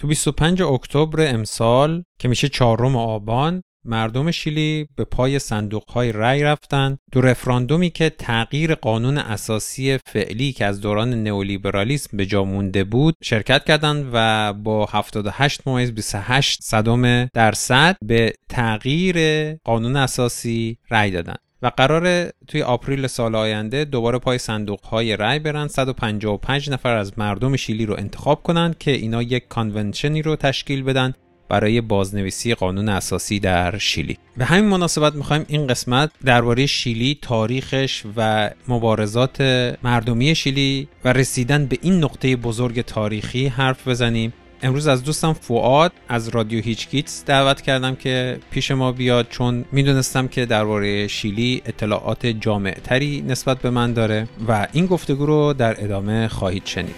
تو 0.00 0.06
25 0.06 0.62
اکتبر 0.62 1.34
امسال 1.34 2.02
که 2.18 2.28
میشه 2.28 2.48
چهارم 2.48 2.96
آبان 2.96 3.62
مردم 3.84 4.30
شیلی 4.30 4.88
به 4.96 5.04
پای 5.04 5.38
صندوق 5.38 5.90
های 5.90 6.12
رأی 6.12 6.42
رفتن 6.42 6.98
دو 7.12 7.20
رفراندومی 7.20 7.90
که 7.90 8.10
تغییر 8.10 8.74
قانون 8.74 9.18
اساسی 9.18 9.98
فعلی 9.98 10.52
که 10.52 10.64
از 10.64 10.80
دوران 10.80 11.22
نئولیبرالیسم 11.22 12.16
به 12.16 12.26
جا 12.26 12.44
مونده 12.44 12.84
بود 12.84 13.14
شرکت 13.22 13.64
کردند 13.64 14.10
و 14.12 14.52
با 14.52 14.86
78 14.86 15.60
ممیز 15.66 15.92
28 15.92 16.62
صدم 16.62 17.26
درصد 17.26 17.96
به 18.02 18.32
تغییر 18.48 19.18
قانون 19.54 19.96
اساسی 19.96 20.78
رأی 20.90 21.10
دادن 21.10 21.36
و 21.62 21.70
قرار 21.76 22.32
توی 22.48 22.62
آپریل 22.62 23.06
سال 23.06 23.34
آینده 23.34 23.84
دوباره 23.84 24.18
پای 24.18 24.38
صندوق 24.38 24.84
های 24.84 25.16
رأی 25.16 25.38
برن. 25.38 25.68
155 25.68 26.70
نفر 26.70 26.96
از 26.96 27.18
مردم 27.18 27.56
شیلی 27.56 27.86
رو 27.86 27.94
انتخاب 27.98 28.42
کنند 28.42 28.78
که 28.78 28.90
اینا 28.90 29.22
یک 29.22 29.48
کانونشنی 29.48 30.22
رو 30.22 30.36
تشکیل 30.36 30.82
بدن 30.82 31.14
برای 31.48 31.80
بازنویسی 31.80 32.54
قانون 32.54 32.88
اساسی 32.88 33.40
در 33.40 33.78
شیلی. 33.78 34.18
به 34.36 34.44
همین 34.44 34.64
مناسبت 34.64 35.14
می‌خوایم 35.14 35.44
این 35.48 35.66
قسمت 35.66 36.10
درباره 36.24 36.66
شیلی 36.66 37.18
تاریخش 37.22 38.02
و 38.16 38.50
مبارزات 38.68 39.40
مردمی 39.82 40.34
شیلی 40.34 40.88
و 41.04 41.12
رسیدن 41.12 41.66
به 41.66 41.78
این 41.82 42.04
نقطه 42.04 42.36
بزرگ 42.36 42.80
تاریخی 42.80 43.46
حرف 43.46 43.88
بزنیم. 43.88 44.32
امروز 44.62 44.86
از 44.86 45.04
دوستم 45.04 45.32
فواد 45.32 45.92
از 46.08 46.28
رادیو 46.28 46.62
هیچ 46.62 46.88
دعوت 47.26 47.60
کردم 47.60 47.94
که 47.94 48.38
پیش 48.50 48.70
ما 48.70 48.92
بیاد 48.92 49.28
چون 49.28 49.64
می‌دونستم 49.72 50.28
که 50.28 50.46
درباره 50.46 51.06
شیلی 51.08 51.62
اطلاعات 51.66 52.26
جامع 52.26 52.72
تری 52.84 53.20
نسبت 53.22 53.58
به 53.58 53.70
من 53.70 53.92
داره 53.92 54.28
و 54.48 54.66
این 54.72 54.86
گفتگو 54.86 55.26
رو 55.26 55.52
در 55.52 55.84
ادامه 55.84 56.28
خواهید 56.28 56.66
شنید. 56.66 56.94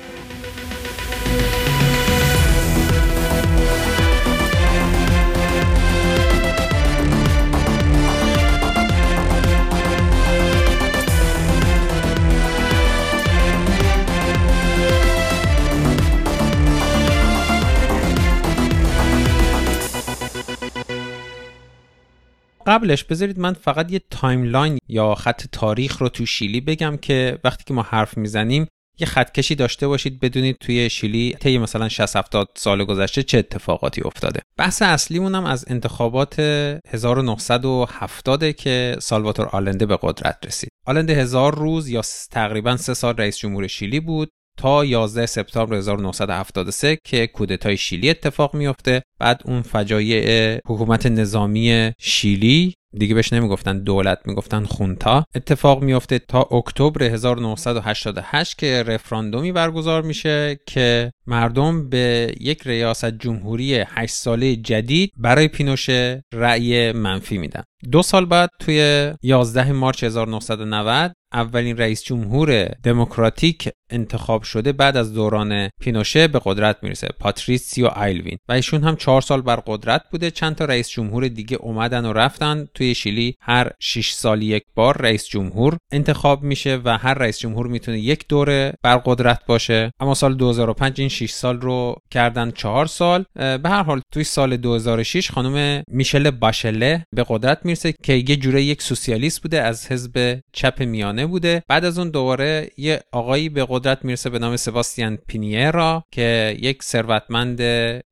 قبلش 22.66 23.04
بذارید 23.04 23.38
من 23.38 23.52
فقط 23.52 23.92
یه 23.92 24.00
timeline 24.10 24.78
یا 24.88 25.14
خط 25.14 25.44
تاریخ 25.52 25.98
رو 25.98 26.08
تو 26.08 26.26
شیلی 26.26 26.60
بگم 26.60 26.96
که 26.96 27.38
وقتی 27.44 27.64
که 27.64 27.74
ما 27.74 27.82
حرف 27.82 28.16
می‌زنیم 28.16 28.66
یه 28.98 29.06
خطکشی 29.06 29.54
داشته 29.54 29.88
باشید 29.88 30.20
بدونید 30.20 30.56
توی 30.60 30.90
شیلی 30.90 31.36
طی 31.40 31.58
مثلا 31.58 31.88
60 31.88 32.16
70 32.16 32.48
سال 32.54 32.84
گذشته 32.84 33.22
چه 33.22 33.38
اتفاقاتی 33.38 34.02
افتاده. 34.02 34.40
بحث 34.56 34.82
اصلیمون 34.82 35.34
هم 35.34 35.44
از 35.44 35.64
انتخابات 35.68 36.40
1970 36.88 38.50
که 38.50 38.96
سالواتور 39.00 39.46
آلنده 39.46 39.86
به 39.86 39.98
قدرت 40.02 40.38
رسید. 40.46 40.70
آلنده 40.86 41.14
هزار 41.14 41.54
روز 41.54 41.88
یا 41.88 42.02
تقریبا 42.30 42.76
سه 42.76 42.94
سال 42.94 43.16
رئیس 43.16 43.38
جمهور 43.38 43.66
شیلی 43.66 44.00
بود. 44.00 44.30
تا 44.58 44.84
11 44.84 45.26
سپتامبر 45.26 45.76
1973 45.76 46.98
که 47.04 47.26
کودتای 47.26 47.76
شیلی 47.76 48.10
اتفاق 48.10 48.54
میفته. 48.54 49.02
بعد 49.18 49.42
اون 49.44 49.62
فجایع 49.62 50.54
حکومت 50.66 51.06
نظامی 51.06 51.92
شیلی 51.98 52.74
دیگه 52.98 53.14
بهش 53.14 53.32
نمی‌گفتن 53.32 53.78
دولت 53.78 54.18
می‌گفتن 54.24 54.64
خونتا. 54.64 55.24
اتفاق 55.34 55.82
میفته 55.82 56.18
تا 56.18 56.42
اکتبر 56.42 57.02
1988 57.02 58.58
که 58.58 58.82
رفراندومی 58.82 59.52
برگزار 59.52 60.02
میشه 60.02 60.60
که 60.66 61.12
مردم 61.26 61.88
به 61.88 62.34
یک 62.40 62.62
ریاست 62.66 63.18
جمهوری 63.18 63.74
8 63.74 64.14
ساله 64.14 64.56
جدید 64.56 65.12
برای 65.16 65.48
پینوشه 65.48 66.24
رأی 66.34 66.92
منفی 66.92 67.38
میدن. 67.38 67.62
دو 67.90 68.02
سال 68.02 68.26
بعد 68.26 68.50
توی 68.60 69.10
11 69.22 69.72
مارچ 69.72 70.04
1990 70.04 71.12
اولین 71.32 71.76
رئیس 71.76 72.02
جمهور 72.02 72.64
دموکراتیک 72.64 73.68
انتخاب 73.90 74.42
شده 74.42 74.72
بعد 74.72 74.96
از 74.96 75.14
دوران 75.14 75.70
پینوشه 75.80 76.28
به 76.28 76.40
قدرت 76.44 76.76
می‌رسه 76.82 77.08
پاتریسیو 77.20 77.86
آیلوین. 77.86 78.38
و 78.48 78.52
ایشون 78.52 78.82
هم 78.84 78.96
چهار 78.96 79.20
سال 79.20 79.40
بر 79.42 79.56
قدرت 79.66 80.02
بوده. 80.10 80.30
چند 80.30 80.56
تا 80.56 80.64
رئیس 80.64 80.88
جمهور 80.88 81.28
دیگه 81.28 81.56
اومدن 81.56 82.04
و 82.04 82.12
رفتن. 82.12 82.66
توی 82.82 82.94
شیلی 82.94 83.36
هر 83.40 83.70
6 83.80 84.12
سال 84.12 84.42
یک 84.42 84.62
بار 84.74 85.02
رئیس 85.02 85.26
جمهور 85.26 85.76
انتخاب 85.92 86.42
میشه 86.42 86.80
و 86.84 86.98
هر 86.98 87.14
رئیس 87.14 87.38
جمهور 87.38 87.66
می‌تونه 87.66 87.98
یک 88.00 88.28
دوره 88.28 88.74
بر 88.82 88.96
قدرت 88.96 89.46
باشه. 89.46 89.92
اما 90.00 90.14
سال 90.14 90.34
2005 90.34 91.00
این 91.00 91.08
6 91.08 91.30
سال 91.30 91.60
رو 91.60 91.96
کردن 92.10 92.50
چهار 92.50 92.86
سال. 92.86 93.24
به 93.34 93.60
هر 93.64 93.82
حال 93.82 94.00
توی 94.12 94.24
سال 94.24 94.56
2006 94.56 95.30
خانم 95.30 95.82
میشل 95.88 96.30
باچله 96.30 97.06
به 97.14 97.24
قدرت 97.28 97.58
می‌رسه 97.64 97.94
که 98.02 98.12
یه 98.12 98.36
جوره 98.36 98.62
یک 98.62 98.82
سوسیالیست 98.82 99.42
بوده 99.42 99.62
از 99.62 99.92
حزب 99.92 100.40
چپ 100.52 100.82
میانه 100.82 101.26
بوده. 101.26 101.62
بعد 101.68 101.84
از 101.84 101.98
اون 101.98 102.10
دوباره 102.10 102.70
یه 102.76 103.00
آقایی 103.12 103.48
به 103.48 103.66
قدرت 103.68 104.04
می‌رسه 104.04 104.30
به 104.30 104.38
نام 104.38 104.56
سباستیان 104.56 105.18
پینیرا 105.28 106.04
که 106.12 106.56
یک 106.60 106.82
ثروتمند 106.82 107.60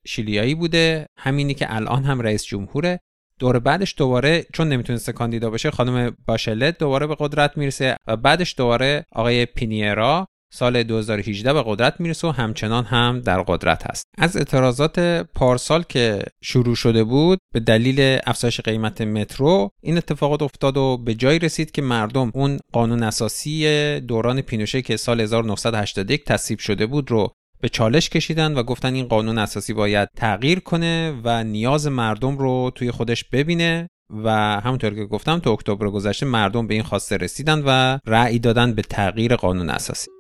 شیلیایی 0.06 0.54
بوده. 0.54 1.06
همینی 1.19 1.54
که 1.54 1.75
الان 1.75 2.04
هم 2.04 2.20
رئیس 2.20 2.44
جمهوره. 2.44 3.00
دور 3.41 3.59
بعدش 3.59 3.95
دوباره 3.99 4.47
چون 4.53 4.69
نمی‌تونسته 4.69 5.12
کاندیدا 5.12 5.51
بشه 5.51 5.71
خانم 5.71 6.17
باشلت 6.27 6.78
دوباره 6.78 7.06
به 7.06 7.17
قدرت 7.19 7.56
می‌رسه 7.56 7.97
و 8.06 8.17
بعدش 8.17 8.55
دوباره 8.59 9.05
آقای 9.12 9.47
پینیرا 9.47 10.27
سال 10.53 10.83
2018 10.83 11.53
به 11.53 11.62
قدرت 11.67 12.00
می‌رسه 12.00 12.29
و 12.29 12.31
همچنان 12.31 12.84
هم 12.84 13.21
در 13.21 13.43
قدرت 13.43 13.91
هست. 13.91 14.05
از 14.19 14.37
اعتراضات 14.37 14.99
پارسال 15.34 15.83
که 15.89 16.23
شروع 16.43 16.75
شده 16.75 17.05
بود 17.05 17.39
به 17.55 17.61
دلیل 17.61 18.19
افزایش 18.27 18.61
قیمت 18.61 19.00
مترو 19.00 19.71
این 19.83 19.97
اتفاقات 19.97 20.43
افتاد 20.43 20.77
و 20.77 20.97
به 20.97 21.15
جایی 21.15 21.39
رسید 21.39 21.71
که 21.71 21.83
مردم 21.83 22.31
اون 22.34 22.59
قانون 22.73 23.03
اساسی 23.03 24.00
دوران 24.00 24.41
پینوشه 24.41 24.83
که 24.83 24.97
سال 24.97 25.21
1981 25.21 26.25
تصویب 26.25 26.59
شده 26.59 26.87
بود 26.87 27.11
رو 27.11 27.33
به 27.60 27.69
چالش 27.69 28.09
کشیدن 28.09 28.54
و 28.54 28.62
گفتن 28.62 28.94
این 28.94 29.06
قانون 29.06 29.38
اساسی 29.38 29.72
باید 29.72 30.09
تغییر 30.16 30.60
کنه 30.60 31.21
و 31.25 31.44
نیاز 31.44 31.87
مردم 31.87 32.38
رو 32.38 32.71
توی 32.75 32.91
خودش 32.91 33.25
ببینه 33.25 33.88
و 34.25 34.31
همونطور 34.60 34.94
که 34.94 35.04
گفتم 35.04 35.38
تو 35.38 35.50
اکتبر 35.50 35.91
گذشته 35.91 36.26
مردم 36.26 36.66
به 36.66 36.75
این 36.75 36.82
خواسته 36.82 37.16
رسیدن 37.16 37.62
و 37.66 37.99
رأی 38.06 38.38
دادن 38.38 38.75
به 38.75 38.82
تغییر 38.82 39.37
قانون 39.37 39.70
اساسی. 39.70 40.10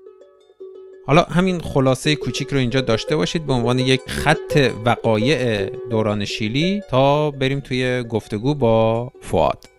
حالا 1.06 1.22
همین 1.22 1.60
خلاصه 1.60 2.16
کوچیک 2.16 2.48
رو 2.48 2.58
اینجا 2.58 2.80
داشته 2.80 3.16
باشید 3.16 3.46
به 3.46 3.52
عنوان 3.52 3.78
یک 3.78 4.00
خط 4.06 4.72
وقایع 4.84 5.64
دوران 5.90 6.24
شیلی 6.24 6.82
تا 6.90 7.30
بریم 7.30 7.60
توی 7.60 8.02
گفتگو 8.02 8.54
با 8.54 9.12
فواد 9.20 9.69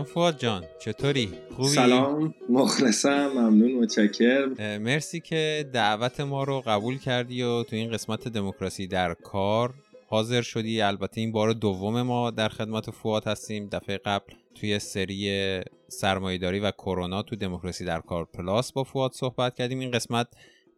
سلام 0.00 0.12
فواد 0.12 0.38
جان 0.38 0.64
چطوری؟ 0.78 1.28
خوبی؟ 1.56 1.68
سلام 1.68 2.34
مخلصم 2.48 3.26
ممنون 3.26 3.72
متشکر 3.72 4.46
مرسی 4.78 5.20
که 5.20 5.70
دعوت 5.72 6.20
ما 6.20 6.44
رو 6.44 6.62
قبول 6.66 6.98
کردی 6.98 7.42
و 7.42 7.62
تو 7.62 7.76
این 7.76 7.90
قسمت 7.90 8.28
دموکراسی 8.28 8.86
در 8.86 9.14
کار 9.14 9.74
حاضر 10.08 10.42
شدی. 10.42 10.80
البته 10.80 11.20
این 11.20 11.32
بار 11.32 11.52
دوم 11.52 12.02
ما 12.02 12.30
در 12.30 12.48
خدمت 12.48 12.90
فواد 12.90 13.26
هستیم. 13.26 13.68
دفعه 13.72 13.98
قبل 13.98 14.32
توی 14.54 14.78
سری 14.78 15.60
سرمایهداری 15.88 16.60
و 16.60 16.70
کرونا 16.70 17.22
تو 17.22 17.36
دموکراسی 17.36 17.84
در 17.84 18.00
کار 18.00 18.24
Plus 18.24 18.72
با 18.72 18.84
فواد 18.84 19.12
صحبت 19.12 19.54
کردیم. 19.54 19.78
این 19.78 19.90
قسمت 19.90 20.26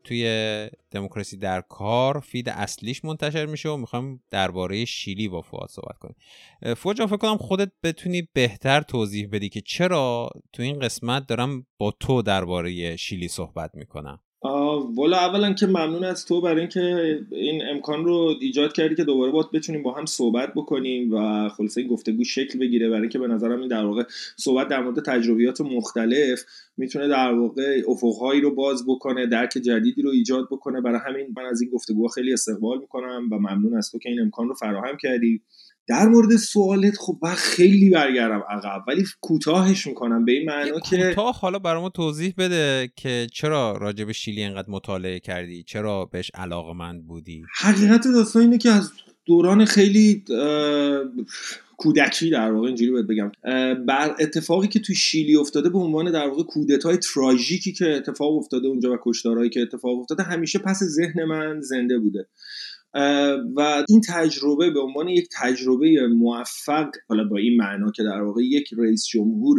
توی 0.05 0.71
دموکراسی 0.91 1.37
در 1.37 1.61
کار 1.61 2.21
feed 2.21 2.49
اصلیش 2.49 3.05
منتشر 3.05 3.47
میشه 3.47 3.69
و 3.69 3.77
می‌خوایم 3.77 4.23
درباره 4.31 4.85
شیلی 4.85 5.29
با 5.29 5.43
فواد 5.43 5.69
صحبت 5.69 5.99
کنیم. 5.99 6.17
فواد 6.75 6.97
جان 6.97 7.07
فکر 7.07 7.17
کنم 7.17 7.37
خودت 7.37 7.73
بتونی 7.83 8.29
بهتر 8.33 8.81
توضیح 8.81 9.29
بدی 9.33 9.49
که 9.49 9.61
چرا 9.61 10.31
تو 10.53 10.63
این 10.63 10.79
قسمت 10.79 11.27
دارم 11.27 11.67
با 11.79 11.91
تو 11.91 12.23
درباره 12.23 12.97
شیلی 12.97 13.29
صحبت 13.29 13.71
می‌کنم. 13.75 14.21
والا 14.45 15.17
اولا 15.17 15.53
که 15.53 15.67
ممنون 15.67 16.05
از 16.05 16.27
تو 16.27 16.41
برای 16.41 16.61
اینکه 16.61 17.19
این 17.31 17.63
امکان 17.71 18.05
رو 18.05 18.35
ایجاد 18.41 18.73
کردی 18.73 18.95
که 18.95 19.05
دوباره 19.05 19.33
باید 19.33 19.51
بتونیم 19.51 19.83
با 19.83 19.93
هم 19.93 20.07
صحبت 20.07 20.55
بکنیم 20.55 21.15
و 21.15 21.49
خلاصه 21.49 21.81
این 21.81 21.91
گفتگو 21.91 22.25
شکل 22.25 22.59
بگیره 22.59 22.89
برای 22.89 23.01
اینکه 23.01 23.19
به 23.19 23.27
نظرم 23.27 23.61
این 23.61 23.69
در 23.69 23.85
واقع 23.85 24.03
صحبت 24.37 24.69
در 24.69 24.83
مورد 24.83 25.05
تجربیات 25.05 25.61
مختلف 25.61 26.45
می‌تونه 26.77 27.09
در 27.09 27.33
واقع 27.33 27.83
افقهایی 27.89 28.41
رو 28.41 28.55
باز 28.55 28.87
بکنه 28.87 29.27
درک 29.27 29.51
جدیدی 29.51 30.03
رو 30.03 30.11
ایجاد 30.11 30.49
بکنه. 30.51 30.81
برای 30.81 31.01
همین 31.07 31.27
من 31.37 31.45
از 31.45 31.61
این 31.63 31.71
گفتگوها 31.71 32.09
خیلی 32.09 32.33
استقبال 32.33 32.79
می‌کنم 32.79 33.29
و 33.31 33.39
ممنون 33.39 33.77
از 33.77 33.91
تو 33.91 33.99
که 33.99 34.09
این 34.09 34.21
امکان 34.21 34.49
رو 34.49 34.55
فراهم 34.55 34.97
کردی. 34.97 35.41
در 35.89 36.09
مورد 36.09 36.37
سوالت 36.37 36.95
خب 36.99 37.19
من 37.23 37.35
خیلی 37.35 37.91
برگردم 37.91 38.43
عقب 38.51 38.85
ولی 38.89 39.05
کوتاهش 39.21 39.87
می‌کنم. 39.87 40.25
به 40.25 40.33
این 40.33 40.45
معنا 40.45 40.81
که 40.81 40.97
کوتاه 40.97 41.39
حالا 41.41 41.59
برامو 41.59 41.89
توضیح 41.89 42.35
بده 42.39 42.93
که 42.97 43.27
چرا 43.33 43.77
راجع 43.77 44.05
به 44.05 44.13
شیلی 44.13 44.43
انقدر 44.43 44.71
مطالعه 44.71 45.21
کردی؟ 45.21 45.63
چرا 45.63 46.05
بهش 46.05 46.31
علاقمند 46.35 47.07
بودی؟ 47.07 47.43
حقیقت 47.55 48.07
داستان 48.09 48.43
اینه 48.43 48.59
که 48.59 48.71
از 48.71 48.91
دوران 49.27 49.65
خیلی 49.65 50.25
کودکی 51.77 52.31
در 52.31 52.53
واقع 52.53 52.67
اینجوری 52.67 52.91
باید 52.91 53.07
بگم. 53.07 53.33
بر 53.87 54.17
اتفاقی 54.21 54.69
که 54.69 54.81
توی 54.81 54.95
شیلی 54.95 55.37
افتاده 55.37 55.69
به 55.69 55.79
عنوان 55.79 56.13
در 56.13 56.29
واقع 56.29 56.43
کودتای 56.43 56.97
تراژیکی 56.97 57.73
که 57.73 57.97
اتفاق 57.97 58.37
افتاده 58.37 58.69
اونجا 58.69 58.93
و 58.93 58.97
کشتارهایی 59.05 59.51
که 59.51 59.61
اتفاق 59.61 59.99
افتاده 59.99 60.23
همیشه 60.23 60.59
پس 60.59 60.79
ذهن 60.83 61.25
من 61.25 61.61
زنده 61.61 61.99
بوده. 61.99 62.29
و 63.57 63.85
این 63.89 64.01
تجربه 64.09 64.71
به 64.71 64.81
عنوان 64.81 65.09
یک 65.09 65.29
تجربه 65.33 66.07
موفق 66.07 66.91
حالا 67.09 67.25
با 67.25 67.37
این 67.37 67.57
معنا 67.57 67.91
که 67.91 68.03
در 68.03 68.23
واقع 68.23 68.43
یک 68.43 68.75
رئیس 68.79 69.07
جمهور 69.07 69.59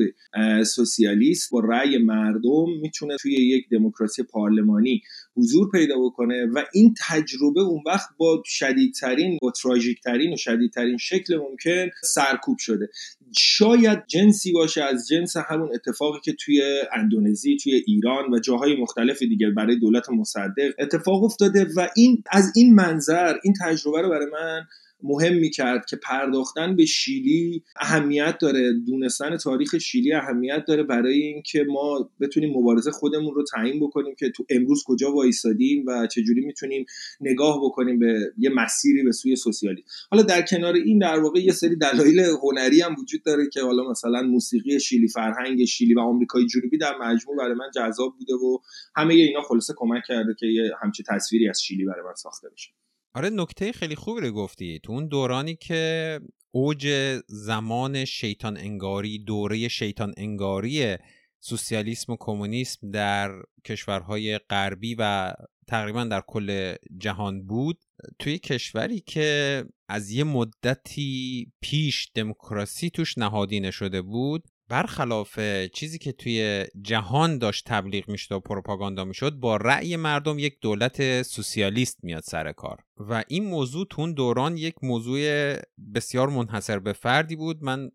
سوسیالیست 0.63 1.51
با 1.51 1.59
رأی 1.59 1.97
مردم 1.97 2.65
می‌تونه 2.81 3.15
توی 3.21 3.33
یک 3.33 3.69
دموکراسی 3.69 4.23
پارلمانی 4.23 5.01
حضور 5.37 5.71
پیدا 5.71 5.95
بکنه 5.99 6.45
و 6.45 6.63
این 6.73 6.93
تجربه 7.07 7.61
اون 7.61 7.83
وقت 7.85 8.09
با 8.17 8.43
شدیدترین 8.45 9.37
با 9.41 9.51
تراژیکترین 9.51 10.33
و 10.33 10.37
شدیدترین 10.37 10.97
شکل 10.97 11.37
ممکن 11.37 11.89
سرکوب 12.03 12.57
شده. 12.57 12.89
شاید 13.37 14.03
جنسی 14.07 14.51
باشه 14.51 14.83
از 14.83 15.07
جنس 15.07 15.37
همون 15.37 15.69
اتفاقی 15.73 16.19
که 16.23 16.33
توی 16.33 16.81
اندونزی 16.93 17.57
توی 17.57 17.83
ایران 17.87 18.33
و 18.33 18.39
جاهای 18.39 18.81
مختلف 18.81 19.19
دیگه 19.19 19.49
برای 19.49 19.79
دولت 19.79 20.09
مصدق 20.09 20.73
اتفاق 20.79 21.23
افتاده 21.23 21.67
و 21.77 21.87
این 21.95 22.23
از 22.31 22.51
این 22.55 22.75
منظر 22.75 23.33
این 23.43 23.53
تجربه 23.61 24.01
رو 24.01 24.09
برای 24.09 24.27
من 24.31 24.65
مهم 25.03 25.33
می‌کرد 25.33 25.85
که 25.85 25.95
پرداختن 25.95 26.75
به 26.75 26.85
شیلی 26.85 27.63
اهمیت 27.79 28.37
داره. 28.41 28.73
دونستن 28.73 29.37
تاریخ 29.37 29.77
شیلی 29.77 30.13
اهمیت 30.13 30.65
داره 30.67 30.83
برای 30.83 31.21
اینکه 31.21 31.65
ما 31.69 32.09
بتونیم 32.19 32.57
مبارزه 32.57 32.91
خودمون 32.91 33.35
رو 33.35 33.43
تعیین 33.43 33.79
بکنیم 33.79 34.15
که 34.15 34.29
تو 34.29 34.45
امروز 34.49 34.83
کجا 34.85 35.11
وایسادیم 35.11 35.85
و 35.87 36.07
چجوری 36.07 36.45
می‌تونیم 36.45 36.85
نگاه 37.21 37.59
بکنیم 37.63 37.99
به 37.99 38.33
یه 38.37 38.49
مسیری 38.49 39.03
به 39.03 39.11
سوی 39.11 39.35
سوسیالی 39.35 39.83
حالا 40.11 40.23
در 40.23 40.41
کنار 40.41 40.73
این 40.73 40.99
در 40.99 41.19
واقع 41.19 41.39
یه 41.39 41.51
سری 41.51 41.75
دلایل 41.75 42.19
هنری 42.19 42.81
هم 42.81 42.95
وجود 42.99 43.23
داره 43.23 43.49
که 43.53 43.61
حالا 43.61 43.89
مثلا 43.89 44.21
موسیقی 44.21 44.79
شیلی 44.79 45.07
فرهنگ 45.07 45.65
شیلی 45.65 45.93
و 45.93 45.99
آمریکای 45.99 46.45
جنوبی 46.45 46.77
در 46.77 46.97
مجموع 47.01 47.37
برای 47.37 47.53
من 47.53 47.71
جذاب 47.75 48.15
بوده 48.19 48.33
و 48.33 48.57
همه 48.95 49.13
اینا 49.13 49.41
خلاصه 49.41 49.73
کمک 49.77 50.03
کرده 50.07 50.35
که 50.39 50.45
یه 50.45 50.71
همچی 50.81 51.03
تصویری 51.07 51.49
از 51.49 51.61
شیلی 51.61 51.85
برای 51.85 52.05
من 52.05 52.15
ساخته 52.15 52.49
بشه. 52.49 52.69
آره 53.15 53.29
نکته 53.29 53.71
خیلی 53.71 53.95
خوبی 53.95 54.21
رو 54.21 54.31
گفتی. 54.31 54.79
تو 54.83 54.91
اون 54.91 55.07
دورانی 55.07 55.55
که 55.55 56.19
اوج 56.51 56.87
زمان 57.27 58.05
شیطان 58.05 58.57
انگاری 58.57 59.19
دوره 59.19 59.67
شیطان 59.67 60.13
انگاری 60.17 60.97
سوسیالیسم 61.39 62.13
و 62.13 62.17
کمونیسم 62.19 62.91
در 62.91 63.31
کشورهای 63.65 64.37
غربی 64.37 64.95
و 64.99 65.33
تقریبا 65.67 66.03
در 66.03 66.21
کل 66.27 66.75
جهان 66.97 67.47
بود 67.47 67.77
توی 68.19 68.39
کشوری 68.39 68.99
که 68.99 69.63
از 69.87 70.11
یه 70.11 70.23
مدتی 70.23 71.51
پیش 71.61 72.11
دموکراسی 72.15 72.89
توش 72.89 73.17
نهادینه 73.17 73.71
شده 73.71 74.01
بود 74.01 74.43
برخلاف 74.69 75.39
چیزی 75.73 75.97
که 75.97 76.11
توی 76.11 76.65
جهان 76.81 77.37
داشت 77.37 77.65
تبلیغ 77.67 78.09
می‌شد 78.09 78.31
و 78.31 78.39
پروپاگاندا 78.39 79.05
می‌شد 79.05 79.33
با 79.33 79.57
رأی 79.57 79.95
مردم 79.95 80.39
یک 80.39 80.59
دولت 80.61 81.21
سوسیالیست 81.21 82.03
میاد 82.03 82.23
سر 82.23 82.51
کار. 82.51 82.83
و 82.97 83.23
این 83.27 83.45
موضوع 83.45 83.87
تو 83.89 84.01
اون 84.01 84.13
دوران 84.13 84.57
یک 84.57 84.75
موضوع 84.81 85.55
بسیار 85.95 86.29
منحصر 86.29 86.79
به 86.79 86.93
فردی 86.93 87.35
بود. 87.35 87.63
من 87.63 87.91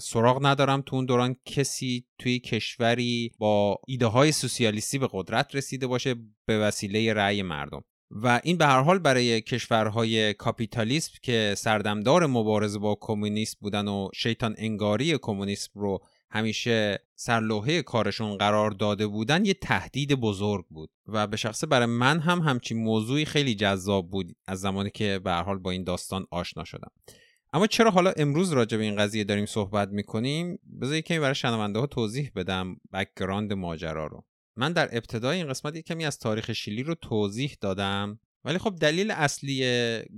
سراغ 0.00 0.46
ندارم 0.46 0.82
تو 0.86 0.96
اون 0.96 1.04
دوران 1.04 1.36
کسی 1.44 2.06
توی 2.18 2.38
کشوری 2.38 3.32
با 3.38 3.78
ایده 3.86 4.06
های 4.06 4.32
سوسیالیستی 4.32 4.98
به 4.98 5.08
قدرت 5.12 5.54
رسیده 5.54 5.86
باشه 5.86 6.14
به 6.46 6.58
وسیله 6.58 7.12
رأی 7.12 7.42
مردم. 7.42 7.84
و 8.14 8.40
این 8.44 8.56
به 8.56 8.66
هر 8.66 8.80
حال 8.80 8.98
برای 8.98 9.40
کشورهای 9.40 10.34
کاپیتالیسم 10.34 11.12
که 11.22 11.54
سردمدار 11.56 12.26
مبارزه 12.26 12.78
با 12.78 12.98
کمونیسم 13.00 13.58
بودن 13.60 13.88
و 13.88 14.08
شیطان 14.14 14.54
انگاری 14.58 15.18
کمونیسم 15.18 15.70
رو 15.74 16.02
همیشه 16.30 16.98
سرلوحه 17.14 17.82
کارشون 17.82 18.36
قرار 18.36 18.70
داده 18.70 19.06
بودن 19.06 19.44
یه 19.44 19.54
تهدید 19.54 20.14
بزرگ 20.14 20.64
بود. 20.70 20.90
و 21.06 21.26
به 21.26 21.36
شخصه 21.36 21.66
برای 21.66 21.86
من 21.86 22.20
هم 22.20 22.40
همچین 22.40 22.78
موضوعی 22.78 23.24
خیلی 23.24 23.54
جذاب 23.54 24.10
بود 24.10 24.36
از 24.46 24.60
زمانی 24.60 24.90
که 24.90 25.20
به 25.24 25.30
هر 25.30 25.42
حال 25.42 25.58
با 25.58 25.70
این 25.70 25.84
داستان 25.84 26.26
آشنا 26.30 26.64
شدم. 26.64 26.90
اما 27.52 27.66
چرا 27.66 27.90
حالا 27.90 28.12
امروز 28.16 28.52
راجع 28.52 28.76
به 28.76 28.84
این 28.84 28.96
قضیه 28.96 29.24
داریم 29.24 29.46
صحبت 29.46 29.88
می‌کنیم؟ 29.88 30.58
بذار 30.80 30.96
یکمی 30.96 31.18
برای 31.18 31.34
شنونده 31.34 31.78
ها 31.78 31.86
توضیح 31.86 32.30
بدم 32.36 32.76
background 32.92 33.52
ماجرا 33.52 34.06
رو. 34.06 34.24
من 34.56 34.72
در 34.72 34.96
ابتدای 34.96 35.36
این 35.36 35.48
قسمت 35.48 35.78
کمی 35.78 36.04
از 36.04 36.18
تاریخ 36.18 36.52
شیلی 36.52 36.82
رو 36.82 36.94
توضیح 36.94 37.56
دادم. 37.60 38.18
ولی 38.44 38.58
خب 38.58 38.76
دلیل 38.80 39.10
اصلی 39.10 39.64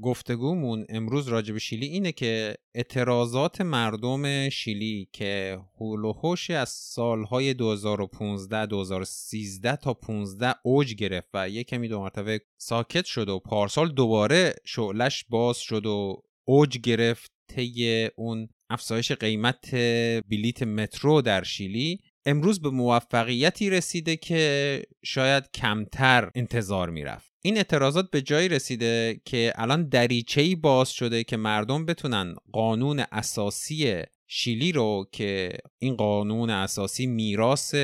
گفتگومون 0.02 0.86
امروز 0.88 1.28
راجع 1.28 1.52
به 1.52 1.58
شیلی 1.58 1.86
اینه 1.86 2.12
که 2.12 2.54
اعتراضات 2.74 3.60
مردم 3.60 4.48
شیلی 4.48 5.08
که 5.12 5.58
حول 5.80 6.12
و 6.48 6.52
حوش 6.52 6.68
سالهای 6.68 7.54
2015 7.54 8.66
2013 8.66 9.76
تا 9.76 9.94
15 9.94 10.54
اوج 10.62 10.94
گرفت 10.94 11.28
و 11.34 11.48
یک 11.48 11.66
کمی 11.66 11.88
دو 11.88 12.00
مرتبه 12.00 12.40
ساکت 12.58 13.04
شد 13.04 13.28
و 13.28 13.38
پارسال 13.38 13.92
دوباره 13.92 14.54
شعلش 14.64 15.24
باز 15.28 15.58
شد 15.58 15.86
و 15.86 16.22
اوج 16.44 16.78
گرفت 16.78 17.32
طی 17.48 18.08
اون 18.16 18.48
افزایش 18.70 19.12
قیمت 19.12 19.74
بلیت 20.30 20.62
مترو 20.62 21.22
در 21.22 21.42
شیلی. 21.42 22.00
امروز 22.26 22.60
به 22.60 22.70
موفقیتی 22.70 23.70
رسیده 23.70 24.16
که 24.16 24.82
شاید 25.04 25.44
کمتر 25.54 26.30
انتظار 26.34 26.90
می‌رفت. 26.90 27.32
این 27.44 27.56
اعتراضات 27.56 28.10
به 28.10 28.22
جایی 28.22 28.48
رسیده 28.48 29.20
که 29.24 29.52
الان 29.54 29.88
دریچه‌ای 29.88 30.54
باز 30.54 30.90
شده 30.90 31.24
که 31.24 31.36
مردم 31.36 31.86
بتونن 31.86 32.34
قانون 32.52 33.04
اساسی 33.12 34.02
شیلی 34.26 34.72
رو 34.72 35.08
که 35.12 35.52
این 35.78 35.96
قانون 35.96 36.50
اساسی 36.50 37.06
میراث 37.06 37.74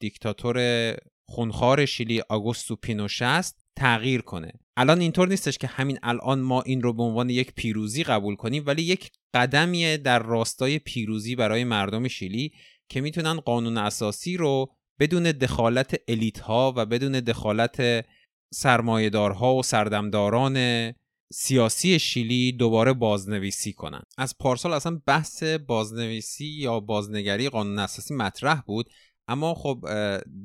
دیکتاتور 0.00 0.96
خونخوار 1.28 1.86
شیلی 1.86 2.20
آگوستو 2.28 2.76
پینوشه 2.76 3.24
است 3.24 3.64
تغییر 3.76 4.20
کنه. 4.20 4.52
الان 4.76 5.00
اینطور 5.00 5.28
نیستش 5.28 5.58
که 5.58 5.66
همین 5.66 5.98
الان 6.02 6.40
ما 6.40 6.62
این 6.62 6.82
رو 6.82 6.92
به 6.92 7.02
عنوان 7.02 7.30
یک 7.30 7.52
پیروزی 7.54 8.04
قبول 8.04 8.36
کنیم 8.36 8.62
ولی 8.66 8.82
یک 8.82 9.10
قدمیه 9.34 9.96
در 9.96 10.18
راستای 10.18 10.78
پیروزی 10.78 11.36
برای 11.36 11.64
مردم 11.64 12.08
شیلی 12.08 12.52
که 12.94 13.00
می‌تونن 13.00 13.40
قانون 13.40 13.78
اساسی 13.78 14.36
رو 14.36 14.70
بدون 15.00 15.22
دخالت 15.22 15.94
الیت 16.08 16.38
ها 16.38 16.74
و 16.76 16.86
بدون 16.86 17.12
دخالت 17.12 18.06
سرمایهدارها 18.52 19.54
و 19.54 19.62
سردمداران 19.62 20.92
سیاسی 21.32 21.98
شیلی 21.98 22.52
دوباره 22.52 22.92
بازنویسی 22.92 23.72
کنن. 23.72 24.02
از 24.18 24.38
پارسال 24.38 24.72
اصلا 24.72 25.00
بحث 25.06 25.42
بازنویسی 25.42 26.46
یا 26.46 26.80
بازنگری 26.80 27.48
قانون 27.48 27.78
اساسی 27.78 28.14
مطرح 28.14 28.60
بود. 28.60 28.90
اما 29.28 29.54
خب 29.54 29.84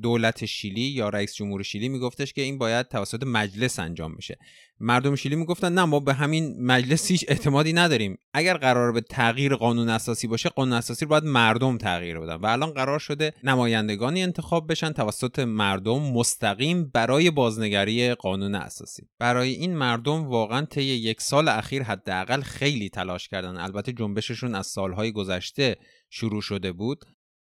دولت 0.02 0.44
شیلی 0.44 0.80
یا 0.80 1.08
رئیس 1.08 1.34
جمهور 1.34 1.62
شیلی 1.62 1.88
میگفتش 1.88 2.32
که 2.32 2.42
این 2.42 2.58
باید 2.58 2.88
توسط 2.88 3.22
مجلس 3.26 3.78
انجام 3.78 4.14
بشه. 4.14 4.38
مردم 4.80 5.14
شیلی 5.14 5.36
می‌گفتن 5.36 5.72
نه 5.72 5.84
ما 5.84 6.00
به 6.00 6.14
همین 6.14 6.66
مجلس 6.66 7.10
هیچ 7.10 7.24
اعتمادی 7.28 7.72
نداریم. 7.72 8.18
اگر 8.32 8.56
قرار 8.56 8.92
به 8.92 9.00
تغییر 9.00 9.54
قانون 9.54 9.88
اساسی 9.88 10.26
باشه 10.26 10.48
قانون 10.48 10.72
اساسی 10.72 11.04
رو 11.04 11.08
باید 11.08 11.24
مردم 11.24 11.78
تغییر 11.78 12.18
بدن. 12.18 12.34
و 12.34 12.46
الان 12.46 12.70
قرار 12.70 12.98
شده 12.98 13.34
نمایندگانی 13.44 14.22
انتخاب 14.22 14.70
بشن 14.70 14.92
توسط 14.92 15.38
مردم 15.38 16.12
مستقیم 16.12 16.90
برای 16.94 17.30
بازنگری 17.30 18.14
قانون 18.14 18.54
اساسی. 18.54 19.02
برای 19.18 19.50
این 19.50 19.76
مردم 19.76 20.26
واقعا 20.26 20.64
طی 20.66 20.82
یک 20.82 21.20
سال 21.20 21.48
اخیر 21.48 21.82
حداقل 21.82 22.40
خیلی 22.40 22.88
تلاش 22.88 23.28
کردن. 23.28 23.56
البته 23.56 23.92
جنبششون 23.92 24.54
از 24.54 24.66
سالهای 24.66 25.12
گذشته 25.12 25.76
شروع 26.10 26.42
شده 26.42 26.72
بود. 26.72 27.04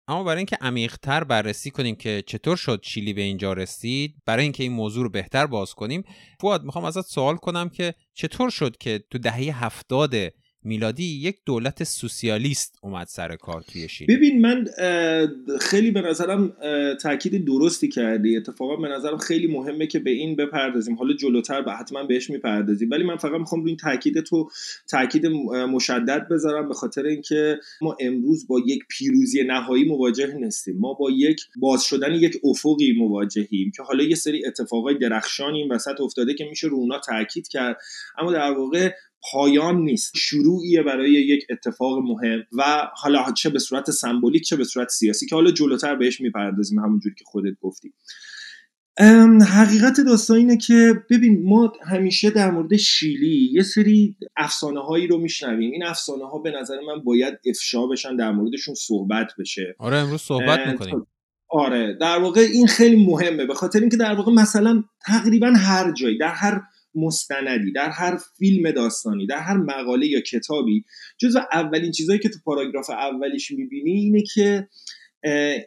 اما 0.09 0.25
برای 0.25 0.37
اینکه 0.37 0.57
عمیقتر 0.61 1.25
بررسی 1.25 1.71
کنیم 1.71 1.95
که 1.95 2.23
چطور 2.27 2.57
شد 2.57 2.81
چیلی 2.81 3.13
به 3.13 3.23
اینجا 3.23 3.53
رسید 3.53 4.15
برای 4.27 4.43
اینکه 4.43 4.63
این 4.63 4.73
موضوع 4.73 5.03
رو 5.03 5.11
بهتر 5.11 5.47
باز 5.47 5.75
کنیم 5.75 6.05
فواد 6.41 6.65
می‌خوام 6.65 6.85
ازت 6.85 7.07
سوال 7.07 7.37
کنم 7.37 7.69
که 7.69 7.95
چطور 8.15 8.51
شد 8.51 8.77
که 8.77 9.05
تو 9.11 9.19
دهه 9.19 9.65
هفتاد 9.65 10.15
میلادی 10.67 11.05
یک 11.05 11.37
دولت 11.47 11.85
سوسیالیست 11.85 12.79
اومد 12.83 13.07
سر 13.07 13.37
کار 13.37 13.63
توی 13.73 13.89
شیلی. 13.89 14.17
ببین 14.17 14.41
من 14.41 14.67
خیلی 15.61 15.91
به 15.91 16.01
نظرم 16.01 16.57
تاکید 17.03 17.45
درستی 17.45 17.89
کردی. 17.89 18.37
اتفاقا 18.37 18.77
به 18.77 18.89
نظرم 18.89 19.19
خیلی 19.19 19.47
مهمه 19.47 19.87
که 19.87 19.99
به 19.99 20.11
این 20.11 20.37
بپردازیم. 20.37 20.95
حالا 20.95 21.15
جلوتر 21.15 21.63
به 21.63 21.73
حتما 21.73 22.05
بهش 22.05 22.31
می‌پردازیم. 22.31 22.91
ولی 22.91 23.05
من 23.05 23.17
فقط 23.17 23.41
می‌خوام 23.41 23.61
روی 23.61 23.71
این 23.71 23.77
تاکید 23.77 24.21
تو 24.21 24.51
تاکید 24.89 25.27
مشدد 25.27 26.29
بذارم 26.31 26.69
به 26.69 26.75
خاطر 26.75 27.03
اینکه 27.03 27.59
ما 27.81 27.97
امروز 28.01 28.47
با 28.47 28.61
یک 28.67 28.85
پیروزی 28.89 29.45
نهایی 29.45 29.85
مواجه 29.85 30.35
نیستیم. 30.35 30.77
ما 30.79 30.95
با 30.95 31.11
یک 31.11 31.41
باز 31.57 31.85
شدن 31.85 32.15
یک 32.15 32.41
افقی 32.45 32.93
مواجهیم 32.99 33.73
که 33.77 33.83
حالا 33.83 34.05
یه 34.05 34.15
سری 34.15 34.47
اتفاقای 34.47 34.99
درخشانی 34.99 35.59
این 35.59 35.73
وسط 35.73 36.01
افتاده 36.01 36.35
که 36.35 36.45
میشه 36.45 36.69
رو 36.69 36.77
اونا 36.77 37.01
تاکید 37.07 37.49
کرد. 37.49 37.77
اما 38.19 38.33
در 38.33 38.51
واقع 38.51 38.93
پایان 39.33 39.77
نیست. 39.81 40.13
شروعیه 40.17 40.83
برای 40.83 41.11
یک 41.11 41.47
اتفاق 41.51 41.99
مهم 41.99 42.43
و 42.53 42.89
حالا 42.95 43.33
چه 43.33 43.51
به 43.51 43.59
صورت 43.59 43.91
سمبولیک 43.91 44.43
چه 44.43 44.57
به 44.57 44.65
صورت 44.65 44.89
سیاسی 44.89 45.27
که 45.27 45.35
حالا 45.35 45.51
جلوتر 45.51 45.97
بهش 45.97 46.21
می‌پردازیم 46.21 46.79
همونجوری 46.79 47.15
که 47.19 47.25
خودت 47.27 47.55
گفتی. 47.61 47.93
حقیقت 49.49 50.01
داستان 50.01 50.37
اینه 50.37 50.57
که 50.57 50.95
ببین 51.11 51.49
ما 51.49 51.73
همیشه 51.87 52.31
در 52.31 52.51
مورد 52.51 52.77
شیلی 52.77 53.51
یه 53.53 53.63
سری 53.63 54.17
افسانه 54.37 54.81
هایی 54.81 55.07
رو 55.07 55.19
میشنویم. 55.19 55.71
این 55.71 55.85
افسانه 55.85 56.25
ها 56.25 56.39
به 56.39 56.51
نظر 56.61 56.75
من 56.81 57.05
باید 57.05 57.35
افشا 57.47 57.87
بشن 57.87 58.17
در 58.17 58.33
موردشون 58.33 58.75
صحبت 58.75 59.27
بشه. 59.39 59.75
آره 59.79 59.97
امروز 59.97 60.21
صحبت 60.21 60.69
می‌کنیم. 60.69 61.07
آره 61.51 61.97
در 62.01 62.19
واقع 62.19 62.41
این 62.41 62.67
خیلی 62.67 63.07
مهمه. 63.07 63.47
به 63.47 63.55
خاطر 63.55 63.81
اینکه 63.81 63.97
در 63.97 64.15
واقع 64.15 64.33
مثلا 64.33 64.85
تقریبا 65.07 65.53
هر 65.57 65.93
جایی 65.93 66.19
در 66.19 66.33
هر 66.33 66.63
مستندی 66.97 67.73
در 67.73 67.91
هر 67.91 68.19
فیلم 68.39 68.71
داستانی 68.71 69.27
در 69.27 69.41
هر 69.41 69.57
مقاله 69.57 70.07
یا 70.07 70.21
کتابی 70.21 70.85
جزو 71.19 71.41
اولین 71.53 71.93
چیزهایی 71.93 72.21
که 72.21 72.29
تو 72.29 72.39
پاراگراف 72.45 72.91
اولیش 72.91 73.51
می‌بینی 73.51 73.93
اینه 73.93 74.23
که 74.35 74.69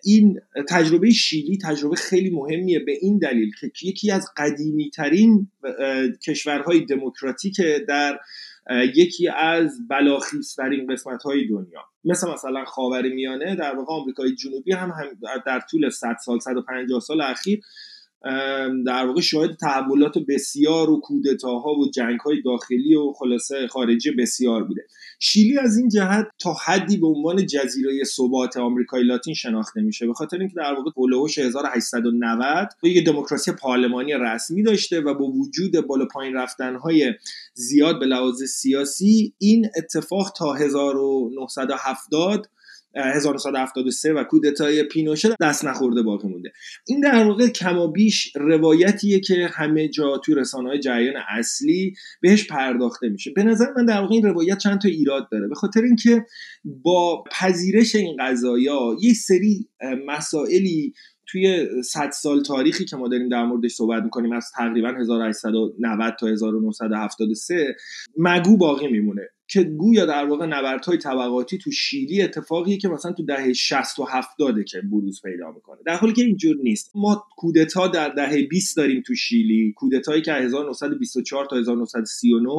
این 0.03 0.39
تجربه 0.69 1.11
شیلی 1.11 1.57
تجربه 1.57 1.95
خیلی 1.95 2.29
مهمیه 2.29 2.79
به 2.79 2.91
این 3.01 3.17
دلیل 3.17 3.51
که 3.59 3.87
یکی 3.87 4.11
از 4.11 4.27
قدیمی 4.37 4.89
ترین 4.89 5.51
کشورهای 6.27 6.85
دموکراتیک 6.85 7.61
در 7.87 8.19
یکی 8.95 9.27
از 9.27 9.87
بلاخیزترین 9.89 10.87
قسمت 10.93 11.23
های 11.23 11.47
دنیا. 11.47 11.81
مثل 12.03 12.31
مثلا 12.31 12.65
خاور 12.65 13.09
میانه 13.09 13.55
در 13.55 13.75
واقع 13.75 13.93
آمریکای 13.93 14.35
جنوبی 14.35 14.73
هم 14.73 14.93
در 15.45 15.59
طول 15.71 15.89
100 15.89 16.15
سال 16.25 16.39
150 16.39 16.99
سال 16.99 17.21
اخیر 17.21 17.61
در 18.85 19.05
واقع 19.05 19.21
شاهد 19.21 19.55
تحولات 19.55 20.17
بسیار 20.27 20.89
و 20.89 20.99
کودتاها 20.99 21.73
و 21.73 21.91
جنگ 21.91 22.19
های 22.19 22.41
داخلی 22.41 22.95
و 22.95 23.13
خلاصه 23.13 23.67
خارجی 23.67 24.11
بسیار 24.11 24.63
بوده. 24.63 24.81
شیلی 25.19 25.57
از 25.57 25.77
این 25.77 25.89
جهت 25.89 26.27
تا 26.39 26.53
حدی 26.53 26.97
به 26.97 27.07
عنوان 27.07 27.45
جزیره 27.45 28.03
ثبات 28.03 28.57
آمریکای 28.57 29.03
لاتین 29.03 29.33
شناخته 29.33 29.81
میشه. 29.81 30.07
به 30.07 30.13
خاطر 30.13 30.37
اینکه 30.39 30.55
در 30.57 30.73
واقع 30.73 30.91
هولوش 30.97 31.37
1890 31.37 32.69
یک 32.83 33.05
دموکراسی 33.05 33.51
پارلمانی 33.51 34.13
رسمی 34.13 34.63
داشته 34.63 35.01
و 35.01 35.13
با 35.13 35.25
وجود 35.25 35.87
بالا 35.87 36.05
پایین 36.05 36.33
رفتن 36.33 36.75
های 36.75 37.13
زیاد 37.53 37.99
به 37.99 38.05
لحاظ 38.05 38.43
سیاسی 38.43 39.33
این 39.37 39.69
اتفاق 39.77 40.33
تا 40.37 40.53
1970 40.53 42.49
1973 42.95 44.13
و 44.13 44.23
کودتای 44.23 44.83
پینوشه 44.83 45.29
دست 45.41 45.65
نخورده 45.65 46.01
باقی 46.01 46.27
مونده. 46.27 46.51
این 46.87 47.01
در 47.01 47.23
واقع 47.23 47.47
کما 47.47 47.87
بیش 47.87 48.35
روایتیه 48.35 49.19
که 49.19 49.49
همه 49.53 49.87
جا 49.87 50.17
توی 50.17 50.35
رسانه 50.35 50.69
های 50.69 50.79
جریان 50.79 51.15
اصلی 51.29 51.93
بهش 52.21 52.47
پرداخته 52.47 53.09
میشه. 53.09 53.31
به 53.35 53.43
نظر 53.43 53.65
من 53.77 53.85
در 53.85 54.01
واقع 54.01 54.13
این 54.13 54.23
روایت 54.23 54.57
چند 54.57 54.81
تا 54.81 54.89
ایراد 54.89 55.29
داره. 55.31 55.47
به 55.47 55.55
خاطر 55.55 55.81
اینکه 55.81 56.25
با 56.65 57.23
پذیرش 57.31 57.95
این 57.95 58.17
قضایا 58.19 58.95
یه 59.01 59.13
سری 59.13 59.67
مسائلی 60.07 60.93
توی 61.27 61.67
100 61.83 62.11
سال 62.11 62.43
تاریخی 62.43 62.85
که 62.85 62.95
ما 62.95 63.07
داریم 63.07 63.29
در 63.29 63.45
موردش 63.45 63.71
صحبت 63.71 64.03
می‌کنیم 64.03 64.31
از 64.31 64.51
تقریبا 64.55 64.89
1890 64.89 66.13
تا 66.19 66.27
1973 66.27 67.75
مگو 68.17 68.57
باقی 68.57 68.87
میمونه. 68.87 69.29
که 69.49 69.63
گویا 69.63 70.05
در 70.05 70.25
واقع 70.25 70.45
نبردهای 70.45 70.97
طبقاتی 70.97 71.57
تو 71.57 71.71
شیلی 71.71 72.21
اتفاقیه 72.21 72.77
که 72.77 72.87
مثلا 72.87 73.11
تو 73.11 73.23
دهه 73.23 73.53
60 73.53 73.99
و 73.99 74.03
70 74.03 74.63
که 74.63 74.81
بروز 74.81 75.21
پیدا 75.21 75.51
می‌کنه. 75.51 75.77
در 75.85 75.95
حالی 75.95 76.13
که 76.13 76.21
اینجور 76.23 76.55
نیست. 76.63 76.91
ما 76.95 77.27
کودتا 77.37 77.87
در 77.87 78.09
دهه 78.09 78.47
20 78.47 78.77
داریم 78.77 79.03
تو 79.07 79.15
شیلی. 79.15 79.73
کودتایی 79.77 80.21
که 80.21 80.33
1924 80.33 81.45
تا 81.45 81.55
1939 81.55 82.49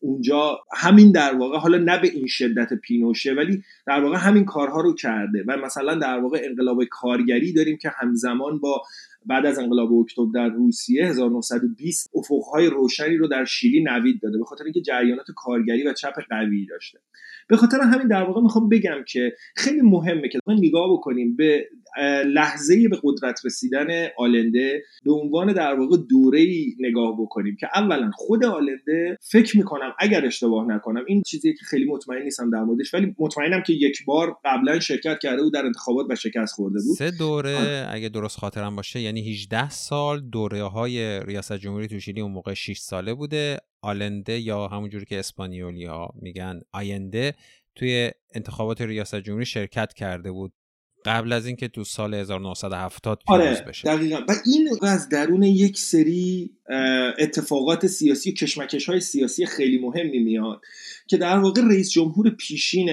اونجا 0.00 0.58
همین 0.76 1.12
در 1.12 1.34
واقع 1.34 1.58
حالا 1.58 1.78
نه 1.78 1.98
به 1.98 2.08
این 2.08 2.26
شدت 2.26 2.74
پینوشه 2.74 3.32
ولی 3.32 3.62
در 3.86 4.04
واقع 4.04 4.16
همین 4.16 4.44
کارها 4.44 4.80
رو 4.80 4.94
کرده. 4.94 5.44
و 5.48 5.56
مثلا 5.56 5.94
در 5.94 6.18
واقع 6.18 6.40
انقلاب 6.44 6.84
کارگری 6.84 7.52
داریم 7.52 7.76
که 7.76 7.90
همزمان 7.94 8.58
با 8.58 8.82
بعد 9.26 9.46
از 9.46 9.58
انقلاب 9.58 9.92
اکتبر 9.92 10.26
در 10.34 10.48
روسیه 10.48 11.06
1920 11.06 12.10
افقهای 12.14 12.66
روشنی 12.66 13.16
رو 13.16 13.28
در 13.28 13.44
شیلی 13.44 13.84
نوید 13.84 14.20
داده 14.22 14.38
به 14.38 14.44
خاطر 14.44 14.64
اینکه 14.64 14.80
جریانات 14.80 15.26
کارگری 15.36 15.86
و 15.86 15.92
چپ 15.92 16.14
قوی 16.30 16.66
داشته. 16.66 16.98
به 17.48 17.56
خاطر 17.56 17.80
همین 17.80 18.08
در 18.08 18.22
واقع 18.22 18.40
می‌خوام 18.40 18.68
بگم 18.68 19.04
که 19.08 19.32
خیلی 19.56 19.80
مهمه 19.80 20.28
که 20.28 20.38
ما 20.46 20.54
نگاه 20.54 20.92
بکنیم 20.92 21.36
به 21.36 21.68
لحظه 22.26 22.88
به 22.88 23.00
قدرت 23.02 23.40
رسیدن 23.44 23.86
آلنده 24.18 24.82
به 25.04 25.12
عنوان 25.12 25.52
در 25.52 25.74
واقع 25.74 25.96
دوره 26.10 26.40
ای 26.40 26.76
نگاه 26.80 27.16
بکنیم 27.20 27.56
که 27.60 27.68
اولا 27.74 28.10
خود 28.14 28.44
آلنده 28.44 29.18
فکر 29.22 29.58
می‌کنم 29.58 29.94
اگر 29.98 30.26
اشتباه 30.26 30.66
نکنم 30.68 31.04
این 31.06 31.22
چیزی 31.22 31.54
که 31.54 31.64
خیلی 31.64 31.84
مطمئن 31.84 32.22
نیستم 32.22 32.50
در 32.50 32.62
موردش 32.62 32.94
ولی 32.94 33.14
مطمئنم 33.18 33.62
که 33.62 33.72
یک 33.72 34.04
بار 34.04 34.36
قبلا 34.44 34.80
شرکت 34.80 35.18
کرده 35.22 35.42
بود 35.42 35.54
در 35.54 35.64
انتخابات 35.66 36.06
و 36.10 36.16
شکست 36.16 36.54
خورده 36.54 36.78
بود. 36.86 36.96
سه 36.96 37.10
دوره 37.10 37.86
اگه 37.90 38.08
درست 38.08 38.38
خاطرم 38.38 38.76
باشه 38.76 39.00
یعنی 39.00 39.30
18 39.30 39.70
سال 39.70 40.20
دوره 40.20 40.62
های 40.62 41.20
ریاست 41.20 41.52
جمهوری 41.52 41.88
تو 41.88 42.00
شیلی 42.00 42.20
اون 42.20 42.32
موقع 42.32 42.54
6 42.54 42.78
ساله 42.78 43.14
بوده. 43.14 43.58
آلنده 43.82 44.40
یا 44.40 44.68
همونجوری 44.68 45.04
که 45.04 45.18
اسپانیولی 45.18 45.84
ها 45.84 46.14
میگن 46.22 46.60
آینده 46.72 47.34
توی 47.74 48.10
انتخابات 48.34 48.80
ریاست 48.80 49.16
جمهوری 49.20 49.46
شرکت 49.46 49.92
کرده 49.92 50.32
بود. 50.32 50.52
قبل 51.04 51.32
از 51.32 51.46
اینکه 51.46 51.68
تو 51.68 51.84
سال 51.84 52.14
1970 52.14 53.22
پیروز 53.26 53.40
آره، 53.40 53.64
بشه. 53.68 53.96
دقیقا. 53.96 54.20
و 54.28 54.32
این 54.46 54.68
از 54.82 55.08
درون 55.08 55.42
یک 55.42 55.78
سری 55.78 56.50
اتفاقات 57.18 57.86
سیاسی 57.86 58.30
و 58.30 58.34
کشمکش 58.34 58.88
های 58.88 59.00
سیاسی 59.00 59.46
خیلی 59.46 59.78
مهمی 59.78 60.18
میاد 60.18 60.60
که 61.08 61.16
در 61.16 61.38
واقع 61.38 61.62
رئیس 61.70 61.90
جمهور 61.90 62.30
پیشین 62.30 62.90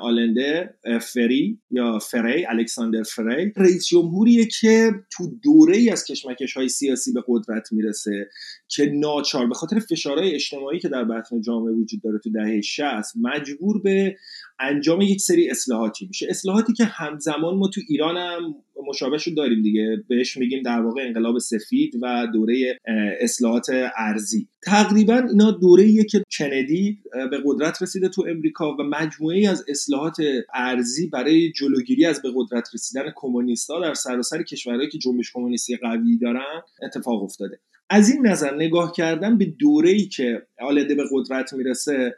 آلنده 0.00 0.74
فری 1.00 1.58
یا 1.70 1.98
فری 1.98 2.46
الکساندر 2.46 3.02
فری 3.02 3.52
رئیس 3.56 3.86
جمهوریه 3.86 4.46
که 4.60 4.90
تو 5.10 5.32
دوره 5.42 5.76
ای 5.76 5.90
از 5.90 6.04
کشمکش 6.04 6.56
های 6.56 6.68
سیاسی 6.68 7.12
به 7.12 7.24
قدرت 7.28 7.72
می‌رسه 7.72 8.28
که 8.68 8.86
ناچار 8.86 9.46
به 9.46 9.54
خاطر 9.54 9.78
فشارهای 9.78 10.34
اجتماعی 10.34 10.78
که 10.78 10.88
در 10.88 11.04
بطن 11.04 11.40
جامعه 11.40 11.72
وجود 11.72 12.02
داره 12.02 12.18
تو 12.18 12.30
دهه 12.30 12.60
60 12.60 13.12
مجبور 13.20 13.82
به 13.82 14.16
انجام 14.62 15.00
یک 15.00 15.20
سری 15.20 15.50
اصلاحاتی 15.50 16.06
میشه. 16.06 16.26
اصلاحاتی 16.30 16.72
که 16.72 16.84
همزمان 16.84 17.54
ما 17.54 17.68
تو 17.68 17.80
ایران 17.88 18.16
هم 18.16 18.54
مشابهش 18.88 19.26
رو 19.26 19.34
داریم 19.34 19.62
دیگه. 19.62 20.04
بهش 20.08 20.36
میگیم 20.36 20.62
در 20.62 20.80
واقع 20.80 21.02
انقلاب 21.02 21.38
سفید 21.38 21.98
و 22.02 22.26
دوره 22.32 22.78
اصلاحات 23.20 23.66
ارزی 23.96 24.48
تقریبا 24.62 25.22
اینا 25.30 25.50
دوره 25.50 26.04
که 26.04 26.22
کندی 26.38 26.98
به 27.30 27.42
قدرت 27.44 27.82
رسیده 27.82 28.08
تو 28.08 28.24
امریکا 28.28 28.76
و 28.76 28.82
مجموعه 28.82 29.48
از 29.48 29.64
اصلاحات 29.68 30.16
ارزی 30.54 31.08
برای 31.08 31.52
جلوگیری 31.52 32.06
از 32.06 32.22
به 32.22 32.28
قدرت 32.34 32.68
رسیدن 32.74 33.12
کمونیستا 33.16 33.80
در 33.80 33.94
سراسر 33.94 34.42
کشورهایی 34.42 34.88
که 34.88 34.98
جنبش 34.98 35.32
کمونیستی 35.34 35.76
قوی 35.76 36.18
دارن 36.18 36.62
اتفاق 36.82 37.22
افتاده. 37.22 37.60
از 37.90 38.10
این 38.10 38.26
نظر 38.26 38.54
نگاه 38.54 38.92
کردن 38.96 39.38
به 39.38 39.44
دوره 39.44 39.90
ای 39.90 40.06
که 40.06 40.42
آلده 40.60 40.94
به 40.94 41.04
قدرت 41.12 41.52
می‌رسه 41.52 42.14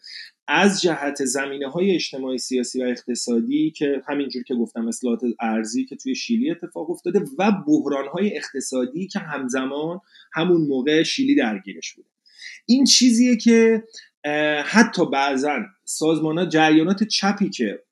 از 0.48 0.82
جهت 0.82 1.24
زمینه 1.24 1.68
های 1.68 1.94
اجتماعی 1.94 2.38
سیاسی 2.38 2.82
و 2.82 2.86
اقتصادی 2.86 3.70
که 3.70 4.02
همینجور 4.08 4.42
که 4.42 4.54
گفتم 4.54 4.88
اصلاحات 4.88 5.20
ارزی 5.40 5.84
که 5.84 5.96
توی 5.96 6.14
شیلی 6.14 6.50
اتفاق 6.50 6.90
افتاده 6.90 7.20
و 7.38 7.52
بحران 7.66 8.08
های 8.08 8.36
اقتصادی 8.36 9.06
که 9.06 9.18
همزمان 9.18 10.00
همون 10.32 10.60
موقع 10.60 11.02
شیلی 11.02 11.34
درگیرش 11.34 11.92
بوده. 11.92 12.08
این 12.66 12.84
چیزیه 12.84 13.36
که 13.36 13.84
حتی 14.64 15.06
بعضا 15.06 15.58
سازمان 15.84 16.48
جریانات 16.48 17.04
چپی 17.04 17.50
که 17.50 17.82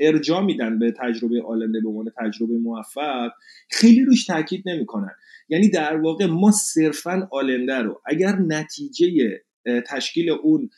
ارجا 0.00 0.40
میدن 0.40 0.78
به 0.78 0.94
تجربه 0.98 1.42
آلنده 1.42 1.80
به 1.80 1.88
عنوان 1.88 2.12
تجربه 2.18 2.58
موفق 2.58 3.30
خیلی 3.70 4.04
روش 4.04 4.24
تاکید 4.24 4.68
نمی‌کنن. 4.68 5.10
یعنی 5.48 5.70
در 5.70 5.96
واقع 5.96 6.26
ما 6.26 6.50
صرفا 6.50 7.28
آلنده 7.32 7.78
رو 7.78 8.02
اگر 8.06 8.36
نتیجه 8.36 9.42
تشکیل 9.86 10.30
اون 10.30 10.70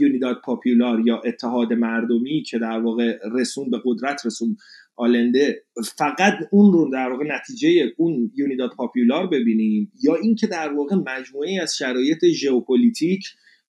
Unidad 0.00 0.40
Popular 0.44 1.02
یا 1.06 1.20
اتحاد 1.24 1.72
مردمی 1.72 2.42
که 2.42 2.58
در 2.58 2.78
واقع 2.78 3.18
رسوند 3.32 3.70
به 3.70 3.80
قدرت 3.84 4.26
رسوند 4.26 4.56
آلنده 4.96 5.64
فقط 5.96 6.34
اون 6.50 6.72
رو 6.72 6.90
در 6.92 7.08
واقع 7.10 7.24
نتیجه 7.24 7.92
اون 7.96 8.32
Unidad 8.34 8.70
Popular 8.70 9.26
ببینیم 9.26 9.92
یا 10.02 10.14
اینکه 10.14 10.46
در 10.46 10.72
واقع 10.72 10.96
مجموعه 10.96 11.62
از 11.62 11.76
شرایط 11.76 12.24
ژئوپلیتیک 12.24 13.24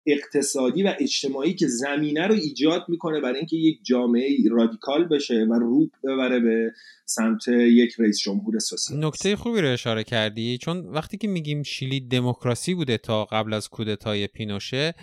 اقتصادی 0.07 0.83
و 0.83 0.95
اجتماعی 1.01 1.55
که 1.55 1.67
زمینه 1.67 2.27
رو 2.27 2.35
ایجاد 2.35 2.85
می‌کنه 2.89 3.21
برای 3.21 3.39
اینکه 3.39 3.57
یک 3.57 3.79
جامعه 3.83 4.37
رادیکال 4.51 5.09
بشه 5.09 5.47
و 5.51 5.55
رو 5.55 5.91
ببره 6.05 6.41
به 6.41 6.73
سمت 7.05 7.49
یک 7.49 7.95
رئیس 7.99 8.19
جمهور 8.19 8.59
سوسیالیست. 8.59 9.07
نکته 9.07 9.37
خوبی 9.37 9.61
رو 9.61 9.73
اشاره 9.73 10.05
کردی 10.05 10.59
چون 10.59 10.79
وقتی 10.79 11.17
که 11.17 11.29
میگیم 11.29 11.63
شیلی 11.63 12.01
دموکراسی 12.01 12.75
بوده 12.75 12.99
تا 12.99 13.25
قبل 13.25 13.53
از 13.53 13.69
کودتای 13.69 14.27
پینوشه 14.27 14.95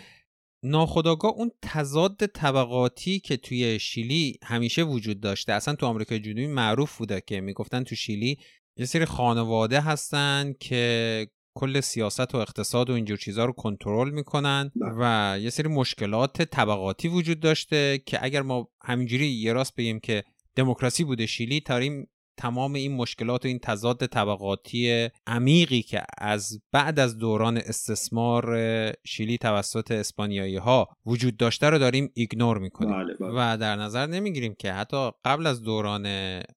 ناخداگاه 0.63 1.31
اون 1.31 1.51
تضاد 1.61 2.25
طبقاتی 2.25 3.19
که 3.19 3.37
توی 3.37 3.79
شیلی 3.79 4.39
همیشه 4.43 4.83
وجود 4.83 5.19
داشته 5.19 5.53
اصلا 5.53 5.75
تو 5.75 5.85
آمریکای 5.85 6.19
جنوبی 6.19 6.47
معروف 6.47 6.97
بوده 6.97 7.21
که 7.21 7.41
می‌گفتن 7.41 7.83
تو 7.83 7.95
شیلی 7.95 8.37
یه 8.77 8.85
سری 8.85 9.05
خانواده 9.05 9.81
هستن 9.81 10.53
که 10.59 11.27
کل 11.55 11.79
سیاست 11.79 12.35
و 12.35 12.37
اقتصاد 12.37 12.89
و 12.89 12.93
اینجور 12.93 13.17
چیزها 13.17 13.45
رو 13.45 13.53
کنترل 13.53 14.09
می‌کنن. 14.09 14.71
و 14.99 15.37
یه 15.41 15.49
سری 15.49 15.67
مشکلات 15.67 16.41
طبقاتی 16.41 17.07
وجود 17.07 17.39
داشته 17.39 18.01
که 18.05 18.19
اگر 18.21 18.41
ما 18.41 18.69
همینجوری 18.81 19.27
یه 19.27 19.53
راست 19.53 19.75
بگیم 19.75 19.99
که 19.99 20.23
دموکراسی 20.55 21.03
بوده 21.03 21.25
شیلی 21.25 21.61
تاریم 21.61 22.09
تمام 22.39 22.73
این 22.73 22.95
مشکلات 22.95 23.45
و 23.45 23.47
این 23.47 23.59
تضاد 23.59 24.05
طبقاتی 24.05 25.09
عمیقی 25.27 25.81
که 25.81 26.03
از 26.17 26.61
بعد 26.71 26.99
از 26.99 27.17
دوران 27.17 27.57
استثمار 27.57 28.57
شیلی 29.05 29.37
توسط 29.37 29.91
اسپانیایی 29.91 30.57
ها 30.57 30.87
وجود 31.05 31.37
داشته 31.37 31.69
رو 31.69 31.79
داریم 31.79 32.11
ایگنور 32.13 32.57
می‌کنیم 32.57 32.91
بله 32.91 33.13
بله. 33.13 33.29
و 33.29 33.57
در 33.57 33.75
نظر 33.75 34.05
نمی‌گیریم 34.07 34.55
که 34.59 34.73
حتی 34.73 35.11
قبل 35.25 35.47
از 35.47 35.61
دوران 35.61 36.07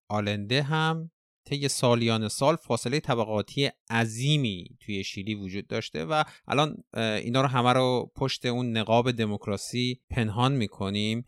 آلنده 0.08 0.62
هم 0.62 1.10
طی 1.44 1.68
سالیان 1.68 2.28
سال 2.28 2.56
فاصله 2.56 3.00
طبقاتی 3.00 3.70
عظیمی 3.90 4.66
توی 4.80 5.04
شیلی 5.04 5.34
وجود 5.34 5.66
داشته 5.66 6.04
و 6.04 6.24
الان 6.48 6.76
اینا 6.94 7.40
رو 7.40 7.48
همه 7.48 7.72
رو 7.72 8.12
پشت 8.16 8.46
اون 8.46 8.76
نقاب 8.76 9.10
دموکراسی 9.10 10.00
پنهان 10.10 10.52
می‌کنیم 10.52 11.24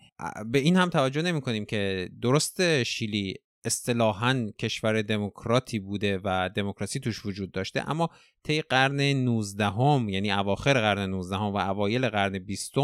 به 0.46 0.58
این 0.58 0.76
هم 0.76 0.88
توجه 0.88 1.22
نمی 1.22 1.40
کنیم 1.40 1.64
که 1.64 2.10
درست 2.22 2.82
شیلی 2.82 3.34
اصطلاحا 3.64 4.50
کشور 4.58 5.02
دموکراتی 5.02 5.78
بوده 5.78 6.20
و 6.24 6.50
دموکراسی 6.54 7.00
توش 7.00 7.26
وجود 7.26 7.52
داشته. 7.52 7.90
اما 7.90 8.10
طی 8.42 8.60
قرن 8.60 9.00
19 9.00 9.64
هم 9.64 10.08
یعنی 10.08 10.32
اواخر 10.32 10.80
قرن 10.80 11.10
19 11.10 11.36
هم 11.36 11.42
و 11.42 11.56
اوایل 11.56 12.08
قرن 12.08 12.38
20 12.38 12.74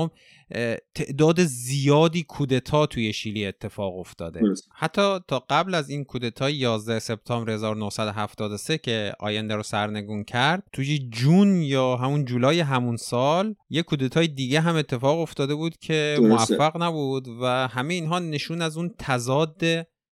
تعداد 0.94 1.44
زیادی 1.44 2.22
کودتا 2.22 2.86
توی 2.86 3.12
شیلی 3.12 3.46
اتفاق 3.46 3.98
افتاده. 3.98 4.40
حتی 4.74 5.18
تا 5.28 5.44
قبل 5.50 5.74
از 5.74 5.90
این 5.90 6.04
کودتا 6.04 6.50
11 6.50 6.98
سپتامبر 6.98 7.50
1973 7.52 8.78
که 8.78 9.12
آینده 9.18 9.56
رو 9.56 9.62
سرنگون 9.62 10.24
کرد 10.24 10.62
توی 10.72 10.98
جون 10.98 11.62
یا 11.62 11.96
همون 11.96 12.24
جولای 12.24 12.60
همون 12.60 12.96
سال 12.96 13.54
یه 13.70 13.82
کودتای 13.82 14.28
دیگه 14.28 14.60
هم 14.60 14.76
اتفاق 14.76 15.18
افتاده 15.18 15.54
بود 15.54 15.76
که 15.76 16.18
موفق 16.20 16.82
نبود 16.82 17.28
و 17.28 17.68
همه 17.68 17.94
اینها 17.94 18.18
نشون 18.18 18.62
از 18.62 18.76
اون 18.76 18.94
تضاد 18.98 19.62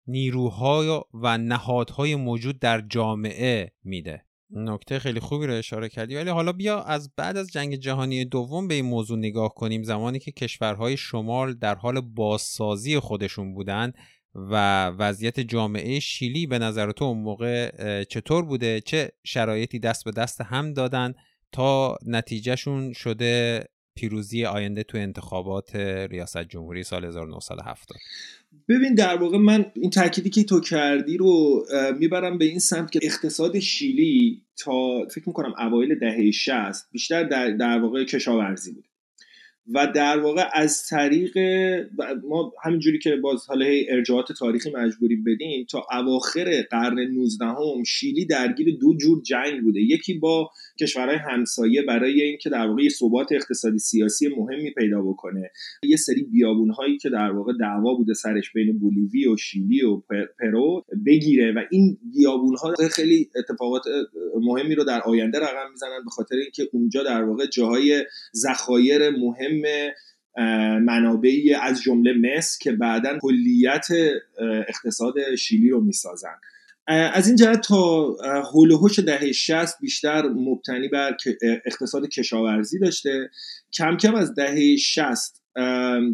نیروهای 0.07 1.01
و 1.15 1.39
نهادهای 1.39 2.17
موجود 2.17 2.59
در 2.59 2.81
جامعه 2.81 3.73
میده. 3.85 4.23
نکته 4.51 4.99
خیلی 4.99 5.21
خوبی 5.21 5.47
رو 5.47 5.55
اشاره 5.55 5.89
کردی. 5.89 6.17
ولی 6.17 6.31
حالا 6.31 6.53
بیا 6.53 6.83
از 6.83 7.15
بعد 7.17 7.37
از 7.37 7.53
جنگ 7.53 7.75
جهانی 7.75 8.25
دوم 8.25 8.69
به 8.69 8.75
این 8.75 8.85
موضوع 8.85 9.19
نگاه 9.19 9.55
کنیم. 9.55 9.83
زمانی 9.83 10.19
که 10.19 10.33
کشورهای 10.33 10.97
شمال 10.97 11.55
در 11.55 11.75
حال 11.75 12.01
بازسازی 12.01 12.99
خودشون 12.99 13.55
بودن 13.55 13.93
و 14.35 14.87
وضعیت 14.87 15.41
جامعه 15.41 16.01
شیلی 16.01 16.47
به 16.47 16.59
نظر 16.59 16.93
تو 16.93 17.05
اون 17.05 17.19
موقع 17.19 17.71
چطور 18.05 18.45
بوده؟ 18.45 18.81
چه 18.81 19.13
شرایطی 19.25 19.79
دست 19.79 20.05
به 20.05 20.11
دست 20.11 20.41
هم 20.41 20.73
دادن 20.73 21.15
تا 21.53 21.99
نتیجهشون 22.07 22.93
شده 22.93 23.65
پیروزی 23.97 24.45
آینده 24.45 24.83
تو 24.83 24.99
انتخابات 24.99 25.77
ریاست 26.11 26.49
جمهوری 26.49 26.83
سال 26.83 27.05
1970 27.05 27.97
ببین 28.69 28.95
در 28.95 29.17
واقع 29.17 29.39
من 29.39 29.67
این 29.75 29.91
تأکیدی 29.91 30.31
که 30.31 30.45
تو 30.45 30.61
کردی 30.61 31.17
رو 31.17 31.65
می‌برم 31.99 32.39
به 32.39 32.45
این 32.45 32.59
سمت 32.59 32.91
که 32.91 33.01
اقتصاد 33.03 33.59
شیلی 33.59 34.43
تا 34.59 35.07
فکر 35.15 35.25
می‌کنم 35.27 35.55
اوایل 35.59 35.99
دهه 35.99 36.31
60 36.31 36.91
بیشتر 36.93 37.23
در, 37.23 37.51
در 37.51 37.79
واقع 37.79 38.05
کشاورزی 38.05 38.73
بود. 38.73 38.85
و 39.75 39.87
در 39.95 40.19
واقع 40.19 40.45
از 40.53 40.87
طریق 40.87 41.39
ما 42.29 42.53
همینجوری 42.63 42.99
که 42.99 43.17
باز 43.17 43.47
حالا 43.47 43.67
ارجاعات 43.89 44.33
تاریخی 44.33 44.71
مجبوری 44.71 45.17
بدیم 45.17 45.67
تا 45.71 45.87
اواخر 45.93 46.63
قرن 46.71 46.99
19 46.99 47.45
هم 47.45 47.85
شیلی 47.87 48.25
درگیر 48.25 48.79
دو 48.81 48.95
جور 48.97 49.23
جنگ 49.23 49.63
بوده. 49.63 49.81
یکی 49.81 50.15
با 50.15 50.51
کشورهای 50.81 51.17
همسایه 51.17 51.83
برای 51.83 52.23
اینکه 52.23 52.51
در 52.51 52.67
واقع 52.67 52.89
ثبات 52.89 53.33
اقتصادی 53.33 53.79
سیاسی 53.79 54.29
مهمی 54.29 54.71
پیدا 54.71 55.03
بکنه. 55.03 55.51
یه 55.83 55.97
سری 55.97 56.23
بیابون 56.23 56.71
هایی 56.71 56.99
که 56.99 57.11
در 57.11 57.31
واقع 57.31 57.53
دعوا 57.61 57.95
بوده 57.95 58.15
سرش 58.15 58.53
بین 58.53 58.79
بولیوی 58.79 59.29
و 59.29 59.37
شیلی 59.37 59.83
و 59.83 60.03
پرو 60.41 60.85
بگیره 61.07 61.53
و 61.53 61.63
این 61.71 61.99
بیابون 62.13 62.57
ها 62.57 62.75
خیلی 62.91 63.31
اتفاقات 63.37 63.83
مهمی 64.41 64.75
رو 64.75 64.85
در 64.85 65.01
آینده 65.01 65.39
رقم 65.39 65.71
می‌زنن 65.71 66.05
به 66.05 66.11
خاطر 66.11 66.37
اینکه 66.37 66.69
اونجا 66.73 67.03
در 67.03 67.25
واقع 67.25 67.47
جاهای 67.47 68.05
ذخایر 68.35 69.11
مهم 69.11 69.63
منابعی 70.81 71.55
از 71.55 71.83
جمله 71.83 72.13
مس 72.13 72.59
که 72.59 72.73
بعدا 72.73 73.19
کلیت 73.21 73.87
اقتصاد 74.69 75.35
شیلی 75.39 75.71
رو 75.71 75.81
می‌سازن. 75.81 76.37
از 76.87 77.27
این 77.27 77.37
جهت 77.37 77.61
تا 77.61 78.17
هول 78.53 78.79
دهه 79.07 79.33
60 79.33 79.81
بیشتر 79.81 80.23
مبتنی 80.23 80.89
بر 80.89 81.17
اقتصاد 81.67 82.09
کشاورزی 82.09 82.79
داشته. 82.79 83.31
کم 83.73 83.97
کم 83.97 84.15
از 84.15 84.35
دهه 84.35 84.77
60 84.77 85.43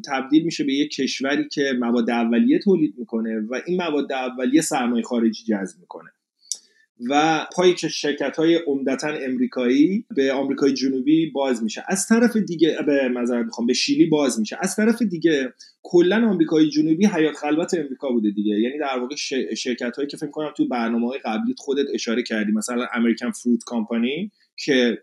تبدیل 0.07 0.45
میشه 0.45 0.65
به 0.65 0.73
یک 0.73 0.91
کشوری 0.91 1.49
که 1.49 1.73
مواد 1.81 2.11
اولیه 2.11 2.59
تولید 2.59 2.95
می‌کنه 2.99 3.41
و 3.51 3.61
این 3.67 3.83
مواد 3.83 4.13
اولیه 4.13 4.61
سرمایه 4.61 5.03
خارجی 5.03 5.45
جذب 5.45 5.81
می‌کنه. 5.81 6.11
و 7.11 7.47
پای 7.57 7.75
که 7.75 7.89
شرکت 7.89 8.37
های 8.37 8.55
عمدتا 8.55 9.09
امریکایی 9.09 10.05
به 10.17 10.33
آمریکای 10.33 10.73
جنوبی 10.73 11.31
باز 11.31 11.63
میشه. 11.63 11.85
از 11.89 12.07
طرف 12.07 12.37
دیگه 12.37 12.77
به 12.87 13.09
مذارت 13.09 13.45
می‌خوام 13.45 13.67
به 13.67 13.73
شیلی 13.73 14.07
باز 14.07 14.41
میشه. 14.41 14.57
از 14.61 14.77
طرف 14.77 15.03
دیگه 15.03 15.53
کلا 15.83 16.29
آمریکای 16.31 16.69
جنوبی 16.69 17.07
حیات 17.07 17.35
خلوت 17.37 17.75
امریکا 17.75 18.09
بوده 18.09 18.31
دیگه. 18.31 18.61
یعنی 18.61 18.79
در 18.79 18.99
واقع 18.99 19.17
شرکت 19.55 19.97
هایی 19.97 20.09
که 20.09 20.17
فکر 20.17 20.31
کنم 20.31 20.53
تو 20.57 20.69
برنامه 20.69 21.09
های 21.09 21.19
قبلی 21.25 21.55
خودت 21.59 21.87
اشاره 21.95 22.23
کردی 22.23 22.53
مثلا 22.53 22.87
امریکن 22.95 23.31
فروت 23.31 23.65
کامپانی 23.65 24.31
که 24.65 24.99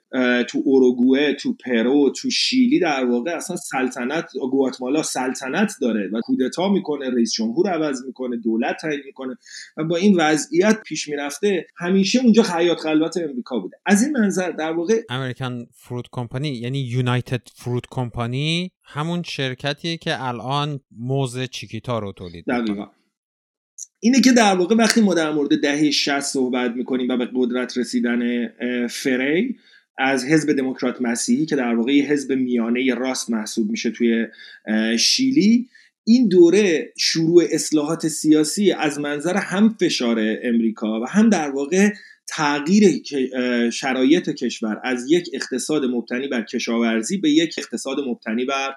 تو 0.49 0.61
اوروگوئه 0.65 1.33
تو 1.33 1.53
پرو 1.65 2.13
تو 2.15 2.29
شیلی 2.29 2.79
در 2.79 3.05
واقع 3.05 3.31
اصلا 3.31 3.55
سلطنت 3.55 4.25
گواتمالا 4.51 5.03
سلطنت 5.03 5.73
داره 5.81 6.09
و 6.13 6.21
کودتا 6.23 6.69
می‌کنه 6.69 7.09
رئیس 7.09 7.33
جمهور 7.33 7.69
عوض 7.69 8.05
می‌کنه 8.05 8.37
دولت 8.37 8.77
تعیین 8.81 9.01
می‌کنه 9.05 9.37
و 9.77 9.83
با 9.83 9.95
این 9.95 10.17
وضعیت 10.19 10.81
پیش 10.85 11.07
می‌رفته 11.07 11.65
همیشه 11.77 12.19
اونجا 12.23 12.43
حیات 12.43 12.79
خلوت 12.79 13.17
امریکا 13.17 13.59
بوده. 13.59 13.77
از 13.85 14.03
این 14.03 14.17
منظر 14.17 14.51
در 14.51 14.71
واقع 14.71 15.01
امریکن 15.09 15.65
فروت 15.73 16.05
کمپانی 16.11 16.49
یعنی 16.49 16.79
یونایتد 16.79 17.41
فروت 17.55 17.83
کمپانی 17.91 18.71
همون 18.83 19.23
شرکتیه 19.23 19.97
که 19.97 20.23
الان 20.23 20.79
موز 20.91 21.39
چیکیتا 21.39 21.99
رو 21.99 22.11
تولید 22.11 22.45
دقیقا. 22.47 22.85
اینه 23.99 24.21
که 24.21 24.31
در 24.31 24.55
واقع 24.55 24.75
وقتی 24.75 25.01
ما 25.01 25.13
در 25.13 25.31
مورد 25.31 25.61
دهه 25.61 25.91
60 25.91 26.19
صحبت 26.19 26.71
می‌کنیم 26.71 27.09
و 27.09 27.17
به 27.17 27.29
قدرت 27.35 27.77
رسیدن 27.77 28.47
فری 28.87 29.55
از 29.97 30.25
حزب 30.25 30.53
دموکرات 30.53 31.01
مسیحی 31.01 31.45
که 31.45 31.55
در 31.55 31.75
واقع 31.75 32.01
حزب 32.01 32.31
میانه 32.33 32.93
راست 32.93 33.29
محسوب 33.29 33.69
میشه 33.69 33.91
توی 33.91 34.27
شیلی 34.99 35.69
این 36.03 36.27
دوره 36.27 36.93
شروع 36.97 37.43
اصلاحات 37.51 38.07
سیاسی 38.07 38.71
از 38.71 38.99
منظر 38.99 39.37
هم 39.37 39.77
فشار 39.79 40.37
امریکا 40.43 41.01
و 41.01 41.05
هم 41.09 41.29
در 41.29 41.49
واقع 41.49 41.89
تغییر 42.29 43.01
شرایط 43.69 44.29
کشور 44.29 44.81
از 44.83 45.11
یک 45.11 45.29
اقتصاد 45.33 45.85
مبتنی 45.85 46.27
بر 46.27 46.41
کشاورزی 46.41 47.17
به 47.17 47.29
یک 47.31 47.55
اقتصاد 47.57 47.97
مبتنی 48.07 48.45
بر 48.45 48.73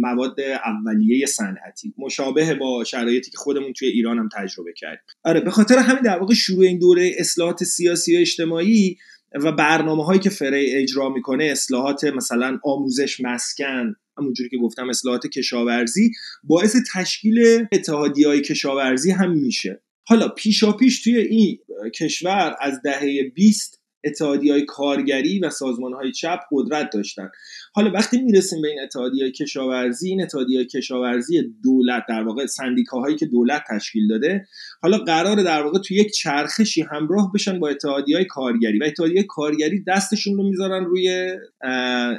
مواد 0.00 0.40
اولیه 0.40 1.26
صنعتی. 1.26 1.94
مشابه 1.98 2.54
با 2.54 2.84
شرایطی 2.84 3.30
که 3.30 3.36
خودمون 3.36 3.72
توی 3.72 3.88
ایران 3.88 4.18
هم 4.18 4.28
تجربه 4.36 4.72
کردیم. 4.76 5.04
آره 5.24 5.40
به 5.40 5.50
خاطر 5.50 5.78
همین 5.78 6.02
در 6.02 6.18
واقع 6.18 6.34
شروع 6.34 6.64
این 6.64 6.78
دوره 6.78 7.14
اصلاحات 7.18 7.64
سیاسی 7.64 8.16
و 8.16 8.20
اجتماعی 8.20 8.96
و 9.34 9.52
برنامه 9.52 10.04
هایی 10.04 10.20
که 10.20 10.30
فری 10.30 10.74
اجرا 10.74 11.08
می‌کنه 11.08 11.44
اصلاحات 11.44 12.04
مثلا 12.04 12.58
آموزش 12.64 13.20
مسکن 13.20 13.94
همونجوری 14.18 14.48
که 14.48 14.56
گفتم 14.56 14.88
اصلاحات 14.88 15.26
کشاورزی 15.26 16.10
باعث 16.44 16.76
تشکیل 16.94 17.66
اتحادی 17.72 18.24
های 18.24 18.40
کشاورزی 18.40 19.10
هم 19.10 19.32
میشه. 19.32 19.82
حالا 20.08 20.28
پیشا 20.28 20.72
پیش 20.72 21.02
توی 21.02 21.16
این 21.16 21.58
کشور 21.94 22.56
از 22.60 22.82
دهه 22.82 23.30
20 23.34 23.80
اتحادی 24.06 24.50
های 24.50 24.64
کارگری 24.64 25.38
و 25.38 25.50
سازمان 25.50 25.92
های 25.92 26.12
چپ 26.12 26.40
قدرت 26.52 26.90
داشتن. 26.92 27.28
حالا 27.74 27.90
وقتی 27.90 28.22
می‌رسیم 28.22 28.62
به 28.62 28.68
این 28.68 28.80
اتحادی 28.80 29.22
های 29.22 29.32
کشاورزی 29.32 30.08
این 30.08 30.22
اتحادی 30.22 30.56
های 30.56 30.66
کشاورزی 30.66 31.42
دولت 31.62 32.02
در 32.08 32.22
واقع 32.22 32.46
سندیکاهایی 32.46 33.16
که 33.16 33.26
دولت 33.26 33.62
تشکیل 33.70 34.08
داده 34.08 34.46
حالا 34.82 34.98
قرار 34.98 35.42
در 35.42 35.62
واقع 35.62 35.78
توی 35.78 35.96
یک 35.96 36.12
چرخشی 36.12 36.82
همراه 36.82 37.32
بشن 37.34 37.60
با 37.60 37.68
اتحادی 37.68 38.14
های 38.14 38.24
کارگری 38.24 38.78
و 38.78 38.84
اتحادی 38.84 39.14
های 39.14 39.24
کارگری 39.28 39.84
دستشون 39.86 40.36
رو 40.36 40.48
می‌ذارن 40.48 40.84
روی 40.84 41.36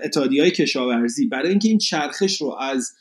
اتحادی 0.04 0.40
های 0.40 0.52
کشاورزی. 0.52 1.28
برای 1.28 1.50
اینکه 1.50 1.68
این 1.68 1.78
چرخش 1.78 2.42
رو 2.42 2.56
از 2.62 2.92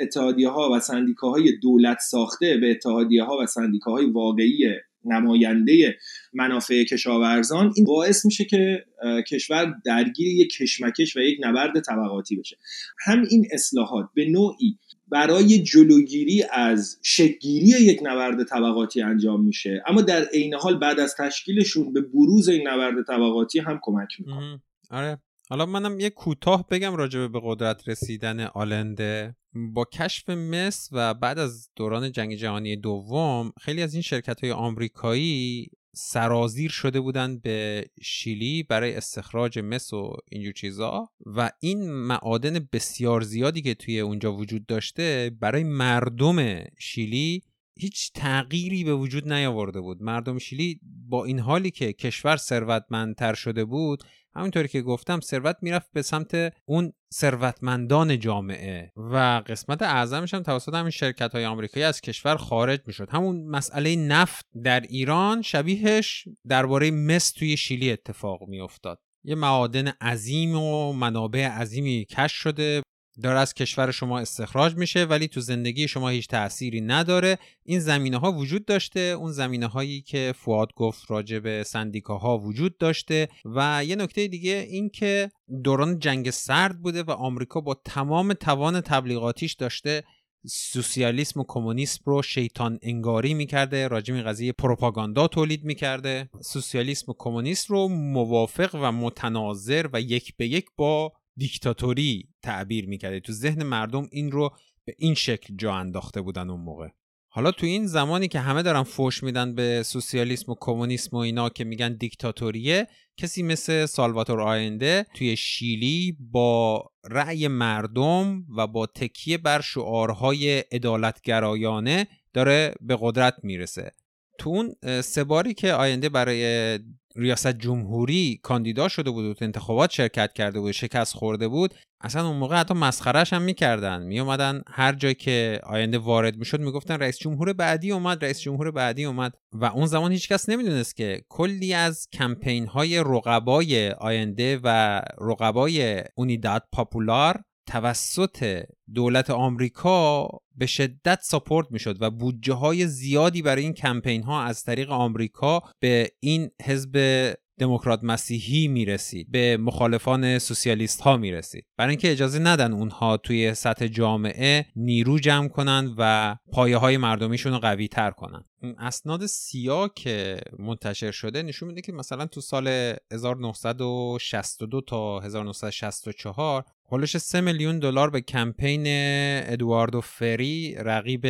اتحادیه 0.00 0.48
ها 0.48 0.70
و 0.72 0.80
سندیکاهای 0.80 1.56
دولت 1.62 1.98
ساخته 1.98 2.56
به 2.56 2.70
اتحادیه 2.70 3.24
ها 3.24 3.38
و 3.42 3.46
سندیکاهای 3.46 4.06
واقعی 4.06 4.74
نماینده 5.04 5.98
منافع 6.32 6.84
کشاورزان 6.84 7.72
این 7.76 7.84
باعث 7.84 8.24
میشه 8.24 8.44
که 8.44 8.84
کشور 9.28 9.74
درگیر 9.84 10.26
یک 10.26 10.52
کشمکش 10.52 11.16
و 11.16 11.20
یک 11.20 11.38
نبرد 11.42 11.80
طبقاتی 11.80 12.36
بشه. 12.36 12.56
هم 12.98 13.24
این 13.30 13.46
اصلاحات 13.52 14.08
به 14.14 14.24
نوعی 14.24 14.78
برای 15.08 15.62
جلوگیری 15.62 16.44
از 16.52 16.98
شکگیری 17.02 17.66
یک 17.66 18.00
نبرد 18.02 18.44
طبقاتی 18.44 19.02
انجام 19.02 19.44
میشه 19.44 19.82
اما 19.86 20.02
در 20.02 20.24
عین 20.24 20.54
حال 20.54 20.78
بعد 20.78 21.00
از 21.00 21.14
تشکیلشون 21.18 21.92
به 21.92 22.00
بروز 22.00 22.48
این 22.48 22.68
نبرد 22.68 23.06
طبقاتی 23.06 23.58
هم 23.58 23.78
کمک 23.82 24.08
می‌کنه. 24.18 24.62
آره. 24.90 25.18
حالا 25.48 25.66
منم 25.66 26.00
یه 26.00 26.10
کوتاه 26.10 26.68
بگم 26.68 26.96
راجع 26.96 27.26
به 27.26 27.40
قدرت 27.44 27.88
رسیدن 27.88 28.40
آلنده. 28.40 29.36
با 29.54 29.84
کشف 29.84 30.30
مصر 30.30 30.88
و 30.92 31.14
بعد 31.14 31.38
از 31.38 31.70
دوران 31.76 32.12
جنگ 32.12 32.34
جهانی 32.34 32.76
دوم 32.76 33.52
خیلی 33.60 33.82
از 33.82 33.94
این 33.94 34.02
شرکت 34.02 34.40
های 34.44 34.52
آمریکایی 34.52 35.70
سرازیر 35.94 36.70
شده 36.70 37.00
بودند 37.00 37.42
به 37.42 37.84
شیلی 38.02 38.62
برای 38.62 38.94
استخراج 38.94 39.58
مس 39.58 39.92
و 39.92 40.16
اینجور 40.30 40.52
چیزا. 40.52 41.08
و 41.26 41.50
این 41.60 41.90
معادن 41.90 42.68
بسیار 42.72 43.20
زیادی 43.20 43.62
که 43.62 43.74
توی 43.74 44.00
اونجا 44.00 44.34
وجود 44.34 44.66
داشته 44.66 45.30
برای 45.40 45.64
مردم 45.64 46.64
شیلی 46.78 47.42
هیچ 47.78 48.12
تغییری 48.14 48.84
به 48.84 48.94
وجود 48.94 49.32
نیاورده 49.32 49.80
بود. 49.80 50.02
مردم 50.02 50.38
شیلی 50.38 50.80
با 51.08 51.24
این 51.24 51.38
حالی 51.38 51.70
که 51.70 51.92
کشور 51.92 52.36
ثروتمندتر 52.36 53.34
شده 53.34 53.64
بود 53.64 54.04
همونطوری 54.34 54.68
که 54.68 54.82
گفتم 54.82 55.20
ثروت 55.20 55.56
می‌رفت 55.62 55.92
به 55.92 56.02
سمت 56.02 56.54
اون 56.64 56.92
ثروتمندان 57.14 58.18
جامعه 58.18 58.92
و 58.96 59.42
قسمت 59.46 59.82
اعظمش 59.82 60.34
هم 60.34 60.42
توسط 60.42 60.74
همین 60.74 60.90
شرکت 60.90 61.32
های 61.32 61.44
آمریکایی 61.44 61.84
از 61.84 62.00
کشور 62.00 62.36
خارج 62.36 62.80
می‌شد. 62.86 63.08
همون 63.10 63.44
مسئله 63.44 63.96
نفت 63.96 64.46
در 64.64 64.80
ایران 64.80 65.42
شبیهش 65.42 66.28
درباره 66.48 66.90
مس 66.90 67.30
توی 67.30 67.56
شیلی 67.56 67.92
اتفاق 67.92 68.48
میافتاد. 68.48 68.98
یه 69.24 69.34
معادن 69.34 69.88
عظیم 69.88 70.56
و 70.56 70.92
منابع 70.92 71.48
عظیمی 71.48 72.06
کش 72.10 72.32
شده. 72.32 72.82
داره 73.22 73.38
از 73.38 73.54
کشور 73.54 73.90
شما 73.90 74.18
استخراج 74.18 74.74
میشه 74.74 75.04
ولی 75.04 75.28
تو 75.28 75.40
زندگی 75.40 75.88
شما 75.88 76.08
هیچ 76.08 76.28
تأثیری 76.28 76.80
نداره. 76.80 77.38
این 77.64 77.80
زمینه 77.80 78.16
ها 78.16 78.32
وجود 78.32 78.64
داشته 78.64 79.00
اون 79.00 79.32
زمینه 79.32 79.66
هایی 79.66 80.00
که 80.00 80.34
فواد 80.36 80.74
گفت 80.74 81.10
راجع 81.10 81.38
به 81.38 81.62
سندیکاها 81.66 82.38
وجود 82.38 82.78
داشته. 82.78 83.28
و 83.44 83.84
یه 83.84 83.96
نکته 83.96 84.26
دیگه 84.26 84.66
این 84.70 84.90
که 84.90 85.30
دوران 85.64 85.98
جنگ 85.98 86.30
سرد 86.30 86.82
بوده 86.82 87.02
و 87.02 87.10
آمریکا 87.10 87.60
با 87.60 87.80
تمام 87.84 88.32
توان 88.32 88.80
تبلیغاتیش 88.80 89.52
داشته 89.52 90.04
سوسیالیسم 90.46 91.40
و 91.40 91.44
کمونیسم 91.48 92.02
رو 92.06 92.22
شیطان 92.22 92.78
انگاری 92.82 93.34
می‌کرده. 93.34 93.88
راجع 93.88 94.14
به 94.14 94.22
قضیه 94.22 94.52
پروپاگاندا 94.52 95.28
تولید 95.28 95.64
می‌کرده. 95.64 96.30
سوسیالیسم 96.40 97.12
و 97.12 97.14
کمونیسم 97.18 97.74
رو 97.74 97.88
موافق 97.88 98.74
و 98.74 98.92
متناظر 98.92 99.88
و 99.92 100.00
یک 100.00 100.36
به 100.36 100.46
یک 100.46 100.66
با 100.76 101.12
دیکتاتوری 101.38 102.28
تعبیر 102.42 102.88
می‌کرده. 102.88 103.20
تو 103.20 103.32
ذهن 103.32 103.62
مردم 103.62 104.08
این 104.12 104.30
رو 104.30 104.50
به 104.84 104.94
این 104.98 105.14
شکل 105.14 105.56
جا 105.56 105.74
انداخته 105.74 106.20
بودن 106.20 106.50
اون 106.50 106.60
موقع. 106.60 106.88
حالا 107.30 107.50
تو 107.50 107.66
این 107.66 107.86
زمانی 107.86 108.28
که 108.28 108.40
همه 108.40 108.62
دارن 108.62 108.82
فوش 108.82 109.22
میدن 109.22 109.54
به 109.54 109.82
سوسیالیسم 109.82 110.52
و 110.52 110.54
کمونیسم 110.60 111.16
و 111.16 111.20
اینا 111.20 111.48
که 111.48 111.64
میگن 111.64 111.96
دیکتاتوریه 111.96 112.86
کسی 113.16 113.42
مثل 113.42 113.86
سالواتور 113.86 114.40
آینده 114.40 115.06
توی 115.14 115.36
شیلی 115.36 116.16
با 116.20 116.84
رأی 117.04 117.48
مردم 117.48 118.44
و 118.56 118.66
با 118.66 118.86
تکیه 118.86 119.38
بر 119.38 119.60
شعارهای 119.60 120.58
عدالتگرایانه 120.58 122.06
داره 122.32 122.74
به 122.80 122.98
قدرت 123.00 123.34
می‌رسه. 123.42 123.92
تو 124.38 124.50
اون 124.50 125.00
سه 125.00 125.24
باری 125.24 125.54
که 125.54 125.72
آینده 125.72 126.08
برای 126.08 126.78
ریاست 127.16 127.52
جمهوری 127.52 128.40
کاندیدا 128.42 128.88
شده 128.88 129.10
بود 129.10 129.24
و 129.24 129.34
تو 129.34 129.44
انتخابات 129.44 129.90
شرکت 129.90 130.32
کرده 130.32 130.60
بود 130.60 130.72
شکست 130.72 131.14
خورده 131.14 131.48
بود 131.48 131.74
اصلا 132.00 132.28
اون 132.28 132.36
موقع 132.36 132.56
حتی 132.56 132.74
مسخرش 132.74 133.32
هم 133.32 133.42
می‌کردن. 133.42 134.02
میومدن 134.02 134.62
هر 134.66 134.92
جایی 134.92 135.14
که 135.14 135.60
آینده 135.62 135.98
وارد 135.98 136.36
می‌شد 136.36 136.60
می‌گفتن 136.60 136.94
رئیس 136.94 137.18
جمهور 137.18 137.52
بعدی 137.52 137.92
اومد 137.92 138.24
رئیس 138.24 138.40
جمهور 138.40 138.70
بعدی 138.70 139.04
اومد. 139.04 139.32
و 139.52 139.64
اون 139.64 139.86
زمان 139.86 140.12
هیچکس 140.12 140.48
نمی‌دونست 140.48 140.96
که 140.96 141.22
کلی 141.28 141.74
از 141.74 142.08
کمپین 142.12 142.66
های 142.66 142.98
رقبای 142.98 143.90
آینده 143.90 144.60
و 144.64 145.00
رقبای 145.20 146.04
اونیداد 146.14 146.62
پاپولار 146.72 147.40
توسط 147.68 148.62
دولت 148.94 149.30
آمریکا 149.30 150.28
به 150.56 150.66
شدت 150.66 151.18
ساپورت 151.22 151.66
می‌شد 151.70 152.02
و 152.02 152.10
بودجه 152.10 152.52
های 152.52 152.86
زیادی 152.86 153.42
برای 153.42 153.62
این 153.62 153.72
کمپین 153.72 154.22
ها 154.22 154.42
از 154.42 154.64
طریق 154.64 154.90
آمریکا 154.90 155.62
به 155.80 156.10
این 156.20 156.50
حزب 156.64 157.34
دموکرات 157.58 158.00
مسیحی 158.02 158.68
می‌رسید 158.68 159.30
به 159.30 159.56
مخالفان 159.56 160.38
سوسیالیست 160.38 161.00
ها 161.00 161.16
می‌رسید. 161.16 161.66
برای 161.78 161.90
اینکه 161.90 162.12
اجازه 162.12 162.38
ندن 162.38 162.72
اونها 162.72 163.16
توی 163.16 163.54
سطح 163.54 163.86
جامعه 163.86 164.66
نیرو 164.76 165.18
جمع 165.18 165.48
کنن 165.48 165.94
و 165.98 166.36
پایه 166.52 166.76
های 166.76 166.96
مردمیشون 166.96 167.52
رو 167.52 167.58
قوی 167.58 167.88
تر 167.88 168.10
کنن 168.10 168.44
اسناد 168.78 169.26
سیا 169.26 169.88
که 169.88 170.40
منتشر 170.58 171.10
شده 171.10 171.42
نشون 171.42 171.68
میده 171.68 171.80
که 171.80 171.92
مثلا 171.92 172.26
تو 172.26 172.40
سال 172.40 172.68
1962 173.12 174.80
تا 174.80 175.20
1964 175.20 176.64
هولش 176.92 177.16
3 177.16 177.40
میلیون 177.40 177.78
دلار 177.78 178.10
به 178.10 178.20
کمپین 178.20 178.84
ادواردو 178.86 180.00
فری 180.00 180.74
رقیب 180.78 181.26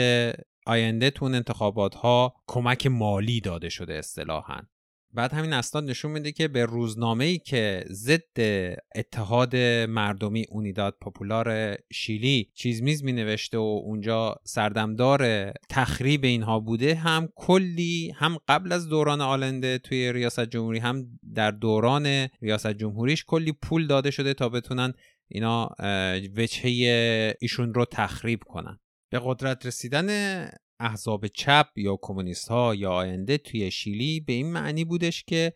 آینده 0.67 1.11
تو 1.11 1.25
انتخابات 1.25 1.95
ها 1.95 2.35
کمک 2.47 2.87
مالی 2.87 3.41
داده 3.41 3.69
شده 3.69 3.95
اصطلاحا. 3.95 4.61
بعد 5.15 5.33
همین 5.33 5.53
اسناد 5.53 5.85
نشون 5.85 6.11
میده 6.11 6.33
که 6.33 6.49
به 6.49 6.65
روزنامه 6.65 7.25
ای 7.25 7.39
که 7.39 7.85
ضد 7.91 8.41
اتحاد 8.95 9.57
مردمی 9.89 10.45
اونیداد 10.51 10.97
پاپولار 11.01 11.79
شیلی 11.93 12.51
چیز 12.55 12.83
میز 12.83 13.05
می 13.05 13.13
نوشته 13.13 13.59
و 13.59 13.81
اونجا 13.85 14.37
سردمدار 14.45 15.53
تخریب 15.69 16.25
اینها 16.25 16.61
بوده 16.61 16.95
هم 16.95 17.29
کلی 17.35 18.13
هم 18.17 18.39
قبل 18.49 18.73
از 18.73 18.89
دوران 18.89 19.21
آلنده 19.21 19.79
توی 19.79 20.13
ریاست 20.13 20.41
جمهوری 20.49 20.79
هم 20.79 21.07
در 21.35 21.51
دوران 21.51 22.29
ریاست 22.43 22.73
جمهوریش 22.73 23.25
کلی 23.25 23.53
پول 23.53 23.87
داده 23.87 24.11
شده 24.11 24.35
تا 24.35 24.49
بتونن 24.49 24.95
اینا 25.29 25.69
وجهه 26.37 27.37
ایشون 27.41 27.75
رو 27.75 27.85
تخریب 27.85 28.43
کنن. 28.47 28.79
به 29.11 29.21
قدرت 29.25 29.67
رسیدن 29.67 30.09
احزاب 30.81 31.27
چپ 31.27 31.67
یا 31.77 31.99
کمونیست 32.03 32.49
ها 32.49 32.75
یا 32.75 32.93
آینده 32.93 33.39
توی 33.39 33.71
شیلی 33.71 34.21
به 34.21 34.33
این 34.33 34.53
معنی 34.53 34.85
بودش 34.85 35.25
که 35.25 35.53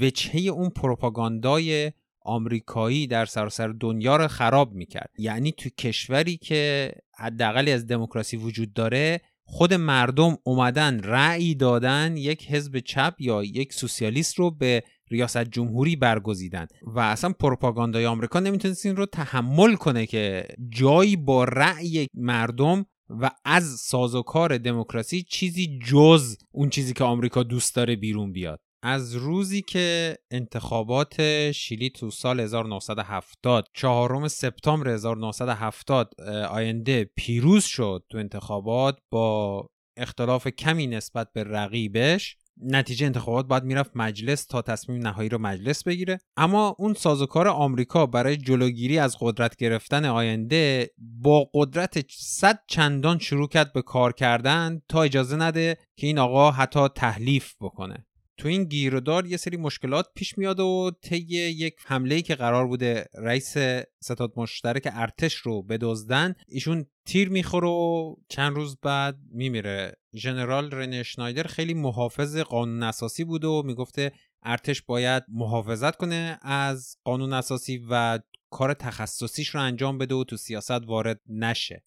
وجهه 0.00 0.40
اون 0.40 0.70
پروپاگاندای 0.70 1.92
آمریکایی 2.20 3.06
در 3.06 3.24
سراسر 3.24 3.68
دنیا 3.68 4.16
رو 4.16 4.28
خراب 4.28 4.72
می‌کرد. 4.72 5.10
یعنی 5.18 5.52
تو 5.52 5.70
کشوری 5.70 6.36
که 6.36 6.92
حداقلی 7.18 7.72
از 7.72 7.86
دموکراسی 7.86 8.36
وجود 8.36 8.72
داره 8.72 9.20
خود 9.46 9.74
مردم 9.74 10.38
اومدن 10.44 11.02
رأی 11.02 11.54
دادن 11.54 12.16
یک 12.16 12.50
حزب 12.50 12.78
چپ 12.78 13.14
یا 13.18 13.44
یک 13.44 13.72
سوسیالیست 13.72 14.34
رو 14.38 14.50
به 14.50 14.82
ریاست 15.14 15.44
جمهوری 15.44 15.96
برگزیدن 15.96 16.66
و 16.82 16.98
اصلا 17.00 17.32
پروپاگاندای 17.40 18.06
آمریکا 18.06 18.40
نمی‌تونست 18.40 18.86
این 18.86 18.96
رو 18.96 19.06
تحمل 19.06 19.74
کنه 19.74 20.06
که 20.06 20.46
جایی 20.68 21.16
با 21.16 21.44
رأی 21.44 22.06
مردم 22.14 22.86
و 23.08 23.30
از 23.44 23.64
سازوکار 23.64 24.58
دموکراسی 24.58 25.22
چیزی 25.22 25.78
جز 25.86 26.36
اون 26.52 26.70
چیزی 26.70 26.92
که 26.92 27.04
آمریکا 27.04 27.42
دوست 27.42 27.74
داره 27.74 27.96
بیرون 27.96 28.32
بیاد. 28.32 28.60
از 28.86 29.14
روزی 29.14 29.62
که 29.62 30.16
انتخابات 30.30 31.22
شیلی 31.52 31.90
تو 31.90 32.10
سال 32.10 32.40
1970 32.40 33.68
چهارم 33.74 34.28
سپتامبر 34.28 34.88
1970 34.88 36.20
آینده 36.50 37.10
پیروز 37.16 37.64
شد 37.64 38.04
تو 38.10 38.18
انتخابات 38.18 38.98
با 39.10 39.66
اختلاف 39.96 40.48
کمی 40.48 40.86
نسبت 40.86 41.32
به 41.32 41.44
رقیبش. 41.44 42.36
نتیجه 42.62 43.06
انتخابات 43.06 43.46
باید 43.46 43.64
می‌رفت 43.64 43.90
مجلس 43.94 44.46
تا 44.46 44.62
تصمیم 44.62 45.02
نهایی 45.02 45.28
رو 45.28 45.38
مجلس 45.38 45.84
بگیره. 45.84 46.18
اما 46.36 46.76
اون 46.78 46.94
سازوکار 46.94 47.48
آمریکا 47.48 48.06
برای 48.06 48.36
جلوگیری 48.36 48.98
از 48.98 49.16
قدرت 49.20 49.56
گرفتن 49.56 50.04
آینده 50.04 50.90
با 50.98 51.50
قدرت 51.54 52.04
صد 52.10 52.60
چندان 52.68 53.18
شروع 53.18 53.48
کرد 53.48 53.72
به 53.72 53.82
کار 53.82 54.12
کردن 54.12 54.82
تا 54.88 55.02
اجازه 55.02 55.36
نده 55.36 55.76
که 55.96 56.06
این 56.06 56.18
آقا 56.18 56.50
حتی 56.50 56.88
تحلیف 56.88 57.54
بکنه. 57.60 58.06
تو 58.36 58.48
این 58.48 58.64
گیرودار 58.64 59.26
یه 59.26 59.36
سری 59.36 59.56
مشکلات 59.56 60.06
پیش 60.14 60.38
میاد 60.38 60.60
و 60.60 60.90
طی 61.02 61.16
یک 61.16 61.74
حمله 61.86 62.22
که 62.22 62.34
قرار 62.34 62.66
بوده 62.66 63.06
رئیس 63.14 63.54
ستاد 64.02 64.32
مشترک 64.36 64.88
ارتش 64.92 65.34
رو 65.34 65.62
بدزدن 65.62 66.34
ایشون 66.48 66.86
تیر 67.06 67.28
می‌خوره 67.28 67.68
و 67.68 68.14
چند 68.28 68.56
روز 68.56 68.76
بعد 68.82 69.18
میمیره. 69.30 69.96
ژنرال 70.14 70.70
رنه 70.70 71.02
شنایدر 71.02 71.42
خیلی 71.42 71.74
محافظ 71.74 72.36
قانون 72.36 72.82
اساسی 72.82 73.24
بوده 73.24 73.46
و 73.46 73.62
می‌گفته 73.62 74.12
ارتش 74.42 74.82
باید 74.82 75.22
محافظت 75.28 75.96
کنه 75.96 76.38
از 76.42 76.96
قانون 77.04 77.32
اساسی 77.32 77.86
و 77.90 78.18
کار 78.50 78.74
تخصصیش 78.74 79.48
رو 79.48 79.60
انجام 79.60 79.98
بده 79.98 80.14
و 80.14 80.24
تو 80.24 80.36
سیاست 80.36 80.70
وارد 80.70 81.20
نشه. 81.28 81.84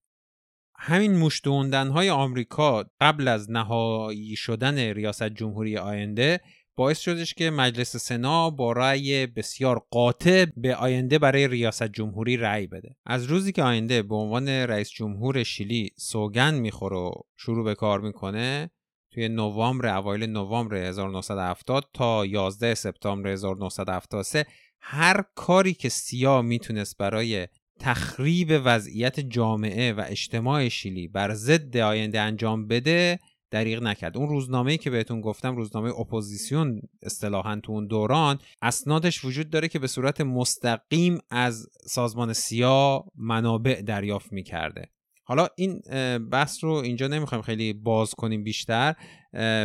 همین 0.80 1.18
مشتوندن 1.18 1.88
های 1.88 2.10
آمریکا 2.10 2.86
قبل 3.02 3.28
از 3.28 3.52
نهایی 3.52 4.36
شدن 4.36 4.78
ریاست 4.78 5.30
جمهوری 5.30 5.78
آینده 5.78 6.42
باعث 6.78 7.00
شدش 7.00 7.34
که 7.34 7.50
مجلس 7.50 7.98
سنا 7.98 8.50
با 8.50 8.72
رأی 8.72 9.26
بسیار 9.26 9.82
قاطع 9.92 10.46
به 10.58 10.76
آینده 10.76 11.20
برای 11.20 11.48
ریاست 11.48 11.84
جمهوری 11.84 12.38
رأی 12.38 12.68
بده. 12.68 12.96
از 13.06 13.26
روزی 13.26 13.52
که 13.52 13.64
آینده 13.64 14.02
به 14.02 14.16
عنوان 14.16 14.50
رئیس 14.50 14.90
جمهور 14.90 15.44
شیلی 15.44 15.90
سوگند 15.98 16.62
می‌خوره 16.62 16.98
و 16.98 17.12
شروع 17.38 17.66
به 17.66 17.76
کار 17.76 18.02
می‌کنه 18.02 18.70
توی 19.14 19.30
نوامبر 19.30 19.98
اوایل 19.98 20.24
نوامبر 20.24 20.76
1970 20.76 21.90
تا 21.94 22.26
11 22.26 22.76
سپتامبر 22.76 23.30
1973 23.30 24.46
هر 24.80 25.24
کاری 25.36 25.74
که 25.74 25.90
سیا 25.90 26.42
می‌تونست 26.42 26.98
برای 26.98 27.48
تخریب 27.80 28.62
وضعیت 28.66 29.20
جامعه 29.20 29.94
و 29.94 30.04
اجتماع 30.08 30.70
شیلی 30.70 31.08
بر 31.08 31.34
ضد 31.34 31.78
آلنده 31.78 32.20
انجام 32.20 32.68
بده 32.68 33.20
دریغ 33.52 33.84
نکرد. 33.84 34.18
اون 34.18 34.30
روزنامه‌ای 34.30 34.78
که 34.78 34.90
بهتون 34.90 35.22
گفتم 35.22 35.56
روزنامه 35.56 36.00
اپوزیسیون 36.00 36.82
اصطلاحا 37.04 37.60
تو 37.64 37.72
اون 37.72 37.88
دوران 37.88 38.40
اسنادش 38.62 39.26
وجود 39.26 39.50
داره 39.50 39.68
که 39.68 39.80
به 39.80 39.88
صورت 39.88 40.22
مستقیم 40.22 41.18
از 41.30 41.68
سازمان 41.84 42.34
سیا 42.34 43.06
منابع 43.16 43.82
دریافت 43.82 44.34
می‌کرده. 44.34 44.90
حالا 45.24 45.48
این 45.56 45.82
بحث 46.32 46.64
رو 46.64 46.72
اینجا 46.72 47.08
نمی‌خوایم 47.08 47.42
خیلی 47.42 47.74
باز 47.74 48.14
کنیم 48.14 48.44
بیشتر. 48.44 48.96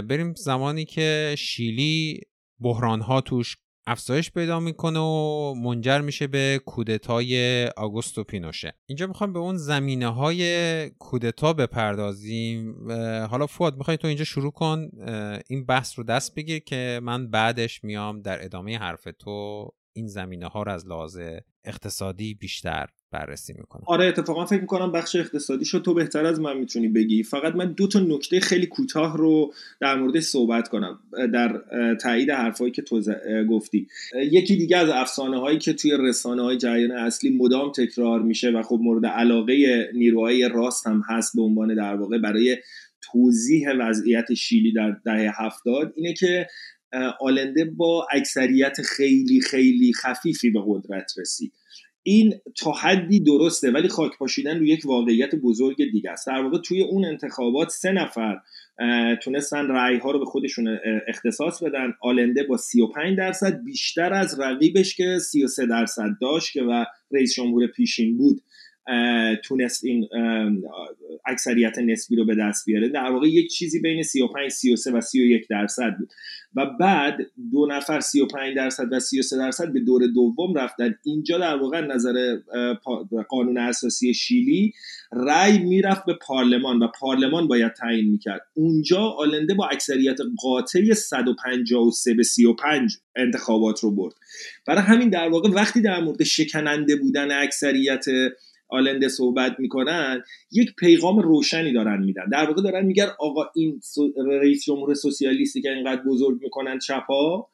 بریم 0.09 0.35
زمانی 0.35 0.85
که 0.85 1.35
شیلی 1.39 2.21
بحران 2.61 3.01
ها 3.01 3.21
توش 3.21 3.57
افزایش 3.87 4.31
پیدا 4.31 4.61
می‌کنه 4.61 4.99
و 4.99 5.55
منجر 5.55 6.01
میشه 6.01 6.27
به 6.27 6.61
کودتای 6.67 7.67
آگوستو 7.67 8.25
پینوشه. 8.25 8.75
اینجا 8.87 9.07
می‌خوام 9.07 9.33
به 9.33 9.39
اون 9.39 9.57
زمینه 9.57 10.09
های 10.09 10.91
کودتا 10.91 11.53
بپردازیم. 11.53 12.75
حالا 13.31 13.47
فواد 13.47 13.77
می‌خوای 13.77 13.97
تو 13.97 14.09
اینجا 14.09 14.25
شروع 14.25 14.53
کن؟ 14.53 14.91
این 15.49 15.67
بحث 15.67 15.99
رو 15.99 16.05
دست 16.05 16.35
بگیر 16.35 16.59
که 16.59 17.01
من 17.03 17.31
بعدش 17.31 17.85
میام 17.85 18.21
در 18.21 18.45
ادامه 18.45 18.79
حرف 18.79 19.09
تو 19.19 19.69
این 19.93 20.07
زمینه 20.07 20.47
ها 20.47 20.63
رو 20.63 20.73
از 20.73 20.89
لحاظ 20.89 21.19
اقتصادی 21.65 22.35
بیشتر 22.35 22.87
بررسی 23.11 23.53
می‌کنم. 23.53 23.83
آره 23.87 24.05
اتفاقا 24.05 24.47
فکر 24.47 24.61
می‌کنم 24.61 24.93
بخش 24.93 25.17
اقتصادی 25.17 25.65
شو 25.65 25.79
تو 25.79 25.95
بهتر 25.95 26.27
از 26.27 26.41
من 26.41 26.57
می‌تونی 26.59 26.89
بگی. 26.89 27.23
فقط 27.23 27.55
من 27.55 27.73
دو 27.73 27.87
تا 27.87 28.01
نکته 28.01 28.41
خیلی 28.41 28.67
کوتاه 28.67 29.17
رو 29.17 29.53
در 29.81 29.95
مورد 29.95 30.21
صحبت 30.21 30.69
کنم 30.69 31.01
در 31.33 31.63
تایید 32.01 32.31
حرفایی 32.31 32.73
که 32.73 32.83
تو 32.83 33.03
گفتی. 33.51 33.87
یکی 34.15 34.57
دیگه 34.57 34.77
از 34.77 34.89
افسانه 34.89 35.41
هایی 35.41 35.59
که 35.59 35.73
توی 35.73 35.97
رسانه 36.01 36.43
های 36.43 36.57
جریان 36.57 36.91
اصلی 36.93 37.31
مدام 37.31 37.73
تکرار 37.73 38.23
میشه 38.23 38.51
و 38.51 38.63
خب 38.63 38.79
مورد 38.83 39.07
علاقه 39.07 39.89
نیروهای 39.95 40.49
راست 40.49 40.87
هم 40.87 41.03
هست 41.09 41.37
به 41.37 41.43
عنوان 41.43 41.75
در 41.75 41.95
واقع 41.95 42.19
برای 42.19 42.57
توضیح 43.13 43.69
وضعیت 43.79 44.35
شیلی 44.35 44.73
در 44.73 44.97
دهه 45.05 45.33
هفتاد 45.37 45.93
اینه 45.97 46.15
که 46.15 46.47
آلنده 47.21 47.65
با 47.65 48.07
اکثریت 48.13 48.83
خیلی 48.83 49.41
خیلی 49.41 49.93
خفیفی 49.93 50.51
به 50.51 50.61
قدرت 50.67 51.13
رسید. 51.19 51.53
این 52.03 52.35
تا 52.57 52.73
حدی 52.73 53.21
درسته 53.21 53.71
ولی 53.71 53.89
خاک 53.89 54.19
پاشیدن 54.19 54.59
روی 54.59 54.69
یک 54.69 54.81
واقعیت 54.85 55.35
بزرگ 55.35 55.77
دیگه 55.93 56.11
است. 56.11 56.27
در 56.27 56.43
واقع 56.43 56.59
توی 56.59 56.83
اون 56.83 57.05
انتخابات 57.05 57.69
سه 57.71 57.93
نفر 57.93 58.39
تونستن 59.23 59.67
رأی 59.67 59.99
ها 59.99 60.11
رو 60.11 60.19
به 60.19 60.25
خودشون 60.25 60.79
اختصاص 61.09 61.63
بدن. 61.63 61.93
آلنده 62.01 62.43
با 62.43 62.57
35 62.57 63.19
درصد 63.19 63.65
بیشتر 63.65 64.13
از 64.13 64.41
رقیبش 64.41 64.97
که 64.97 65.19
33 65.19 65.67
درصد 65.67 66.09
داشت 66.21 66.53
که 66.53 66.63
و 66.63 66.85
رئیس 67.11 67.35
جمهور 67.35 67.67
پیشین 67.67 68.17
بود. 68.17 68.41
تونست 69.45 69.85
این 69.85 70.09
اکثریت 71.27 71.79
نسبی 71.79 72.17
رو 72.17 72.25
به 72.25 72.35
دست 72.35 72.67
بیاره. 72.67 72.89
در 72.89 73.11
واقع 73.11 73.29
یک 73.29 73.51
چیزی 73.51 73.81
بین 73.81 74.03
35 74.03 74.51
33 74.51 74.93
و 74.93 75.01
31 75.01 75.49
درصد 75.49 75.97
بود. 75.99 76.13
و 76.57 76.67
بعد 76.81 77.19
دو 77.53 77.67
نفر 77.67 78.01
35 78.01 78.57
درصد 78.57 78.93
و 78.93 79.01
33 79.01 79.37
درصد 79.37 79.73
به 79.73 79.81
دور 79.81 80.07
دوم 80.07 80.55
رفتن. 80.55 80.95
اینجا 81.05 81.39
در 81.39 81.57
واقع 81.57 81.81
نظر 81.81 82.37
قانون 83.29 83.59
اساسی 83.59 84.15
شیلی 84.15 84.73
رأی 85.13 85.59
می‌رفت 85.59 86.05
به 86.05 86.15
پارلمان 86.15 86.83
و 86.83 86.89
پارلمان 87.01 87.49
باید 87.49 87.73
تعیین 87.73 88.11
می‌کرد. 88.11 88.41
اونجا 88.55 89.01
آلنده 89.01 89.55
با 89.55 89.67
اکثریت 89.67 90.19
قاطع 90.43 90.93
153 90.93 92.15
به 92.15 92.23
35 92.23 92.97
انتخابات 93.17 93.81
رو 93.81 93.91
برد. 93.91 94.15
برای 94.67 94.83
همین 94.83 95.09
در 95.09 95.29
واقع 95.29 95.51
وقتی 95.51 95.81
در 95.81 96.01
مورد 96.01 96.23
شکننده 96.23 96.97
بودن 96.97 97.31
اکثریت 97.31 98.05
آلنده 98.73 99.09
صحبت 99.09 99.57
می‌کنن 99.59 100.23
یک 100.51 100.75
پیغام 100.79 101.19
روشنی 101.19 101.73
دارن 101.73 102.05
میدن. 102.05 102.29
در 102.33 102.45
واقع 102.47 102.63
دارن 102.63 102.87
میگن 102.87 103.09
آقا 103.19 103.45
این 103.55 103.81
رئیس 104.27 104.65
جمهور 104.65 104.95
سوسیالیستی 104.95 105.63
که 105.63 105.73
اینقدر 105.73 106.03
بزرگ 106.03 106.43
می‌کنن 106.43 106.79
چپا 106.79 107.49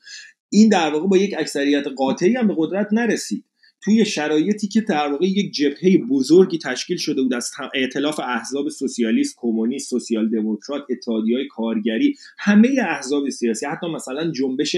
این 0.50 0.68
در 0.68 0.90
واقع 0.90 1.06
با 1.06 1.16
یک 1.16 1.34
اکثریت 1.38 1.86
قاطعی 1.86 2.34
هم 2.36 2.48
به 2.48 2.54
قدرت 2.58 2.88
نرسید. 2.92 3.44
توی 3.80 4.04
شرایطی 4.04 4.68
که 4.68 4.80
در 4.80 5.08
واقع 5.08 5.26
یک 5.26 5.52
جبهه 5.52 5.98
بزرگی 6.10 6.58
تشکیل 6.58 6.96
شده 6.96 7.22
بود 7.22 7.34
از 7.34 7.50
ائتلاف 7.74 8.20
احزاب 8.20 8.68
سوسیالیست 8.68 9.34
کمونیست 9.38 9.90
سوسیال 9.90 10.30
دموکرات 10.30 10.82
اتحادیه‌های 10.90 11.46
کارگری 11.46 12.14
همه 12.38 12.68
احزاب 12.88 13.28
سیاسی 13.28 13.66
حتی 13.66 13.86
مثلا 13.86 14.30
جنبش 14.30 14.76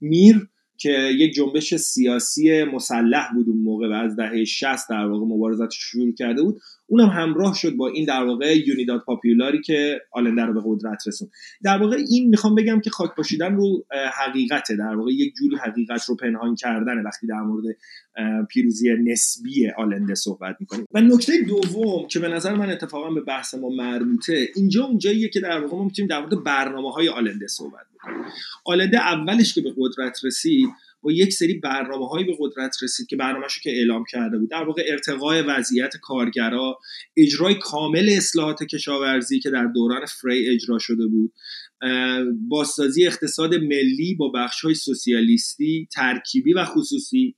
میر 0.00 0.48
که 0.80 0.90
یک 1.18 1.34
جنبش 1.34 1.74
سیاسی 1.74 2.64
مسلح 2.64 3.32
بود 3.34 3.48
اون 3.48 3.58
موقع 3.58 3.88
و 3.88 3.92
از 3.92 4.16
دهه 4.16 4.44
60 4.44 4.88
در 4.90 5.06
واقع 5.06 5.26
مبارزات 5.26 5.70
شروع 5.70 6.12
کرده 6.14 6.42
بود. 6.42 6.60
اونم 6.90 7.08
همراه 7.08 7.54
شد 7.54 7.76
با 7.76 7.88
این 7.88 8.04
در 8.04 8.24
واقع 8.24 8.58
یونیداد 8.66 9.00
پاپیولاری 9.00 9.60
که 9.60 10.00
آلنده 10.12 10.42
رو 10.42 10.54
به 10.54 10.60
قدرت 10.64 11.02
رسون. 11.06 11.28
در 11.62 11.78
واقع 11.78 11.96
این 12.08 12.28
می‌خوام 12.28 12.54
بگم 12.54 12.80
که 12.80 12.90
خاک 12.90 13.14
پاشیدن 13.16 13.54
رو 13.54 13.86
حقیقته. 14.14 14.76
در 14.76 14.96
واقع 14.96 15.12
یک 15.12 15.34
جوری 15.34 15.56
حقیقت 15.56 16.04
رو 16.08 16.16
پنهان 16.16 16.54
کردن 16.54 17.02
وقتی 17.02 17.26
در 17.26 17.40
مورد 17.40 17.76
پیروزی 18.48 18.88
نسبی 19.04 19.70
آلنده 19.76 20.14
صحبت 20.14 20.56
می‌کنیم. 20.60 20.86
و 20.94 21.00
نکته 21.00 21.32
دوم 21.42 22.06
که 22.08 22.18
به 22.18 22.28
نظر 22.28 22.54
من 22.54 22.70
اتفاقا 22.70 23.10
به 23.10 23.20
بحث 23.20 23.54
ما 23.54 23.68
مربوطه 23.68 24.48
اینجا 24.56 24.84
اونجاییه 24.84 25.28
که 25.28 25.40
در 25.40 25.60
واقع 25.60 25.76
ما 25.76 25.84
می‌تونیم 25.84 26.08
در 26.08 26.20
مورد 26.20 26.44
برنامه 26.44 26.90
های 26.90 27.08
آلنده 27.08 27.46
صحبت 27.46 27.86
بکنیم. 27.94 28.24
آلنده 28.64 28.98
اولش 28.98 29.54
که 29.54 29.60
به 29.60 29.74
قدرت 29.76 30.24
رسید 30.24 30.68
با 31.02 31.12
یک 31.12 31.32
سری 31.32 31.54
برنامه 31.54 32.08
هایی 32.08 32.24
به 32.24 32.36
قدرت 32.38 32.76
رسید 32.82 33.06
که 33.06 33.16
برنامهشو 33.16 33.60
که 33.60 33.70
اعلام 33.70 34.04
کرده 34.10 34.38
بود. 34.38 34.50
در 34.50 34.64
واقع 34.64 34.82
ارتقای 34.88 35.42
وضعیت 35.42 35.96
کارگرا 36.02 36.78
اجرای 37.16 37.54
کامل 37.54 38.08
اصلاحات 38.16 38.62
کشاورزی 38.62 39.40
که 39.40 39.50
در 39.50 39.64
دوران 39.64 40.06
فری 40.06 40.48
اجرا 40.48 40.78
شده 40.78 41.06
بود 41.06 41.32
بازسازی 42.48 43.06
اقتصاد 43.06 43.54
ملی 43.54 44.14
با 44.14 44.28
بخش 44.28 44.60
های 44.60 44.74
سوسیالیستی 44.74 45.88
ترکیبی 45.92 46.52
و 46.52 46.64
خصوصی 46.64 47.34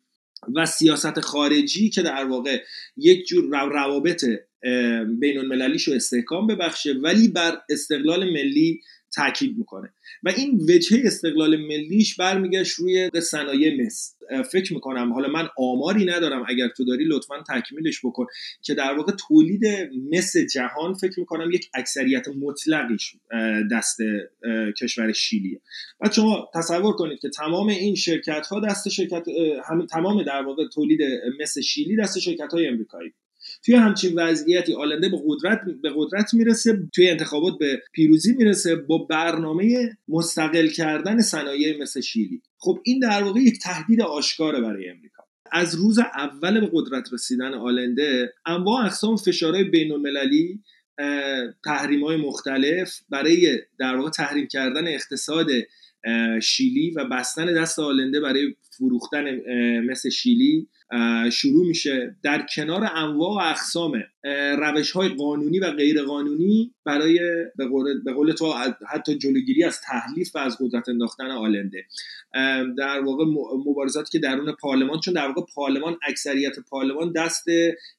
و 0.55 0.66
سیاست 0.66 1.20
خارجی 1.20 1.90
که 1.90 2.03
در 2.03 2.25
واقع 2.25 2.62
یک 2.96 3.27
جور 3.27 3.44
روابط 3.68 4.25
بین 5.20 5.38
المللیش 5.38 5.88
رو 5.88 5.94
استحکام 5.94 6.46
ببخشه 6.46 6.92
ولی 6.92 7.29
بر 7.29 7.59
استقلال 7.70 8.31
ملی 8.31 8.81
تاکید 9.14 9.59
می‌کنه. 9.59 9.92
و 10.22 10.29
این 10.37 10.61
وجهه 10.68 11.03
استقلال 11.05 11.57
ملیش 11.57 12.16
برمیگشت 12.16 12.75
روی 12.79 13.11
صنایع 13.22 13.83
مس 13.83 14.16
فکر 14.53 14.75
می‌کنم 14.75 15.12
حالا 15.12 15.29
من 15.29 15.48
آماری 15.59 16.05
ندارم 16.05 16.44
اگر 16.48 16.68
تو 16.68 16.85
داری 16.85 17.05
لطفا 17.05 17.35
تکمیلش 17.48 18.01
بکن 18.05 18.27
که 18.62 18.75
در 18.75 18.94
واقع 18.94 19.12
تولید 19.29 19.64
مس 20.12 20.37
جهان 20.37 20.94
فکر 20.94 21.20
می‌کنم 21.20 21.51
یک 21.51 21.70
اکثریت 21.75 22.29
مطلقیش 22.29 23.14
دست 23.72 23.98
کشور 24.81 25.12
شیلیه. 25.12 25.61
و 26.01 26.11
شما 26.11 26.51
تصور 26.55 26.92
کنید 26.92 27.18
که 27.18 27.29
تمام 27.29 27.68
این 27.68 27.94
شرکت 27.94 28.46
ها 28.46 28.61
دست 28.61 28.88
شرکت 28.88 29.25
تمام 29.90 30.22
در 30.22 30.42
واقع 30.42 30.68
تولید 30.75 31.01
مس 31.40 31.59
شیلی 31.59 31.96
دست 31.96 32.18
شرکت 32.18 32.53
های 32.53 32.66
امریکایی 32.66 33.12
توی 33.64 33.75
همچین 33.75 34.12
وضعیتی 34.14 34.75
آلنده 34.75 35.09
به 35.09 35.18
قدرت 35.27 35.61
به 35.83 35.92
قدرت 35.96 36.35
می‌رسه 36.35 36.88
توی 36.94 37.09
انتخابات 37.09 37.59
به 37.59 37.83
پیروزی 37.92 38.33
می‌رسه 38.33 38.77
با 38.77 38.98
برنامه 38.98 39.96
مستقل 40.09 40.68
کردن 40.68 41.20
صنایع 41.20 41.83
مثل 41.83 42.01
شیلی. 42.01 42.42
خب 42.59 42.79
این 42.85 42.98
در 42.98 43.22
واقع 43.22 43.40
یک 43.40 43.59
تهدید 43.59 44.01
آشکاره 44.01 44.61
برای 44.61 44.88
امریکا. 44.88 45.22
از 45.53 45.75
روز 45.75 45.98
اول 45.98 46.61
به 46.61 46.70
قدرت 46.72 47.12
رسیدن 47.12 47.55
آلنده 47.55 48.33
انواع 48.46 48.85
اقسام 48.85 49.16
فشارهای 49.16 49.64
بین 49.64 49.92
المللی 49.92 50.61
تحریم 51.64 52.05
های 52.05 52.16
مختلف 52.16 53.01
برای 53.11 53.59
در 53.79 53.96
واقع 53.96 54.11
تحریم 54.11 54.46
کردن 54.46 54.88
اقتصاد 54.88 55.46
شیلی 56.42 56.90
و 56.90 57.05
بستن 57.05 57.55
دست 57.55 57.79
آلنده 57.79 58.20
برای 58.20 58.55
فروختن 58.70 59.25
مثل 59.81 60.09
شیلی 60.09 60.68
شروع 61.33 61.66
میشه 61.66 62.16
در 62.22 62.46
کنار 62.55 62.90
انواع 62.94 63.31
و 63.31 63.50
اقسام 63.50 64.02
روش 64.59 64.90
های 64.90 65.09
قانونی 65.09 65.59
و 65.59 65.70
غیر 65.70 66.02
قانونی 66.02 66.74
برای 66.85 67.18
به 67.57 68.12
قول, 68.14 68.33
تو 68.33 68.52
حتی 68.88 69.18
جلوگیری 69.18 69.64
از 69.64 69.81
تحلیف 69.81 70.37
و 70.37 70.38
از 70.38 70.57
قدرت 70.61 70.88
انداختن 70.88 71.31
آلنده 71.31 71.87
در 72.78 73.00
واقع 73.00 73.24
مبارزاتی 73.66 74.11
که 74.11 74.18
درون 74.18 74.52
پارلمان 74.52 75.00
چون 75.00 75.14
در 75.14 75.26
واقع 75.26 75.42
پارلمان 75.55 75.96
اکثریت 76.09 76.59
پارلمان 76.70 77.12
دست 77.12 77.44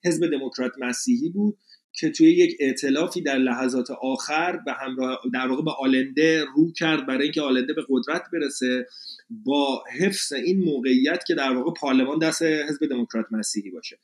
حزب 0.06 0.32
دموکرات 0.32 0.72
مسیحی 0.80 1.30
بود. 1.30 1.58
که 1.94 2.10
توی 2.10 2.32
یک 2.32 2.58
ائتلافی 2.60 3.22
در 3.22 3.38
لحظات 3.38 3.92
آخر 3.92 4.60
به 4.66 4.74
همراه 4.74 5.20
در 5.34 5.48
واقع 5.48 5.64
به 5.64 5.72
آلنده 5.80 6.46
رو 6.56 6.72
کرد 6.72 7.08
برای 7.08 7.24
اینکه 7.24 7.42
آلنده 7.42 7.74
به 7.74 7.86
قدرت 7.90 8.24
برسه 8.34 8.88
با 9.30 9.84
حفظ 10.00 10.34
این 10.34 10.64
موقعیت 10.64 11.24
که 11.28 11.36
در 11.36 11.54
واقع 11.54 11.72
پارلمان 11.80 12.20
دست 12.20 12.42
حزب 12.42 12.90
دموکرات 12.90 13.26
مسیحی 13.32 13.72
باشه. 13.72 14.00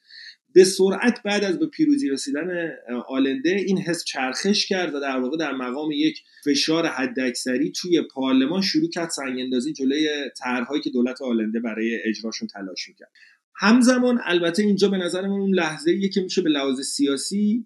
به 0.54 0.64
سرعت 0.64 1.24
بعد 1.24 1.44
از 1.44 1.60
به 1.60 1.68
پیروزی 1.68 2.10
رسیدن 2.10 2.72
آلنده 3.08 3.50
این 3.50 3.82
حزب 3.82 4.06
چرخش 4.06 4.66
کرد 4.66 4.96
و 4.96 5.00
در 5.00 5.20
واقع 5.20 5.38
در 5.38 5.52
مقام 5.52 5.92
یک 5.92 6.22
فشار 6.46 6.86
حداکثری 6.86 7.72
توی 7.72 8.02
پارلمان 8.02 8.62
شروع 8.62 8.90
کرد 8.90 9.10
سنگاندازی 9.10 9.74
جلوی 9.74 10.10
طرحهایی 10.38 10.82
که 10.82 10.90
دولت 10.90 11.22
آلنده 11.22 11.60
برای 11.60 12.00
اجراشون 12.06 12.48
تلاش 12.48 12.88
می‌کرد. 12.90 13.12
همزمان 13.56 14.20
البته 14.24 14.64
اینجا 14.64 14.88
به 14.88 14.98
نظر 14.98 15.22
من 15.22 15.40
اون 15.40 15.56
لحظه 15.56 15.92
ایه 15.92 16.10
که 16.10 16.22
میشه 16.22 16.42
به 16.42 16.50
لحاظ 16.50 16.82
سیاسی 16.82 17.66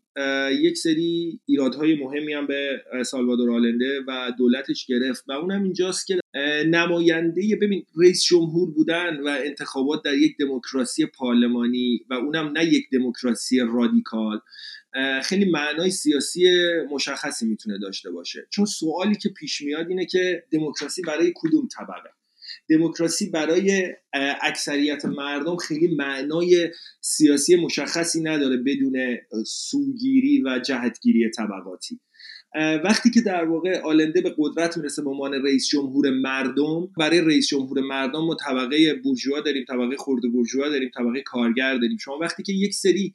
یک 0.62 0.78
سری 0.78 1.40
ایرادهای 1.46 1.96
مهمی 1.96 2.34
هم 2.34 2.48
به 2.48 2.84
سالوادور 3.06 3.52
آلنده 3.52 4.00
و 4.08 4.32
دولتش 4.38 4.86
گرفت 4.86 5.24
و 5.28 5.32
اونم 5.32 5.64
اینجاست 5.64 6.08
که 6.08 6.20
نماینده 6.66 7.58
ببین 7.62 7.86
رئیس 7.98 8.24
جمهور 8.24 8.72
بودن 8.72 9.20
و 9.20 9.28
انتخابات 9.28 10.04
در 10.04 10.14
یک 10.14 10.38
دموکراسی 10.38 11.06
پارلمانی 11.06 12.06
و 12.10 12.14
اونم 12.14 12.52
نه 12.58 12.66
یک 12.66 12.90
دموکراسی 12.92 13.60
رادیکال 13.60 14.40
خیلی 15.24 15.52
معنای 15.52 15.92
سیاسی 15.92 16.50
مشخصی 16.92 17.46
می‌تونه 17.46 17.80
داشته 17.80 18.12
باشه. 18.12 18.48
چون 18.50 18.66
سوالی 18.66 19.16
که 19.16 19.30
پیش 19.30 19.62
میاد 19.62 19.90
اینه 19.90 20.06
که 20.06 20.44
دموکراسی 20.52 21.02
برای 21.02 21.34
کدوم 21.36 21.68
طبقه؟ 21.68 22.10
دموکراسی 22.70 23.30
برای 23.30 23.94
اکثریت 24.42 25.06
مردم 25.06 25.58
خیلی 25.58 25.96
معنای 25.96 26.70
سیاسی 27.02 27.56
مشخصی 27.56 28.22
نداره 28.22 28.58
بدون 28.58 29.18
سوگیری 29.46 30.44
و 30.46 30.60
جهتگیری 30.60 31.32
طبقاتی. 31.32 32.00
وقتی 32.56 33.10
که 33.10 33.22
در 33.22 33.46
واقع 33.46 33.82
آلنده 33.82 34.22
به 34.22 34.36
قدرت 34.38 34.78
می‌رسه 34.78 35.04
به 35.04 35.10
عنوان 35.10 35.34
رئیس 35.34 35.68
جمهور 35.68 36.10
مردم 36.10 36.90
برای 36.98 37.22
رئیس 37.22 37.48
جمهور 37.48 37.82
مردم 37.82 38.20
ما 38.20 38.36
طبقه 38.36 38.94
بورژوا 38.94 39.40
داریم 39.40 39.66
طبقه 39.68 39.98
خرد 39.98 40.22
بورژوا 40.34 40.70
داریم 40.70 40.92
طبقه 40.96 41.22
کارگر 41.22 41.78
داریم. 41.78 41.98
شما 41.98 42.18
وقتی 42.18 42.44
که 42.44 42.54
یک 42.54 42.74
سری 42.74 43.14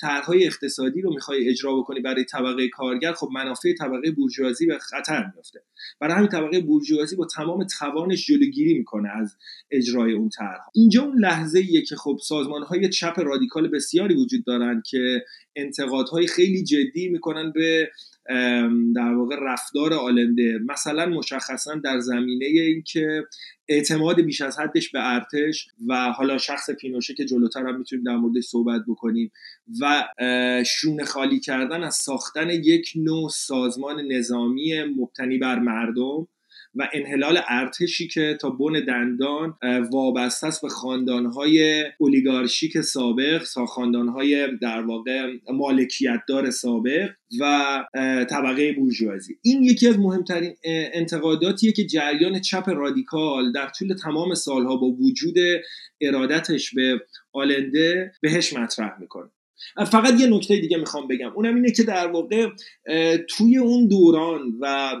طرحهای 0.00 0.46
اقتصادی 0.46 1.00
رو 1.00 1.14
می‌خوای 1.14 1.48
اجرا 1.48 1.76
بکنی 1.76 2.00
برای 2.00 2.24
طبقه 2.24 2.68
کارگر 2.68 3.12
خب 3.12 3.28
منافع 3.34 3.74
طبقه 3.74 4.10
بورژوازی 4.10 4.66
به 4.66 4.78
خطر 4.78 5.32
میفته 5.36 5.62
برای 6.00 6.14
همین 6.14 6.28
طبقه 6.28 6.60
بورژوازی 6.60 7.16
با 7.16 7.26
تمام 7.26 7.66
توانش 7.78 8.26
جلوگیری 8.26 8.78
می‌کنه 8.78 9.08
از 9.08 9.36
اجرای 9.70 10.12
اون 10.12 10.28
طرح 10.28 10.60
اینجا 10.74 11.02
اون 11.02 11.18
لحظه 11.18 11.58
ایه 11.58 11.82
که 11.82 11.96
خب 11.96 12.18
سازمان 12.22 12.62
های 12.62 12.88
چپ 12.88 13.20
رادیکال 13.20 13.68
بسیاری 13.68 14.14
وجود 14.14 14.44
دارن 14.44 14.82
که 14.90 15.24
انتقادهای 15.56 16.26
خیلی 16.26 16.64
جدی 16.64 17.08
می‌کنن 17.08 17.52
به 17.52 17.90
در 18.94 19.14
واقع 19.14 19.36
رفتار 19.42 19.94
آلنده. 19.94 20.58
مثلا 20.68 21.06
مشخصا 21.06 21.74
در 21.74 21.98
زمینه 21.98 22.46
اینکه 22.46 23.24
اعتماد 23.68 24.20
بیش 24.20 24.40
از 24.40 24.58
حدش 24.58 24.90
به 24.90 25.14
ارتش 25.14 25.68
و 25.88 26.12
حالا 26.12 26.38
شخص 26.38 26.70
پینوشه 26.70 27.14
که 27.14 27.24
جلوتر 27.24 27.66
هم 27.66 27.78
می‌تونیم 27.78 28.04
در 28.04 28.16
موردش 28.16 28.44
صحبت 28.44 28.80
بکنیم 28.88 29.32
و 29.80 30.04
شونه 30.66 31.04
خالی 31.04 31.40
کردن 31.40 31.82
از 31.82 31.94
ساختن 31.94 32.50
یک 32.50 32.92
نوع 32.96 33.28
سازمان 33.28 34.00
نظامی 34.12 34.82
مبتنی 34.82 35.38
بر 35.38 35.58
مردم 35.58 36.28
و 36.76 36.88
انحلال 36.92 37.40
ارتشی 37.48 38.08
که 38.08 38.38
تا 38.40 38.50
بن 38.50 38.84
دندان 38.84 39.54
وابسته 39.90 40.46
است 40.46 40.62
به 40.62 40.68
خاندانهای 40.68 41.84
اولیگارشیک 41.98 42.80
سابق 42.80 43.42
خاندانهای 43.68 44.56
در 44.62 44.80
واقع 44.80 45.32
مالکیتدار 45.52 46.50
سابق 46.50 47.10
و 47.40 47.84
طبقه 48.30 48.72
بورژوازی. 48.72 49.36
این 49.42 49.62
یکی 49.62 49.88
از 49.88 49.98
مهمترین 49.98 50.54
انتقاداتیه 50.64 51.72
که 51.72 51.84
جریان 51.84 52.40
چپ 52.40 52.68
رادیکال 52.68 53.52
در 53.52 53.68
طول 53.78 53.94
تمام 53.94 54.34
سالها 54.34 54.76
با 54.76 54.86
وجود 54.86 55.34
ارادتش 56.00 56.74
به 56.74 57.00
آلنده 57.32 58.12
بهش 58.22 58.52
مطرح 58.52 59.00
می‌کنه. 59.00 59.30
فقط 59.86 60.20
یه 60.20 60.26
نکته 60.26 60.56
دیگه 60.56 60.76
می‌خوام 60.76 61.08
بگم. 61.08 61.32
اونم 61.34 61.54
اینه 61.54 61.70
که 61.70 61.82
در 61.82 62.06
واقع 62.06 62.48
توی 63.28 63.58
اون 63.58 63.88
دوران 63.88 64.40
و 64.60 64.94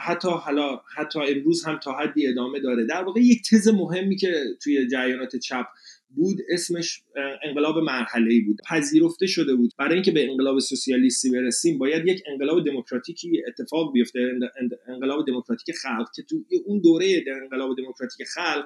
حتی 0.00 0.28
حالا 0.28 0.80
حتی 0.96 1.18
امروز 1.18 1.64
هم 1.64 1.78
تا 1.78 1.92
حدی 1.92 2.26
ادامه 2.26 2.60
داره. 2.60 2.86
در 2.86 3.02
واقع 3.02 3.20
یک 3.20 3.42
تز 3.50 3.68
مهمی 3.68 4.16
که 4.16 4.44
توی 4.62 4.88
جریانات 4.88 5.36
چپ 5.36 5.66
بود 6.08 6.38
اسمش 6.50 7.02
انقلاب 7.44 7.78
مرحله 7.78 8.32
ای 8.32 8.40
بود. 8.40 8.56
پذیرفته 8.70 9.26
شده 9.26 9.54
بود. 9.54 9.72
برای 9.78 9.94
اینکه 9.94 10.10
به 10.10 10.30
انقلاب 10.30 10.58
سوسیالیستی 10.58 11.30
برسیم 11.30 11.78
باید 11.78 12.06
یک 12.06 12.22
انقلاب 12.32 12.66
دموکراتیکی 12.66 13.42
اتفاق 13.48 13.92
بیفته. 13.92 14.20
انقلاب 14.88 15.26
دموکراتیک 15.26 15.74
خلق 15.76 16.08
که 16.16 16.22
تو 16.22 16.36
اون 16.66 16.80
دوره 16.80 17.24
انقلاب 17.42 17.76
دموکراتیک 17.76 18.26
خلق 18.26 18.64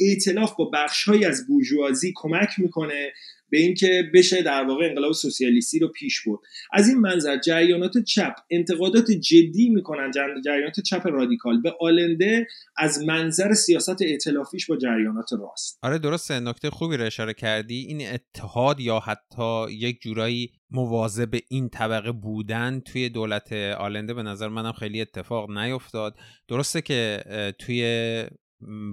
ائتلاف 0.00 0.56
با 0.58 0.70
بخشهایی 0.74 1.24
از 1.24 1.46
بورژوازی 1.46 2.12
کمک 2.16 2.48
می‌کنه 2.58 3.12
به 3.50 3.58
اینکه 3.58 4.02
بشه 4.14 4.42
در 4.42 4.64
واقع 4.64 4.84
انقلاب 4.84 5.12
سوسیالیستی 5.12 5.78
رو 5.78 5.88
پیش 5.88 6.22
برد. 6.26 6.40
از 6.72 6.88
این 6.88 6.98
منظر 6.98 7.38
جریانات 7.40 7.98
چپ 7.98 8.34
انتقادات 8.50 9.10
جدی 9.10 9.68
می‌کنن 9.68 10.10
جریانات 10.44 10.80
چپ 10.80 11.06
رادیکال. 11.06 11.62
به 11.62 11.74
آلنده 11.80 12.46
از 12.76 13.02
منظر 13.04 13.52
سیاست 13.52 14.02
ائتلافیش 14.02 14.66
با 14.66 14.76
جریانات 14.76 15.32
راست. 15.32 15.78
آره 15.82 15.98
درسته 15.98 16.40
نکته 16.40 16.70
خوبی 16.70 16.96
رو 16.96 17.04
اشاره 17.04 17.34
کردی. 17.34 17.84
این 17.88 18.08
اتحاد 18.08 18.80
یا 18.80 18.98
حتی 18.98 19.72
یک 19.72 20.00
جورایی 20.00 20.52
مواظب 20.70 21.38
این 21.48 21.68
طبقه 21.68 22.12
بودن 22.12 22.80
توی 22.80 23.08
دولت 23.08 23.52
آلنده 23.52 24.14
به 24.14 24.22
نظر 24.22 24.48
منم 24.48 24.72
خیلی 24.72 25.00
اتفاق 25.00 25.50
نیفتاد. 25.50 26.16
درسته 26.48 26.82
که 26.82 27.24
توی 27.58 27.82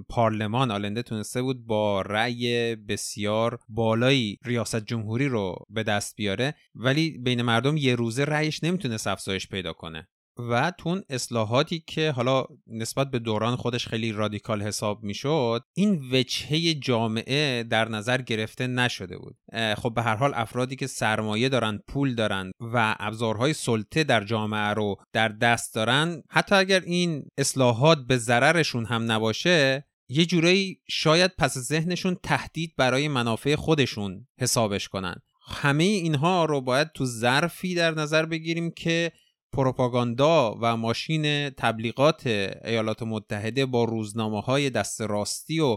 پارلمان 0.08 0.70
آلنده 0.70 1.02
تونسته 1.02 1.42
بود 1.42 1.66
با 1.66 2.02
رأی 2.02 2.76
بسیار 2.76 3.58
بالایی 3.68 4.38
ریاست 4.44 4.84
جمهوری 4.84 5.28
رو 5.28 5.56
به 5.68 5.82
دست 5.82 6.16
بیاره 6.16 6.54
ولی 6.74 7.18
بین 7.18 7.42
مردم 7.42 7.76
یه 7.76 7.94
روزه 7.94 8.24
رأیش 8.24 8.64
نمی‌تونست 8.64 9.06
افزایش 9.06 9.48
پیدا 9.48 9.72
کنه. 9.72 10.08
و 10.50 10.72
تون 10.78 11.02
اصلاحاتی 11.10 11.84
که 11.86 12.10
حالا 12.10 12.44
نسبت 12.66 13.10
به 13.10 13.18
دوران 13.18 13.56
خودش 13.56 13.86
خیلی 13.86 14.12
رادیکال 14.12 14.62
حساب 14.62 15.02
می‌شد 15.02 15.62
این 15.74 16.02
وجهه 16.12 16.74
جامعه 16.74 17.62
در 17.62 17.88
نظر 17.88 18.22
گرفته 18.22 18.66
نشده 18.66 19.18
بود. 19.18 19.36
خب 19.76 19.94
به 19.94 20.02
هر 20.02 20.16
حال 20.16 20.32
افرادی 20.34 20.76
که 20.76 20.86
سرمایه 20.86 21.48
دارن 21.48 21.80
پول 21.88 22.14
دارن 22.14 22.50
و 22.60 22.96
ابزارهای 22.98 23.52
سلطه 23.52 24.04
در 24.04 24.24
جامعه 24.24 24.74
رو 24.74 24.96
در 25.12 25.28
دست 25.28 25.74
دارن 25.74 26.22
حتی 26.30 26.54
اگر 26.54 26.80
این 26.80 27.24
اصلاحات 27.38 27.98
به 28.08 28.16
ضررشون 28.16 28.84
هم 28.84 29.12
نباشه 29.12 29.84
یه 30.08 30.26
جورایی 30.26 30.80
شاید 30.88 31.30
پس 31.38 31.58
ذهنشون 31.58 32.16
تهدید 32.22 32.74
برای 32.76 33.08
منافع 33.08 33.54
خودشون 33.54 34.26
حسابش 34.38 34.88
کنن. 34.88 35.14
همه 35.52 35.84
اینها 35.84 36.44
رو 36.44 36.60
باید 36.60 36.92
تو 36.94 37.04
ظرفی 37.04 37.74
در 37.74 37.94
نظر 37.94 38.26
بگیریم 38.26 38.70
که 38.70 39.12
پروپاگاندا 39.52 40.58
و 40.60 40.76
ماشین 40.76 41.50
تبلیغات 41.50 42.26
ایالات 42.64 43.02
متحده 43.02 43.66
با 43.66 43.84
روزنامه 43.84 44.40
های 44.40 44.70
دست 44.70 45.00
راستی 45.00 45.60
و 45.60 45.76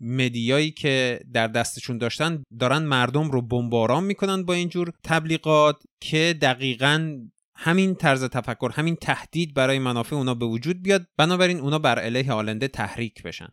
مدیایی 0.00 0.70
که 0.70 1.20
در 1.32 1.46
دستشون 1.48 1.98
داشتن 1.98 2.42
دارن 2.58 2.82
مردم 2.82 3.30
رو 3.30 3.42
بمباران 3.42 4.04
می‌کنن 4.04 4.44
با 4.44 4.54
اینجور 4.54 4.92
تبلیغات 5.04 5.82
که 6.00 6.38
دقیقا 6.42 7.18
همین 7.56 7.94
طرز 7.94 8.24
تفکر 8.24 8.70
همین 8.74 8.96
تهدید 8.96 9.54
برای 9.54 9.78
منافع 9.78 10.16
اونا 10.16 10.34
به 10.34 10.46
وجود 10.46 10.82
بیاد 10.82 11.06
بنابراین 11.16 11.60
اونا 11.60 11.78
بر 11.78 11.98
علیه 11.98 12.32
آلنده 12.32 12.68
تحریک 12.68 13.22
بشن. 13.22 13.48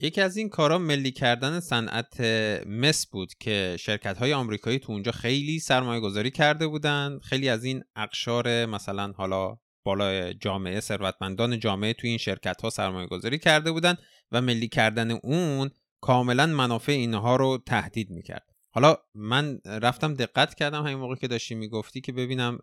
یکی 0.00 0.20
از 0.20 0.36
این 0.36 0.48
کارا 0.48 0.78
ملی 0.78 1.10
کردن 1.10 1.60
صنعت 1.60 2.20
مس 2.66 3.06
بود 3.06 3.34
که 3.40 3.76
شرکت 3.80 4.18
های 4.18 4.32
آمریکایی 4.32 4.78
تو 4.78 4.92
اونجا 4.92 5.12
خیلی 5.12 5.58
سرمایه 5.58 6.00
گذاری 6.00 6.30
کرده 6.30 6.66
بودن. 6.66 7.18
خیلی 7.22 7.48
از 7.48 7.64
این 7.64 7.82
اقشار 7.96 8.66
مثلا 8.66 9.12
حالا 9.16 9.58
بالا 9.84 10.32
جامعه 10.32 10.80
ثروتمندان 10.80 11.58
جامعه 11.58 11.92
توی 11.92 12.08
این 12.08 12.18
شرکت 12.18 12.60
ها 12.62 12.70
سرمایه 12.70 13.06
گذاری 13.06 13.38
کرده 13.38 13.72
بودن 13.72 13.96
و 14.32 14.40
ملی 14.40 14.68
کردن 14.68 15.10
اون 15.10 15.70
کاملا 16.00 16.46
منافع 16.46 16.92
اینها 16.92 17.36
رو 17.36 17.62
تهدید 17.66 18.10
می‌کرد. 18.10 18.46
حالا 18.70 18.96
من 19.14 19.60
رفتم 19.64 20.14
دقت 20.14 20.54
کردم 20.54 20.82
همین 20.82 20.98
موقع 20.98 21.14
که 21.14 21.28
داشتی 21.28 21.54
می‌گفتی 21.54 22.00
که 22.00 22.12
ببینم 22.12 22.58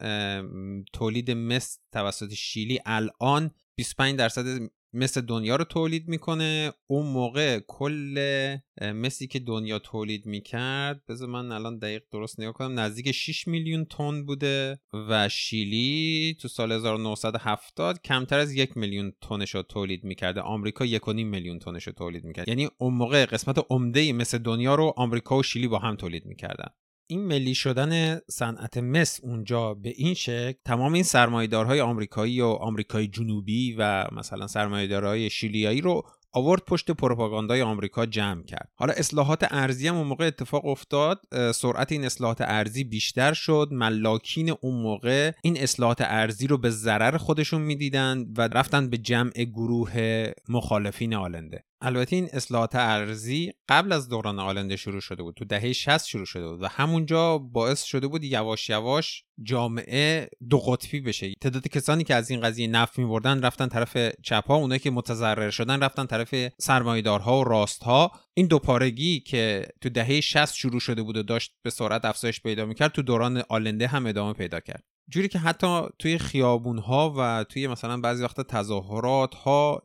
تولید 0.93 1.31
مس 1.31 1.79
توسط 1.91 2.33
شیلی 2.33 2.79
الان 2.85 3.51
25 3.75 4.19
درصد 4.19 4.45
مثل 4.93 5.21
دنیا 5.21 5.55
رو 5.55 5.63
تولید 5.63 6.07
می‌کنه. 6.07 6.73
اون 6.87 7.05
موقع 7.05 7.59
کل 7.67 8.57
مسی 8.81 9.27
که 9.27 9.39
دنیا 9.39 9.79
تولید 9.79 10.25
می‌کرد 10.25 11.05
بذار 11.09 11.29
من 11.29 11.51
الان 11.51 11.77
دقیق 11.77 12.01
درست 12.11 12.39
نگاه 12.39 12.53
کنم 12.53 12.79
نزدیک 12.79 13.11
6 13.11 13.47
میلیون 13.47 13.85
تن 13.85 14.25
بوده 14.25 14.79
و 14.93 15.29
شیلی 15.29 16.37
تو 16.41 16.47
سال 16.47 16.71
1970 16.71 18.01
کمتر 18.01 18.39
از 18.39 18.53
یک 18.53 18.77
میلیون 18.77 19.13
تنش 19.21 19.55
رو 19.55 19.61
تولید 19.61 20.03
می‌کرده. 20.03 20.41
آمریکا 20.41 20.85
یک 20.85 21.07
میلیون 21.07 21.59
تنش 21.59 21.87
رو 21.87 21.93
تولید 21.93 22.23
می‌کرد. 22.23 22.47
یعنی 22.47 22.69
اون 22.77 22.93
موقع 22.93 23.25
قسمت 23.25 23.65
عمده 23.69 24.13
مثل 24.13 24.37
دنیا 24.37 24.75
رو 24.75 24.93
آمریکا 24.97 25.37
و 25.37 25.43
شیلی 25.43 25.67
با 25.67 25.79
هم 25.79 25.95
تولید 25.95 26.25
می‌کردن. 26.25 26.67
این 27.07 27.27
ملی 27.27 27.55
شدن 27.55 28.19
صنعت 28.31 28.77
مس 28.77 29.19
اونجا 29.23 29.73
به 29.73 29.93
این 29.97 30.13
شکل 30.13 30.53
تمام 30.65 30.93
این 30.93 31.03
سرمایه‌دارهای 31.03 31.81
آمریکایی 31.81 32.41
و 32.41 32.45
آمریکای 32.45 33.07
جنوبی 33.07 33.75
و 33.79 34.07
مثلا 34.11 34.47
سرمایه‌دارهای 34.47 35.29
شیلیایی 35.29 35.81
رو 35.81 36.03
آورد 36.35 36.61
پشت 36.67 36.91
پروپاگاندای 36.91 37.61
آمریکا 37.61 38.05
جمع 38.05 38.43
کرد. 38.43 38.69
حالا 38.75 38.93
اصلاحات 38.93 39.47
ارزی 39.51 39.87
هم 39.87 39.95
اون 39.95 40.07
موقع 40.07 40.25
اتفاق 40.27 40.65
افتاد 40.65 41.21
سرعت 41.55 41.91
این 41.91 42.05
اصلاحات 42.05 42.41
ارزی 42.41 42.83
بیشتر 42.83 43.33
شد. 43.33 43.67
ملاکین 43.71 44.49
اون 44.61 44.81
موقع 44.81 45.31
این 45.43 45.57
اصلاحات 45.57 46.01
ارزی 46.01 46.47
رو 46.47 46.57
به 46.57 46.69
ضرر 46.69 47.17
خودشون 47.17 47.61
می‌دیدند 47.61 48.39
و 48.39 48.41
رفتن 48.41 48.89
به 48.89 48.97
جمع 48.97 49.31
گروه 49.31 50.31
مخالفین 50.49 51.13
آلنده. 51.13 51.63
البته 51.85 52.15
این 52.15 52.29
اصلاحات 52.33 52.75
ارزی 52.75 53.51
قبل 53.69 53.91
از 53.91 54.09
دوران 54.09 54.39
آلنده 54.39 54.75
شروع 54.75 55.01
شده 55.01 55.23
بود. 55.23 55.35
تو 55.35 55.45
دهه 55.45 55.73
60 55.73 56.07
شروع 56.07 56.25
شده 56.25 56.47
بود 56.47 56.61
و 56.61 56.67
همونجا 56.67 57.37
باعث 57.37 57.83
شده 57.83 58.07
بود 58.07 58.23
یواش 58.23 58.69
یواش 58.69 59.23
جامعه 59.43 60.29
دو 60.49 60.59
قطبی 60.59 61.01
بشه. 61.01 61.33
تعداد 61.41 61.67
کسانی 61.67 62.03
که 62.03 62.15
از 62.15 62.29
این 62.29 62.41
قضیه 62.41 62.67
نفع 62.67 63.01
می‌بردن 63.01 63.41
رفتن 63.41 63.67
طرف 63.67 63.97
چپ 64.23 64.47
ها 64.47 64.55
اونایی 64.55 64.79
که 64.79 64.91
متضرر 64.91 65.49
شدن 65.49 65.83
رفتن 65.83 66.05
طرف 66.05 66.35
سرمایه‌دارها 66.59 67.39
و 67.39 67.43
راستها. 67.43 68.11
این 68.33 68.47
دو 68.47 68.59
پارگی 68.59 69.19
که 69.19 69.67
تو 69.81 69.89
دهه 69.89 70.21
60 70.21 70.55
شروع 70.55 70.79
شده 70.79 71.03
بود 71.03 71.17
و 71.17 71.23
داشت 71.23 71.53
به 71.63 71.69
سرعت 71.69 72.05
افزایش 72.05 72.41
پیدا 72.41 72.65
می‌کرد 72.65 72.91
تو 72.91 73.01
دوران 73.01 73.43
آلنده 73.49 73.87
هم 73.87 74.05
ادامه 74.05 74.33
پیدا 74.33 74.59
کرد. 74.59 74.83
جوری 75.09 75.27
که 75.27 75.39
حتی 75.39 75.81
توی 75.99 76.17
خیابون 76.17 76.77
ها 76.77 77.13
و 77.17 77.43
توی 77.49 77.67
مثلا 77.67 77.97
بعضی 77.97 78.23
وقت 78.23 78.41
تظاهرات 78.41 79.35
ها 79.35 79.83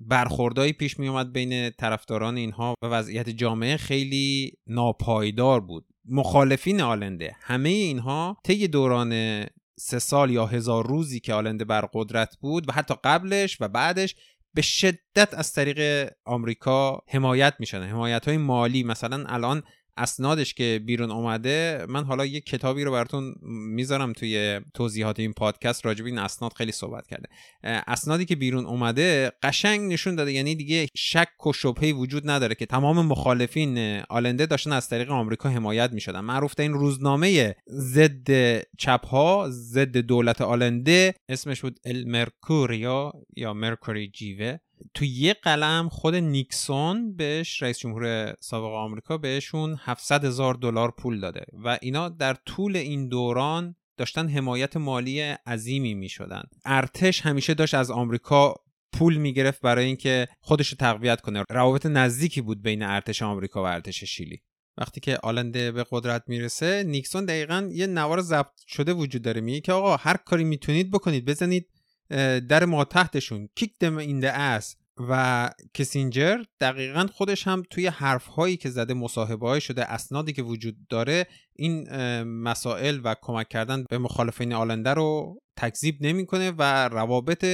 برخوردایی 0.00 0.72
پیش 0.72 0.98
می 0.98 1.08
اومد 1.08 1.32
بین 1.32 1.70
طرفداران 1.70 2.36
اینها 2.36 2.74
و 2.82 2.86
وضعیت 2.86 3.28
جامعه 3.28 3.76
خیلی 3.76 4.52
ناپایدار 4.66 5.60
بود. 5.60 5.86
مخالفین 6.08 6.80
آلنده 6.80 7.36
همه 7.40 7.68
اینها 7.68 8.36
طی 8.44 8.68
دوران 8.68 9.42
سه 9.78 9.98
سال 9.98 10.30
یا 10.30 10.46
هزار 10.46 10.86
روزی 10.86 11.20
که 11.20 11.34
آلنده 11.34 11.64
بر 11.64 11.88
قدرت 11.92 12.36
بود 12.36 12.68
و 12.68 12.72
حتی 12.72 12.94
قبلش 13.04 13.60
و 13.60 13.68
بعدش 13.68 14.14
به 14.54 14.62
شدت 14.62 15.34
از 15.34 15.52
طریق 15.52 16.10
آمریکا 16.24 17.02
حمایت 17.08 17.54
میشن 17.58 17.82
حمایت 17.82 18.28
های 18.28 18.36
مالی 18.36 18.82
مثلا 18.82 19.24
الان 19.28 19.62
اسنادش 19.96 20.54
که 20.54 20.80
بیرون 20.86 21.10
اومده 21.10 21.86
من 21.88 22.04
حالا 22.04 22.26
یه 22.26 22.40
کتابی 22.40 22.84
رو 22.84 22.92
براتون 22.92 23.34
می‌ذارم 23.42 24.12
توی 24.12 24.60
توضیحات 24.74 25.20
این 25.20 25.32
پادکست 25.32 25.86
راجب 25.86 26.04
این 26.04 26.18
اسناد 26.18 26.52
خیلی 26.52 26.72
صحبت 26.72 27.06
کرده. 27.06 27.28
اسنادی 27.62 28.24
که 28.24 28.36
بیرون 28.36 28.66
اومده 28.66 29.32
قشنگ 29.42 29.92
نشون 29.92 30.14
داده 30.14 30.32
یعنی 30.32 30.54
دیگه 30.54 30.86
شک 30.96 31.46
و 31.46 31.52
شبهه 31.52 31.92
وجود 31.92 32.30
نداره 32.30 32.54
که 32.54 32.66
تمام 32.66 33.06
مخالفین 33.06 34.02
آلنده 34.08 34.46
داشتن 34.46 34.72
از 34.72 34.88
طریق 34.88 35.10
آمریکا 35.10 35.48
حمایت 35.48 35.92
می‌شدن. 35.92 36.20
معروف 36.20 36.54
این 36.58 36.72
روزنامه 36.72 37.54
ضد 37.68 38.60
چپ 38.78 39.06
ها 39.06 39.46
ضد 39.50 39.96
دولت 39.96 40.40
آلنده 40.40 41.14
اسمش 41.28 41.60
بود 41.60 41.80
المرکوریا 41.84 43.12
یا 43.36 43.54
مرکوری 43.54 44.08
جیوه. 44.08 44.58
تو 44.94 45.04
یه 45.04 45.34
قلم 45.34 45.88
خود 45.88 46.14
نیکسون 46.14 47.16
بهش 47.16 47.62
رئیس 47.62 47.78
جمهور 47.78 48.34
سابق 48.40 48.74
آمریکا 48.74 49.18
بهشون 49.18 49.76
700 49.80 50.24
هزار 50.24 50.54
دلار 50.54 50.90
پول 50.98 51.20
داده 51.20 51.44
و 51.52 51.78
اینا 51.82 52.08
در 52.08 52.34
طول 52.34 52.76
این 52.76 53.08
دوران 53.08 53.76
داشتن 53.96 54.28
حمایت 54.28 54.76
مالی 54.76 55.20
عظیمی 55.20 55.94
می 55.94 56.08
شدن. 56.08 56.42
ارتش 56.64 57.20
همیشه 57.20 57.54
داشت 57.54 57.74
از 57.74 57.90
آمریکا 57.90 58.54
پول 58.92 59.16
می‌گرفت 59.16 59.60
برای 59.60 59.84
اینکه 59.84 60.28
خودش 60.40 60.68
رو 60.68 60.76
تقویت 60.76 61.20
کنه. 61.20 61.44
روابط 61.50 61.86
نزدیکی 61.86 62.40
بود 62.40 62.62
بین 62.62 62.82
ارتش 62.82 63.22
آمریکا 63.22 63.62
و 63.62 63.66
ارتش 63.66 64.04
شیلی. 64.04 64.42
وقتی 64.78 65.00
که 65.00 65.18
آلنده 65.22 65.72
به 65.72 65.86
قدرت 65.90 66.22
می‌رسه 66.26 66.82
نیکسون 66.86 67.24
دقیقا 67.24 67.68
یه 67.72 67.86
نوار 67.86 68.20
ضبط 68.20 68.60
شده 68.66 68.92
وجود 68.92 69.22
داره. 69.22 69.40
میگه 69.40 69.60
که 69.60 69.72
آقا 69.72 69.96
هر 69.96 70.16
کاری 70.16 70.44
می‌تونید 70.44 70.90
بکنید 70.90 71.24
بزنید 71.24 71.68
در 72.48 72.64
ما 72.64 72.84
تحتشون. 72.84 73.48
کیک 73.54 73.78
دم 73.80 73.96
این 73.96 74.24
اس 74.24 74.76
و 75.08 75.50
کسینجر 75.74 76.42
دقیقا 76.60 77.06
خودش 77.12 77.46
هم 77.46 77.62
توی 77.70 77.86
حرف 77.86 78.26
هایی 78.26 78.56
که 78.56 78.70
زده 78.70 78.94
مصاحبه 78.94 79.60
شده 79.60 79.92
اسنادی 79.92 80.32
که 80.32 80.42
وجود 80.42 80.76
داره 80.88 81.26
این 81.56 81.88
مسائل 82.22 83.00
و 83.04 83.14
کمک 83.22 83.48
کردن 83.48 83.84
به 83.90 83.98
مخالفین 83.98 84.52
آلنده 84.52 84.94
رو 84.94 85.40
تکذیب 85.56 85.96
نمی‌کنه 86.00 86.50
و 86.58 86.88
روابط 86.88 87.44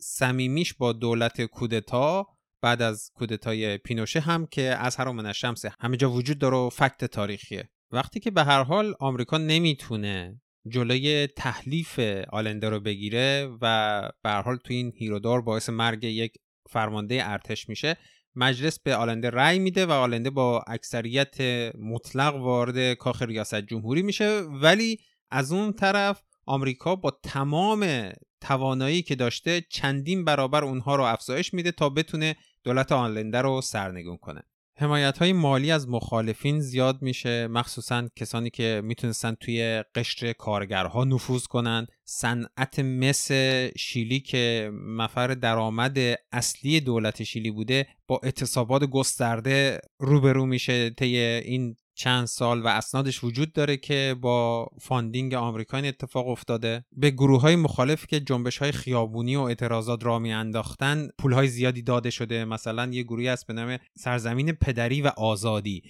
صمیمیش 0.00 0.74
با 0.74 0.92
دولت 0.92 1.42
کودتا 1.42 2.26
بعد 2.62 2.82
از 2.82 3.10
کودتای 3.14 3.78
پینوشه 3.78 4.20
هم 4.20 4.46
که 4.46 4.62
از 4.62 4.96
هر 4.96 5.32
شمس 5.32 5.64
همه 5.80 5.96
جا 5.96 6.10
وجود 6.10 6.38
داره 6.38 6.56
و 6.56 6.70
فکت 6.70 7.04
تاریخیه. 7.04 7.68
وقتی 7.92 8.20
که 8.20 8.30
به 8.30 8.44
هر 8.44 8.62
حال 8.62 8.94
آمریکا 9.00 9.38
نمی‌تونه 9.38 10.40
جلوی 10.68 11.26
تحلیف 11.26 12.00
آلنده 12.32 12.68
رو 12.68 12.80
بگیره 12.80 13.48
و 13.62 14.02
به 14.22 14.30
حال 14.30 14.56
تو 14.56 14.74
این 14.74 14.92
هیرودار 14.96 15.40
باعث 15.40 15.68
مرگ 15.68 16.04
یک 16.04 16.34
فرمانده 16.70 17.30
ارتش 17.30 17.68
میشه. 17.68 17.96
مجلس 18.36 18.78
به 18.78 18.96
آلنده 18.96 19.30
رأی 19.30 19.58
میده 19.58 19.86
و 19.86 19.90
آلنده 19.90 20.30
با 20.30 20.64
اکثریت 20.66 21.40
مطلق 21.78 22.34
وارد 22.36 22.94
کاخ 22.94 23.22
ریاست 23.22 23.60
جمهوری 23.60 24.02
میشه. 24.02 24.40
ولی 24.40 24.98
از 25.30 25.52
اون 25.52 25.72
طرف 25.72 26.22
آمریکا 26.46 26.96
با 26.96 27.18
تمام 27.22 28.10
توانایی 28.40 29.02
که 29.02 29.14
داشته 29.14 29.60
چندین 29.70 30.24
برابر 30.24 30.64
اونها 30.64 30.96
رو 30.96 31.04
افزایش 31.04 31.54
میده 31.54 31.72
تا 31.72 31.88
بتونه 31.88 32.36
دولت 32.64 32.92
آلنده 32.92 33.42
رو 33.42 33.60
سرنگون 33.60 34.16
کنه. 34.16 34.42
حمایت 34.80 35.18
های 35.18 35.32
مالی 35.32 35.70
از 35.70 35.88
مخالفین 35.88 36.60
زیاد 36.60 37.02
میشه 37.02 37.48
مخصوصا 37.48 38.08
کسانی 38.16 38.50
که 38.50 38.80
می‌تونستن 38.84 39.34
توی 39.34 39.84
قشر 39.94 40.32
کارگرها 40.32 41.04
نفوذ 41.04 41.46
کنند 41.46 41.88
صنعت 42.04 42.78
مس 42.78 43.32
شیلی 43.76 44.20
که 44.20 44.70
ممر 44.72 45.26
درآمد 45.26 45.98
اصلی 46.32 46.80
دولت 46.80 47.22
شیلی 47.22 47.50
بوده 47.50 47.86
با 48.06 48.20
اعتصابات 48.22 48.84
گسترده 48.84 49.80
روبرو 49.98 50.46
میشه 50.46 50.90
طی 50.90 51.16
این 51.18 51.76
چند 51.98 52.26
سال 52.26 52.62
و 52.62 52.66
اسنادش 52.66 53.24
وجود 53.24 53.52
داره 53.52 53.76
که 53.76 54.16
با 54.20 54.68
funding 54.80 55.34
آمریکا 55.34 55.78
اتفاق 55.78 56.28
افتاده. 56.28 56.84
به 56.92 57.10
گروه 57.10 57.40
های 57.40 57.56
مخالف 57.56 58.06
که 58.06 58.20
جنبش 58.20 58.58
های 58.58 58.72
خیابونی 58.72 59.36
و 59.36 59.40
اعتراضات 59.40 60.04
را 60.04 60.18
می 60.18 60.32
انداختن 60.32 61.08
پول 61.18 61.32
های 61.32 61.48
زیادی 61.48 61.82
داده 61.82 62.10
شده. 62.10 62.44
مثلا 62.44 62.86
یه 62.92 63.02
گروهی 63.02 63.28
هست 63.28 63.46
به 63.46 63.52
نام 63.52 63.78
سرزمین 63.96 64.52
پدری 64.52 65.02
و 65.02 65.06
آزادی 65.16 65.82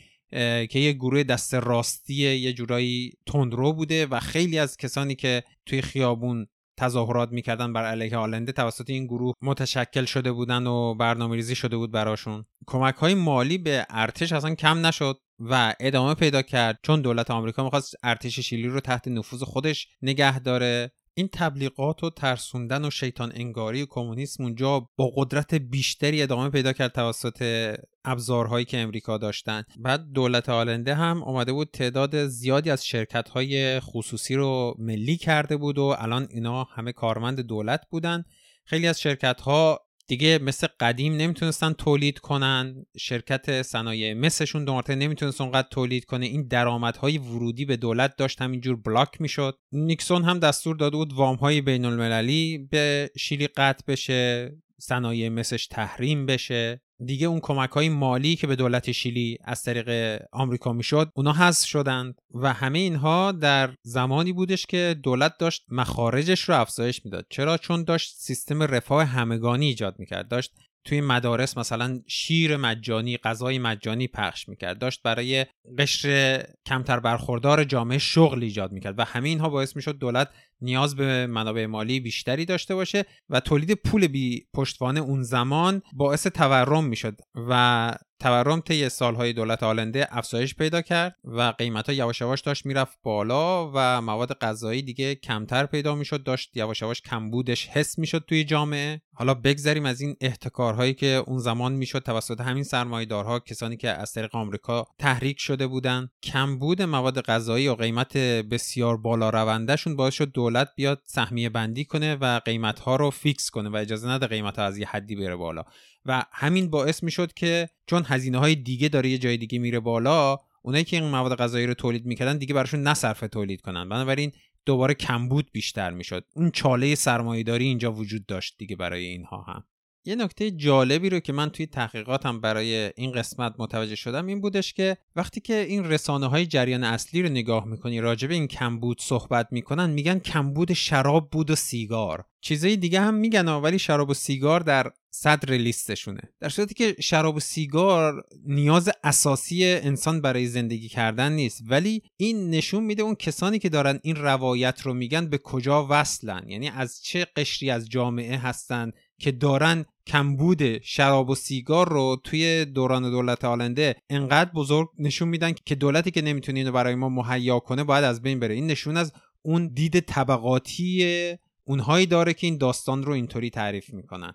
که 0.70 0.78
یه 0.78 0.92
گروه 0.92 1.22
دست 1.22 1.54
راستی 1.54 2.14
یه 2.14 2.52
جورایی 2.52 3.12
تندرو 3.26 3.72
بوده 3.72 4.06
و 4.06 4.20
خیلی 4.20 4.58
از 4.58 4.76
کسانی 4.76 5.14
که 5.14 5.42
توی 5.66 5.82
خیابون 5.82 6.46
تظاهرات 6.78 7.32
می‌کردن 7.32 7.72
بر 7.72 7.84
علیه 7.84 8.16
آلنده 8.16 8.52
توسط 8.52 8.90
این 8.90 9.06
گروه 9.06 9.34
متشکل 9.42 10.04
شده 10.04 10.32
بودن 10.32 10.66
و 10.66 10.94
برنامه 10.94 11.36
ریزی 11.36 11.54
شده 11.54 11.76
بود 11.76 11.92
براشون. 11.92 12.44
کمک 12.66 12.94
های 12.94 13.14
مالی 13.14 13.58
به 13.58 13.86
ارتش 13.90 14.32
اصلا 14.32 14.54
کم 14.54 14.86
نشد 14.86 15.18
و 15.38 15.74
ادامه 15.80 16.14
پیدا 16.14 16.42
کرد 16.42 16.78
چون 16.82 17.00
دولت 17.00 17.30
آمریکا 17.30 17.64
می‌خواست 17.64 17.94
ارتش 18.02 18.40
شیلی 18.40 18.68
رو 18.68 18.80
تحت 18.80 19.08
نفوذ 19.08 19.42
خودش 19.42 19.88
نگه 20.02 20.38
داره. 20.38 20.92
این 21.18 21.28
تبلیغات 21.32 22.04
و 22.04 22.10
ترسوندن 22.10 22.84
و 22.84 22.90
شیطان 22.90 23.32
انگاری 23.34 23.86
کمونیسم 23.86 24.42
اونجا 24.42 24.88
با 24.96 25.12
قدرت 25.16 25.54
بیشتری 25.54 26.22
ادامه 26.22 26.50
پیدا 26.50 26.72
کرد 26.72 26.92
توسط 26.92 27.74
ابزارهایی 28.04 28.64
که 28.64 28.78
امریکا 28.78 29.18
داشتن. 29.18 29.62
بعد 29.78 30.12
دولت 30.12 30.48
آلنده 30.48 30.94
هم 30.94 31.22
اومده 31.22 31.52
بود 31.52 31.70
تعداد 31.72 32.26
زیادی 32.26 32.70
از 32.70 32.86
شرکت 32.86 33.28
های 33.28 33.80
خصوصی 33.80 34.34
رو 34.34 34.74
ملی 34.78 35.16
کرده 35.16 35.56
بود 35.56 35.78
و 35.78 35.94
الان 35.98 36.26
اینا 36.30 36.64
همه 36.64 36.92
کارمند 36.92 37.40
دولت 37.40 37.80
بودن. 37.90 38.24
خیلی 38.64 38.86
از 38.86 39.00
شرکت 39.00 39.40
ها 39.40 39.80
دیگه 40.08 40.38
مثل 40.38 40.66
قدیم 40.80 41.16
نمی‌تونستن 41.16 41.72
تولید 41.72 42.18
کنن. 42.18 42.86
شرکت 42.98 43.62
صنایع 43.62 44.14
مثلشون 44.14 44.64
دو 44.64 44.82
نمی‌تونست 44.88 45.40
اونقدر 45.40 45.68
تولید 45.70 46.04
کنه. 46.04 46.26
این 46.26 46.46
درآمدهای 46.46 47.18
ورودی 47.18 47.64
به 47.64 47.76
دولت 47.76 48.16
داشت 48.16 48.42
همینجور 48.42 48.76
بلاک 48.76 49.20
می‌شد. 49.20 49.58
نیکسون 49.72 50.24
هم 50.24 50.38
دستور 50.38 50.76
داده 50.76 50.96
بود 50.96 51.12
وامهای 51.12 51.60
بین 51.60 51.84
المللی 51.84 52.58
به 52.70 53.10
شیلی 53.18 53.46
قطع 53.46 53.84
بشه 53.88 54.52
صنایع 54.80 55.28
مثلش 55.28 55.66
تحریم 55.66 56.26
بشه. 56.26 56.82
دیگه 57.04 57.26
اون 57.26 57.40
کمک 57.40 57.70
های 57.70 57.88
مالی 57.88 58.36
که 58.36 58.46
به 58.46 58.56
دولت 58.56 58.92
شیلی 58.92 59.38
از 59.44 59.62
طریق 59.62 60.20
آمریکا 60.32 60.72
می‌شد 60.72 61.12
اونا 61.14 61.32
حذف 61.32 61.68
شدند 61.68 62.20
و 62.34 62.52
همه 62.52 62.78
اینها 62.78 63.32
در 63.32 63.74
زمانی 63.82 64.32
بودش 64.32 64.66
که 64.66 64.96
دولت 65.02 65.38
داشت 65.38 65.64
مخارجش 65.68 66.40
رو 66.40 66.60
افزایش 66.60 67.04
می‌داد. 67.04 67.26
چرا؟ 67.30 67.58
چون 67.58 67.84
داشت 67.84 68.14
سیستم 68.16 68.62
رفاه 68.62 69.04
همگانی 69.04 69.66
ایجاد 69.66 69.98
می‌کرد. 69.98 70.28
داشت 70.28 70.52
توی 70.84 71.00
مدارس 71.00 71.58
مثلا 71.58 72.00
شیر 72.06 72.56
مجانی 72.56 73.16
غذای 73.16 73.58
مجانی 73.58 74.08
پخش 74.08 74.48
می‌کرد. 74.48 74.78
داشت 74.78 75.02
برای 75.02 75.46
قشر 75.78 76.42
کمتر 76.66 77.00
برخوردار 77.00 77.64
جامعه 77.64 77.98
شغل 77.98 78.42
ایجاد 78.42 78.72
می‌کرد 78.72 78.98
و 78.98 79.04
همه 79.04 79.28
اینها 79.28 79.48
باعث 79.48 79.76
می‌شد 79.76 79.98
دولت 79.98 80.30
نیاز 80.60 80.96
به 80.96 81.26
منابع 81.26 81.66
مالی 81.66 82.00
بیشتری 82.00 82.44
داشته 82.44 82.74
باشه 82.74 83.04
و 83.28 83.40
تولید 83.40 83.72
پول 83.72 84.06
بی 84.06 84.46
پشتوانه 84.54 85.00
اون 85.00 85.22
زمان 85.22 85.82
باعث 85.92 86.26
تورم 86.26 86.84
می‌شد 86.84 87.20
و 87.34 87.94
تورم 88.20 88.60
طی 88.60 88.88
سالهای 88.88 89.32
دولت 89.32 89.62
آلنده 89.62 90.06
افزایش 90.10 90.54
پیدا 90.54 90.82
کرد 90.82 91.16
و 91.24 91.42
قیمت 91.58 91.86
ها 91.86 91.92
یواش 91.92 92.20
یواش 92.20 92.40
داشت 92.40 92.66
می‌رفت 92.66 92.98
بالا 93.02 93.70
و 93.74 94.02
مواد 94.02 94.32
غذایی 94.32 94.82
دیگه 94.82 95.14
کمتر 95.14 95.66
پیدا 95.66 95.94
می‌شد 95.94 96.22
داشت 96.22 96.56
یواش 96.56 96.82
یواش 96.82 97.02
کمبودش 97.02 97.68
حس 97.68 97.98
می‌شد 97.98 98.24
توی 98.28 98.44
جامعه. 98.44 99.00
حالا 99.14 99.34
بگذریم 99.34 99.86
از 99.86 100.00
این 100.00 100.16
احتکارهایی 100.20 100.94
که 100.94 101.06
اون 101.26 101.38
زمان 101.38 101.72
می‌شد. 101.72 101.98
توسط 101.98 102.40
همین 102.40 102.64
سرمایه‌دارها 102.64 103.40
کسانی 103.40 103.76
که 103.76 103.88
از 103.88 104.12
طریق 104.12 104.34
آمریکا 104.34 104.86
تحریک 104.98 105.40
شده 105.40 105.66
بودن 105.66 106.08
کمبود 106.22 106.82
مواد 106.82 107.20
غذایی 107.20 107.68
و 107.68 107.74
قیمت 107.74 108.16
بسیار 108.16 108.96
بالا 108.96 109.30
روندهشون 109.30 109.96
باعث 109.96 110.14
شد 110.14 110.32
دولت 110.48 110.68
بیاد 110.76 111.02
سهمیه 111.04 111.48
بندی 111.48 111.84
کنه 111.84 112.14
و 112.14 112.40
قیمت 112.44 112.80
ها 112.80 112.96
رو 112.96 113.10
فیکس 113.10 113.50
کنه 113.50 113.68
و 113.68 113.76
اجازه 113.76 114.08
نده 114.08 114.26
قیمت 114.26 114.58
ها 114.58 114.64
از 114.64 114.78
یه 114.78 114.86
حدی 114.86 115.16
بره 115.16 115.36
بالا. 115.36 115.64
و 116.06 116.24
همین 116.32 116.70
باعث 116.70 117.02
می‌شد 117.02 117.32
که 117.32 117.68
چون 117.86 118.02
هزینه 118.06 118.38
های 118.38 118.54
دیگه 118.54 118.88
داره 118.88 119.08
یه 119.08 119.18
جای 119.18 119.36
دیگه 119.36 119.58
میره 119.58 119.80
بالا 119.80 120.38
اونایی 120.62 120.84
که 120.84 120.96
این 120.96 121.10
مواد 121.10 121.36
غذایی 121.36 121.66
رو 121.66 121.74
تولید 121.74 122.06
می‌کردن 122.06 122.38
دیگه 122.38 122.54
براشون 122.54 122.82
نصرف 122.82 123.20
تولید 123.20 123.60
کنن. 123.60 123.88
بنابراین 123.88 124.32
دوباره 124.66 124.94
کمبود 124.94 125.48
بیشتر 125.52 125.90
می‌شد. 125.90 126.24
اون 126.34 126.50
چاله 126.50 126.94
سرمایهداری 126.94 127.64
اینجا 127.64 127.92
وجود 127.92 128.26
داشت 128.26 128.54
دیگه 128.58 128.76
برای 128.76 129.04
اینها 129.04 129.42
هم. 129.42 129.64
یه 130.08 130.14
نکته 130.14 130.50
جالبی 130.50 131.10
رو 131.10 131.20
که 131.20 131.32
من 131.32 131.50
توی 131.50 131.66
تحقیقاتم 131.66 132.40
برای 132.40 132.92
این 132.96 133.12
قسمت 133.12 133.54
متوجه 133.58 133.94
شدم 133.94 134.26
این 134.26 134.40
بودش 134.40 134.72
که 134.72 134.96
وقتی 135.16 135.40
که 135.40 135.54
این 135.54 135.84
رسانه 135.84 136.26
های 136.26 136.46
جریان 136.46 136.84
اصلی 136.84 137.22
رو 137.22 137.28
نگاه 137.28 137.64
می‌کنی 137.64 138.00
راجع 138.00 138.28
به 138.28 138.34
این 138.34 138.46
کمبود 138.46 139.00
صحبت 139.00 139.48
می‌کنن 139.50 139.90
میگن 139.90 140.18
کمبود 140.18 140.72
شراب 140.72 141.30
بود 141.30 141.50
و 141.50 141.54
سیگار. 141.54 142.24
چیزای 142.40 142.76
دیگه 142.76 143.00
هم 143.00 143.14
میگن 143.14 143.48
ولی 143.48 143.78
شراب 143.78 144.10
و 144.10 144.14
سیگار 144.14 144.60
در 144.60 144.92
صدر 145.10 145.54
لیستشونه. 145.54 146.20
در 146.40 146.48
صورتی 146.48 146.74
که 146.74 146.96
شراب 147.00 147.36
و 147.36 147.40
سیگار 147.40 148.24
نیاز 148.46 148.90
اساسی 149.04 149.64
انسان 149.64 150.20
برای 150.20 150.46
زندگی 150.46 150.88
کردن 150.88 151.32
نیست 151.32 151.62
ولی 151.66 152.02
این 152.16 152.50
نشون 152.50 152.84
میده 152.84 153.02
اون 153.02 153.14
کسانی 153.14 153.58
که 153.58 153.68
دارن 153.68 154.00
این 154.02 154.16
روایت 154.16 154.80
رو 154.80 154.94
میگن 154.94 155.26
به 155.26 155.38
کجا 155.38 155.86
وصلن. 155.90 156.48
یعنی 156.48 156.68
از 156.68 157.02
چه 157.02 157.26
قشری 157.36 157.70
از 157.70 157.88
جامعه 157.88 158.36
هستن 158.36 158.92
که 159.18 159.32
دارن 159.32 159.84
کمبود 160.06 160.82
شراب 160.82 161.30
و 161.30 161.34
سیگار 161.34 161.88
رو 161.88 162.20
توی 162.24 162.64
دوران 162.64 163.10
دولت 163.10 163.44
آلنده 163.44 163.96
انقدر 164.10 164.50
بزرگ 164.50 164.88
نشون 164.98 165.28
میدن 165.28 165.52
که 165.64 165.74
دولتی 165.74 166.10
که 166.10 166.22
نمی‌تونه 166.22 166.58
اینو 166.58 166.72
برای 166.72 166.94
ما 166.94 167.08
مهیا 167.08 167.58
کنه 167.58 167.84
باید 167.84 168.04
از 168.04 168.22
بین 168.22 168.40
بره. 168.40 168.54
این 168.54 168.66
نشون 168.66 168.96
از 168.96 169.12
اون 169.42 169.68
دید 169.68 170.00
طبقاتی 170.00 171.36
اونهایی 171.64 172.06
داره 172.06 172.34
که 172.34 172.46
این 172.46 172.58
داستان 172.58 173.02
رو 173.02 173.12
اینطوری 173.12 173.50
تعریف 173.50 173.90
می‌کنن. 173.90 174.32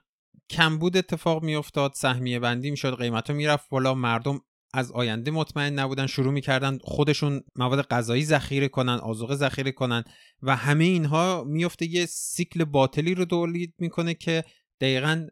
کمبود 0.50 0.98
اتفاق 0.98 1.44
میافتاد 1.44 1.94
سهمیه 1.96 2.40
بندی 2.40 2.72
می‌شد 2.72 2.98
قیمت 2.98 3.30
ها 3.30 3.36
می‌رفت 3.36 3.70
بالا 3.70 3.94
مردم 3.94 4.40
از 4.74 4.92
آینده 4.92 5.32
مطمئن 5.32 5.80
نبودن 5.80 6.08
شروع 6.08 6.34
می‌کردن 6.34 6.78
خودشون 6.82 7.42
مواد 7.56 7.88
غذایی 7.88 8.26
ذخیره 8.26 8.68
کنن 8.68 8.94
آذوقه 8.94 9.36
ذخیره 9.36 9.72
کنن 9.72 10.04
و 10.42 10.56
همه 10.56 10.84
اینها 10.84 11.44
میفته 11.48 11.86
یه 11.86 12.06
سیکل 12.06 12.64
باطلی 12.64 13.16
رو 13.16 13.26
تولید 13.26 13.74
می‌کنه 13.80 14.14
که 14.14 14.44
دقیقا 14.82 15.28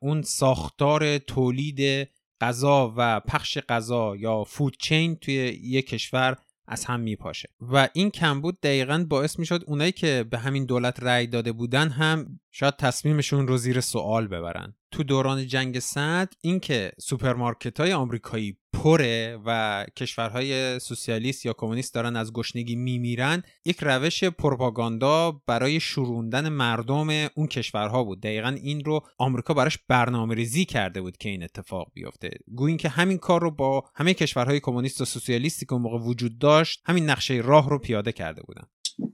اون 0.00 0.22
ساختار 0.22 1.18
تولید 1.18 2.08
غذا 2.40 2.94
و 2.96 3.20
پخش 3.20 3.58
غذا 3.58 4.16
یا 4.16 4.44
food 4.44 4.76
chain 4.78 5.16
توی 5.16 5.34
یک 5.62 5.86
کشور 5.86 6.36
از 6.66 6.84
هم 6.84 7.00
میپاشه. 7.00 7.48
و 7.60 7.88
این 7.92 8.10
کمبود 8.10 8.60
دقیقا 8.60 9.06
باعث 9.08 9.38
می‌شد 9.38 9.64
اونایی 9.66 9.92
که 9.92 10.24
به 10.30 10.38
همین 10.38 10.64
دولت 10.64 11.00
رأی 11.00 11.26
داده 11.26 11.52
بودن 11.52 11.88
هم 11.88 12.40
شاید 12.52 12.76
تصمیمشون 12.76 13.48
رو 13.48 13.56
زیر 13.56 13.80
سوال 13.80 14.26
ببرن. 14.26 14.74
تو 14.90 15.02
دوران 15.02 15.46
جنگ 15.46 15.78
سرد 15.78 16.32
اینکه 16.40 16.92
سوپرمارکت 16.98 17.80
های 17.80 17.92
آمریکایی 17.92 18.58
پره 18.72 19.38
و 19.46 19.84
کشورهای 19.96 20.78
سوسیالیست 20.78 21.46
یا 21.46 21.52
کمونیست 21.52 21.94
دارن 21.94 22.16
از 22.16 22.32
گشنگی 22.32 22.76
میمیرن 22.76 23.42
یک 23.64 23.78
روش 23.82 24.24
پروپاگاندا 24.24 25.42
برای 25.46 25.80
شوروندن 25.80 26.48
مردم 26.48 27.08
اون 27.34 27.46
کشورها 27.46 28.04
بود. 28.04 28.20
دقیقا 28.20 28.48
این 28.48 28.84
رو 28.84 29.00
آمریکا 29.18 29.54
براش 29.54 29.78
برنامه 29.88 30.34
ریزی 30.34 30.64
کرده 30.64 31.00
بود 31.00 31.16
که 31.16 31.28
این 31.28 31.42
اتفاق 31.42 31.86
بیفته. 31.94 32.30
گوین 32.54 32.76
که 32.76 32.88
همین 32.88 33.18
کار 33.18 33.40
رو 33.40 33.50
با 33.50 33.84
همه 33.94 34.14
کشورهای 34.14 34.60
کمونیست 34.60 35.00
و 35.00 35.04
سوسیالیستی 35.04 35.66
که 35.66 35.72
اون 35.72 35.82
موقع 35.82 35.98
وجود 35.98 36.38
داشت 36.38 36.82
همین 36.86 37.10
نقشه 37.10 37.34
راه 37.34 37.70
رو 37.70 37.78
پیاده 37.78 38.12
کرده 38.12 38.42
بودن. 38.42 38.64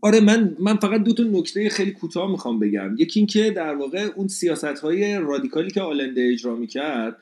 آره 0.00 0.20
من 0.20 0.56
من 0.60 0.76
فقط 0.76 1.02
دو 1.02 1.12
تا 1.12 1.22
نکته 1.22 1.68
خیلی 1.68 1.90
کوتاه 1.90 2.30
می‌خوام 2.30 2.58
بگم. 2.58 2.94
یکی 2.98 3.20
اینکه 3.20 3.50
در 3.50 3.74
واقع 3.74 4.08
اون 4.16 4.28
سیاست 4.28 4.64
های 4.64 5.18
رادیکالی 5.18 5.70
که 5.70 5.80
آلنده 5.80 6.28
اجرا 6.32 6.56
می‌کرد 6.56 7.16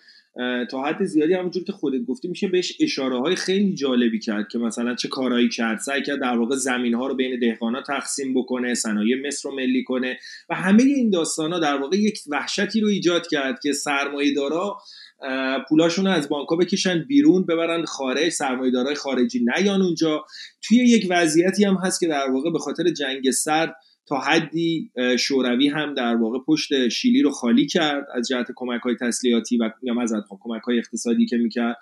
تا 0.71 0.83
حد 0.85 1.05
زیادی 1.05 1.35
همونجور 1.35 1.65
که 1.65 1.73
خودت 1.73 2.05
گفتی 2.07 2.29
میشه 2.29 2.49
بهش 2.49 2.73
اشاره 2.81 3.19
های 3.19 3.37
خیلی 3.37 3.75
جالبی 3.75 4.19
کرد 4.19 4.49
که 4.49 4.59
مثلا 4.59 4.95
چه 4.95 5.09
کارایی 5.09 5.49
کرد. 5.49 5.79
سعی 5.79 6.03
کرد 6.03 6.21
در 6.21 6.39
واقع 6.39 6.57
زمین 6.57 6.95
ها 6.95 7.07
رو 7.07 7.15
بین 7.15 7.39
دهقانا 7.39 7.83
تقسیم 7.83 8.35
بکنه 8.35 8.75
صنایع 8.75 9.27
مصر 9.27 9.49
رو 9.49 9.57
ملی 9.57 9.85
کنه 9.85 10.19
و 10.49 10.55
همه 10.55 10.83
این 10.83 11.11
داستان 11.11 11.53
ها 11.53 11.59
در 11.59 11.77
واقع 11.77 11.97
یک 11.97 12.19
وحشتی 12.29 12.81
رو 12.81 12.89
ایجاد 12.89 13.27
کرد 13.27 13.61
که 13.63 13.73
سرمایه 13.73 14.35
دارا 14.35 14.79
پولاشون 15.69 16.07
از 16.07 16.29
بانکها 16.29 16.57
بکشن 16.57 17.05
بیرون 17.09 17.47
ببرن 17.47 17.85
خارج 17.85 18.29
سرمایه‌دارای 18.29 18.95
خارجی 18.95 19.45
نیان 19.57 19.83
اونجا. 19.83 20.25
توی 20.63 20.79
یک 20.79 21.07
وضعیتی 21.11 21.65
هم 21.65 21.75
هست 21.75 22.01
که 22.01 22.07
در 22.07 22.31
واقع 22.31 22.51
به 22.51 22.59
خاطر 22.59 22.85
جنگ 22.91 23.31
سرد 23.31 23.77
تا 24.09 24.19
حدی 24.19 24.91
شوروی 25.19 25.69
هم 25.69 25.95
در 25.95 26.17
واقع 26.17 26.39
پشت 26.47 26.89
شیلی 26.89 27.23
رو 27.23 27.31
خالی 27.31 27.67
کرد 27.67 28.07
از 28.15 28.29
جهت 28.29 28.47
کمک 28.57 28.81
های 28.81 28.97
تسلیحاتی 29.01 29.59
و 29.59 29.71
یا 29.83 29.95
مزد 29.95 30.25
کمک 30.29 30.63
های 30.63 30.79
اقتصادی 30.79 31.27
که 31.27 31.37
می‌کرد. 31.37 31.77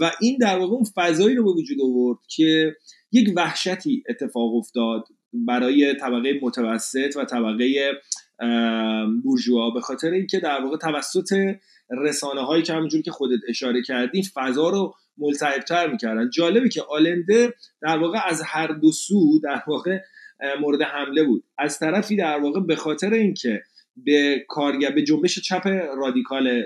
و 0.00 0.12
این 0.20 0.38
در 0.40 0.58
واقع 0.58 0.74
اون 0.74 0.84
فضایی 0.94 1.36
رو 1.36 1.44
به 1.44 1.50
وجود 1.50 1.78
آورد 1.82 2.18
که 2.28 2.76
یک 3.12 3.32
وحشتی 3.36 4.02
اتفاق 4.08 4.54
افتاد 4.54 5.04
برای 5.32 5.94
طبقه 5.94 6.40
متوسط 6.42 7.16
و 7.16 7.24
طبقه 7.24 7.92
بورژوا. 9.22 9.70
به 9.70 9.80
خاطر 9.80 10.10
اینکه 10.10 10.40
در 10.40 10.60
واقع 10.60 10.76
توسط 10.76 11.32
رسانه 11.90 12.40
هایی 12.40 12.62
که 12.62 12.72
همونجور 12.72 13.02
که 13.02 13.10
خودت 13.10 13.40
اشاره 13.48 13.82
کردی 13.82 14.22
فضا 14.34 14.68
رو 14.68 14.94
ملتهبتر 15.18 15.90
می‌کردن. 15.90 16.30
جالبه 16.30 16.68
که 16.68 16.82
آلنده 16.82 17.54
در 17.82 17.98
واقع 17.98 18.18
از 18.26 18.42
هر 18.46 18.66
دو 18.66 18.92
سو 18.92 19.40
در 19.44 19.62
واقع 19.66 19.98
مورد 20.60 20.82
حمله 20.82 21.24
بود. 21.24 21.44
از 21.58 21.78
طرفی 21.78 22.16
در 22.16 22.38
واقع 22.40 22.60
به 22.60 22.76
خاطر 22.76 23.12
اینکه 23.12 23.62
به 23.96 24.44
کارگر 24.48 24.90
به 24.90 25.02
جنبش 25.02 25.38
چپ 25.38 25.66
رادیکال 25.96 26.62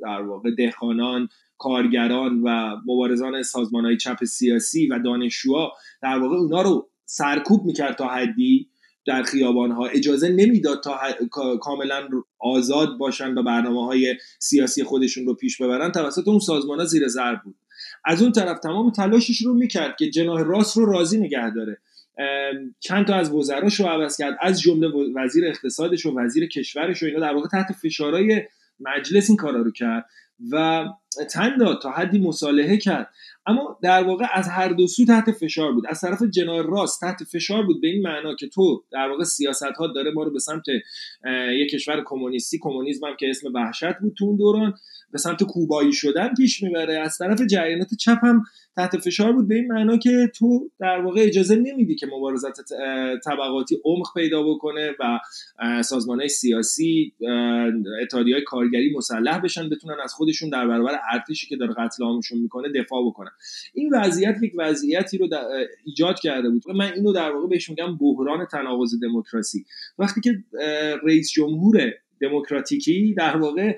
در 0.00 0.22
واقع 0.22 0.50
دهخانان 0.50 1.28
کارگران 1.58 2.42
و 2.42 2.76
مبارزان 2.86 3.42
سازمان 3.42 3.84
های 3.84 3.96
چپ 3.96 4.24
سیاسی 4.24 4.88
و 4.88 4.98
دانشجوها 4.98 5.72
در 6.02 6.18
واقع 6.18 6.36
اونا 6.36 6.62
رو 6.62 6.90
سرکوب 7.04 7.64
می‌کرد 7.64 7.96
تا 7.96 8.08
حدی. 8.08 8.70
در 9.06 9.22
خیابان 9.22 9.70
ها 9.70 9.86
اجازه 9.86 10.28
نمی‌داد 10.28 10.82
تا 10.82 10.98
کاملا 11.60 12.08
آزاد 12.38 12.98
باشن 12.98 13.38
و 13.38 13.42
برنامه 13.42 13.86
های 13.86 14.16
سیاسی 14.38 14.84
خودشون 14.84 15.26
رو 15.26 15.34
پیش 15.34 15.62
ببرن 15.62 15.92
توسط 15.92 16.28
اون 16.28 16.38
سازمان 16.38 16.78
ها 16.78 16.84
زیر 16.84 17.08
ضرب 17.08 17.42
بود. 17.44 17.54
از 18.04 18.22
اون 18.22 18.32
طرف 18.32 18.58
تمام 18.58 18.90
تلاشش 18.90 19.40
رو 19.40 19.54
می‌کرد 19.54 19.96
که 19.98 20.10
جناح 20.10 20.42
راست 20.42 20.76
رو 20.76 20.84
راضی 20.84 21.18
نگه 21.18 21.50
داره. 21.54 21.78
چند 22.80 23.06
تا 23.06 23.14
از 23.14 23.32
وزراش 23.32 23.80
رو 23.80 23.86
عوض 23.86 24.16
کرد. 24.16 24.38
از 24.40 24.60
جمله 24.60 24.88
وزیر 25.16 25.46
اقتصادش 25.46 26.06
و 26.06 26.18
وزیر 26.18 26.48
کشورش 26.48 27.02
و 27.02 27.06
اینا 27.06 27.20
در 27.20 27.34
واقع 27.34 27.48
تحت 27.48 27.72
فشارهای 27.72 28.42
مجلس 28.80 29.30
این 29.30 29.36
کارا 29.36 29.62
رو 29.62 29.70
کرد 29.70 30.04
و 30.52 30.84
تن 31.32 31.74
تا 31.82 31.90
حدی 31.90 32.18
مصالحه 32.18 32.76
کرد. 32.76 33.10
اما 33.46 33.78
در 33.82 34.02
واقع 34.02 34.26
از 34.32 34.48
هر 34.48 34.68
دو 34.68 34.86
سو 34.86 35.04
تحت 35.04 35.32
فشار 35.32 35.72
بود. 35.72 35.84
از 35.88 36.00
طرف 36.00 36.22
جناه 36.22 36.62
راست 36.62 37.00
تحت 37.00 37.24
فشار 37.24 37.62
بود 37.62 37.80
به 37.80 37.88
این 37.88 38.02
معنا 38.02 38.34
که 38.34 38.48
تو 38.48 38.84
در 38.92 39.08
واقع 39.08 39.24
سیاست 39.24 39.62
ها 39.62 39.86
داره 39.86 40.10
ما 40.10 40.22
رو 40.22 40.32
به 40.32 40.38
سمت 40.38 40.64
یک 41.50 41.70
کشور 41.70 42.02
کمونیستی 42.06 42.58
کمونیسم 42.62 43.06
هم 43.06 43.16
که 43.16 43.30
اسم 43.30 43.52
وحشت 43.54 43.98
بود 44.00 44.14
تو 44.18 44.24
اون 44.24 44.36
دوران 44.36 44.74
به 45.12 45.18
سمت 45.18 45.42
کوبایی 45.42 45.92
شدن 45.92 46.34
پیش 46.34 46.62
می‌بره. 46.62 46.98
از 46.98 47.18
طرف 47.18 47.40
جریانات 47.50 47.94
چپ 47.94 48.18
هم 48.22 48.42
تحت 48.76 48.96
فشار 48.96 49.32
بود 49.32 49.48
به 49.48 49.54
این 49.54 49.72
معنا 49.72 49.96
که 49.96 50.30
تو 50.34 50.70
در 50.80 51.00
واقع 51.00 51.20
اجازه 51.20 51.56
نمیدی 51.56 51.94
که 51.94 52.06
مبارزات 52.06 52.56
طبقاتی 53.24 53.78
عمق 53.84 54.06
پیدا 54.14 54.42
بکنه 54.42 54.90
و 55.00 55.18
سازمان 55.82 56.28
سیاسی 56.28 57.12
اتحادی 58.02 58.32
های 58.32 58.42
کارگری 58.42 58.96
مسلح 58.96 59.40
بشن 59.40 59.68
بتونن 59.68 59.96
از 60.04 60.12
خودشون 60.12 60.48
در 60.48 60.66
برابر 60.66 60.98
ارتشی 61.12 61.46
که 61.46 61.56
داره 61.56 61.74
قتل 61.74 62.04
عامشون 62.04 62.38
می‌کنه 62.38 62.68
دفاع 62.68 63.06
بکنن. 63.06 63.30
این 63.74 63.90
وضعیت 63.92 64.36
یک 64.42 64.52
وضعیتی 64.58 65.18
رو 65.18 65.28
ایجاد 65.84 66.18
کرده 66.18 66.50
بود. 66.50 66.62
من 66.74 66.92
اینو 66.92 67.12
در 67.12 67.32
واقع 67.32 67.46
بهش 67.46 67.70
میگم 67.70 67.96
بحران 67.96 68.46
تناقض 68.46 69.00
دموکراسی. 69.02 69.64
وقتی 69.98 70.20
که 70.20 70.44
رئیس 71.04 71.30
جمهور 71.30 71.92
دموکراتیکی 72.20 73.14
در 73.14 73.36
واقع 73.36 73.76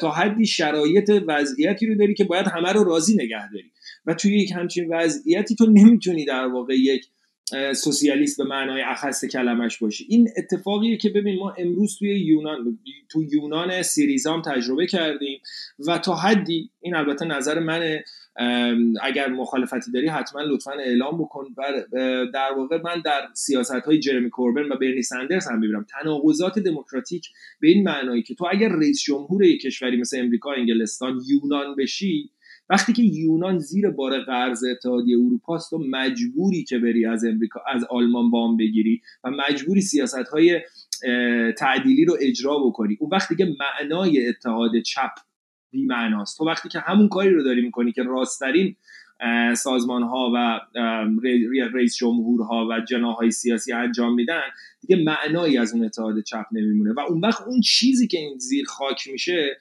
تا 0.00 0.10
حدی 0.10 0.46
شرایط 0.46 1.12
وضعیتی 1.26 1.86
رو 1.86 1.94
داری 1.94 2.14
که 2.14 2.24
باید 2.24 2.46
همه 2.46 2.72
رو 2.72 2.84
راضی 2.84 3.14
نگه 3.14 3.50
داری. 3.52 3.72
و 4.06 4.14
توی 4.14 4.38
یک 4.38 4.52
همچین 4.52 4.94
وضعیتی 4.94 5.54
تو 5.54 5.66
نمی‌تونی 5.66 6.24
در 6.24 6.46
واقع 6.46 6.74
یک 6.74 7.06
سوسیالیست 7.74 8.38
به 8.38 8.44
معنای 8.44 8.82
اخص 8.82 9.24
کلمش 9.24 9.78
باشی. 9.78 10.06
این 10.08 10.28
اتفاقیه 10.36 10.96
که 10.96 11.10
ببین 11.10 11.38
ما 11.38 11.54
امروز 11.58 11.98
توی 11.98 12.20
یونان 12.20 12.78
تو 13.10 13.22
یونان 13.32 13.82
سیریزام 13.82 14.42
تجربه 14.42 14.86
کردیم 14.86 15.40
و 15.86 15.98
تا 15.98 16.14
حدی 16.14 16.70
این 16.80 16.94
البته 16.94 17.24
نظر 17.24 17.58
منه 17.58 18.04
اگر 19.02 19.28
مخالفتی 19.28 19.92
داری 19.92 20.08
حتما 20.08 20.42
لطفا 20.42 20.72
اعلام 20.72 21.18
بکن. 21.18 21.44
در 22.34 22.52
واقع 22.56 22.80
من 22.84 23.00
در 23.04 23.28
سیاست 23.34 23.72
های 23.72 23.98
جرمی 23.98 24.30
کوربن 24.30 24.72
و 24.72 24.76
برنی 24.76 25.02
سندرز 25.02 25.48
هم 25.48 25.60
ببینم 25.60 25.86
تناقضات 26.00 26.58
دموکراتیک 26.58 27.28
به 27.60 27.68
این 27.68 27.84
معنایی 27.84 28.22
که 28.22 28.34
تو 28.34 28.46
اگر 28.50 28.68
رئیس 28.68 29.02
جمهور 29.02 29.44
یک 29.44 29.62
کشوری 29.62 29.96
مثل 29.96 30.20
امریکا 30.20 30.52
انگلستان 30.52 31.20
یونان 31.26 31.76
بشی 31.76 32.30
وقتی 32.70 32.92
که 32.92 33.02
یونان 33.02 33.58
زیر 33.58 33.90
بار 33.90 34.20
قرض 34.20 34.64
اتحادیه 34.64 35.18
اروپا 35.18 35.56
است 35.56 35.70
تو 35.70 35.78
مجبوری 35.90 36.64
که 36.64 36.78
بری 36.78 37.06
از 37.06 37.24
امریکا 37.24 37.60
از 37.74 37.84
آلمان 37.84 38.30
وام 38.30 38.56
بگیری 38.56 39.02
و 39.24 39.30
مجبوری 39.30 39.80
سیاست 39.80 40.28
های 40.32 40.60
تعدیلی 41.58 42.04
رو 42.04 42.16
اجرا 42.20 42.58
بکنی 42.58 42.96
اون 43.00 43.10
وقتی 43.12 43.36
که 43.36 43.54
معنای 43.60 44.28
اتحاد 44.28 44.70
چپ 44.80 45.10
بی 45.72 45.84
معناست 45.84 46.38
تو 46.38 46.46
وقتی 46.46 46.68
که 46.68 46.78
همون 46.78 47.08
کاری 47.08 47.30
رو 47.30 47.42
داری 47.42 47.62
می‌کنی 47.62 47.92
که 47.92 48.02
راستترین 48.02 48.76
سازمان 49.56 50.02
ها 50.02 50.32
و 50.34 50.60
رئیس 51.74 51.96
جمهورها 51.96 52.68
و 52.70 52.80
جناهای 52.80 53.30
سیاسی 53.30 53.72
انجام 53.72 54.14
میدن 54.14 54.42
دیگه 54.80 55.04
معنایی 55.04 55.58
از 55.58 55.74
اون 55.74 55.84
اتحاد 55.84 56.20
چپ 56.20 56.46
نمیمونه. 56.52 56.92
و 56.92 57.00
اون 57.00 57.20
وقت 57.20 57.42
اون 57.42 57.60
چیزی 57.60 58.06
که 58.06 58.18
این 58.18 58.38
زیر 58.38 58.64
خاک 58.64 59.08
میشه 59.12 59.56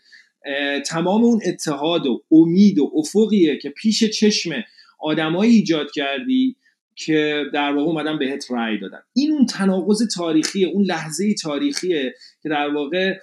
تمام 0.86 1.24
اون 1.24 1.40
اتحاد 1.46 2.08
و 2.08 2.24
امید 2.32 2.80
و 2.80 2.92
افقیه 2.96 3.58
که 3.58 3.70
پیش 3.70 4.04
چشم 4.04 4.52
آدمایی 5.00 5.56
ایجاد 5.56 5.92
کردی 5.92 6.56
که 6.96 7.44
در 7.54 7.72
واقع 7.74 7.90
اومدن 7.90 8.20
بهت 8.20 8.46
رأی 8.52 8.80
دادن. 8.80 9.00
این 9.14 9.32
اون 9.32 9.46
تناقض 9.46 10.08
تاریخیه 10.16 10.68
اون 10.68 10.84
لحظه 10.84 11.34
تاریخیه 11.34 12.16
که 12.44 12.50
در 12.50 12.70
واقع 12.70 13.18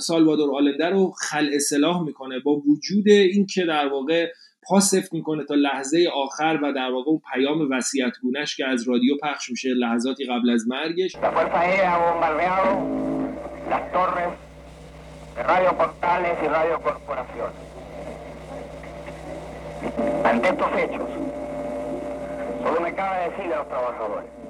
سالوادور 0.00 0.56
آلنده 0.56 0.86
رو 0.86 1.10
خل 1.10 1.50
اصلاح 1.54 2.02
می‌کنه 2.02 2.38
با 2.38 2.52
وجود 2.52 3.08
اینکه 3.08 3.64
در 3.64 3.88
واقع 3.88 4.28
پاسفت 4.62 5.12
می‌کنه 5.12 5.44
تا 5.44 5.54
لحظه 5.54 6.08
آخر 6.14 6.58
و 6.62 6.72
در 6.72 6.90
واقع 6.90 7.10
اون 7.10 7.20
پیام 7.34 7.70
وصیت 7.70 8.12
گونش 8.22 8.56
که 8.56 8.66
از 8.66 8.88
رادیو 8.88 9.14
پخش 9.22 9.50
میشه 9.50 9.68
لحظاتی 9.68 10.24
قبل 10.24 10.50
از 10.50 10.68
مرگش. 10.68 11.16
Ante 20.24 20.48
estos 20.48 20.70
hechos, 20.76 21.10
solo 22.62 22.80
me 22.80 22.94
cabe 22.94 23.30
decir 23.30 23.52
a 23.52 23.56
los 23.58 23.68
trabajadores 23.68 24.41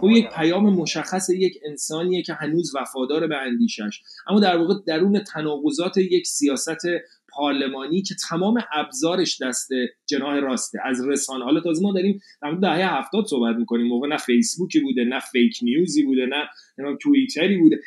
او 0.00 0.10
یک 0.10 0.28
پیام 0.28 0.74
مشخص 0.74 1.30
یک 1.30 1.58
انسانیه 1.68 2.22
که 2.22 2.34
هنوز 2.34 2.72
وفادار 2.74 3.26
به 3.26 3.36
اندیشش 3.36 4.02
اما 4.26 4.40
در 4.40 4.56
واقع 4.56 4.74
درون 4.86 5.24
تناقضات 5.24 5.96
یک 5.96 6.26
سیاست 6.26 6.86
پارلمانی 7.28 8.02
که 8.02 8.14
تمام 8.28 8.62
ابزارش 8.72 9.42
دست 9.42 9.68
جناح 10.06 10.40
راسته 10.40 10.78
از 10.84 11.08
رسانه. 11.08 11.44
حالا 11.44 11.60
تازه 11.60 11.82
ما 11.82 11.92
داریم 11.92 12.20
در 12.42 12.50
دهه 12.50 12.98
هفتاد 12.98 13.26
صحبت 13.26 13.56
می‌کنیم. 13.56 13.86
موقع 13.86 14.08
نه 14.08 14.16
فیسبوکی 14.16 14.80
بوده 14.80 15.04
نه 15.04 15.20
فیک 15.20 15.58
نیوزی 15.62 16.02
بوده 16.02 16.26
نه 16.26 16.96
توییتری 17.02 17.58
بوده. 17.58 17.80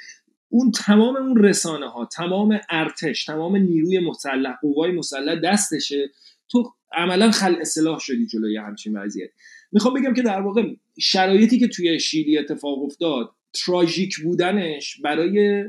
اون 0.50 0.72
تمام 0.72 1.18
اون 1.18 1.44
رسانه 1.44 1.90
ها 1.90 2.06
تمام 2.06 2.60
ارتش 2.70 3.26
تمام 3.26 3.56
نیروی 3.56 4.00
مسلح 4.00 4.56
قوای 4.62 4.92
مسلح 4.92 5.36
دستشه. 5.36 6.10
تو 6.50 6.74
عملا 6.94 7.32
خل 7.32 7.56
اصلاح 7.62 8.00
شدی 8.00 8.26
جلوی 8.26 8.58
همچین 8.58 8.98
وضعیت. 8.98 9.30
می‌خوام 9.72 9.94
بگم 9.94 10.14
که 10.14 10.22
در 10.22 10.42
واقع 10.42 10.64
شرایطی 11.00 11.60
که 11.60 11.68
توی 11.68 12.00
شیلی 12.00 12.38
اتفاق 12.38 12.84
افتاد 12.84 13.30
تراژیک 13.66 14.16
بودنش 14.24 15.02
برای 15.04 15.64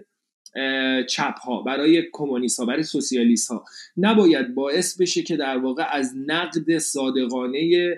چپ 1.09 1.39
ها 1.39 1.63
برای 1.63 2.03
کمونیست 2.13 2.61
ها 2.61 2.67
برای 2.67 2.83
سوسیالیست 2.83 3.51
ها 3.51 3.65
نباید 3.97 4.55
باعث 4.55 5.01
بشه 5.01 5.23
که 5.23 5.37
در 5.37 5.59
واقع 5.59 5.85
از 5.91 6.15
نقد 6.27 6.79
صادقانه 6.79 7.95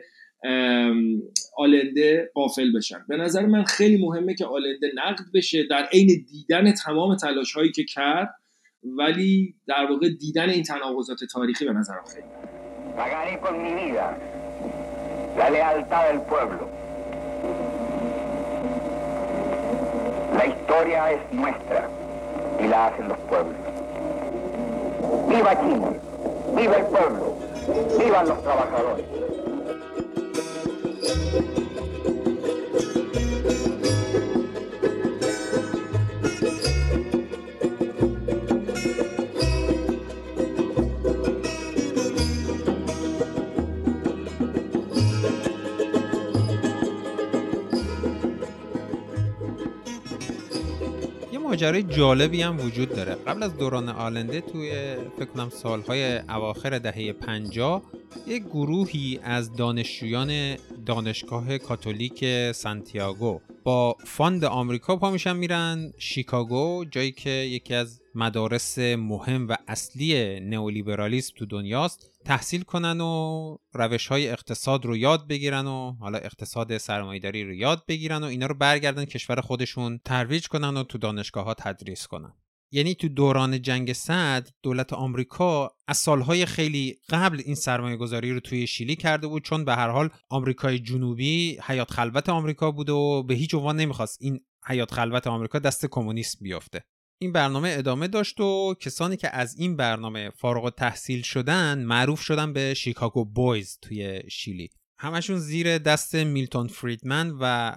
آلنده 1.57 2.31
قافل 2.35 2.73
بشن 2.77 3.05
به 3.09 3.17
نظر 3.17 3.47
من 3.47 3.65
خیلی 3.65 4.07
مهمه 4.07 4.35
که 4.35 4.45
آلنده 4.45 4.93
نقد 4.95 5.25
بشه 5.35 5.67
در 5.71 5.89
عین 5.93 6.27
دیدن 6.31 6.73
تمام 6.73 7.17
تلاش 7.17 7.53
هایی 7.53 7.73
که 7.73 7.85
کرد 7.85 8.35
ولی 8.83 9.55
در 9.67 9.87
واقع 9.91 10.09
دیدن 10.09 10.51
این 10.51 10.63
تناقضات 10.63 11.25
تاریخی 11.25 11.65
به 11.65 11.73
نظرم 11.73 12.05
خیلی 12.15 12.27
la 20.41 20.47
historia 20.47 21.11
es 21.11 21.21
nuestra 21.33 21.87
y 22.59 22.67
la 22.67 22.87
hacen 22.87 23.09
los 23.09 23.19
pueblos. 23.29 23.55
¡Viva 25.29 25.61
Chile! 25.61 26.01
¡Viva 26.57 26.77
el 26.77 26.87
pueblo! 26.87 27.35
¡Vivan 27.99 28.27
los 28.27 28.43
trabajadores! 28.43 29.05
ماجرای 51.61 51.83
جالبی 51.83 52.43
هم 52.43 52.61
وجود 52.61 52.89
داره. 52.89 53.15
قبل 53.15 53.43
از 53.43 53.57
دوران 53.57 53.89
آلنده 53.89 54.41
توی 54.41 54.71
فکر 55.17 55.25
کنم 55.25 55.51
سالهای 55.51 56.19
اواخر 56.19 56.79
دهه 56.79 57.13
50 57.13 57.83
یک 58.27 58.45
گروهی 58.45 59.21
از 59.23 59.53
دانشجویان 59.53 60.57
دانشگاه 60.91 61.59
کاتولیک 61.59 62.53
سانتیاگو. 62.53 63.41
با 63.65 63.97
fund 64.05 64.45
آمریکا 64.45 64.97
پا 64.97 65.11
میشن 65.11 65.37
میرن 65.37 65.93
شیکاگو 65.99 66.85
جایی 66.85 67.13
که 67.13 67.31
یکی 67.31 67.75
از 67.75 68.01
مدارس 68.15 68.79
مهم 68.79 69.49
و 69.49 69.57
اصلی 69.69 70.41
نئولیبرالیسم 70.41 71.35
تو 71.37 71.47
دنیاست. 71.47 72.11
تحصیل 72.25 72.63
کنن 72.63 73.01
و 73.01 73.57
روش 73.73 74.07
های 74.07 74.29
اقتصاد 74.29 74.85
رو 74.85 74.97
یاد 74.97 75.29
بگیرن 75.29 75.67
و 75.67 75.93
حالا 76.01 76.19
اقتصاد 76.19 76.79
سرمایداری 76.79 77.45
رو 77.45 77.55
یاد 77.55 77.87
بگیرن 77.89 78.23
و 78.25 78.27
اینا 78.27 78.47
رو 78.47 78.55
برگردن 78.55 79.05
کشور 79.05 79.41
خودشون 79.41 80.01
ترویج 80.05 80.47
کنن 80.47 80.77
و 80.77 80.83
تو 80.83 80.99
دانشگاه 80.99 81.45
ها 81.45 81.55
تدریس 81.55 82.07
کنن. 82.07 82.33
یعنی 82.73 82.95
تو 82.95 83.09
دوران 83.09 83.63
جنگ 83.63 83.93
سرد 83.93 84.55
دولت 84.63 84.93
آمریکا 84.93 85.77
از 85.87 85.97
سالهای 85.97 86.47
خیلی 86.47 86.99
قبل 87.09 87.43
این 87.45 87.55
سرمایه 87.55 87.97
گذاری 87.97 88.33
رو 88.33 88.41
توی 88.41 88.67
شیلی 88.67 88.97
کرده 88.97 89.27
بود 89.27 89.43
چون 89.43 89.65
به 89.65 89.75
هر 89.75 89.89
حال 89.89 90.09
آمریکای 90.29 90.79
جنوبی 90.79 91.59
حیات 91.65 91.91
خلوت 91.91 92.29
آمریکا 92.29 92.71
بوده 92.71 92.93
و 92.93 93.23
به 93.23 93.35
هیچ 93.35 93.55
عنوان 93.55 93.77
نمی‌خواست 93.77 94.19
این 94.21 94.41
حیات 94.67 94.95
خلوت 94.95 95.27
آمریکا 95.27 95.59
دست 95.59 95.87
کمونیست 95.87 96.43
بیفته 96.43 96.85
این 97.23 97.33
برنامه 97.33 97.75
ادامه 97.79 98.09
داشت 98.09 98.41
و 98.41 98.75
کسانی 98.81 99.17
که 99.17 99.37
از 99.37 99.59
این 99.59 99.77
برنامه 99.77 100.31
فارغ 100.31 100.75
تحصیل 100.75 101.23
شدن 101.23 101.85
معروف 101.85 102.21
شدن 102.21 102.53
به 102.53 102.75
شیکاگو 102.75 103.25
بویز 103.25 103.79
توی 103.83 104.23
شیلی. 104.31 104.71
همشون 104.99 105.39
زیر 105.39 105.79
دست 105.79 106.15
میلتون 106.15 106.67
فریدمن 106.67 107.33
و 107.41 107.73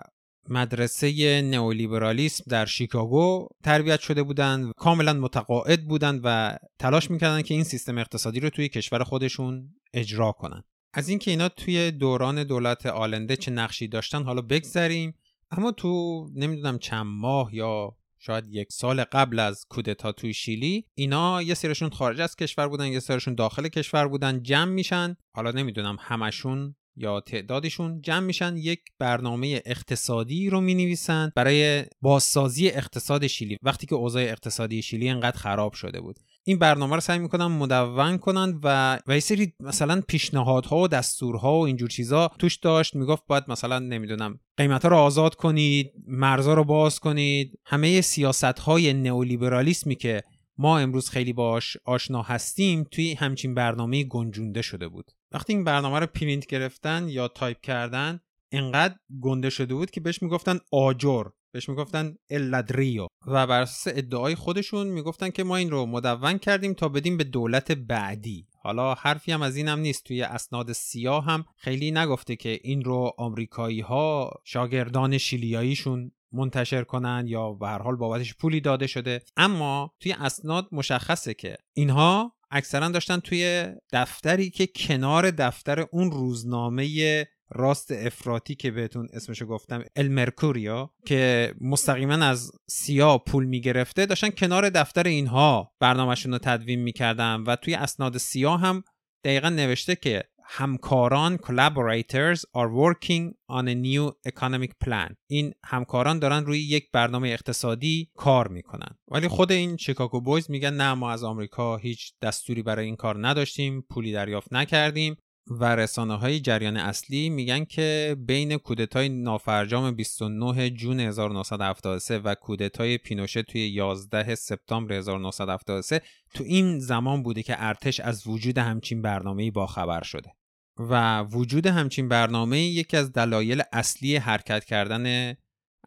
مدرسه 0.50 1.42
نئولیبرالیسم 1.42 2.44
در 2.48 2.66
شیکاگو 2.66 3.48
تربیت 3.64 4.00
شده 4.00 4.24
بودند 4.24 4.74
کاملا 4.78 5.14
متقاعد 5.14 5.88
بودند 5.88 6.22
و 6.24 6.58
تلاش 6.80 7.12
می‌کردن 7.12 7.42
که 7.42 7.54
این 7.54 7.64
سیستم 7.64 7.98
اقتصادی 7.98 8.40
رو 8.40 8.50
توی 8.50 8.70
کشور 8.70 9.04
خودشون 9.04 9.76
اجرا 9.94 10.32
کنن 10.32 10.64
از 10.94 11.10
اینکه 11.10 11.32
اینا 11.32 11.50
توی 11.50 11.92
دوران 11.92 12.44
دولت 12.44 12.86
آلنده 12.86 13.36
چه 13.36 13.52
نقشی 13.52 13.88
داشتن 13.88 14.24
حالا 14.24 14.42
بگذریم. 14.42 15.14
اما 15.52 15.72
تو 15.72 16.26
نمی‌دونم 16.36 16.80
چند 16.80 17.06
ماه 17.06 17.56
یا 17.56 17.96
شاید 18.20 18.46
یک 18.48 18.68
سال 18.72 19.04
قبل 19.04 19.40
از 19.40 19.66
کودتا 19.70 20.12
توی 20.12 20.34
شیلی 20.34 20.86
اینا 20.96 21.42
یه 21.42 21.54
سرشون 21.54 21.90
خارج 21.90 22.22
از 22.22 22.36
کشور 22.36 22.68
بودن 22.68 22.88
یه 22.88 23.00
سرشون 23.00 23.36
داخل 23.36 23.68
کشور 23.68 24.08
بودن 24.08 24.44
جمع 24.44 24.72
میشن. 24.72 25.16
حالا 25.34 25.52
نمی‌دونم 25.52 25.98
همشون 26.00 26.76
یا 26.96 27.22
تعدادشون 27.22 28.02
جمع 28.02 28.26
میشن 28.26 28.58
یک 28.58 28.80
برنامه 29.00 29.62
اقتصادی 29.66 30.50
رو 30.50 30.62
می 30.62 30.76
نویسن 30.76 31.32
برای 31.36 31.86
بازسازی 32.02 32.68
اقتصاد 32.68 33.28
شیلی. 33.28 33.58
وقتی 33.62 33.88
که 33.88 33.96
اوضاع 33.96 34.24
اقتصادی 34.24 34.82
شیلی 34.82 35.10
انقدر 35.10 35.38
خراب 35.38 35.74
شده 35.74 36.02
بود. 36.02 36.20
این 36.44 36.60
برنامه 36.60 36.96
رو 36.96 37.02
سعی 37.02 37.20
می‌کنن 37.20 37.46
مدون 37.46 38.18
کنن 38.18 38.60
و 38.64 39.00
و 39.08 39.14
یه 39.14 39.20
سری 39.20 39.54
مثلا 39.60 40.02
پیشنهادها 40.08 40.78
و 40.78 40.88
دستورها 40.88 41.60
و 41.60 41.66
اینجور 41.66 41.90
چیزا 41.90 42.32
توش 42.40 42.56
داشت. 42.56 42.96
می‌گفت 42.96 43.24
باید 43.28 43.44
مثلا 43.48 43.80
نمی‌دونم 43.80 44.40
قیمت 44.58 44.84
ها 44.84 44.90
رو 44.90 44.98
آزاد 44.98 45.36
کنید 45.36 45.92
مرزا 46.08 46.54
رو 46.54 46.64
باز 46.64 47.00
کنید. 47.00 47.60
همه 47.66 48.02
سیاست 48.02 48.44
های 48.44 48.94
نئولیبرالیسمی 48.94 49.96
که 49.96 50.24
ما 50.58 50.80
امروز 50.80 51.10
خیلی 51.10 51.34
باش 51.34 51.78
آشنا 51.86 52.22
هستیم 52.22 52.84
توی 52.92 53.14
همچین 53.14 53.54
برنامه 53.54 54.04
گنجونده 54.04 54.62
شده 54.62 54.88
بود. 54.88 55.12
وقتی 55.34 55.54
این 55.54 55.64
برنامه 55.64 56.00
رو 56.00 56.08
پرینت 56.08 56.46
گرفتن 56.46 57.10
یا 57.10 57.28
تایپ 57.28 57.62
کردن 57.62 58.20
انقدر 58.52 58.96
گنده 59.22 59.50
شده 59.50 59.74
بود 59.74 59.92
که 59.92 60.02
بهش 60.02 60.22
می‌گفتن 60.22 60.60
آجر 60.72 61.24
بهش 61.54 61.70
می‌گفتن 61.70 62.16
El 62.30 62.45
Ladrillo 62.45 63.08
و 63.28 63.48
بر 63.48 63.62
اساس 63.62 63.94
ادعای 63.98 64.36
خودشون 64.36 64.88
می‌گفتن 64.88 65.30
که 65.30 65.44
ما 65.44 65.56
این 65.56 65.72
رو 65.72 65.86
مدون 65.86 66.38
کردیم 66.38 66.74
تا 66.74 66.90
بدیم 66.90 67.18
به 67.18 67.24
دولت 67.24 67.72
بعدی. 67.72 68.48
حالا 68.62 68.94
حرفی 68.94 69.32
هم 69.32 69.42
از 69.42 69.56
اینم 69.56 69.80
نیست 69.80 70.04
توی 70.04 70.22
اسناد 70.22 70.72
سیا 70.72 71.26
هم 71.26 71.46
خیلی 71.58 71.92
نگفته 71.92 72.36
که 72.36 72.60
این 72.64 72.84
رو 72.84 73.12
آمریکایی 73.18 73.82
ها 73.82 74.32
شاگردان 74.44 75.18
شیلیاییشون 75.18 76.12
منتشر 76.32 76.84
کنن 76.84 77.24
یا 77.28 77.54
به 77.54 77.68
هر 77.68 77.82
حال 77.82 77.96
بابتش 77.96 78.36
پولی 78.36 78.62
داده 78.62 78.88
شده. 78.88 79.22
اما 79.38 79.92
توی 80.00 80.12
اسناد 80.12 80.68
مشخصه 80.72 81.34
که 81.34 81.58
اینها 81.74 82.34
اکثرا 82.54 82.90
داشتن 82.90 83.20
توی 83.20 83.66
دفتری 83.94 84.50
که 84.50 84.68
کنار 84.68 85.32
دفتر 85.32 85.80
اون 85.80 86.12
روزنامه 86.12 87.26
راست 87.50 87.92
افراطی 87.92 88.56
که 88.56 88.72
بهتون 88.72 89.10
اسمشو 89.14 89.46
گفتم 89.46 89.84
المرکوریا 89.96 90.94
که 91.06 91.54
مستقیما 91.62 92.14
از 92.14 92.52
سیا 92.70 93.18
پول 93.18 93.46
می‌گرفته 93.46 94.06
داشتن 94.06 94.30
کنار 94.30 94.70
دفتر 94.70 95.08
اینها 95.08 95.72
برنامهشون 95.80 96.32
رو 96.32 96.38
تدوین 96.38 96.80
می‌کردن 96.80 97.44
و 97.48 97.56
توی 97.56 97.74
اسناد 97.74 98.18
سیا 98.18 98.58
هم 98.58 98.84
دقیقا 99.24 99.50
نوشته 99.50 99.96
که 99.96 100.24
همکاران 100.56 101.38
collaborators 101.38 102.40
are 102.56 102.70
working 102.70 103.34
on 103.50 103.68
a 103.68 103.76
new 103.76 104.12
economic 104.32 104.72
plan. 104.86 105.16
این 105.28 105.54
همکاران 105.66 106.20
دارن 106.20 106.46
روی 106.46 106.60
یک 106.60 106.92
برنامه 106.92 107.30
اقتصادی 107.30 108.10
کار 108.18 108.48
می‌کنن. 108.48 108.98
ولی 109.08 109.28
خود 109.28 109.52
این 109.52 109.78
شیکاگو 109.78 110.22
بویز 110.22 110.52
میگن 110.52 110.74
نه 110.74 110.94
ما 110.94 111.12
از 111.12 111.24
آمریکا 111.24 111.78
هیچ 111.78 112.14
دستوری 112.22 112.64
برای 112.64 112.86
این 112.86 112.96
کار 112.96 113.28
نداشتیم 113.28 113.82
پولی 113.82 114.12
دریافت 114.12 114.54
نکردیم 114.54 115.16
و 115.48 115.76
رسانه 115.76 116.16
های 116.16 116.40
جریان 116.40 116.78
اصلی 116.78 117.30
میگن 117.30 117.66
که 117.66 118.16
بین 118.20 118.58
کودتای 118.58 119.10
نافرجام 119.10 119.92
29 119.92 120.70
جون 120.70 121.00
1973 121.00 122.20
و 122.20 122.36
کودتای 122.36 122.98
پینوشه 122.98 123.44
توی 123.44 123.62
11 123.70 124.36
سپتامبر 124.36 124.94
1973 124.94 126.02
تو 126.34 126.44
این 126.44 126.80
زمان 126.80 127.24
بوده 127.24 127.44
که 127.44 127.56
ارتش 127.58 128.00
از 128.00 128.28
وجود 128.28 128.58
همچین 128.58 129.02
برنامه‌ای 129.02 129.52
باخبر 129.52 130.04
شده. 130.04 130.32
و 130.78 131.24
وجود 131.24 131.68
همچین 131.68 132.10
برنامه 132.10 132.60
یکی 132.60 132.98
از 132.98 133.12
دلایل 133.12 133.62
اصلی 133.74 134.16
حرکت 134.16 134.66
کردن 134.66 135.36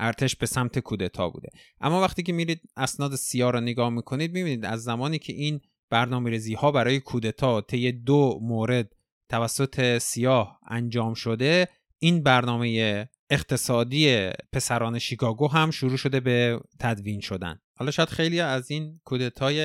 ارتش 0.00 0.36
به 0.36 0.46
سمت 0.46 0.78
کودتا 0.78 1.28
بوده. 1.28 1.48
اما 1.80 2.00
وقتی 2.00 2.22
که 2.22 2.32
میرید 2.32 2.60
اسناد 2.76 3.14
سیاه 3.14 3.52
را 3.52 3.60
نگاه 3.60 3.90
می‌کنید 3.90 4.32
می‌بینید 4.32 4.64
از 4.64 4.82
زمانی 4.82 5.18
که 5.18 5.32
این 5.32 5.60
برنامه 5.90 6.30
ریزی 6.30 6.54
ها 6.54 6.72
برای 6.72 7.00
کودتا 7.00 7.60
طی 7.60 7.92
دو 7.92 8.38
مورد 8.42 8.92
توسط 9.30 9.98
سیاه 9.98 10.60
انجام 10.66 11.14
شده 11.14 11.68
این 11.98 12.22
برنامه 12.22 13.08
اقتصادی 13.30 14.30
پسران 14.52 14.98
شیکاگو 14.98 15.48
هم 15.48 15.70
شروع 15.70 15.96
شده 15.96 16.20
به 16.20 16.60
تدوین 16.80 17.20
شدن. 17.20 17.60
حالا 17.78 17.90
شاید 17.90 18.08
خیلی 18.08 18.40
از 18.40 18.70
این 18.70 19.00
کودتای 19.04 19.58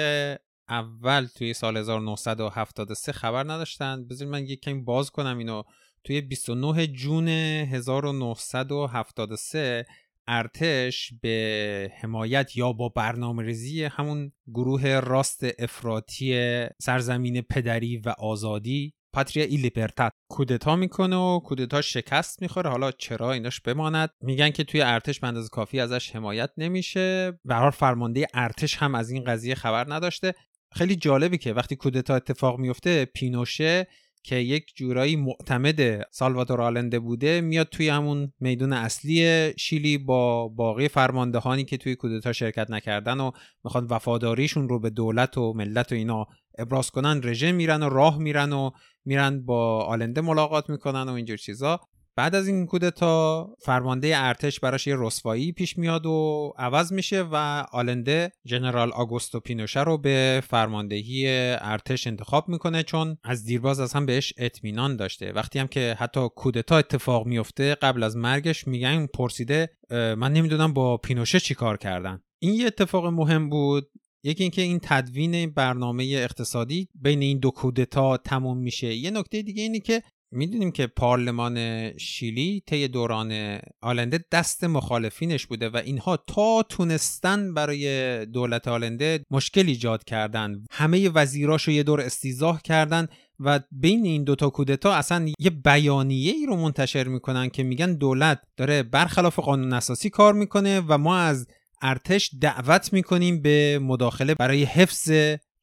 اول 0.72 1.28
توی 1.38 1.54
سال 1.54 1.78
1973 1.78 3.12
خبر 3.12 3.44
نداشتن 3.44 4.08
بذارید 4.08 4.32
من 4.32 4.46
یک 4.46 4.62
کمی 4.62 4.82
باز 4.82 5.12
کنم 5.12 5.38
اینو. 5.38 5.64
توی 6.04 6.22
29 6.22 6.88
جون 6.88 7.28
1973 7.28 9.86
ارتش 10.28 11.14
به 11.22 11.92
حمایت 12.02 12.58
یا 12.58 12.74
با 12.74 12.90
برنامه 12.90 13.44
ریزی 13.44 13.84
همون 13.84 14.32
گروه 14.48 15.00
راست 15.00 15.44
افراطی 15.60 16.62
سرزمین 16.82 17.42
پدری 17.42 17.98
و 17.98 18.10
آزادی 18.10 18.94
پاتریا 19.14 19.46
ای 19.46 19.58
لیبرتات 19.58 20.14
کودتا 20.30 20.76
می‌کنه 20.76 21.16
و 21.16 21.40
کودتا 21.40 21.82
شکست 21.82 22.42
می‌خوره. 22.42 22.70
حالا 22.70 22.92
چرا 22.92 23.32
ایناش 23.32 23.62
بماند؟ 23.62 24.10
میگن 24.22 24.50
که 24.50 24.64
توی 24.64 24.82
ارتش 24.82 25.20
به 25.20 25.28
اندازه 25.28 25.50
کافی 25.50 25.80
ازش 25.80 26.16
حمایت 26.16 26.50
نمیشه. 26.58 27.40
به 27.46 27.70
فرمانده 27.70 28.28
ارتش 28.34 28.78
هم 28.78 28.96
از 28.96 29.10
این 29.10 29.24
قضیه 29.24 29.56
خبر 29.56 29.94
نداشته. 29.94 30.34
خیلی 30.74 30.96
جالبی 30.96 31.38
که 31.38 31.54
وقتی 31.54 31.76
کودتا 31.76 32.16
اتفاق 32.16 32.60
میفته 32.60 33.06
پینوشه 33.06 33.88
که 34.24 34.36
یک 34.36 34.72
جورایی 34.76 35.16
معتمد 35.16 36.12
سالوادور 36.12 36.62
آلنده 36.62 37.00
بوده 37.00 37.42
میاد 37.42 37.68
توی 37.70 37.90
همون 37.90 38.34
میدون 38.40 38.74
اصلی 38.74 39.54
شیلی 39.58 39.98
با 39.98 40.48
باقی 40.48 40.88
فرماندهانی 40.88 41.66
که 41.66 41.78
توی 41.78 41.96
کودتا 41.96 42.34
شرکت 42.34 42.72
نکردن 42.72 43.20
و 43.20 43.32
می‌خوان 43.64 43.86
وفاداریشون 43.90 44.70
رو 44.70 44.80
به 44.80 44.90
دولت 44.90 45.38
و 45.38 45.54
ملت 45.54 45.92
و 45.92 45.96
اینا 45.96 46.28
ابراز 46.58 46.92
کنن 46.92 47.22
رژه 47.24 47.52
میرن 47.52 47.84
و 47.84 47.90
راه 47.90 48.18
میرن 48.18 48.54
و 48.54 48.72
میرن 49.06 49.46
با 49.46 49.86
آلنده 49.86 50.22
ملاقات 50.22 50.70
می‌کنن 50.70 51.04
و 51.04 51.14
اینجور 51.14 51.38
چیزا. 51.38 51.80
بعد 52.16 52.36
از 52.36 52.48
این 52.48 52.66
کودتا 52.66 53.50
فرمانده 53.60 54.12
ارتش 54.16 54.60
براش 54.60 54.88
یه 54.88 54.96
رسوایی 54.98 55.52
پیش 55.52 55.78
میاد 55.78 56.06
و 56.06 56.54
عوض 56.58 56.94
میشه 56.94 57.22
و 57.32 57.66
آلنده 57.72 58.32
جنرال 58.46 58.92
آگوستو 58.92 59.40
پینوشه 59.40 59.84
رو 59.84 59.98
به 59.98 60.44
فرماندهی 60.50 61.26
ارتش 61.62 62.08
انتخاب 62.08 62.50
می‌کنه 62.50 62.84
چون 62.84 63.18
از 63.24 63.46
دیرباز 63.46 63.80
از 63.80 63.94
هم 63.94 64.06
بهش 64.06 64.34
اطمینان 64.38 64.96
داشته. 64.96 65.32
وقتی 65.32 65.60
هم 65.60 65.68
که 65.68 65.96
حتی 66.00 66.28
کودتا 66.36 66.78
اتفاق 66.78 67.26
میفته 67.28 67.76
قبل 67.76 68.04
از 68.04 68.18
مرگش 68.18 68.68
میگن 68.68 69.06
پرسیده 69.06 69.70
من 69.92 70.34
نمی‌دونم 70.34 70.74
با 70.74 70.98
پینوشه 70.98 71.40
چیکار 71.40 71.78
کردن. 71.78 72.22
این 72.40 72.54
یه 72.54 72.66
اتفاق 72.66 73.06
مهم 73.06 73.50
بود. 73.50 73.90
یکی 74.24 74.44
اینکه 74.44 74.62
این 74.62 74.80
تدوین 74.84 75.52
برنامه 75.52 76.04
اقتصادی 76.04 76.90
بین 76.96 77.22
این 77.22 77.40
دو 77.40 77.52
کودتا 77.52 78.18
تموم 78.18 78.58
میشه. 78.58 78.94
یه 78.96 79.12
نکته 79.12 79.42
دیگه 79.42 79.64
اینه 79.64 79.80
که 79.80 80.04
می‌دونیم 80.32 80.72
که 80.72 80.88
پارلمان 80.88 81.58
شیلی 81.98 82.64
طی 82.68 82.88
دوران 82.88 83.60
آلنده 83.82 84.26
دست 84.32 84.64
مخالفینش 84.64 85.46
بوده 85.48 85.70
و 85.70 85.78
اینها 85.78 86.18
تا 86.18 86.64
تونستن 86.70 87.54
برای 87.54 88.26
دولت 88.26 88.68
آلنده 88.68 89.26
مشکل 89.32 89.68
ایجاد 89.68 90.04
کردن. 90.04 90.64
همه 90.72 91.10
وزیراش 91.10 91.64
رو 91.64 91.74
یه 91.74 91.84
دور 91.84 92.02
استیزاه 92.02 92.62
کردن 92.62 93.08
و 93.40 93.60
بین 93.72 94.06
این 94.06 94.24
دوتا 94.24 94.50
کودتا 94.50 94.94
اصلا 94.94 95.32
یه 95.40 95.50
بیانیه 95.50 96.34
ای 96.34 96.46
رو 96.46 96.56
منتشر 96.56 97.08
می‌کنن 97.08 97.50
که 97.50 97.64
میگن 97.64 97.94
دولت 97.94 98.42
داره 98.58 98.84
برخلاف 98.84 99.40
قانون 99.40 99.74
اساسی 99.74 100.10
کار 100.10 100.34
می‌کنه 100.34 100.80
و 100.88 100.98
ما 100.98 101.18
از 101.18 101.48
ارتش 101.82 102.32
دعوت 102.42 102.94
می‌کنیم 102.94 103.42
به 103.42 103.80
مداخله 103.84 104.36
برای 104.36 104.64
حفظ 104.64 105.12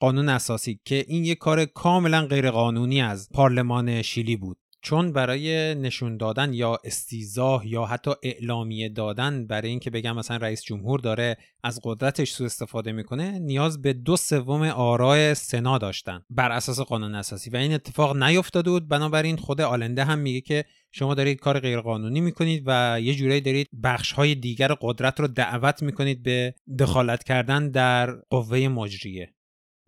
قانون 0.01 0.29
اساسی 0.29 0.81
که 0.85 1.05
این 1.09 1.25
یک 1.25 1.39
کار 1.39 1.65
کاملا 1.65 2.27
غیرقانونی 2.27 3.03
از 3.03 3.29
پارلمان 3.35 4.03
شیلی 4.03 4.37
بود. 4.37 4.59
چون 4.83 5.13
برای 5.13 5.75
نشون 5.75 6.17
دادن 6.17 6.53
یا 6.53 6.79
استیزاه 6.85 7.67
یا 7.67 7.85
حتی 7.85 8.11
اعلامیه 8.23 8.89
دادن 8.89 9.47
برای 9.47 9.71
اینکه 9.71 9.91
بگم 9.91 10.17
مثلا 10.17 10.37
رئیس 10.37 10.63
جمهور 10.63 11.01
داره 11.01 11.37
از 11.63 11.81
قدرتش 11.85 12.31
سوء 12.31 12.47
استفاده 12.47 12.93
می‌کنه 12.93 13.39
نیاز 13.39 13.83
به 13.83 13.93
دو 13.93 14.17
سوم 14.17 14.63
آرای 14.63 15.35
سنا 15.35 15.79
داشتن 15.79 16.25
بر 16.31 16.53
اساس 16.53 16.81
قانون 16.81 17.15
اساسی 17.15 17.51
و 17.51 17.57
این 17.57 17.73
اتفاق 17.73 18.23
نیفتاده 18.23 18.71
بود. 18.71 18.89
بنابراین 18.89 19.37
خود 19.37 19.61
آلنده 19.61 20.05
هم 20.05 20.19
میگه 20.19 20.41
که 20.41 20.65
شما 20.93 21.15
دارید 21.15 21.39
کار 21.39 21.61
غیرقانونی 21.61 22.21
می‌کنید 22.21 22.63
و 22.67 23.01
یه 23.03 23.15
جورایی 23.15 23.41
دارید 23.41 23.69
بخش 23.83 24.13
های 24.13 24.35
دیگر 24.35 24.75
قدرت 24.81 25.21
رو 25.21 25.29
دعوت 25.29 25.83
می‌کنید 25.83 26.23
به 26.23 26.55
دخالت 26.79 27.25
کردن 27.25 27.71
در 27.71 28.15
قوه 28.31 28.69
مجریه. 28.69 29.35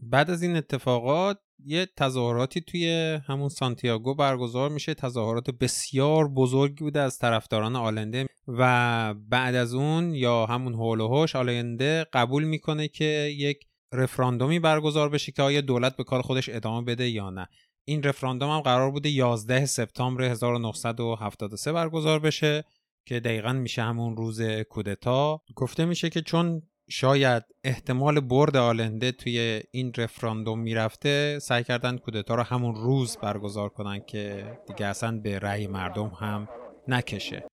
بعد 0.02 0.30
از 0.30 0.42
این 0.42 0.56
اتفاقات 0.56 1.38
یه 1.64 1.86
تظاهراتی 1.96 2.60
توی 2.60 3.18
همون 3.26 3.48
سانتیاگو 3.48 4.14
برگزار 4.14 4.70
میشه. 4.70 4.94
تظاهرات 4.94 5.50
بسیار 5.50 6.28
بزرگی 6.28 6.84
بوده 6.84 7.00
از 7.00 7.18
طرفداران 7.18 7.76
آلنده 7.76 8.26
و 8.48 9.14
بعد 9.14 9.54
از 9.54 9.74
اون 9.74 10.14
یا 10.14 10.46
همون 10.46 10.74
هول 10.74 11.00
و 11.00 11.08
هوش 11.08 11.36
آلنده 11.36 12.06
قبول 12.12 12.44
می‌کنه 12.44 12.88
که 12.88 13.34
یک 13.36 13.66
رفراندومی 13.92 14.58
برگزار 14.58 15.08
بشه 15.08 15.32
که 15.32 15.42
آیا 15.42 15.60
دولت 15.60 15.96
به 15.96 16.04
کار 16.04 16.22
خودش 16.22 16.48
ادامه 16.48 16.84
بده 16.84 17.08
یا 17.08 17.30
نه. 17.30 17.48
این 17.84 18.02
رفراندوم 18.02 18.50
هم 18.50 18.60
قرار 18.60 18.90
بوده 18.90 19.08
11 19.08 19.66
سپتامبر 19.66 20.22
1973 20.22 21.72
برگزار 21.72 22.18
بشه 22.18 22.64
که 23.06 23.20
دقیقا 23.20 23.52
میشه 23.52 23.82
همون 23.82 24.16
روز 24.16 24.42
کودتا. 24.42 25.42
گفته 25.56 25.84
میشه 25.84 26.10
که 26.10 26.22
چون 26.22 26.62
شاید 26.92 27.42
احتمال 27.64 28.20
برد 28.20 28.56
آلنده 28.56 29.12
توی 29.12 29.62
این 29.70 29.92
رفراندوم 29.96 30.58
می‌رفته 30.58 31.38
سعی 31.38 31.64
کردن 31.64 31.96
کودتا 31.96 32.34
رو 32.34 32.42
همون 32.42 32.74
روز 32.74 33.16
برگزار 33.16 33.68
کنن 33.68 34.00
که 34.00 34.44
دیگه 34.66 34.86
اصلا 34.86 35.20
به 35.20 35.38
رأی 35.38 35.66
مردم 35.66 36.08
هم 36.08 36.48
نکشه. 36.88 37.46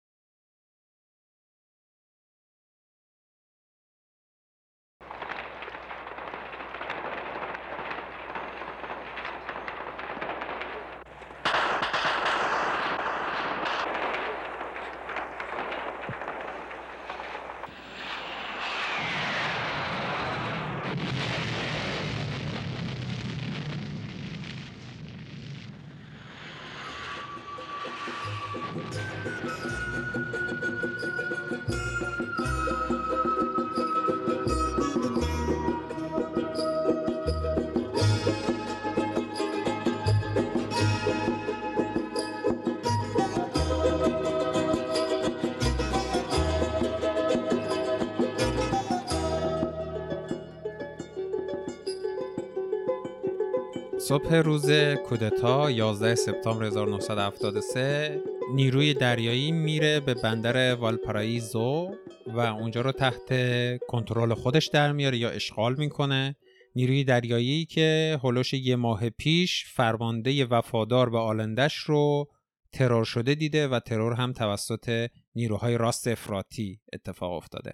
صبح 54.00 54.36
روز 54.36 54.72
کودتا 55.06 55.72
11 55.72 56.16
سپتامبر 56.16 56.66
1973 56.66 58.22
نیروی 58.54 58.94
دریایی 58.94 59.52
میره 59.52 60.00
به 60.00 60.14
بندر 60.14 60.76
والپارائیزو 60.76 61.96
و 62.28 62.40
اونجا 62.40 62.82
رو 62.82 62.92
تحت 62.92 63.30
کنترل 63.88 64.34
خودش 64.34 64.68
در 64.68 64.92
میاره 64.92 65.18
یا 65.18 65.30
اشغال 65.30 65.76
می‌کنه. 65.76 66.36
نیروی 66.76 67.04
دریایی 67.04 67.66
که 67.66 68.20
هلوش 68.24 68.54
یه 68.54 68.76
ماه 68.76 69.10
پیش 69.10 69.66
فرمانده 69.66 70.46
وفادار 70.46 71.10
به 71.10 71.18
آلندش 71.18 71.76
رو 71.76 72.28
ترور 72.72 73.06
شده 73.06 73.36
دیده 73.36 73.68
و 73.68 73.80
ترور 73.80 74.14
هم 74.14 74.34
توسط 74.34 75.10
نیروهای 75.36 75.78
راست 75.78 76.08
افراطی 76.08 76.80
اتفاق 76.94 77.32
افتاده. 77.32 77.72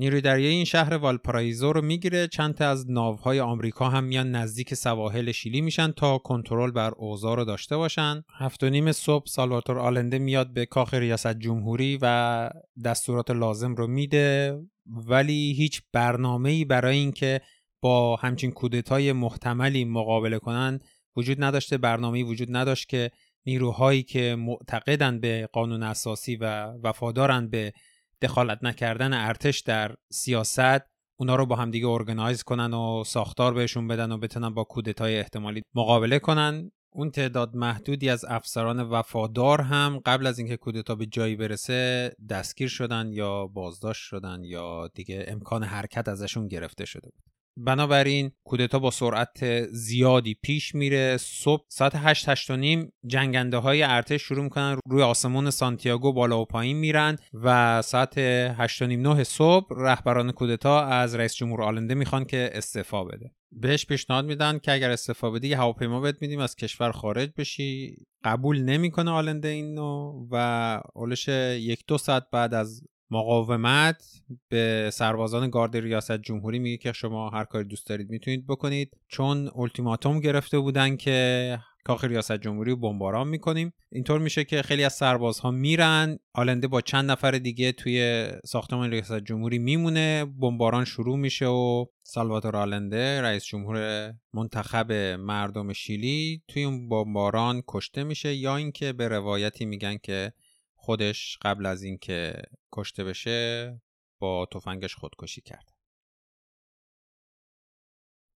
نیروی 0.00 0.20
دریایی 0.20 0.54
این 0.54 0.64
شهر 0.64 0.94
والپارائیزو 0.94 1.72
رو 1.72 1.82
می‌گیره. 1.82 2.28
چند 2.28 2.54
تا 2.54 2.68
از 2.68 2.90
ناوهای 2.90 3.40
آمریکا 3.40 3.88
هم 3.88 4.04
میان 4.04 4.30
نزدیک 4.30 4.74
سواحل 4.74 5.32
شیلی 5.32 5.60
میشن 5.60 5.92
تا 5.92 6.18
کنترل 6.18 6.70
بر 6.70 6.90
اوضاع 6.96 7.36
رو 7.36 7.44
داشته 7.44 7.76
باشن. 7.76 8.22
هفت 8.38 8.64
و 8.64 8.70
نیم 8.70 8.92
صبح 8.92 9.26
سالواتور 9.26 9.78
آلنده 9.78 10.18
میاد 10.18 10.52
به 10.52 10.66
کاخ 10.66 10.94
ریاست 10.94 11.38
جمهوری 11.38 11.98
و 12.02 12.50
دستورات 12.84 13.30
لازم 13.30 13.74
رو 13.74 13.86
میده. 13.86 14.58
ولی 14.86 15.52
هیچ 15.52 15.82
برنامه‌ای 15.92 16.64
برای 16.64 16.96
اینکه 16.96 17.40
با 17.80 18.16
همچین 18.16 18.50
کودتای 18.50 19.12
محتملی 19.12 19.84
مقابله 19.84 20.38
کنن 20.38 20.80
وجود 21.16 21.44
نداشته. 21.44 21.78
برنامه‌ای 21.78 22.22
وجود 22.22 22.56
نداشت 22.56 22.88
که 22.88 23.10
نیروهایی 23.46 24.02
که 24.02 24.36
معتقدند 24.38 25.20
به 25.20 25.48
قانون 25.52 25.82
اساسی 25.82 26.36
و 26.36 26.72
وفادارند 26.82 27.50
به 27.50 27.72
دخالت 28.22 28.58
نکردن 28.62 29.12
ارتش 29.12 29.60
در 29.60 29.94
سیاست 30.12 30.82
اونا 31.20 31.36
رو 31.36 31.46
با 31.46 31.56
همدیگه 31.56 31.88
ارگنایز 31.88 32.42
کنن 32.42 32.74
و 32.74 33.04
ساختار 33.04 33.54
بهشون 33.54 33.88
بدن 33.88 34.12
و 34.12 34.18
بتونن 34.18 34.54
با 34.54 34.64
کودتای 34.64 35.18
احتمالی 35.18 35.62
مقابله 35.74 36.18
کنن. 36.18 36.70
اون 36.92 37.10
تعداد 37.10 37.56
محدودی 37.56 38.10
از 38.10 38.24
افسران 38.24 38.82
وفادار 38.82 39.60
هم 39.60 40.00
قبل 40.06 40.26
از 40.26 40.38
اینکه 40.38 40.56
کودتا 40.56 40.94
به 40.94 41.06
جایی 41.06 41.36
برسه 41.36 42.12
دستگیر 42.30 42.68
شدن 42.68 43.12
یا 43.12 43.46
بازداشت 43.46 44.02
شدن 44.02 44.44
یا 44.44 44.88
دیگه 44.94 45.24
امکان 45.28 45.62
حرکت 45.62 46.08
ازشون 46.08 46.48
گرفته 46.48 46.84
شده 46.84 47.10
بود. 47.10 47.37
بنابراین 47.64 48.30
کودتا 48.44 48.78
با 48.78 48.90
سرعت 48.90 49.64
زیادی 49.70 50.34
پیش 50.42 50.74
میره. 50.74 51.16
صبح 51.16 51.64
ساعت 51.68 51.92
8 51.94 52.28
8 52.28 52.50
نیم 52.50 52.92
جنگنده 53.06 53.56
های 53.56 53.82
ارتش 53.82 54.22
شروع 54.22 54.44
می‌کنن 54.44 54.78
روی 54.86 55.02
آسمون 55.02 55.50
سانتیاگو 55.50 56.12
بالا 56.12 56.40
و 56.40 56.44
پایین 56.44 56.76
میرن 56.76 57.16
و 57.34 57.82
ساعت 57.82 58.18
8 58.18 58.82
نیم 58.82 59.00
9 59.00 59.24
صبح 59.24 59.66
رهبران 59.70 60.32
کودتا 60.32 60.84
از 60.84 61.14
رئیس 61.14 61.34
جمهور 61.34 61.62
آلنده 61.62 61.94
می‌خوان 61.94 62.24
که 62.24 62.50
استعفا 62.52 63.04
بده. 63.04 63.30
بهش 63.52 63.86
پیشنهاد 63.86 64.24
میدن 64.24 64.58
که 64.58 64.72
اگر 64.72 64.90
استعفا 64.90 65.30
بدی 65.30 65.52
هواپیما 65.52 66.00
بهت 66.00 66.16
میدیم 66.20 66.40
از 66.40 66.56
کشور 66.56 66.92
خارج 66.92 67.30
بشی. 67.36 67.96
قبول 68.24 68.62
نمی‌کنه 68.62 69.10
آلنده 69.10 69.48
اینو 69.48 70.26
و 70.30 70.36
اولش 70.94 71.28
یک 71.28 71.84
دو 71.86 71.98
ساعت 71.98 72.26
بعد 72.32 72.54
از 72.54 72.82
مقاومت 73.10 74.04
به 74.48 74.90
سربازان 74.92 75.50
گارد 75.50 75.76
ریاست 75.76 76.20
جمهوری 76.20 76.58
میگه 76.58 76.76
که 76.76 76.92
شما 76.92 77.30
هر 77.30 77.44
کاری 77.44 77.68
دوست 77.68 77.88
دارید 77.88 78.10
می‌تونید 78.10 78.46
بکنید. 78.46 78.96
چون 79.08 79.50
التیماتوم 79.56 80.20
گرفته 80.20 80.58
بودن 80.58 80.96
که 80.96 81.58
کاخ 81.84 82.04
ریاست 82.04 82.32
جمهوری 82.32 82.70
رو 82.70 82.76
بمباران 82.76 83.28
می‌کنیم. 83.28 83.72
اینطور 83.92 84.18
میشه 84.18 84.44
که 84.44 84.62
خیلی 84.62 84.84
از 84.84 84.92
سربازها 84.92 85.50
میرن. 85.50 86.18
آلنده 86.34 86.68
با 86.68 86.80
چند 86.80 87.10
نفر 87.10 87.30
دیگه 87.30 87.72
توی 87.72 88.26
ساختمان 88.44 88.90
ریاست 88.90 89.18
جمهوری 89.18 89.58
میمونه. 89.58 90.24
بمباران 90.24 90.84
شروع 90.84 91.16
میشه 91.16 91.46
و 91.46 91.86
سالواتور 92.02 92.56
آلنده 92.56 93.22
رئیس 93.22 93.44
جمهور 93.44 94.12
منتخب 94.34 94.92
مردم 95.20 95.72
شیلی 95.72 96.42
توی 96.48 96.64
اون 96.64 96.88
بمباران 96.88 97.62
کشته 97.68 98.04
میشه. 98.04 98.34
یا 98.34 98.56
اینکه 98.56 98.92
به 98.92 99.08
روایتی 99.08 99.64
میگن 99.64 99.96
که 100.02 100.32
خودش 100.88 101.38
قبل 101.42 101.66
از 101.66 101.82
اینکه 101.82 102.42
کشته 102.72 103.04
بشه 103.04 103.80
با 104.18 104.46
تفنگش 104.52 104.94
خودکشی 104.94 105.40
کرد. 105.40 105.72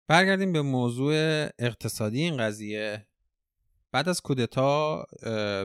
برگردیم 0.08 0.52
به 0.52 0.62
موضوع 0.62 1.14
اقتصادی 1.58 2.20
این 2.20 2.36
قضیه. 2.36 3.08
بعد 3.92 4.08
از 4.08 4.20
کودتا 4.20 5.06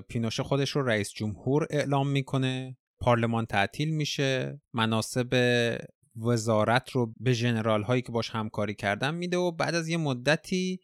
پینوشه 0.09 0.43
خودش 0.43 0.69
رو 0.69 0.83
رئیس 0.83 1.11
جمهور 1.11 1.67
اعلام 1.69 2.07
می‌کنه. 2.07 2.77
پارلمان 2.99 3.45
تعطیل 3.45 3.95
میشه. 3.95 4.61
مناسب 4.73 5.29
وزارت 6.15 6.89
رو 6.89 7.13
به 7.19 7.35
جنرال 7.35 7.83
هایی 7.83 8.01
که 8.01 8.11
باش 8.11 8.29
همکاری 8.29 8.75
کردن 8.75 9.15
میده 9.15 9.38
و 9.38 9.51
بعد 9.51 9.75
از 9.75 9.88
یه 9.88 9.97
مدتی 9.97 10.79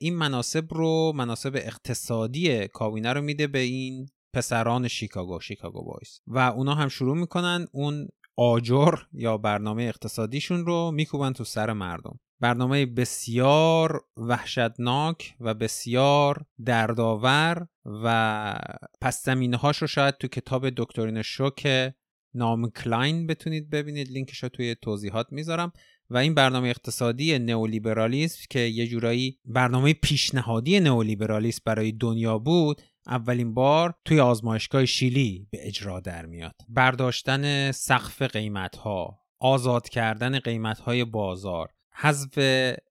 این 0.00 0.16
مناسب 0.16 0.74
رو 0.74 1.12
مناسب 1.16 1.52
اقتصادی 1.56 2.68
کابینه 2.68 3.12
رو 3.12 3.22
میده 3.22 3.46
به 3.46 3.58
این 3.58 4.08
پسران 4.32 4.88
شیکاگو 4.88 5.40
شیکاگو 5.40 5.84
بایز 5.84 6.20
و 6.26 6.38
اونا 6.38 6.74
هم 6.74 6.88
شروع 6.88 7.16
می‌کنن 7.16 7.66
اون 7.72 8.08
آجر 8.36 8.94
یا 9.12 9.38
برنامه 9.38 9.82
اقتصادیشون 9.82 10.66
رو 10.66 10.90
میکوبن 10.90 11.32
تو 11.32 11.44
سر 11.44 11.72
مردم. 11.72 12.20
برنامه 12.40 12.86
بسیار 12.86 14.04
وحشتناک 14.16 15.34
و 15.40 15.54
بسیار 15.54 16.44
دردآور 16.64 17.66
و 17.84 18.58
پس 19.00 19.24
زمینه 19.24 19.56
هاش 19.56 19.76
رو 19.76 19.86
شاید 19.86 20.14
تو 20.14 20.28
کتاب 20.28 20.70
دکترین 20.70 21.22
شوک 21.22 21.92
نائومی 22.34 22.70
کلاین 22.70 23.26
بتونید 23.26 23.70
ببینید. 23.70 24.08
لینکش 24.08 24.42
رو 24.42 24.48
توی 24.48 24.76
توضیحات 24.82 25.26
می‌ذارم. 25.30 25.72
و 26.10 26.16
این 26.16 26.34
برنامه 26.34 26.68
اقتصادی 26.68 27.38
نئولیبرالیسم 27.38 28.40
که 28.50 28.58
یه 28.58 28.86
جورایی 28.86 29.38
برنامه 29.44 29.92
پیشنهادی 29.92 30.80
نئولیبرالیسم 30.80 31.62
برای 31.64 31.92
دنیا 31.92 32.38
بود 32.38 32.82
اولین 33.08 33.54
بار 33.54 33.94
توی 34.04 34.20
آزمایشگاه 34.20 34.86
شیلی 34.86 35.48
به 35.50 35.58
اجرا 35.68 36.00
در 36.00 36.26
میاد. 36.26 36.54
برداشتن 36.68 37.72
سقف 37.72 38.22
قیمت 38.22 38.76
ها 38.76 39.18
آزاد 39.40 39.88
کردن 39.88 40.38
قیمت 40.38 40.78
های 40.80 41.04
بازار 41.04 41.68
حذف 41.92 42.38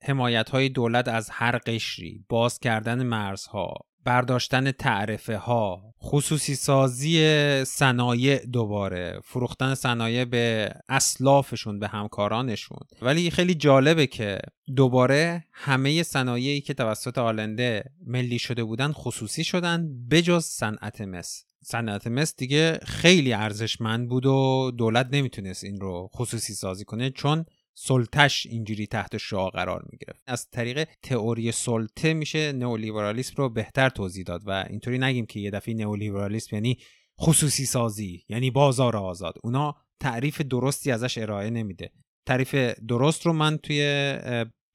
حمایت 0.04 0.50
های 0.50 0.70
دولت 0.70 1.08
از 1.08 1.30
هر 1.30 1.58
قشری 1.58 2.26
باز 2.30 2.60
کردن 2.60 3.04
مرزها 3.04 3.74
برداشتن 4.08 4.72
تعرفه 4.72 5.38
ها 5.38 5.94
خصوصی 6.04 6.56
سازی 6.56 7.20
صنایع 7.66 8.46
دوباره. 8.46 9.20
فروختن 9.24 9.76
صنایع 9.76 10.26
به 10.26 10.74
اسلافشون 10.90 11.80
به 11.80 11.88
همکارانشون. 11.88 12.80
ولی 13.02 13.30
خیلی 13.30 13.56
جالبه 13.56 14.08
که 14.08 14.40
دوباره 14.76 15.44
همه 15.54 16.04
صنایعی 16.04 16.62
که 16.62 16.74
توسط 16.74 17.18
آلنده 17.18 17.84
ملی 18.06 18.40
شده 18.40 18.64
بودن 18.64 18.92
خصوصی 18.92 19.44
شدن 19.44 20.08
بجز 20.12 20.44
صنعت 20.44 21.02
مس. 21.02 21.44
صنعت 21.64 22.08
مس 22.08 22.36
دیگه 22.36 22.80
خیلی 22.86 23.34
ارزشمند 23.34 24.10
بود 24.10 24.26
و 24.26 24.72
دولت 24.78 25.08
نمی‌تونست 25.12 25.64
این 25.64 25.80
رو 25.80 26.10
خصوصی 26.16 26.54
سازی 26.54 26.86
کنه 26.86 27.10
چون 27.10 27.46
سلطش 27.80 28.46
اینجوری 28.46 28.88
تحت 28.88 29.18
شعا 29.18 29.50
قرار 29.50 29.86
می‌گیره 29.92 30.14
از 30.28 30.50
طریق 30.50 30.88
تئوری 31.04 31.52
سلطه 31.52 32.14
میشه 32.14 32.52
نئولیبرالیسم 32.52 33.34
رو 33.38 33.50
بهتر 33.50 33.90
توضیح 33.90 34.24
داد 34.24 34.42
و 34.46 34.66
اینطوری 34.70 34.98
نگیم 34.98 35.26
که 35.26 35.40
یه 35.40 35.52
دفعه 35.52 35.74
نئولیبرالیسم 35.74 36.56
یعنی 36.56 36.78
خصوصی 37.22 37.66
سازی 37.66 38.24
یعنی 38.30 38.52
بازار 38.52 38.98
آزاد. 38.98 39.34
اونا 39.44 39.76
تعریف 40.00 40.42
درستی 40.42 40.92
ازش 40.92 41.18
ارائه 41.18 41.50
نمیده. 41.50 41.92
تعریف 42.28 42.56
درست 42.88 43.26
رو 43.26 43.34
من 43.34 43.58
توی 43.58 43.80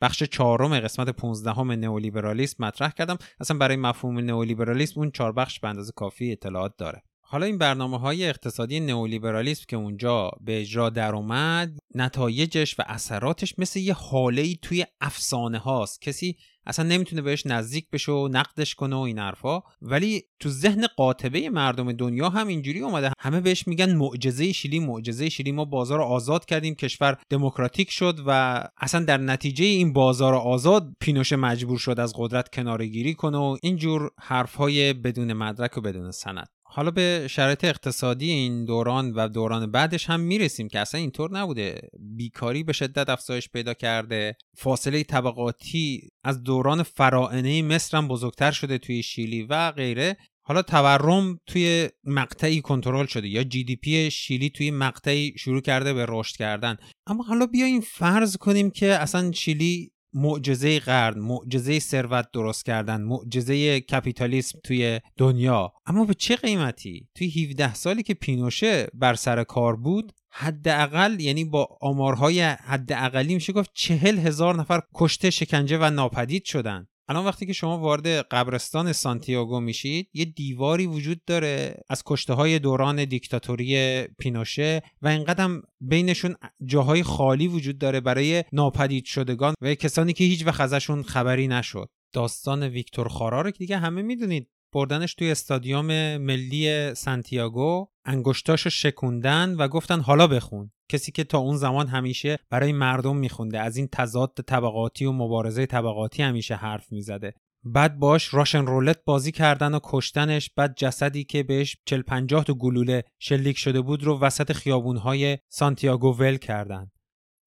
بخش 0.03 0.22
چهارم 0.22 0.80
قسمت 0.80 1.09
15 1.09 1.53
همه 1.53 1.76
نئولیبرالیسم 1.76 2.64
مطرح 2.64 2.90
کردم. 2.90 3.18
اصلا 3.40 3.59
برای 3.59 3.76
مفهوم 3.76 4.18
نئولیبرالیسم 4.18 5.00
اون 5.00 5.11
چهار 5.11 5.32
بخش 5.32 5.61
به 5.61 5.68
اندازه 5.68 5.92
کافی 5.96 6.32
اطلاعات 6.32 6.76
داره. 6.78 7.03
حالا 7.32 7.46
این 7.46 7.58
برنامه 7.58 7.98
های 7.98 8.28
اقتصادی 8.28 8.80
نئولیبرالیسم 8.80 9.64
که 9.68 9.76
اونجا 9.76 10.30
به 10.40 10.60
اجرا 10.60 10.90
در 10.90 11.14
اومد 11.14 11.78
نتایجش 11.94 12.78
و 12.78 12.82
اثراتش 12.86 13.54
مثل 13.58 13.80
یه 13.80 13.94
حاله 13.94 14.42
ای 14.42 14.58
توی 14.62 14.84
افسانه 15.00 15.58
هاست. 15.58 16.02
کسی 16.02 16.36
اصلا 16.66 16.88
نمی‌تونه 16.88 17.22
بهش 17.22 17.46
نزدیک 17.46 17.90
بشه 17.90 18.12
و 18.12 18.28
نقدش 18.28 18.74
کنه 18.74 18.96
و 18.96 18.98
این 18.98 19.18
حرفا. 19.18 19.60
ولی 19.82 20.22
تو 20.40 20.48
ذهن 20.48 20.86
قاطبه 20.96 21.50
مردم 21.50 21.92
دنیا 21.92 22.28
هم 22.28 22.46
اینجوری 22.46 22.80
اومده. 22.80 23.12
همه 23.18 23.40
بهش 23.40 23.68
میگن 23.68 23.94
معجزه 23.94 24.52
شیلی 24.52 24.78
معجزه 24.80 25.28
شیلی. 25.28 25.52
ما 25.52 25.64
بازار 25.64 26.00
آزاد 26.00 26.44
کردیم 26.44 26.74
کشور 26.74 27.18
دموکراتیک 27.30 27.90
شد 27.90 28.18
و 28.26 28.62
اصلا 28.76 29.04
در 29.04 29.16
نتیجه 29.16 29.64
این 29.64 29.92
بازار 29.92 30.34
آزاد 30.34 30.92
پینوشه 31.00 31.36
مجبور 31.36 31.78
شد 31.78 32.00
از 32.00 32.12
قدرت 32.16 32.48
کنارگیری 32.54 33.14
کنه 33.14 33.38
و 33.38 33.56
اینجور 33.62 34.10
حرفهای 34.20 34.92
بدون 34.92 35.32
مدرک 35.32 35.78
و 35.78 35.80
بدون 35.80 36.10
سند. 36.10 36.48
حالا 36.74 36.90
به 36.90 37.26
شرایط 37.30 37.64
اقتصادی 37.64 38.30
این 38.30 38.64
دوران 38.64 39.12
و 39.12 39.28
دوران 39.28 39.70
بعدش 39.70 40.10
هم 40.10 40.20
می‌رسیم 40.20 40.68
که 40.68 40.78
اصلا 40.78 41.00
اینطور 41.00 41.38
نبوده. 41.38 41.80
بیکاری 41.98 42.62
به 42.62 42.72
شدت 42.72 43.08
افزایش 43.08 43.48
پیدا 43.48 43.74
کرده. 43.74 44.36
فاصله 44.56 45.02
طبقاتی 45.02 46.10
از 46.24 46.42
دوران 46.42 46.82
فراعنه 46.82 47.62
مصر 47.62 47.96
هم 47.96 48.08
بزرگتر 48.08 48.50
شده 48.50 48.78
توی 48.78 49.02
شیلی 49.02 49.42
و 49.42 49.70
غیره. 49.70 50.16
حالا 50.44 50.62
تورم 50.62 51.38
توی 51.46 51.88
مقطعی 52.04 52.60
کنترل 52.60 53.06
شده 53.06 53.28
یا 53.28 53.44
جی 53.44 53.64
دی 53.64 53.76
پی 53.76 54.10
شیلی 54.10 54.50
توی 54.50 54.70
مقطعی 54.70 55.34
شروع 55.38 55.60
کرده 55.60 55.92
به 55.92 56.06
رشد 56.08 56.36
کردن. 56.36 56.76
اما 57.06 57.24
حالا 57.24 57.46
بیایم 57.46 57.80
فرض 57.80 58.36
کنیم 58.36 58.70
که 58.70 58.86
اصلا 58.86 59.32
شیلی 59.32 59.92
معجزه 60.14 60.80
قرن 60.80 61.18
معجزه 61.18 61.78
ثروت 61.78 62.28
درست 62.32 62.64
کردن 62.64 63.00
معجزه 63.00 63.80
کپیتالیسم 63.80 64.58
توی 64.64 65.00
دنیا. 65.16 65.72
اما 65.86 66.04
به 66.04 66.14
چه 66.14 66.36
قیمتی؟ 66.36 67.08
توی 67.14 67.44
17 67.44 67.74
سالی 67.74 68.02
که 68.02 68.14
پینوشه 68.14 68.86
بر 68.94 69.14
سر 69.14 69.44
کار 69.44 69.76
بود 69.76 70.12
حداقل 70.30 71.20
یعنی 71.20 71.44
با 71.44 71.78
آمارهای 71.80 72.40
حداقلی 72.42 73.34
میشه 73.34 73.52
گفت 73.52 73.70
چهل 73.74 74.18
هزار 74.18 74.56
نفر 74.56 74.80
کشته 74.94 75.30
شکنجه 75.30 75.78
و 75.78 75.90
ناپدید 75.90 76.44
شدن. 76.44 76.86
الان 77.09 77.24
وقتی 77.24 77.46
که 77.46 77.53
شما 77.53 77.78
وارد 77.78 78.07
قبرستان 78.07 78.92
سانتیاگو 78.92 79.61
میشید 79.61 80.09
یه 80.14 80.24
دیواری 80.24 80.86
وجود 80.86 81.24
داره 81.24 81.74
از 81.88 82.03
کشته 82.07 82.32
های 82.32 82.59
دوران 82.59 83.05
دیکتاتوری 83.05 84.03
پینوشه 84.03 84.82
و 85.03 85.09
اینقدر 85.09 85.48
بینشون 85.80 86.36
جاهای 86.64 87.03
خالی 87.03 87.48
وجود 87.48 87.78
داره 87.78 88.00
برای 88.00 88.44
ناپدید 88.53 89.05
شدگان 89.05 89.55
و 89.61 89.74
کسانی 89.74 90.12
که 90.12 90.24
هیچ 90.24 90.46
وقت 90.46 90.61
ازشون 90.61 91.03
خبری 91.03 91.48
نشد. 91.48 91.88
داستان 92.12 92.62
ویکتور 92.62 93.09
خارا 93.09 93.40
رو 93.40 93.50
که 93.50 93.59
دیگه 93.59 93.78
همه 93.78 94.03
می‌دونید. 94.03 94.48
بردنش 94.72 95.14
توی 95.14 95.30
استادیوم 95.30 96.16
ملی 96.16 96.94
سانتیاگو 96.94 97.86
انگشتاشو 98.04 98.70
شکوندن 98.70 99.54
و 99.54 99.68
گفتن 99.68 100.00
حالا 100.00 100.26
بخون. 100.26 100.70
کسی 100.88 101.12
که 101.12 101.24
تا 101.24 101.38
اون 101.38 101.56
زمان 101.56 101.86
همیشه 101.86 102.38
برای 102.50 102.72
مردم 102.72 103.16
میخونده 103.16 103.60
از 103.60 103.76
این 103.76 103.88
تضاد 103.92 104.32
طبقاتی 104.46 105.04
و 105.04 105.12
مبارزه 105.12 105.66
طبقاتی 105.66 106.22
همیشه 106.22 106.54
حرف 106.54 106.92
می‌زده. 106.92 107.34
بعد 107.64 107.98
باش 107.98 108.34
راشن 108.34 108.66
رولت 108.66 109.04
بازی 109.04 109.32
کردن 109.32 109.74
و 109.74 109.80
کشتنش 109.82 110.50
بعد 110.56 110.74
جسدی 110.76 111.24
که 111.24 111.42
بهش 111.42 111.76
40 111.84 112.02
50 112.02 112.44
تا 112.44 112.54
گلوله 112.54 113.04
شلیک 113.18 113.58
شده 113.58 113.80
بود 113.80 114.04
رو 114.04 114.20
وسط 114.20 114.52
خیابونهای 114.52 115.38
سانتیاگو 115.48 116.16
ول 116.18 116.36
کردن. 116.36 116.90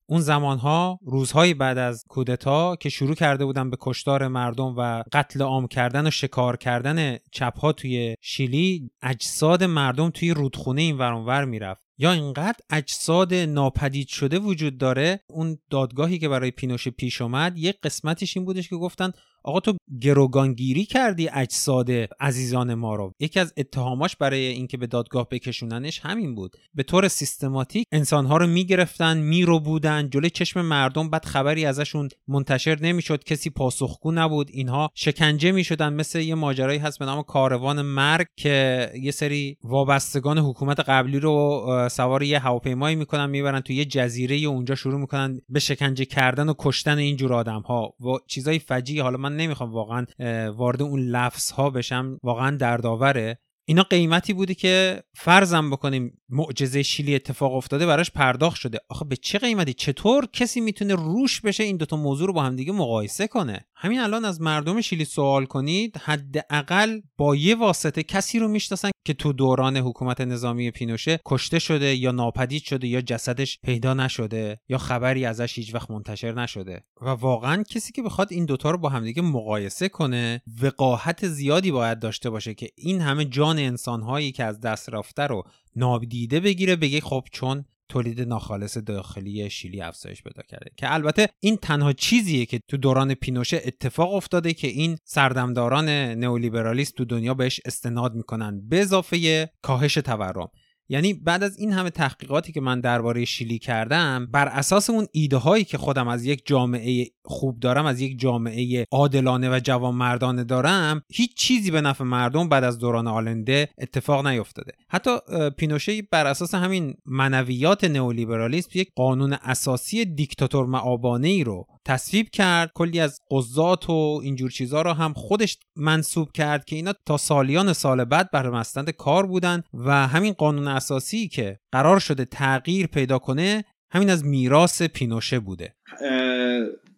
اون 0.08 0.22
زمانها 0.22 1.00
روزهایی 1.06 1.54
بعد 1.54 1.78
از 1.78 2.04
کودتا 2.08 2.76
که 2.76 2.90
شروع 2.90 3.16
کرده 3.16 3.46
بودن 3.46 3.70
به 3.70 3.78
کشتار 3.82 4.28
مردم 4.28 4.76
و 4.78 5.04
قتل 5.12 5.42
عام 5.42 5.68
کردن 5.68 6.08
و 6.08 6.12
شکار 6.12 6.58
کردن 6.58 7.18
چپها 7.32 7.72
توی 7.72 8.16
شیلی 8.22 8.92
اجساد 9.02 9.64
مردم 9.64 10.10
توی 10.10 10.32
رودخونه 10.32 10.82
این 10.82 10.98
ورانور 10.98 11.46
می‌رفت. 11.46 11.85
یا 11.98 12.12
اینقدر 12.12 12.60
اجساد 12.70 13.34
ناپدید 13.34 14.08
شده 14.08 14.40
وجود 14.40 14.78
داره 14.78 15.20
اون 15.30 15.58
دادگاهی 15.70 16.20
که 16.20 16.30
برای 16.30 16.52
پینوشه 16.52 16.92
پیش 16.92 17.22
اومد 17.22 17.58
یه 17.58 17.74
قسمتش 17.84 18.38
این 18.38 18.46
بودش 18.46 18.70
که 18.70 18.76
گفتن 18.76 19.12
آقا 19.44 19.60
تو 19.60 19.78
گروگانگیری 20.02 20.86
کردی 20.86 21.30
اجساد 21.34 21.92
عزیزان 22.20 22.74
ما 22.74 22.96
رو. 22.96 23.12
یکی 23.20 23.40
از 23.40 23.54
اتهاماش 23.58 24.16
برای 24.16 24.46
اینکه 24.46 24.78
به 24.78 24.88
دادگاه 24.88 25.28
بکشوننش 25.32 26.00
همین 26.00 26.36
بود. 26.36 26.56
به 26.74 26.84
طور 26.84 27.08
سیستماتیک 27.08 27.88
انسانها 27.92 28.38
رو 28.38 28.48
می‌گرفتن 28.48 29.18
میرو 29.18 29.60
بودن 29.60 30.10
جلوی 30.10 30.30
چشم 30.30 30.62
مردم 30.62 31.10
بعد 31.10 31.26
خبری 31.26 31.66
ازشون 31.66 32.10
منتشر 32.28 32.80
نمی‌شد 32.82 33.24
کسی 33.24 33.50
پاسخگو 33.50 34.12
نبود 34.12 34.50
اینها 34.52 34.90
شکنجه 34.96 35.52
می‌شدن 35.52 35.94
مثل 35.94 36.20
یه 36.20 36.36
ماجرایی 36.36 36.80
هست 36.80 37.00
به 37.00 37.06
نام 37.06 37.24
کاروان 37.24 37.82
مرگ 37.82 38.28
که 38.38 38.90
یه 39.02 39.12
سری 39.12 39.58
وابستگان 39.64 40.38
حکومت 40.38 40.80
قبلی 40.80 41.20
رو 41.20 41.85
سوار 41.90 42.24
یه 42.24 42.40
هواپیمایی 42.40 42.96
می‌کنن 42.96 43.30
می‌برن 43.30 43.60
تو 43.60 43.74
یه 43.74 43.86
جزیره 43.86 44.36
اونجا 44.36 44.76
شروع 44.76 45.00
می‌کنن 45.00 45.42
به 45.50 45.60
شکنجه 45.60 46.06
کردن 46.06 46.50
و 46.50 46.54
کشتن 46.60 46.98
اینجور 46.98 47.34
آدم 47.34 47.62
ها 47.62 47.94
و 48.00 48.18
چیزای 48.28 48.60
فجی 48.60 49.00
حالا 49.00 49.18
من 49.18 49.38
نمی‌خوام 49.38 49.72
واقعا 49.72 50.06
وارد 50.52 50.82
اون 50.82 51.00
لفظ 51.00 51.52
ها 51.52 51.70
بشم 51.70 52.20
واقعا 52.24 52.58
دردآوره. 52.58 53.40
اینا 53.68 53.84
قیمتی 53.84 54.34
بوده 54.34 54.54
که 54.54 55.04
فرضم 55.16 55.72
بکنیم 55.72 56.22
معجزه 56.30 56.84
شیلی 56.84 57.16
اتفاق 57.16 57.54
افتاده 57.54 57.86
براش 57.86 58.12
پرداخت 58.12 58.58
شده. 58.58 58.80
آخه 58.90 59.06
به 59.06 59.16
چه 59.16 59.40
قیمتی؟ 59.40 59.74
چطور 59.74 60.28
کسی 60.34 60.62
می‌تونه 60.62 60.96
روش 60.96 61.42
بشه 61.42 61.64
این 61.64 61.78
دوتا 61.78 61.98
موضوع 61.98 62.28
رو 62.28 62.34
با 62.34 62.44
هم 62.44 62.56
دیگه 62.56 62.74
مقایسه 62.74 63.28
کنه؟ 63.28 63.66
همین 63.78 64.00
الان 64.00 64.26
از 64.26 64.42
مردم 64.42 64.82
شیلی 64.82 65.06
سوال 65.06 65.46
کنید 65.46 65.98
حداقل 65.98 67.02
با 67.18 67.36
یه 67.36 67.56
واسطه 67.56 68.04
کسی 68.04 68.40
رو 68.40 68.48
می‌شناسن 68.48 68.90
که 69.06 69.14
تو 69.14 69.34
دوران 69.34 69.78
حکومت 69.78 70.22
نظامی 70.22 70.72
پینوشه 70.72 71.20
کشته 71.26 71.60
شده 71.60 71.96
یا 71.96 72.12
ناپدید 72.12 72.64
شده 72.64 72.88
یا 72.88 73.02
جسدش 73.02 73.60
پیدا 73.64 73.94
نشده 73.94 74.60
یا 74.70 74.78
خبری 74.78 75.26
ازش 75.26 75.58
هیچ 75.58 75.76
وقت 75.76 75.92
منتشر 75.92 76.32
نشده. 76.32 76.84
و 77.02 77.10
واقعا 77.10 77.64
کسی 77.64 77.94
که 77.94 78.02
بخواد 78.02 78.28
این 78.32 78.46
دوتا 78.46 78.72
رو 78.72 78.78
با 78.78 78.90
همدیگه 78.90 79.22
مقایسه 79.22 79.90
کنه 79.90 80.42
وقاحت 80.62 81.28
زیادی 81.28 81.72
باید 81.72 82.00
داشته 82.00 82.30
باشه 82.30 82.54
که 82.54 82.70
این 82.76 83.02
همه 83.02 83.26
جان 83.26 83.60
انسانهایی 83.60 84.32
که 84.32 84.44
از 84.44 84.60
دست 84.62 84.90
رفته 84.90 85.24
رو 85.24 85.44
نابدیده 85.76 86.40
بگیره 86.40 86.76
بگه 86.76 87.02
خب 87.02 87.24
چون 87.32 87.66
تولید 87.90 88.22
ناخالص 88.22 88.78
داخلی 88.78 89.50
شیلی 89.50 89.82
افزایش 89.82 90.24
پیدا 90.24 90.42
کرده. 90.50 90.72
که 90.78 90.94
البته 90.94 91.28
این 91.40 91.58
تنها 91.58 91.94
چیزیه 91.94 92.46
که 92.46 92.60
تو 92.68 92.78
دوران 92.78 93.14
پینوشه 93.14 93.62
اتفاق 93.66 94.14
افتاده 94.14 94.54
که 94.54 94.68
این 94.68 94.98
سردمداران 95.04 95.90
نئولیبرالیست 95.90 96.96
تو 96.96 97.06
دنیا 97.06 97.34
بهش 97.34 97.60
استناد 97.66 98.16
می‌کنن 98.16 98.68
به 98.68 98.82
اضافه 98.82 99.50
کاهش 99.62 99.94
تورم. 99.94 100.50
یعنی 100.90 101.14
بعد 101.14 101.44
از 101.44 101.58
این 101.58 101.72
همه 101.72 101.90
تحقیقاتی 101.90 102.52
که 102.52 102.62
من 102.62 102.80
درباره 102.80 103.26
شیلی 103.26 103.60
کردم 103.60 104.28
بر 104.32 104.48
اساس 104.48 104.90
اون 104.90 105.08
ایده 105.12 105.38
هایی 105.38 105.64
که 105.64 105.78
خودم 105.78 106.08
از 106.08 106.26
یک 106.26 106.42
جامعه 106.46 107.08
خوب 107.24 107.60
دارم 107.60 107.86
از 107.86 108.02
یک 108.02 108.20
جامعه 108.20 108.86
عادلانه 108.92 109.50
و 109.50 109.60
جوانمردانه 109.60 110.44
دارم 110.44 111.02
هیچ 111.10 111.36
چیزی 111.36 111.72
به 111.72 111.82
نفع 111.82 112.04
مردم 112.04 112.50
بعد 112.50 112.64
از 112.64 112.78
دوران 112.78 113.08
آلنده 113.08 113.70
اتفاق 113.78 114.28
نیفتاده. 114.28 114.72
حتی 114.90 115.12
پینوشه 115.58 116.02
بر 116.02 116.26
اساس 116.26 116.56
همین 116.56 116.94
منویات 117.06 117.84
نئولیبرالیسم 117.84 118.70
یک 118.74 118.92
قانون 118.96 119.34
اساسی 119.34 120.06
دیکتاتور 120.06 120.66
معابانه 120.66 121.28
ای 121.28 121.44
رو 121.44 121.68
تصویب 121.86 122.30
کرد 122.30 122.72
کلی 122.76 123.00
از 123.00 123.20
قضات 123.32 123.90
و 123.90 124.20
اینجور 124.24 124.52
چیزها 124.52 124.82
رو 124.82 124.94
هم 124.94 125.14
خودش 125.14 125.58
منصوب 125.76 126.32
کرد 126.32 126.66
که 126.66 126.76
اینا 126.76 126.94
تا 127.06 127.18
سالیان 127.18 127.74
سال 127.74 128.04
بعد 128.04 128.32
بر 128.32 128.50
مستند 128.50 128.90
کار 128.90 129.26
بودن 129.26 129.64
و 129.74 130.08
همین 130.08 130.34
قانون 130.34 130.68
اساسی 130.68 131.28
که 131.28 131.60
قرار 131.72 132.00
شده 132.00 132.26
تغییر 132.26 132.88
پیدا 132.88 133.20
کنه 133.20 133.64
همین 133.92 134.10
از 134.10 134.26
میراث 134.26 134.82
پینوشه 134.82 135.40
بوده. 135.40 135.76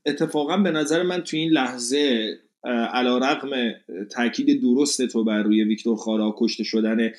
اتفاقا 0.05 0.57
به 0.57 0.71
نظر 0.71 1.03
من 1.03 1.21
تو 1.21 1.38
این 1.38 1.51
لحظه 1.51 2.29
علا 2.64 3.18
رقم 3.18 3.49
تاکید 4.12 4.62
درست 4.62 5.05
تو 5.08 5.24
بر 5.24 5.43
روی 5.43 5.64
ویکتور 5.64 5.95
خارا 5.95 6.36
کشته 6.38 6.64
شدن. 6.64 7.12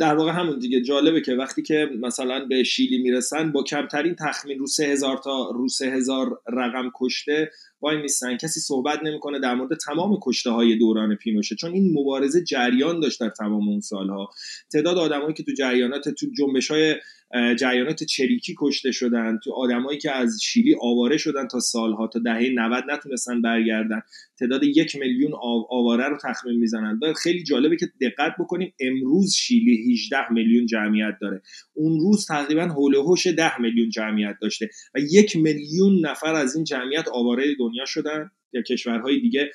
در 0.00 0.14
واقع 0.14 0.32
همون 0.32 0.58
دیگه 0.58 0.80
جالبه 0.80 1.20
که 1.20 1.34
وقتی 1.34 1.62
که 1.62 1.88
مثلا 2.00 2.44
به 2.44 2.62
شیلی 2.62 3.02
می‌رسن 3.02 3.52
با 3.52 3.62
کمترین 3.62 4.14
تخمین 4.14 4.58
رو 4.58 4.66
سه 4.66 4.84
هزار 4.84 5.16
تا 5.16 5.50
رو 5.50 5.68
سه 5.68 5.86
هزار 5.86 6.40
رقم 6.52 6.90
کشته 7.00 7.50
وای 7.80 8.02
نیستن 8.02 8.36
کسی 8.36 8.60
صحبت 8.60 9.02
نمی‌کنه 9.02 9.38
در 9.38 9.54
مورد 9.54 9.78
تمام 9.78 10.18
کشته 10.22 10.50
های 10.50 10.76
دوران 10.76 11.14
پینوشه 11.14 11.54
چون 11.54 11.72
این 11.72 11.98
مبارزه 11.98 12.44
جریان 12.44 13.00
داشت 13.00 13.20
در 13.20 13.28
تمام 13.28 13.68
اون 13.68 13.80
سالها. 13.80 14.30
تعداد 14.72 14.98
آدمایی 14.98 15.34
که 15.34 15.42
تو 15.42 15.52
جریانات 15.52 16.08
تو 16.08 16.26
جنبش 16.38 16.70
های 16.70 16.96
جریانات 17.58 18.04
چریکی 18.04 18.54
کشته 18.58 18.92
شدن. 18.92 19.38
تو 19.44 19.52
آدمایی 19.52 19.98
که 19.98 20.16
از 20.16 20.38
شیلی 20.42 20.76
آواره 20.80 21.16
شدن 21.16 21.48
تا 21.48 21.60
سالها 21.60 22.06
تا 22.06 22.18
دهه 22.18 22.50
90 22.54 22.84
نتونستن 22.90 23.42
برگردن. 23.42 24.02
تعداد 24.38 24.64
یک 24.64 24.96
میلیون 24.96 25.32
آواره 25.70 26.08
رو 26.08 26.18
تخمین 26.22 26.58
می‌زنن. 26.58 27.00
خیلی 27.22 27.42
جالبه 27.42 27.76
که 27.76 27.86
دقت 28.00 28.32
بکنیم 28.38 28.74
امروز 28.80 29.34
شیلی 29.34 29.92
18 29.92 30.32
میلیون 30.32 30.66
جمعیت 30.66 31.14
داره. 31.20 31.42
اون 31.74 32.00
روز 32.00 32.26
تقریبا 32.26 32.62
حول 32.62 32.94
هوش 32.94 33.26
10 33.26 33.60
میلیون 33.60 33.90
جمعیت 33.90 34.36
داشته. 34.42 34.68
و 34.94 34.98
یک 35.10 35.36
میلیون 35.36 36.06
نفر 36.06 36.34
از 36.34 36.56
این 36.56 36.64
جمعیت 36.64 37.08
آواره 37.08 37.54
دنیا 37.58 37.84
شدن. 37.86 38.30
یا 38.52 38.62
کشورهای 38.62 39.20
دیگه 39.20 39.50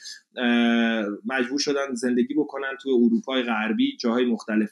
مجبور 1.25 1.59
شدن 1.59 1.93
زندگی 1.93 2.33
بکنن 2.33 2.77
توی 2.81 2.91
اروپای 2.91 3.43
غربی 3.43 3.97
جاهای 3.97 4.25
مختلف. 4.25 4.69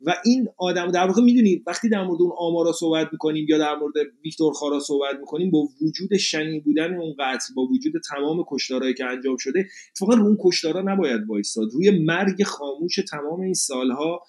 و 0.00 0.14
این 0.24 0.48
آدم 0.56 0.90
در 0.90 1.06
واقع 1.06 1.22
می‌دونید 1.22 1.62
وقتی 1.66 1.88
در 1.88 2.04
مورد 2.04 2.22
اون 2.22 2.32
آمارا 2.38 2.72
صحبت 2.72 3.08
می‌کنیم 3.12 3.46
یا 3.48 3.58
در 3.58 3.74
مورد 3.74 3.94
ویکتور 4.24 4.52
خارا 4.52 4.80
صحبت 4.80 5.16
می‌کنیم 5.20 5.50
با 5.50 5.68
وجود 5.82 6.16
شنی 6.16 6.60
بودن 6.60 6.94
اون 6.94 7.14
قتل 7.18 7.54
با 7.54 7.62
وجود 7.62 7.92
تمام 8.10 8.44
کشتارهایی 8.48 8.94
که 8.94 9.04
انجام 9.04 9.36
شده 9.36 9.66
اتفاقا 9.90 10.14
رو 10.14 10.24
اون 10.24 10.38
کشتارا 10.40 10.82
نباید 10.82 11.20
وایستاد. 11.28 11.68
روی 11.72 11.90
مرگ 12.04 12.42
خاموش 12.42 12.96
تمام 13.10 13.40
این 13.40 13.54
سالها 13.54 14.22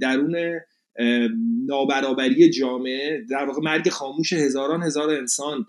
درون 0.00 0.36
نابرابری 1.66 2.50
جامعه 2.50 3.24
در 3.30 3.44
واقع 3.44 3.60
مرگ 3.62 3.88
خاموش 3.88 4.32
هزاران 4.32 4.82
هزار 4.82 5.10
انسان 5.10 5.66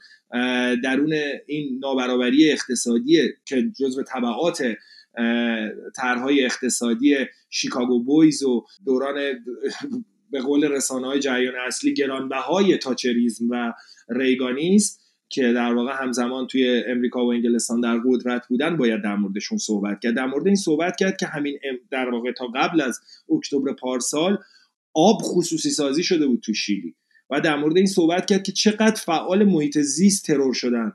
درون 0.84 1.14
این 1.48 1.80
نابرابری 1.82 2.52
اقتصادی 2.52 3.22
که 3.46 3.64
جزو 3.80 4.04
طبعات 4.04 4.64
طرحهای 5.96 6.46
اقتصادی 6.46 7.16
شیکاگو 7.50 8.04
بویز 8.04 8.44
و 8.44 8.66
دوران 8.86 9.16
به 10.32 10.42
قول 10.42 10.72
رسانه 10.72 11.08
های 11.08 11.20
جریان 11.20 11.54
اصلی 11.68 11.94
گرانبهای 11.94 12.78
تاچریزم 12.78 13.46
و 13.50 13.74
ریگانیست 14.10 15.10
که 15.30 15.54
در 15.54 15.74
واقع 15.74 16.04
همزمان 16.04 16.48
توی 16.48 16.84
امریکا 16.88 17.26
و 17.26 17.32
انگلستان 17.32 17.82
در 17.82 17.98
قدرت 18.08 18.48
بودن 18.48 18.78
باید 18.78 19.04
در 19.04 19.16
موردشون 19.16 19.58
صحبت 19.58 20.00
کرد. 20.00 20.16
در 20.16 20.26
مورد 20.26 20.48
این 20.48 20.56
صحبت 20.56 20.96
کرد 20.96 21.18
که 21.18 21.26
همین 21.26 21.60
در 21.92 22.10
واقع 22.10 22.32
تا 22.32 22.48
قبل 22.48 22.82
از 22.82 23.00
اکتبر 23.36 23.74
پارسال 23.74 24.38
آب 24.94 25.18
خصوصی 25.22 25.70
سازی 25.70 26.04
شده 26.04 26.28
بود 26.28 26.40
تو 26.40 26.54
شیلی. 26.54 26.96
و 27.30 27.42
در 27.42 27.56
مورد 27.56 27.78
این 27.78 27.86
صحبت 27.86 28.26
کرد 28.26 28.44
که 28.44 28.52
چقدر 28.52 29.02
فعال 29.02 29.44
محیط 29.44 29.78
زیست 29.78 30.26
ترور 30.26 30.54
شدن. 30.54 30.92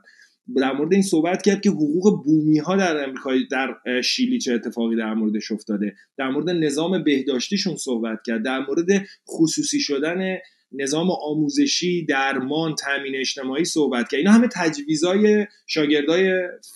در 0.55 0.71
مورد 0.71 0.93
این 0.93 1.01
صحبت 1.01 1.41
کرد 1.41 1.61
که 1.61 1.69
حقوق 1.69 2.23
بومی 2.25 2.59
ها 2.59 2.75
در 2.75 3.03
امریکای 3.03 3.47
در 3.51 4.01
شیلی 4.01 4.39
چه 4.39 4.53
اتفاقی 4.53 4.95
در 4.95 5.13
موردش 5.13 5.51
افتاده. 5.51 5.95
در 6.17 6.29
مورد 6.29 6.49
نظام 6.49 7.03
بهداشتیشون 7.03 7.75
صحبت 7.75 8.19
کرد. 8.25 8.43
در 8.43 8.59
مورد 8.59 9.05
خصوصی 9.29 9.79
شدن 9.79 10.37
نظام 10.71 11.07
آموزشی 11.11 12.05
درمان 12.05 12.75
تامین 12.75 13.15
اجتماعی 13.15 13.65
صحبت 13.65 14.09
کرد. 14.09 14.17
اینا 14.17 14.31
همه 14.31 14.47
تجویزای 14.53 15.47
شاگردای 15.67 16.33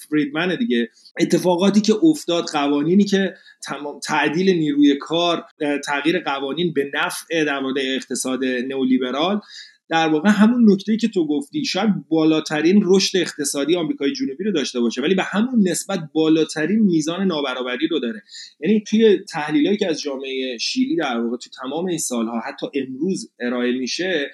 فریدمن 0.09 0.55
دیگه. 0.55 0.89
اتفاقاتی 1.19 1.81
که 1.81 1.93
افتاد 2.03 2.45
قوانینی 2.53 3.03
که 3.03 3.33
تمام 3.63 3.99
تعدیل 3.99 4.49
نیروی 4.49 4.97
کار 4.97 5.43
تغییر 5.85 6.19
قوانین 6.19 6.73
به 6.73 6.91
نفع 6.93 7.43
در 7.43 7.59
مورد 7.59 7.75
اقتصاد 7.77 8.45
نئولیبرال 8.45 9.41
در 9.89 10.07
واقع 10.07 10.29
همون 10.29 10.71
نکته 10.71 10.97
که 10.97 11.07
تو 11.07 11.27
گفتی 11.27 11.65
شاید 11.65 11.89
بالاترین 12.09 12.81
رشد 12.85 13.17
اقتصادی 13.17 13.75
آمریکای 13.75 14.13
جنوبی 14.13 14.43
رو 14.43 14.51
داشته 14.51 14.79
باشه 14.79 15.01
ولی 15.01 15.15
به 15.15 15.23
همون 15.23 15.69
نسبت 15.69 15.99
بالاترین 16.13 16.79
میزان 16.79 17.27
نابرابری 17.27 17.87
رو 17.87 17.99
داره. 17.99 18.23
یعنی 18.59 18.83
توی 18.87 19.17
تحلیلایی 19.17 19.77
که 19.77 19.87
از 19.87 20.01
جامعه 20.01 20.57
شیلی 20.57 20.95
در 20.95 21.19
واقع 21.19 21.37
تو 21.37 21.49
تمام 21.61 21.85
این 21.85 21.97
سالها 21.97 22.39
حتی 22.39 22.67
امروز 22.73 23.31
ارائه 23.39 23.71
میشه 23.71 24.31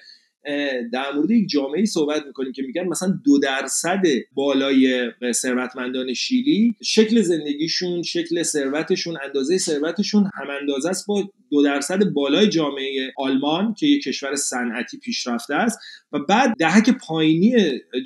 در 0.92 1.12
مورد 1.14 1.30
یک 1.30 1.48
جامعه 1.48 1.84
صحبت 1.84 2.26
می‌کنیم 2.26 2.52
که 2.52 2.62
میگن 2.62 2.88
مثلا 2.88 3.20
دو 3.24 3.38
درصد 3.38 4.02
بالای 4.32 5.10
ثروتمندان 5.32 6.14
شیلی 6.14 6.74
شکل 6.82 7.20
زندگیشون 7.20 8.02
شکل 8.02 8.42
ثروتشون 8.42 9.16
اندازه 9.24 9.58
ثروتشون 9.58 10.30
هم 10.34 10.46
اندازه 10.60 10.88
است 10.88 11.06
با 11.06 11.30
دو 11.50 11.62
درصد 11.62 12.04
بالای 12.04 12.48
جامعه 12.48 13.12
آلمان 13.16 13.74
که 13.74 13.86
یک 13.86 14.02
کشور 14.02 14.34
صنعتی 14.34 14.98
پیشرفته 14.98 15.54
است 15.54 15.78
و 16.12 16.18
بعد 16.18 16.56
دهک 16.58 16.90
پایینی 16.90 17.54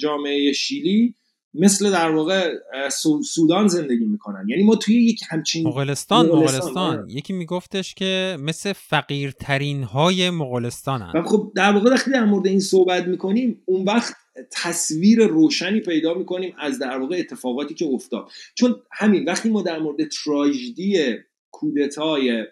جامعه 0.00 0.52
شیلی 0.52 1.14
مثل 1.54 1.92
در 1.92 2.10
واقع 2.10 2.54
سودان 3.24 3.68
زندگی 3.68 4.04
می‌کنن. 4.04 4.46
یعنی 4.48 4.62
ما 4.62 4.76
توی 4.76 5.04
یک 5.04 5.20
همچین 5.28 5.66
مغولستان 5.66 6.26
مغولستان 6.26 6.98
آره. 6.98 7.12
یکی 7.12 7.32
میگفتش 7.32 7.94
که 7.94 8.36
مثل 8.40 8.72
فقیرترین 8.72 9.82
های 9.82 10.30
مغولستان 10.30 11.02
و 11.14 11.22
خب 11.22 11.52
در 11.56 11.72
واقع 11.72 11.90
وقتی 11.90 12.10
در 12.10 12.24
مورد 12.24 12.46
این 12.46 12.60
صحبت 12.60 13.06
می‌کنیم 13.06 13.62
اون 13.64 13.84
وقت 13.84 14.14
تصویر 14.52 15.26
روشنی 15.26 15.80
پیدا 15.80 16.14
می‌کنیم 16.14 16.54
از 16.58 16.78
در 16.78 16.98
واقع 16.98 17.16
اتفاقاتی 17.16 17.74
که 17.74 17.86
افتاد. 17.86 18.28
چون 18.54 18.74
همین 18.92 19.24
وقتی 19.24 19.50
ما 19.50 19.62
در 19.62 19.78
مورد 19.78 20.08
تراژدی 20.08 21.16
کودتای 21.50 22.44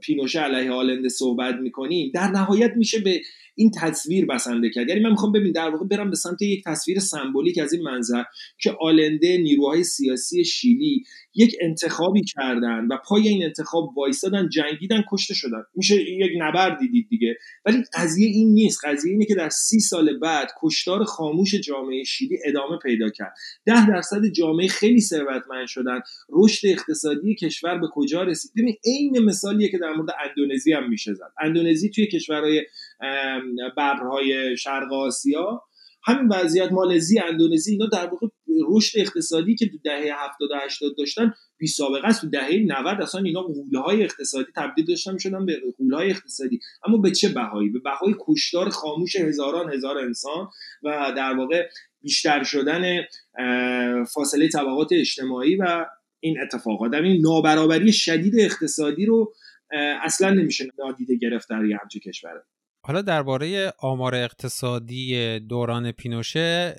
پینوشه 0.00 0.40
علیه 0.40 0.70
آلنده 0.70 1.08
صحبت 1.08 1.54
می‌کنیم 1.54 2.10
در 2.14 2.28
نهایت 2.28 2.72
میشه 2.76 3.00
به 3.00 3.20
این 3.54 3.70
تصویر 3.80 4.26
بسنده 4.26 4.70
کرد. 4.70 4.88
یعنی 4.88 5.00
من 5.00 5.10
می‌خوام 5.10 5.32
ببین 5.32 5.52
در 5.52 5.70
واقع 5.70 5.86
برم 5.86 6.10
به 6.10 6.16
سمت 6.16 6.42
یک 6.42 6.64
تصویر 6.64 6.98
سمبولیک 6.98 7.58
از 7.58 7.72
این 7.72 7.82
منظر 7.82 8.22
که 8.58 8.76
آلنده 8.80 9.38
نیروهای 9.38 9.84
سیاسی 9.84 10.44
شیلی 10.44 11.04
یک 11.34 11.56
انتخابی 11.60 12.22
کردن 12.24 12.86
و 12.90 12.98
پای 13.08 13.28
این 13.28 13.44
انتخاب 13.44 13.98
وایستادن 13.98 14.48
جنگیدن 14.48 15.04
کشته 15.12 15.34
شدن. 15.34 15.62
میشه 15.74 15.94
یک 15.94 16.32
نبرد 16.38 16.78
دیدید 16.78 17.08
دیگه. 17.08 17.36
ولی 17.64 17.82
قضیه 17.94 18.28
این 18.28 18.52
نیست. 18.52 18.80
قضیه 18.84 19.12
اینه 19.12 19.24
که 19.24 19.34
در 19.34 19.48
سی 19.48 19.80
سال 19.80 20.18
بعد 20.18 20.48
کشتار 20.62 21.04
خاموش 21.04 21.54
جامعه 21.54 22.04
شیلی 22.04 22.38
ادامه 22.44 22.78
پیدا 22.82 23.08
کرد. 23.08 23.34
ده 23.66 23.86
درصد 23.86 24.26
جامعه 24.26 24.68
خیلی 24.68 25.00
ثروتمند 25.00 25.66
شدن. 25.66 26.00
رشد 26.30 26.68
اقتصادی 26.68 27.34
کشور 27.34 27.78
به 27.78 27.86
کجا 27.92 28.22
رسید؟ 28.22 28.52
ببین 28.56 28.74
عین 28.84 29.18
مثالیه 29.18 29.68
که 29.68 29.78
در 29.78 29.92
مورد 29.92 30.08
اندونزی 30.28 30.72
هم 30.72 30.88
میشه 30.88 31.14
زد. 31.14 31.32
اندونزی 31.40 31.90
توی 31.90 32.06
کشورهای 32.06 32.62
ببرهای 33.00 34.56
شرق 34.56 34.92
آسیا. 34.92 35.62
همین 36.06 36.28
وضعیت 36.28 36.72
مالزی 36.72 37.18
اندونزی 37.18 37.72
اینا 37.72 37.86
در 37.86 38.06
واقع 38.06 38.26
رشد 38.68 38.98
اقتصادی 38.98 39.54
که 39.54 39.68
تو 39.68 39.78
دهه 39.84 40.24
70 40.24 40.50
و 40.50 40.54
80 40.64 40.96
داشتن 40.98 41.34
بی 41.58 41.66
سابقه 41.66 42.08
است. 42.08 42.20
تو 42.20 42.30
دهه 42.30 42.50
90 42.66 43.02
اصلا 43.02 43.20
اینا 43.20 43.42
های 43.82 44.02
اقتصادی 44.02 44.52
تبدیل 44.56 44.84
داشتن 44.84 45.18
شدن 45.18 45.46
به 45.46 45.60
های 45.92 46.10
اقتصادی. 46.10 46.60
اما 46.86 46.96
به 46.96 47.10
چه 47.10 47.28
بهایی؟ 47.28 47.68
به 47.68 47.78
بهای 47.78 48.14
کشتار 48.26 48.68
خاموش 48.68 49.16
هزاران 49.16 49.72
هزار 49.72 49.98
انسان 49.98 50.48
و 50.82 51.12
در 51.16 51.34
واقع 51.36 51.68
بیشتر 52.02 52.42
شدن 52.42 53.02
فاصله 54.04 54.48
طبقات 54.48 54.88
اجتماعی 54.92 55.56
و 55.56 55.86
این 56.20 56.40
اتفاقات. 56.40 56.94
این 56.94 57.22
نابرابری 57.22 57.92
شدید 57.92 58.34
اقتصادی 58.38 59.06
رو 59.06 59.34
اصلا 60.02 60.30
نمیشه 60.30 60.70
نادیده 60.78 61.16
گرفت 61.16 61.48
در 61.48 61.64
یه 61.64 61.78
همچه 61.82 62.00
کشوره 62.00 62.42
حالا 62.86 63.02
درباره 63.02 63.72
آمار 63.78 64.14
اقتصادی 64.14 65.40
دوران 65.40 65.92
پینوشه 65.92 66.74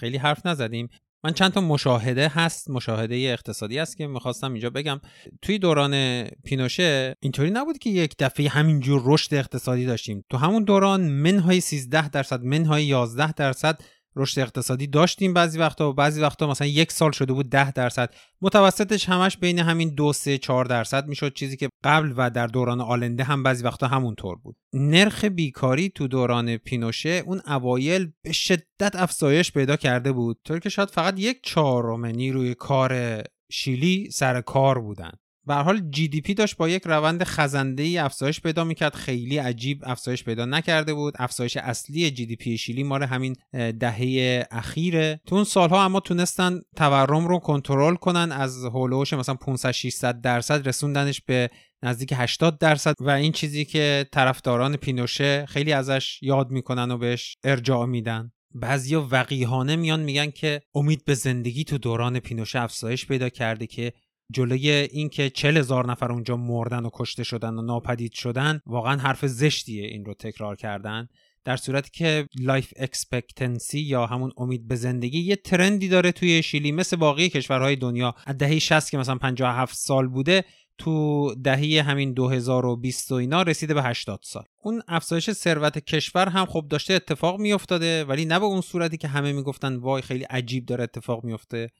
خیلی 0.00 0.16
حرف 0.16 0.46
نزدیم. 0.46 0.88
من 1.24 1.32
چند 1.32 1.52
تا 1.52 1.60
مشاهده 1.60 2.28
هست 2.28 2.70
مشاهده 2.70 3.14
اقتصادی 3.14 3.78
هست 3.78 3.96
که 3.96 4.06
می‌خواستم 4.06 4.52
اینجا 4.52 4.70
بگم. 4.70 5.00
توی 5.42 5.58
دوران 5.58 6.24
پینوشه 6.24 7.16
اینطوری 7.20 7.50
نبود 7.50 7.78
که 7.78 7.90
یک 7.90 8.14
دفعه 8.18 8.48
همینجور 8.48 9.02
رشد 9.04 9.34
اقتصادی 9.34 9.86
داشتیم. 9.86 10.24
تو 10.30 10.36
همون 10.36 10.64
دوران 10.64 11.00
منهای 11.00 11.60
13 11.60 12.08
درصد 12.08 12.42
منهای 12.42 12.84
11 12.84 13.32
درصد 13.32 13.80
رشد 14.16 14.40
اقتصادی 14.40 14.86
داشتیم 14.86 15.34
بعضی 15.34 15.58
وقتا 15.58 15.90
و 15.90 15.92
بعضی 15.92 16.20
وقتا 16.20 16.46
مثلا 16.46 16.66
یک 16.66 16.92
سال 16.92 17.10
شده 17.10 17.32
بود 17.32 17.50
10 17.50 17.72
درصد. 17.72 18.14
متوسطش 18.42 19.08
همش 19.08 19.36
بین 19.36 19.58
همین 19.58 19.94
دو 19.94 20.12
سه 20.12 20.38
4 20.38 20.64
درصد 20.64 21.06
می‌شد 21.06 21.34
چیزی 21.34 21.56
که 21.56 21.68
قبل 21.84 22.14
و 22.16 22.30
در 22.30 22.46
دوران 22.46 22.80
آلنده 22.80 23.24
هم 23.24 23.42
بعضی 23.42 23.64
وقتا 23.64 23.86
همونطور 23.86 24.36
بود. 24.36 24.56
نرخ 24.72 25.24
بیکاری 25.24 25.88
تو 25.88 26.08
دوران 26.08 26.56
پینوشه 26.56 27.22
اون 27.26 27.40
اوایل 27.46 28.12
به 28.22 28.32
شدت 28.32 28.96
افزایش 28.96 29.52
پیدا 29.52 29.76
کرده 29.76 30.12
بود. 30.12 30.38
طور 30.44 30.58
که 30.58 30.68
شاید 30.68 30.90
فقط 30.90 31.18
یک 31.18 31.40
چهارم 31.42 32.06
نیروی 32.06 32.54
کار 32.54 33.22
شیلی 33.52 34.10
سر 34.10 34.40
کار 34.40 34.80
بودن. 34.80 35.12
به 35.46 35.54
حال 35.54 35.80
GDP 35.90 36.34
داشت 36.34 36.56
با 36.56 36.68
یک 36.68 36.82
روند 36.84 37.24
خزنده 37.24 37.82
ای 37.82 37.98
افزایش 37.98 38.40
پیدا 38.40 38.64
می‌کرد. 38.64 38.94
خیلی 38.94 39.38
عجیب 39.38 39.82
افزایش 39.84 40.24
پیدا 40.24 40.44
نکرده 40.44 40.94
بود. 40.94 41.14
افزایش 41.18 41.56
اصلی 41.56 42.10
GDP 42.10 42.58
شیلی 42.58 42.82
مال 42.82 43.02
همین 43.02 43.36
دهه 43.52 44.46
اخیره. 44.50 45.20
تو 45.26 45.34
اون 45.34 45.44
سالها 45.44 45.84
اما 45.84 46.00
تونستن 46.00 46.60
تورم 46.76 47.28
رو 47.28 47.38
کنترل 47.38 47.94
کنن. 47.94 48.32
از 48.32 48.64
حول 48.64 48.82
و 48.82 48.88
حوش 48.88 49.12
مثلا 49.12 49.34
500 49.34 49.70
600 49.70 50.20
درصد 50.20 50.68
رسوندنش 50.68 51.20
به 51.20 51.50
نزدیک 51.82 52.12
80 52.16 52.58
درصد. 52.58 52.94
و 53.00 53.10
این 53.10 53.32
چیزی 53.32 53.64
که 53.64 54.06
طرفداران 54.12 54.76
پینوشه 54.76 55.46
خیلی 55.46 55.72
ازش 55.72 56.18
یاد 56.22 56.50
می‌کنن 56.50 56.90
و 56.90 56.98
بهش 56.98 57.36
ارجاع 57.44 57.86
میدن. 57.86 58.32
بعضیا 58.54 59.08
وقیهانه 59.10 59.76
میان 59.76 60.00
میگن 60.00 60.30
که 60.30 60.60
امید 60.74 61.04
به 61.04 61.14
زندگی 61.14 61.64
تو 61.64 61.78
دوران 61.78 62.20
پینوشه 62.20 62.60
افزایش 62.60 63.06
پیدا 63.06 63.28
کرده 63.28 63.66
که 63.66 63.92
جلوی 64.30 64.70
اینکه 64.70 65.30
چل 65.30 65.56
هزار 65.56 65.90
نفر 65.90 66.12
اونجا 66.12 66.36
مردن 66.36 66.84
و 66.84 66.90
کشته 66.92 67.24
شدن 67.24 67.54
و 67.54 67.62
ناپدید 67.62 68.12
شدن 68.12 68.60
واقعا 68.66 68.96
حرف 68.96 69.26
زشتیه 69.26 69.86
این 69.86 70.04
رو 70.04 70.14
تکرار 70.14 70.56
کردن. 70.56 71.08
در 71.44 71.56
صورتی 71.56 71.90
که 71.92 72.28
life 72.40 72.72
expectancy 72.76 73.80
یا 73.80 74.06
همون 74.06 74.32
امید 74.36 74.68
به 74.68 74.76
زندگی 74.76 75.20
یه 75.20 75.36
trend 75.36 75.79
ی 75.79 75.88
داره 75.88 76.12
توی 76.12 76.42
شیلی 76.42 76.72
مثل 76.72 76.96
باقی 76.96 77.28
کشورهای 77.28 77.76
دنیا. 77.76 78.14
از 78.26 78.38
دهه 78.38 78.58
60 78.58 78.90
که 78.90 78.98
مثلا 78.98 79.18
57 79.18 79.76
سال 79.76 80.08
بوده 80.08 80.44
تو 80.78 81.34
دهه 81.34 81.82
همین 81.82 82.12
2020 82.12 83.12
و 83.12 83.14
اینا 83.14 83.42
رسیده 83.42 83.74
به 83.74 83.82
80 83.82 84.20
سال. 84.22 84.44
اون 84.62 84.82
افزایش 84.88 85.30
ثروت 85.30 85.78
کشور 85.78 86.28
هم 86.28 86.46
خب 86.46 86.66
داشته 86.70 86.94
اتفاق 86.94 87.40
میافتاده 87.40 88.04
ولی 88.04 88.24
نه 88.24 88.38
به 88.38 88.44
اون 88.44 88.60
صورتی 88.60 88.96
که 88.96 89.08
همه 89.08 89.32
می‌گفتن 89.32 89.76
وای 89.76 90.02
خیلی 90.02 90.24
عجیب 90.24 90.66
داره 90.66 90.84
اتفاق 90.84 91.24
میفته 91.24 91.70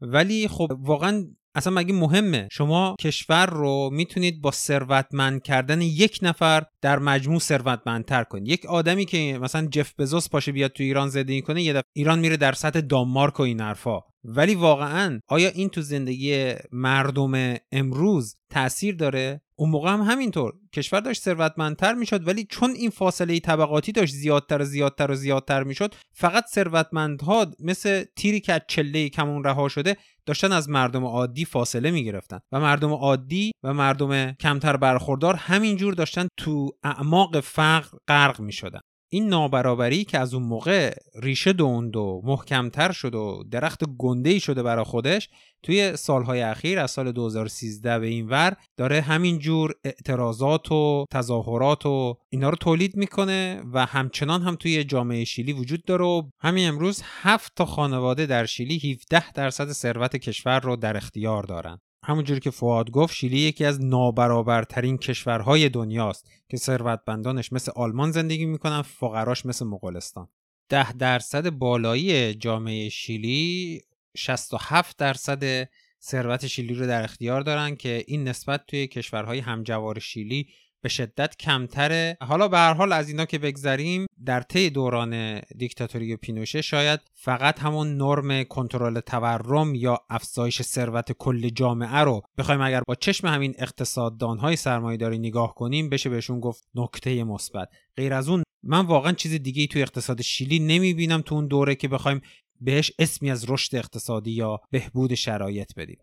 ولی 0.00 0.48
خب 0.48 0.68
واقعا 0.78 1.26
اصلا 1.54 1.72
مگه 1.72 1.94
مهمه؟ 1.94 2.48
شما 2.52 2.96
کشور 3.00 3.46
رو 3.46 3.90
می‌تونید 3.92 4.40
با 4.40 4.50
ثروتمند 4.50 5.42
کردن 5.42 5.80
یک 5.80 6.18
نفر 6.22 6.62
در 6.82 6.98
مجموع 6.98 7.38
ثروتمندتر 7.38 8.24
کنید. 8.24 8.48
یک 8.48 8.66
آدمی 8.66 9.04
که 9.04 9.38
مثلا 9.42 9.66
جف 9.66 9.94
بزوس 9.98 10.28
پاشه 10.28 10.52
بیاد 10.52 10.72
تو 10.72 10.82
ایران 10.82 11.08
زندگی 11.08 11.42
کنه 11.42 11.62
یه 11.62 11.82
ایران 11.92 12.18
میره 12.18 12.36
در 12.36 12.52
سطح 12.52 12.80
دانمارک 12.80 13.40
و 13.40 13.42
این 13.42 13.60
حرفا. 13.60 14.00
ولی 14.24 14.54
واقعا 14.54 15.20
آیا 15.28 15.48
این 15.48 15.68
تو 15.68 15.82
زندگی 15.82 16.54
مردم 16.72 17.56
امروز 17.72 18.36
تاثیر 18.50 18.94
داره؟ 18.94 19.40
اون 19.56 19.70
موقع 19.70 19.90
هم 19.90 20.00
همینطور. 20.00 20.52
کشور 20.72 21.00
داشت 21.00 21.22
ثروتمندتر 21.22 21.94
می‌شد 21.94 22.28
ولی 22.28 22.46
چون 22.50 22.70
این 22.70 22.90
فاصله 22.90 23.40
طبقاتی 23.40 23.92
داشت 23.92 24.14
زیادتر 24.14 24.62
و 24.62 24.64
زیادتر 24.64 25.10
و 25.10 25.14
زیادتر 25.14 25.62
می‌شد 25.62 25.94
فقط 26.12 26.44
ثروتمندها 26.46 27.46
مثل 27.60 28.04
تیری 28.16 28.40
که 28.40 28.52
از 28.52 28.60
چله 28.68 29.08
کمون 29.08 29.44
رها 29.44 29.68
شده 29.68 29.96
داشتن 30.26 30.52
از 30.52 30.68
مردم 30.68 31.04
عادی 31.04 31.44
فاصله 31.44 31.90
می‌گرفتن 31.90 32.40
و 32.52 32.60
مردم 32.60 32.92
عادی 32.92 33.52
و 33.62 33.74
مردم 33.74 34.32
کمتر 34.32 34.76
برخوردار 34.76 35.34
همینجور 35.34 35.94
داشتن 35.94 36.28
تو 36.36 36.70
اعماق 36.82 37.40
فقر 37.40 37.98
غرق 38.08 38.40
می‌شدن. 38.40 38.80
این 39.12 39.28
نابرابری 39.28 40.04
که 40.04 40.18
از 40.18 40.34
اون 40.34 40.42
موقع 40.42 40.94
ریشه 41.14 41.52
دوند 41.52 41.96
و 41.96 42.22
محکمتر 42.24 42.92
شد 42.92 43.14
و 43.14 43.44
درخت 43.50 43.84
گنده 43.98 44.38
شده 44.38 44.62
برای 44.62 44.84
خودش 44.84 45.28
توی 45.62 45.96
سالهای 45.96 46.42
اخیر 46.42 46.78
از 46.78 46.90
سال 46.90 47.12
2013 47.12 47.98
به 47.98 48.06
این 48.06 48.28
ور 48.28 48.56
داره 48.76 49.00
همین 49.00 49.38
جور 49.38 49.74
اعتراضات 49.84 50.72
و 50.72 51.04
تظاهرات 51.10 51.86
و 51.86 52.16
اینا 52.28 52.50
رو 52.50 52.56
تولید 52.56 52.96
می‌کنه 52.96 53.62
و 53.72 53.86
همچنان 53.86 54.42
هم 54.42 54.56
توی 54.56 54.84
جامعه 54.84 55.24
شیلی 55.24 55.52
وجود 55.52 55.84
داره 55.84 56.04
و 56.04 56.22
همین 56.40 56.68
امروز 56.68 57.02
هفت 57.22 57.52
تا 57.56 57.64
خانواده 57.64 58.26
در 58.26 58.46
شیلی 58.46 58.92
17 58.92 59.32
درصد 59.32 59.72
ثروت 59.72 60.16
کشور 60.16 60.60
رو 60.60 60.76
در 60.76 60.96
اختیار 60.96 61.42
دارن. 61.42 61.78
همونجوری 62.10 62.40
که 62.40 62.50
فواد 62.50 62.90
گفت 62.90 63.14
شیلی 63.14 63.38
یکی 63.38 63.64
از 63.64 63.84
نابرابرترین 63.84 64.98
کشورهای 64.98 65.68
دنیاست 65.68 66.30
که 66.48 66.56
ثروتمندانش 66.56 67.52
مثل 67.52 67.72
آلمان 67.76 68.10
زندگی 68.10 68.46
می‌کنن 68.46 68.82
فقراش 68.82 69.46
مثل 69.46 69.64
مغولستان. 69.66 70.28
ده 70.68 70.92
درصد 70.92 71.50
بالایی 71.50 72.34
جامعه 72.34 72.88
شیلی 72.88 73.80
67 74.16 74.96
درصد 74.96 75.68
ثروت 76.02 76.46
شیلی 76.46 76.74
رو 76.74 76.86
در 76.86 77.02
اختیار 77.02 77.40
دارن 77.40 77.76
که 77.76 78.04
این 78.06 78.28
نسبت 78.28 78.66
توی 78.66 78.86
کشورهای 78.86 79.38
همجوار 79.38 79.98
شیلی 79.98 80.48
به 80.82 80.88
شدت 80.88 81.36
کمتره. 81.36 82.16
حالا 82.20 82.48
به 82.48 82.58
هر 82.58 82.74
حال 82.74 82.92
از 82.92 83.08
اینا 83.08 83.24
که 83.24 83.38
بگذریم 83.38 84.06
در 84.26 84.40
طی 84.40 84.70
دوران 84.70 85.40
دیکتاتوری 85.40 86.16
پینوشه 86.16 86.62
شاید 86.62 87.00
فقط 87.14 87.58
همون 87.58 87.96
نرم 87.96 88.44
کنترل 88.44 89.00
تورم 89.00 89.74
یا 89.74 89.98
افزایش 90.10 90.62
ثروت 90.62 91.12
کل 91.12 91.48
جامعه 91.48 91.98
رو 91.98 92.22
بخوایم 92.38 92.60
اگر 92.60 92.82
با 92.86 92.94
چشم 92.94 93.26
همین 93.26 93.54
اقتصاددانهای 93.58 94.56
سرمایه‌داری 94.56 95.18
نگاه 95.18 95.54
کنیم 95.54 95.88
بشه 95.88 96.10
بهشون 96.10 96.40
گفت 96.40 96.68
نکته 96.74 97.24
مثبت. 97.24 97.68
غیر 97.96 98.14
از 98.14 98.28
اون 98.28 98.42
من 98.62 98.86
واقعا 98.86 99.12
چیز 99.12 99.34
دیگه 99.34 99.66
توی 99.66 99.82
اقتصاد 99.82 100.22
شیلی 100.22 100.58
نمی‌بینم 100.58 101.20
تو 101.20 101.34
اون 101.34 101.46
دوره 101.46 101.74
که 101.74 101.88
بخوایم 101.88 102.20
بهش 102.60 102.92
اسمی 102.98 103.30
از 103.30 103.50
رشد 103.50 103.76
اقتصادی 103.76 104.30
یا 104.30 104.60
بهبود 104.70 105.14
شرایط 105.14 105.74
بدیم. 105.76 105.98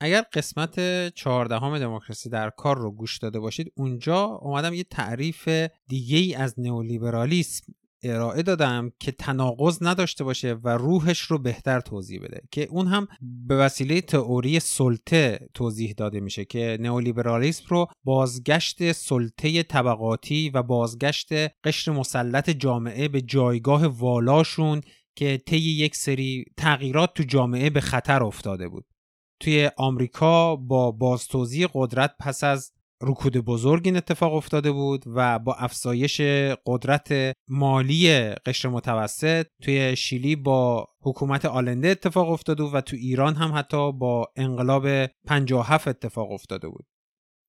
اگر 0.00 0.24
قسمت 0.32 1.08
چهاردهم 1.14 1.78
دموکراسی 1.78 2.28
در 2.28 2.50
کار 2.50 2.78
رو 2.78 2.90
گوش 2.90 3.18
داده 3.18 3.40
باشید 3.40 3.72
اونجا 3.76 4.24
اومدم 4.24 4.74
یه 4.74 4.84
تعریف 4.84 5.48
دیگه 5.88 6.18
ای 6.18 6.34
از 6.34 6.54
نئولیبرالیسم 6.58 7.74
ارائه 8.02 8.42
دادم 8.42 8.92
که 9.00 9.12
تناقض 9.12 9.78
نداشته 9.82 10.24
باشه 10.24 10.54
و 10.54 10.68
روحش 10.68 11.20
رو 11.20 11.38
بهتر 11.38 11.80
توضیح 11.80 12.20
بده 12.20 12.40
که 12.50 12.68
اون 12.70 12.86
هم 12.86 13.08
به 13.20 13.56
وسیله 13.56 14.00
تئوری 14.00 14.60
سلطه 14.60 15.48
توضیح 15.54 15.94
داده 15.96 16.20
میشه 16.20 16.44
که 16.44 16.78
نئولیبرالیسم 16.80 17.64
رو 17.68 17.86
بازگشت 18.04 18.92
سلطه 18.92 19.62
طبقاتی 19.62 20.50
و 20.50 20.62
بازگشت 20.62 21.28
قشر 21.64 21.92
مسلط 21.92 22.50
جامعه 22.50 23.08
به 23.08 23.20
جایگاه 23.20 23.86
والاشون 23.86 24.80
که 25.16 25.38
طی 25.46 25.58
یک 25.58 25.96
سری 25.96 26.44
تغییرات 26.56 27.14
تو 27.14 27.22
جامعه 27.22 27.70
به 27.70 27.80
خطر 27.80 28.22
افتاده 28.22 28.68
بود. 28.68 28.84
توی 29.40 29.70
آمریکا 29.76 30.56
با 30.56 30.90
بازتوزیع 30.90 31.68
قدرت 31.74 32.14
پس 32.20 32.44
از 32.44 32.72
رکود 33.02 33.36
بزرگ 33.36 33.82
این 33.84 33.96
اتفاق 33.96 34.34
افتاده 34.34 34.72
بود 34.72 35.04
و 35.06 35.38
با 35.38 35.54
افزایش 35.54 36.20
قدرت 36.66 37.36
مالی 37.48 38.30
قشر 38.46 38.68
متوسط 38.68 39.46
توی 39.62 39.96
شیلی 39.96 40.36
با 40.36 40.86
حکومت 41.02 41.44
آلنده 41.44 41.88
اتفاق 41.88 42.30
افتاده 42.30 42.62
بود 42.62 42.74
و 42.74 42.80
تو 42.80 42.96
ایران 42.96 43.34
هم 43.34 43.54
حتی 43.54 43.92
با 43.92 44.32
انقلاب 44.36 45.06
57 45.06 45.88
اتفاق 45.88 46.32
افتاده 46.32 46.68
بود. 46.68 46.86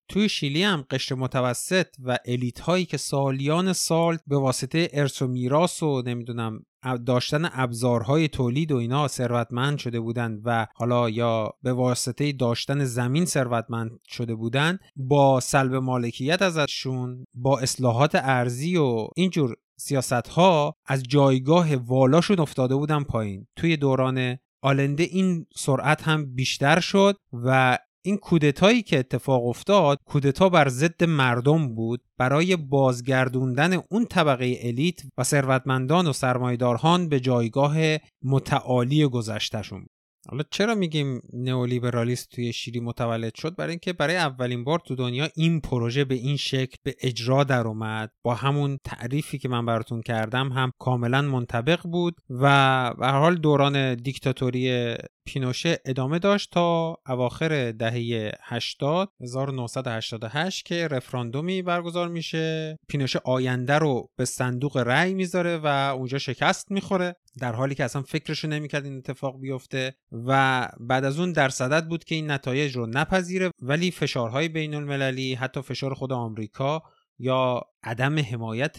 توی 0.10 0.30
شیلی 0.30 0.64
هم 0.64 0.86
قشر 0.90 1.16
متوسط 1.16 1.88
و 2.04 2.18
الیت 2.26 2.60
هایی 2.60 2.86
که 2.86 2.98
سالیان 2.98 3.74
سال 3.74 4.18
به 4.28 4.38
واسطه 4.38 4.90
ارث 4.94 5.22
و 5.22 5.28
میراث 5.28 5.84
و 5.84 6.02
نمی‌دونم 6.02 6.66
داشتن 7.06 7.50
ابزارهای 7.54 8.28
تولید 8.28 8.72
و 8.72 8.78
اینا 8.78 9.08
ثروتمند 9.08 9.78
شده 9.78 10.00
بودند 10.00 10.42
و 10.46 10.68
حالا 10.76 11.10
یا 11.10 11.54
به 11.64 11.74
واسطه 11.74 12.32
داشتن 12.32 12.84
زمین 12.84 13.26
ثروتمند 13.26 13.92
شده 14.08 14.36
بودند 14.36 14.80
با 14.96 15.40
سلب 15.40 15.76
مالکیت 15.76 16.42
ازشون 16.42 17.26
با 17.34 17.60
اصلاحات 17.60 18.12
ارزی 18.16 18.78
و 18.78 19.08
اینجور 19.16 19.56
سیاست 19.80 20.28
ها 20.28 20.76
از 20.86 21.04
جایگاه 21.04 21.76
والاشون 21.76 22.40
افتاده 22.40 22.76
بودن 22.76 23.04
پایین. 23.04 23.48
توی 23.56 23.78
دوران 23.78 24.38
آلنده 24.62 25.04
این 25.04 25.46
سرعت 25.56 26.04
هم 26.04 26.36
بیشتر 26.36 26.80
شد 26.80 27.18
و 27.34 27.78
این 28.10 28.18
کودتایی 28.18 28.82
که 28.82 29.00
اتفاق 29.00 29.46
افتاد 29.46 30.00
کودتا 30.06 30.50
بر 30.50 30.68
ضد 30.68 31.04
مردم 31.04 31.76
بود. 31.76 32.02
برای 32.18 32.56
بازگردوندن 32.56 33.74
اون 33.92 34.06
طبقه 34.06 34.60
الیت 34.62 35.02
و 35.18 35.24
ثروتمندان 35.24 36.08
و 36.08 36.14
سرمایداران 36.14 37.10
به 37.10 37.20
جایگاه 37.20 37.78
متعالی 38.24 39.06
گذشتهشون 39.06 39.86
حالا 40.28 40.44
چرا 40.52 40.76
میگیم 40.76 41.22
نئولیبرالیسم 41.34 42.28
توی 42.32 42.54
شیری 42.54 42.80
متولد 42.80 43.36
شد؟ 43.36 43.56
برای 43.56 43.70
اینکه 43.70 43.94
برای 43.94 44.16
اولین 44.16 44.64
بار 44.64 44.80
تو 44.80 44.96
دنیا 44.96 45.30
این 45.36 45.62
پروژه 45.62 46.06
به 46.06 46.16
این 46.16 46.38
شکل 46.38 46.76
به 46.84 46.96
اجرا 47.02 47.44
در 47.44 47.68
اومد. 47.68 48.12
با 48.24 48.36
همون 48.36 48.78
تعریفی 48.84 49.38
که 49.38 49.50
من 49.50 49.66
براتون 49.66 50.02
کردم 50.02 50.52
هم 50.52 50.72
کاملا 50.80 51.22
منطبق 51.22 51.82
بود 51.84 52.16
و 52.30 52.94
به 53.00 53.08
حال 53.08 53.36
دوران 53.36 53.96
دیکتاتوری 53.96 54.96
پینوشه 55.34 55.78
ادامه 55.86 56.20
داشت 56.20 56.52
تا 56.52 56.98
اواخر 57.08 57.72
دهه 57.72 58.32
80 58.42 59.10
1988 59.22 60.66
که 60.66 60.88
رفراندومی 60.88 61.62
برگزار 61.62 62.08
میشه. 62.08 62.78
پینوشه 62.88 63.20
آینده 63.26 63.78
رو 63.78 64.10
به 64.16 64.26
صندوق 64.26 64.78
رأی 64.78 65.14
می‌ذاره 65.14 65.58
و 65.58 65.68
اونجا 65.98 66.18
شکست 66.18 66.72
می‌خوره 66.72 67.16
در 67.40 67.54
حالی 67.54 67.76
که 67.76 67.84
اصلا 67.84 68.02
فکرشو 68.02 68.48
نمی‌کرد 68.48 68.86
این 68.86 68.98
اتفاق 68.98 69.40
بیفته 69.40 69.96
و 70.12 70.68
بعد 70.80 71.06
از 71.06 71.20
اون 71.20 71.32
در 71.32 71.50
صدد 71.50 71.88
بود 71.88 72.04
که 72.04 72.16
این 72.16 72.32
نتایج 72.32 72.76
رو 72.76 72.86
نپذیره 72.86 73.52
ولی 73.62 73.92
فشارهای 73.92 74.48
بین 74.48 74.76
المللی 74.76 75.34
حتی 75.34 75.62
فشار 75.62 75.94
خود 75.94 76.14
آمریکا 76.14 76.84
یا 77.20 77.62
عدم 77.84 78.20
حمایت 78.20 78.78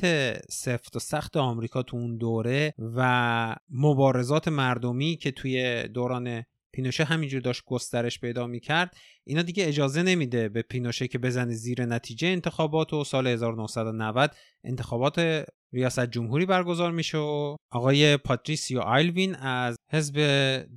سفت 0.51 0.97
و 0.97 0.99
سخت 0.99 1.37
آمریکا 1.37 1.83
تو 1.83 1.97
اون 1.97 2.17
دوره 2.17 2.75
و 2.79 3.57
مبارزات 3.71 4.49
مردمی 4.49 5.17
که 5.17 5.31
توی 5.31 5.83
دوران 5.89 6.45
پینوشه 6.73 7.05
همینجور 7.05 7.41
داشت 7.41 7.63
گسترش 7.67 8.21
پیدا 8.21 8.47
می‌کرد 8.47 8.97
اینا 9.25 9.43
دیگه 9.43 9.69
اجازه 9.69 10.03
نمیده 10.03 10.49
به 10.49 10.63
پینوشه 10.63 11.09
که 11.09 11.19
بزنه 11.19 11.53
زیر 11.53 11.85
نتیجه 11.85 12.29
انتخابات 12.29 12.93
و 12.93 13.05
سال 13.05 13.27
1990 13.27 14.35
انتخابات 14.65 15.45
ریاست 15.73 16.07
جمهوری 16.07 16.47
برگزار 16.47 16.93
میشه 16.93 17.19
و 17.19 17.57
آقای 17.71 18.17
پاتریسیو 18.17 18.81
آیلوین 18.81 19.35
از 19.35 19.77
حزب 19.91 20.17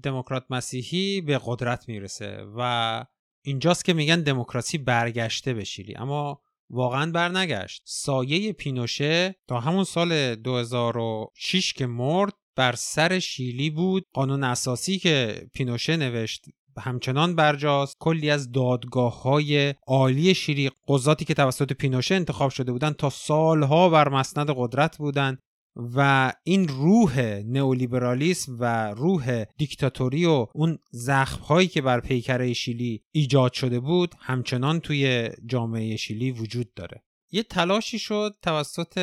دموکرات 0.04 0.46
مسیحی 0.50 1.22
به 1.22 1.40
قدرت 1.46 1.90
می‌رسه 1.90 2.46
و 2.58 3.06
اینجاست 3.46 3.86
که 3.86 3.94
میگن 3.94 4.22
دموکراسی 4.22 4.78
برگشته 4.78 5.54
به 5.54 5.64
شیلی. 5.64 5.96
اما 5.96 6.42
واقعا 6.74 7.12
برنگشت. 7.12 7.82
سایه 7.86 8.54
پینوشه 8.54 9.36
تا 9.48 9.60
همون 9.60 9.84
سال 9.84 10.36
2006 10.36 11.74
که 11.74 11.86
مرد 11.86 12.34
بر 12.56 12.76
سر 12.76 13.20
شیلی 13.20 13.70
بود. 13.70 14.06
قانون 14.14 14.44
اساسی 14.44 15.00
که 15.00 15.48
پینوشه 15.54 15.98
نوشت 15.98 16.46
همچنان 16.78 17.36
برجاست. 17.36 17.96
کلی 18.00 18.30
از 18.30 18.52
دادگاه 18.52 19.22
های 19.22 19.74
عالی 19.88 20.34
شیری 20.34 20.72
قضاتی 20.88 21.26
که 21.26 21.34
توسط 21.34 21.74
پینوشه 21.74 22.16
انتخاب 22.16 22.52
شده 22.52 22.72
بودند 22.72 22.96
تا 22.96 23.10
سالها 23.10 23.90
بر 23.90 24.10
مسند 24.10 24.54
قدرت 24.56 24.98
بودند 24.98 25.40
و 25.76 26.34
این 26.44 26.68
روح 26.68 27.20
نئولیبرالیسم 27.46 28.58
و 28.60 28.94
روح 28.94 29.46
دیکتاتوری 29.58 30.26
و 30.26 30.48
اون 30.54 30.80
زخم 30.92 31.42
هایی 31.42 31.68
که 31.68 31.82
بر 31.82 32.00
پیکره 32.00 32.54
شیلی 32.54 33.04
ایجاد 33.12 33.54
شده 33.54 33.80
بود 33.80 34.16
همچنان 34.20 34.80
توی 34.80 35.30
جامعه 35.46 35.96
شیلی 35.96 36.32
وجود 36.32 36.74
داره. 36.74 37.04
یه 37.36 37.44
تلاشی 37.44 38.00
شد 38.00 38.36
توسط 38.42 39.00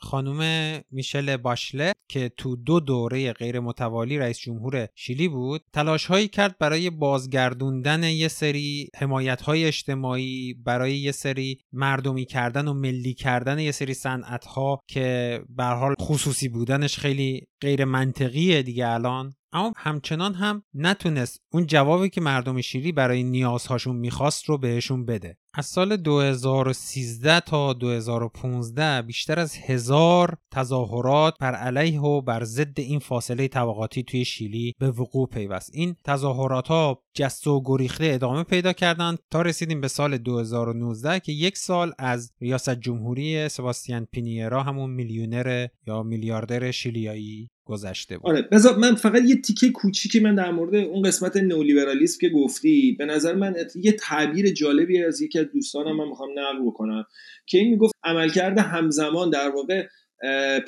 خانم 0.00 0.80
میشل 0.90 1.36
باشله 1.36 1.92
که 2.08 2.28
تو 2.36 2.56
دو 2.56 2.80
دوره 2.80 3.32
غیر 3.32 3.60
متوالی 3.60 4.18
رئیس 4.18 4.38
جمهور 4.38 4.88
شیلی 4.94 5.28
بود 5.28 5.62
تلاش 5.72 6.06
هایی 6.06 6.28
کرد 6.28 6.58
برای 6.58 6.90
بازگردوندن 6.90 8.02
یه 8.02 8.28
سری 8.28 8.88
حمایت 8.96 9.42
های 9.42 9.64
اجتماعی 9.64 10.54
برای 10.54 10.96
یه 10.96 11.12
سری 11.12 11.58
مردمی 11.72 12.24
کردن 12.24 12.68
و 12.68 12.74
ملی 12.74 13.14
کردن 13.14 13.58
یه 13.58 13.72
سری 13.72 13.94
صنعت 13.94 14.44
ها 14.44 14.80
که 14.88 15.40
به 15.48 15.64
حال 15.64 15.94
خصوصی 16.00 16.48
بودنش 16.48 16.98
خیلی 16.98 17.46
غیر 17.60 17.84
منطقیه 17.84 18.62
دیگه 18.62 18.88
الان. 18.88 19.34
اما 19.52 19.72
همچنان 19.76 20.34
هم 20.34 20.62
نتونست 20.74 21.42
اون 21.52 21.66
جوابی 21.66 22.08
که 22.08 22.20
مردم 22.20 22.60
شیلی 22.60 22.92
برای 22.92 23.22
نیازهاشون 23.22 23.96
می‌خواست 23.96 24.44
رو 24.44 24.58
بهشون 24.58 25.04
بده. 25.04 25.36
از 25.54 25.66
سال 25.66 25.96
2013 25.96 27.40
تا 27.40 27.72
2015 27.72 29.02
بیشتر 29.02 29.38
از 29.38 29.56
هزار 29.56 30.36
تظاهرات 30.50 31.34
بر 31.40 31.54
علیه 31.54 32.00
و 32.00 32.20
بر 32.20 32.44
ضد 32.44 32.80
این 32.80 32.98
فاصله 32.98 33.48
طبقاتی 33.48 34.02
توی 34.02 34.24
شیلی 34.24 34.74
به 34.78 34.90
وقوع 34.90 35.28
پیوست. 35.28 35.70
این 35.72 35.96
تظاهرات 36.04 36.68
ها 36.68 37.02
جست 37.14 37.46
و 37.46 37.62
گریخته 37.64 38.04
ادامه 38.04 38.42
پیدا 38.42 38.72
کردند 38.72 39.18
تا 39.30 39.42
رسیدیم 39.42 39.80
به 39.80 39.88
سال 39.88 40.18
2019 40.18 41.20
که 41.20 41.32
یک 41.32 41.56
سال 41.56 41.92
از 41.98 42.32
ریاست 42.40 42.74
جمهوری 42.74 43.48
سباستیان 43.48 44.04
پینیرا 44.04 44.62
همون 44.62 44.90
میلیونر 44.90 45.66
یا 45.86 46.02
میلیاردر 46.02 46.70
شیلیایی 46.70 47.50
گذشته 47.70 48.18
بود. 48.18 48.30
آره 48.30 48.42
بذار 48.42 48.76
من 48.76 48.94
فقط 48.94 49.22
یه 49.22 49.36
تیکه 49.36 49.70
کوچیکی 49.70 50.20
من 50.20 50.34
در 50.34 50.50
مورد 50.50 50.74
اون 50.74 51.02
قسمت 51.02 51.36
نئولیبرالیسم 51.36 52.18
که 52.20 52.28
گفتی 52.28 52.96
به 52.98 53.06
نظر 53.06 53.34
من 53.34 53.54
یه 53.74 53.92
تعبیر 53.92 54.52
جالبی 54.52 55.04
از 55.04 55.20
یکی 55.20 55.38
از 55.38 55.46
دوستانم 55.52 55.96
من 55.96 56.08
می‌خوام 56.08 56.30
نقل 56.38 56.66
بکنم 56.66 57.04
که 57.46 57.58
این 57.58 57.70
می‌گفت 57.70 57.94
عملکرد 58.04 58.58
همزمان 58.58 59.30
در 59.30 59.50
واقع 59.50 59.86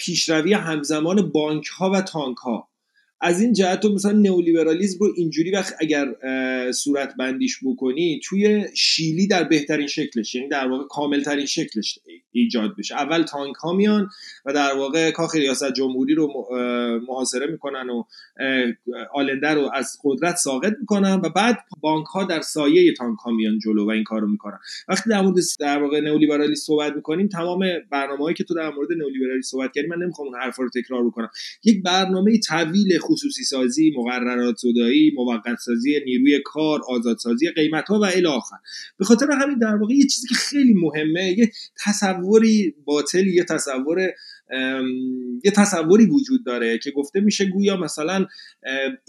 پیشروی 0.00 0.52
همزمان 0.52 1.30
بانک 1.30 1.66
ها 1.66 1.90
و 1.90 2.02
تانک 2.02 2.36
ها 2.36 2.71
از 3.22 3.40
این 3.40 3.52
جهت 3.52 3.80
تو 3.80 3.92
مثلا 3.92 4.12
نئولیبرالیسم 4.12 4.98
رو 5.00 5.12
اینجوری 5.16 5.50
وقت 5.50 5.74
اگر 5.80 6.14
صورت 6.72 7.14
بندیش 7.18 7.58
بکنی 7.64 8.20
توی 8.24 8.64
شیلی 8.74 9.26
در 9.26 9.44
بهترین 9.44 9.86
شکلش 9.86 10.34
یعنی 10.34 10.48
در 10.48 10.68
واقع 10.68 10.84
کاملترین 10.90 11.46
شکلش 11.46 11.98
ایجاد 12.32 12.76
بشه. 12.78 12.94
اول 12.94 13.22
تانک 13.22 13.56
ها 13.56 13.72
میان 13.72 14.08
و 14.46 14.52
در 14.52 14.74
واقع 14.74 15.10
کاخ 15.10 15.34
ریاست 15.34 15.72
جمهوری 15.72 16.14
رو 16.14 16.32
محاصره 17.08 17.46
می‌کنن 17.46 17.90
و 17.90 18.04
آلنده 19.14 19.48
رو 19.48 19.70
از 19.74 19.98
قدرت 20.04 20.36
ساقط 20.36 20.72
می‌کنن 20.80 21.14
و 21.14 21.28
بعد 21.28 21.58
بانک 21.80 22.06
ها 22.06 22.24
در 22.24 22.40
سایه 22.40 22.92
تانک 22.92 23.18
ها 23.18 23.30
میان 23.30 23.58
جلو 23.58 23.86
و 23.86 23.90
این 23.90 24.04
کارو 24.04 24.28
می‌کنن. 24.28 24.58
وقتی 24.88 25.10
در 25.10 25.20
مورد 25.20 25.36
در 25.60 25.82
واقع 25.82 26.00
نئولیبرالیسم 26.00 26.62
صحبت 26.66 26.92
می‌کنیم 26.96 27.28
تمام 27.28 27.64
برنامه‌ای 27.90 28.34
که 28.34 28.44
تو 28.44 28.54
در 28.54 28.70
مورد 28.70 28.88
نئولیبرالیسم 28.92 29.50
صحبت 29.50 29.72
کردی 29.74 29.88
من 29.88 30.02
نمی‌خوام 30.02 30.28
اون 30.28 30.36
حرفا 30.40 30.62
رو 30.62 30.70
تکرار 30.74 31.06
بکنم. 31.06 31.30
یک 31.64 31.82
برنامه 31.82 32.38
طویل 32.38 32.98
خصوصی 33.12 33.44
سازی 33.44 33.92
مقررات 33.96 34.56
زدایی 34.56 35.12
موقت 35.14 35.58
سازی 35.64 36.00
نیروی 36.06 36.40
کار 36.44 36.80
آزادسازی 36.88 37.50
قیمت 37.50 37.88
ها 37.88 38.00
و 38.00 38.04
الی 38.04 38.26
آخر. 38.26 38.56
به 38.98 39.04
خاطر 39.04 39.30
همین 39.30 39.58
در 39.58 39.76
واقع 39.76 39.94
یه 39.94 40.06
چیزی 40.06 40.28
که 40.28 40.34
خیلی 40.34 40.74
مهمه 40.74 41.38
یه 41.38 41.52
تصوری 41.84 42.74
باطل 42.84 43.26
یه 43.26 43.44
تصور 43.44 44.08
یه 45.44 45.50
تصوری 45.56 46.06
وجود 46.06 46.46
داره 46.46 46.78
که 46.78 46.90
گفته 46.90 47.20
میشه 47.20 47.44
گویا 47.44 47.76
مثلا 47.76 48.26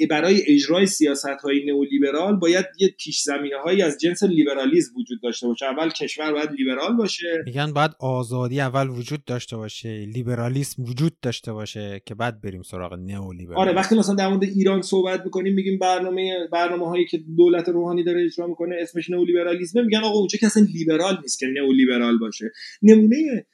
برای 0.10 0.42
اجرای 0.48 0.86
سیاست 0.86 1.26
های 1.44 1.66
نئولیبرال 1.66 2.36
باید 2.36 2.66
یه 2.80 2.96
پیش 3.00 3.22
زمینه 3.22 3.58
هایی 3.58 3.82
از 3.82 3.98
جنس 3.98 4.24
لیبرالیزم 4.24 4.92
وجود 4.98 5.22
داشته 5.24 5.48
باشه. 5.48 5.66
اول 5.66 5.90
کشور 5.90 6.32
باید 6.32 6.50
لیبرال 6.52 6.98
باشه. 6.98 7.44
میگن 7.46 7.74
باید 7.74 7.92
آزادی 8.00 8.62
اول 8.62 8.90
وجود 8.90 9.26
داشته 9.26 9.58
باشه 9.58 10.06
لیبرالیسم 10.06 10.84
وجود 10.84 11.20
داشته 11.22 11.54
باشه 11.54 12.02
که 12.06 12.16
بعد 12.16 12.42
بریم 12.42 12.62
سراغ 12.62 12.94
نئولیبرال 12.94 13.60
آره 13.60 13.72
وقتی 13.72 13.96
مثلا 13.96 14.16
در 14.16 14.28
مورد 14.28 14.44
ایران 14.44 14.82
صحبت 14.82 15.22
می‌کنیم 15.26 15.54
میگیم 15.54 15.80
برنامه 15.80 16.48
برنامه 16.52 16.88
هایی 16.88 17.06
که 17.06 17.20
دولت 17.38 17.70
روحانی 17.70 18.04
داره 18.04 18.26
اجرا 18.26 18.48
می‌کنه 18.48 18.76
اسمش 18.80 19.10
نئولیبرالیسم 19.10 19.86
میگن 19.86 20.00
آقا 20.04 20.18
اونجا 20.18 20.38
که 20.40 20.46
اصلا 20.46 20.68
لیبرال 20.74 21.18
نیست 21.22 21.40
که 21.40 21.46
نئولیبرال 21.48 22.18
باشه. 22.18 22.52
نمونه 22.82 23.46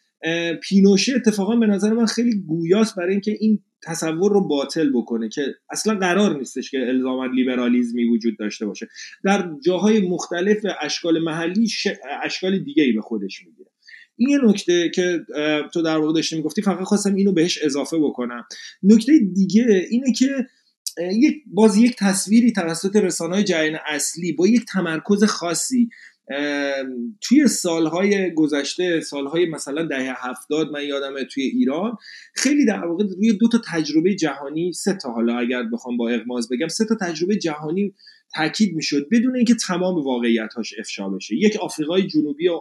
پینوشه 0.63 1.15
اتفاقا 1.15 1.55
به 1.55 1.67
نظر 1.67 1.93
من 1.93 2.05
خیلی 2.05 2.35
گویاست 2.47 2.95
برای 2.95 3.11
اینکه 3.11 3.37
این 3.39 3.63
تصور 3.83 4.31
رو 4.31 4.47
باطل 4.47 4.91
بکنه 4.93 5.29
که 5.29 5.41
اصلا 5.69 5.95
قرار 5.95 6.37
نیستش 6.37 6.71
که 6.71 6.77
الزاما 6.87 7.25
لیبرالیزمی 7.25 8.03
وجود 8.03 8.37
داشته 8.37 8.65
باشه. 8.65 8.87
در 9.23 9.49
جاهای 9.65 10.09
مختلف 10.09 10.57
اشکال 10.81 11.19
محلی 11.23 11.67
اشکال 12.23 12.59
دیگه 12.59 12.83
ای 12.83 12.91
به 12.91 13.01
خودش 13.01 13.45
می‌گیره. 13.45 13.69
این 14.15 14.39
نکته 14.43 14.91
که 14.95 15.19
تو 15.73 15.81
در 15.81 15.97
واقع 15.97 16.13
داشتی 16.13 16.35
می‌گفتی 16.35 16.61
فقط 16.61 16.83
خواستم 16.83 17.15
اینو 17.15 17.31
بهش 17.31 17.59
اضافه 17.63 17.97
بکنم. 17.97 18.45
نکته 18.83 19.11
دیگه 19.33 19.87
اینه 19.89 20.13
که 20.13 20.47
یک 20.97 21.35
باز 21.47 21.77
یک 21.77 21.95
تصویری 21.99 22.51
توسط 22.51 22.95
رسانه 22.95 23.35
های 23.35 23.43
جریان 23.43 23.79
اصلی 23.87 24.33
با 24.33 24.47
یک 24.47 24.65
تمرکز 24.65 25.23
خاصی 25.23 25.89
توی 27.21 27.47
سالهای 27.47 28.33
گذشته 28.33 29.01
سالهای 29.01 29.45
مثلا 29.45 29.85
دهه 29.85 30.29
هفتاد 30.29 30.71
من 30.71 30.83
یادمه 30.83 31.25
توی 31.25 31.43
ایران 31.43 31.97
خیلی 32.35 32.65
در 32.65 32.85
واقع 32.85 33.03
روی 33.03 33.33
دو 33.33 33.47
تا 33.47 33.61
تجربه 33.71 34.15
جهانی 34.15 34.73
سه 34.73 34.93
تا 34.93 35.11
حالا 35.11 35.37
اگر 35.37 35.63
بخوام 35.63 35.97
با 35.97 36.09
اغماز 36.09 36.49
بگم 36.49 36.67
سه 36.67 36.85
تا 36.85 36.95
تجربه 36.95 37.37
جهانی 37.37 37.93
تاکید 38.35 38.75
می‌شد 38.75 39.07
بدون 39.11 39.35
اینکه 39.35 39.55
تمام 39.55 40.03
واقعیت 40.03 40.53
هاش 40.53 40.73
افشا 40.79 41.09
بشه. 41.09 41.35
یک 41.35 41.57
آفریقای 41.61 42.07
جنوبی 42.07 42.47
و 42.47 42.59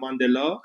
ماندلا 0.00 0.60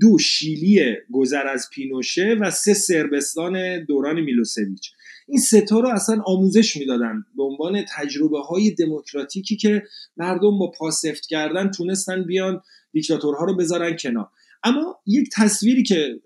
دو 0.00 0.18
شیلی 0.18 0.96
گذر 1.12 1.46
از 1.46 1.68
پینوشه 1.72 2.36
و 2.40 2.50
سه 2.50 2.74
سربستان 2.74 3.84
دوران 3.84 4.20
میلوسویچ. 4.20 4.92
این 5.30 5.40
ستا 5.40 5.80
رو 5.80 5.88
اصلا 5.88 6.22
آموزش 6.26 6.76
می‌دادن 6.76 7.24
به 7.36 7.42
عنوان 7.42 7.84
تجربه 7.96 8.40
های 8.40 8.70
دموکراتیکی 8.70 9.56
که 9.56 9.82
مردم 10.16 10.58
با 10.58 10.70
پاسفت 10.78 11.26
کردن 11.26 11.70
تونستن 11.70 12.24
بیان 12.24 12.60
دیکتاتورها 12.92 13.44
رو 13.44 13.56
بذارن 13.56 13.96
کنار. 13.96 14.28
اما 14.64 14.96
یک 15.06 15.28
تصویری 15.32 15.82
که 15.82 16.20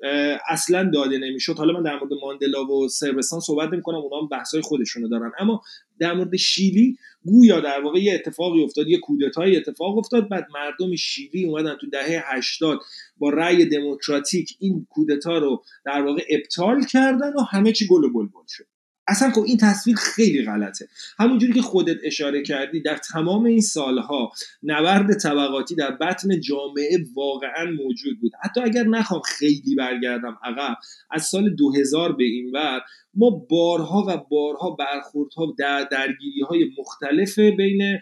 اصلا 0.48 0.90
داده 0.94 1.18
نمی‌شد 1.18 1.58
حالا 1.58 1.72
من 1.72 1.82
در 1.82 1.98
مورد 1.98 2.12
ماندلا 2.22 2.66
و 2.66 2.88
سربستان 2.88 3.40
صحبت 3.40 3.72
نمی 3.72 3.82
کنم 3.82 3.96
اونا 3.96 4.20
هم 4.20 4.28
بحثای 4.28 4.60
خودشونو 4.60 5.08
دارن. 5.08 5.32
اما 5.38 5.62
در 5.98 6.12
مورد 6.12 6.36
شیلی 6.36 6.96
گویا 7.24 7.60
در 7.60 7.80
واقع 7.80 7.98
یه 7.98 8.14
اتفاقی 8.14 8.64
افتاد 8.64 8.88
یه 8.88 8.98
کودتای 8.98 9.56
اتفاق 9.56 9.98
افتاد 9.98 10.28
بعد 10.28 10.46
مردم 10.54 10.96
شیلی 10.96 11.44
اومدن 11.44 11.76
تو 11.80 11.86
دهه 11.90 12.22
80 12.36 12.78
با 13.16 13.30
رأی 13.30 13.64
دموکراتیک 13.64 14.56
این 14.58 14.86
کودتا 14.90 15.38
رو 15.38 15.62
در 15.86 16.02
واقع 16.02 16.22
ابطال 16.30 16.84
کردن 16.84 17.32
و 17.32 17.40
همه 17.40 17.72
چی 17.72 17.86
گل 17.86 18.04
و 18.04 18.12
بلبل 18.12 18.46
شد. 18.48 18.66
اصلا 19.08 19.30
خب 19.30 19.42
این 19.46 19.56
تصویر 19.56 19.96
خیلی 19.96 20.44
غلطه. 20.44 20.88
همونجوری 21.18 21.52
که 21.52 21.62
خودت 21.62 21.96
اشاره 22.04 22.42
کردی 22.42 22.82
در 22.82 22.96
تمام 22.96 23.44
این 23.44 23.60
سالها 23.60 24.32
نبرد 24.62 25.18
طبقاتی 25.18 25.74
در 25.74 25.90
بطن 25.90 26.40
جامعه 26.40 26.98
واقعا 27.16 27.64
موجود 27.64 28.20
بود. 28.20 28.32
حتی 28.42 28.60
اگر 28.60 28.82
نخوام 28.82 29.20
خیلی 29.20 29.74
برگردم 29.74 30.38
عقب 30.44 30.76
از 31.10 31.24
سال 31.24 31.54
2000 31.54 32.12
به 32.12 32.24
این 32.24 32.50
ور 32.50 32.80
ما 33.14 33.30
بارها 33.30 34.04
و 34.08 34.16
بارها 34.30 34.70
برخوردها 34.70 35.54
در 35.58 35.88
درگیری 35.90 36.40
های 36.40 36.70
مختلف 36.78 37.38
بین 37.38 38.00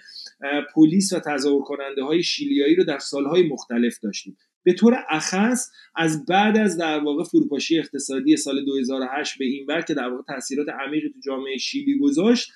پلیس 0.75 1.13
و 1.13 1.21
تظاهر 1.21 1.61
کننده 1.61 2.03
های 2.03 2.23
شیلیایی 2.23 2.75
رو 2.75 2.85
در 2.85 2.99
سالهای 2.99 3.49
مختلف 3.49 3.99
داشتیم. 4.03 4.37
به 4.65 4.73
طور 4.73 5.05
اخص 5.11 5.71
از 5.97 6.27
بعد 6.27 6.57
از 6.57 6.77
در 6.77 6.99
واقع 6.99 7.25
فروپاشی 7.25 7.79
اقتصادی 7.79 8.37
سال 8.37 8.65
2008 8.65 9.39
به 9.39 9.45
این 9.45 9.67
ور 9.69 9.81
که 9.81 9.95
در 9.95 10.09
واقع 10.09 10.23
تاثیرات 10.23 10.67
عمیقی 10.69 11.09
تو 11.09 11.21
جامعه 11.25 11.57
شیلی 11.57 11.99
گذاشت 11.99 12.53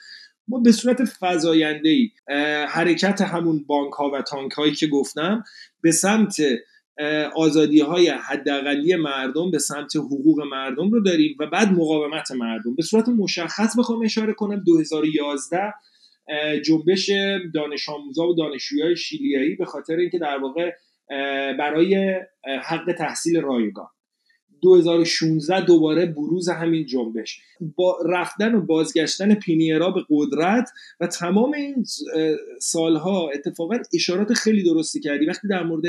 ما 0.49 0.61
به 0.61 0.73
صورت 0.73 1.03
فزاینده 1.21 1.89
ای 1.89 2.11
حرکت 2.69 3.21
همون 3.21 3.65
بانک 3.67 3.93
ها 3.93 4.11
و 4.11 4.23
تانک 4.23 4.53
هایی 4.53 4.75
که 4.75 4.87
گفتم 4.87 5.45
به 5.81 5.93
سمت 5.93 6.37
آزادی 7.35 7.81
های 7.81 8.09
حداقلی 8.09 8.97
مردم 8.97 9.51
به 9.51 9.59
سمت 9.59 9.97
حقوق 9.97 10.41
مردم 10.41 10.91
رو 10.91 11.01
داریم 11.03 11.37
و 11.41 11.47
بعد 11.47 11.73
مقاومت 11.73 12.31
مردم. 12.31 12.75
به 12.75 12.83
صورت 12.83 13.09
مشخص 13.09 13.79
بخوام 13.79 14.05
اشاره 14.05 14.33
کنم 14.33 14.63
2011 14.67 15.75
جنبش 16.65 17.11
دانش 17.55 17.89
آموزا 17.89 18.29
و 18.29 18.35
دانشجویای 18.35 18.97
شیلیایی 18.97 19.55
به 19.55 19.65
خاطر 19.65 19.97
اینکه 19.97 20.19
در 20.19 20.39
واقع 20.39 20.73
برای 21.59 22.21
حق 22.63 22.95
تحصیل 22.99 23.41
رایگان. 23.41 23.87
2016 24.63 25.65
دوباره 25.65 26.07
بروز 26.07 26.49
همین 26.49 26.87
جنبش. 26.87 27.41
با 27.77 27.99
رفتن 28.07 28.55
و 28.55 28.61
بازگشتن 28.61 29.35
پینیرا 29.35 29.91
به 29.91 30.01
قدرت 30.11 30.71
و 31.01 31.07
تمام 31.07 31.53
این 31.53 31.85
سالها 32.61 33.31
اتفاقا 33.35 33.77
اشارات 33.95 34.33
خیلی 34.33 34.65
درستی 34.65 35.01
کردی. 35.01 35.27
وقتی 35.27 35.49
در 35.49 35.63
مورد 35.63 35.85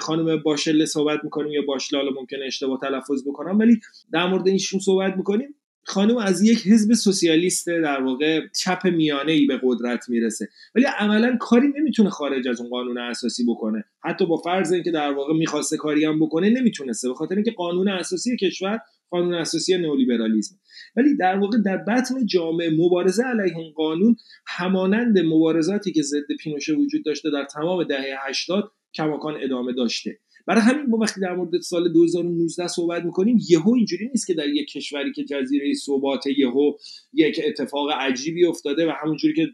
خانم 0.00 0.42
باشله 0.42 0.86
صحبت 0.86 1.24
می‌کنیم 1.24 1.52
یا 1.52 1.62
باشلالا 1.62 2.10
ممکنه 2.20 2.44
اشتباه 2.44 2.80
تلفظ 2.80 3.28
بکنم 3.28 3.58
ولی 3.58 3.80
در 4.12 4.26
مورد 4.26 4.48
اینشون 4.48 4.80
صحبت 4.80 5.16
می‌کنیم. 5.16 5.54
خانم 5.86 6.16
از 6.16 6.42
یک 6.42 6.66
حزب 6.66 6.94
سوسیالیست 6.94 7.66
در 7.66 8.02
واقع 8.02 8.40
چپ 8.48 8.86
میانه 8.86 9.32
ای 9.32 9.46
به 9.46 9.60
قدرت 9.62 10.08
می‌رسه. 10.08 10.48
ولی 10.74 10.84
عملا 10.84 11.36
کاری 11.40 11.68
نمی‌تونه 11.78 12.10
خارج 12.10 12.48
از 12.48 12.60
اون 12.60 12.70
قانون 12.70 12.98
اساسی 12.98 13.44
بکنه. 13.44 13.84
حتی 14.04 14.26
با 14.26 14.36
فرض 14.36 14.72
اینکه 14.72 14.90
در 14.90 15.12
واقع 15.12 15.34
می‌خواسته 15.34 15.76
کاری 15.76 16.04
هم 16.04 16.20
بکنه 16.20 16.50
نمی‌تونسته. 16.50 17.08
به 17.08 17.14
خاطر 17.14 17.34
اینکه 17.34 17.50
قانون 17.50 17.88
اساسی 17.88 18.36
کشور 18.36 18.78
قانون 19.10 19.34
اساسی 19.34 19.78
نئولیبرالیسم. 19.78 20.56
ولی 20.96 21.16
در 21.16 21.38
واقع 21.38 21.58
در 21.64 21.76
بطن 21.76 22.26
جامعه 22.26 22.70
مبارزه 22.70 23.24
علیه 23.24 23.56
این 23.58 23.72
قانون 23.72 24.16
همانند 24.46 25.18
مبارزاتی 25.18 25.92
که 25.92 26.02
ضد 26.02 26.36
پینوشه 26.40 26.72
وجود 26.72 27.04
داشته 27.04 27.30
در 27.30 27.44
تمام 27.44 27.84
دهه 27.84 28.16
80 28.28 28.70
کماکان 28.94 29.34
ادامه 29.42 29.72
داشته. 29.72 30.18
برای 30.46 30.62
همین 30.62 30.86
ما 30.86 30.96
وقتی 30.96 31.20
در 31.20 31.34
مورد 31.34 31.60
سال 31.60 31.92
2019 31.92 32.66
صحبت 32.66 33.04
می‌کنیم 33.04 33.38
یهو 33.48 33.74
اینجوری 33.74 34.08
نیست 34.08 34.26
که 34.26 34.34
در 34.34 34.48
یک 34.48 34.68
کشوری 34.68 35.12
که 35.12 35.24
جزیره 35.24 35.74
ثبات 35.74 36.26
یهو 36.26 36.72
یک 37.12 37.40
اتفاق 37.44 37.90
عجیبی 37.90 38.46
افتاده 38.46 38.86
و 38.86 38.92
همونجوری 39.02 39.34
که 39.34 39.48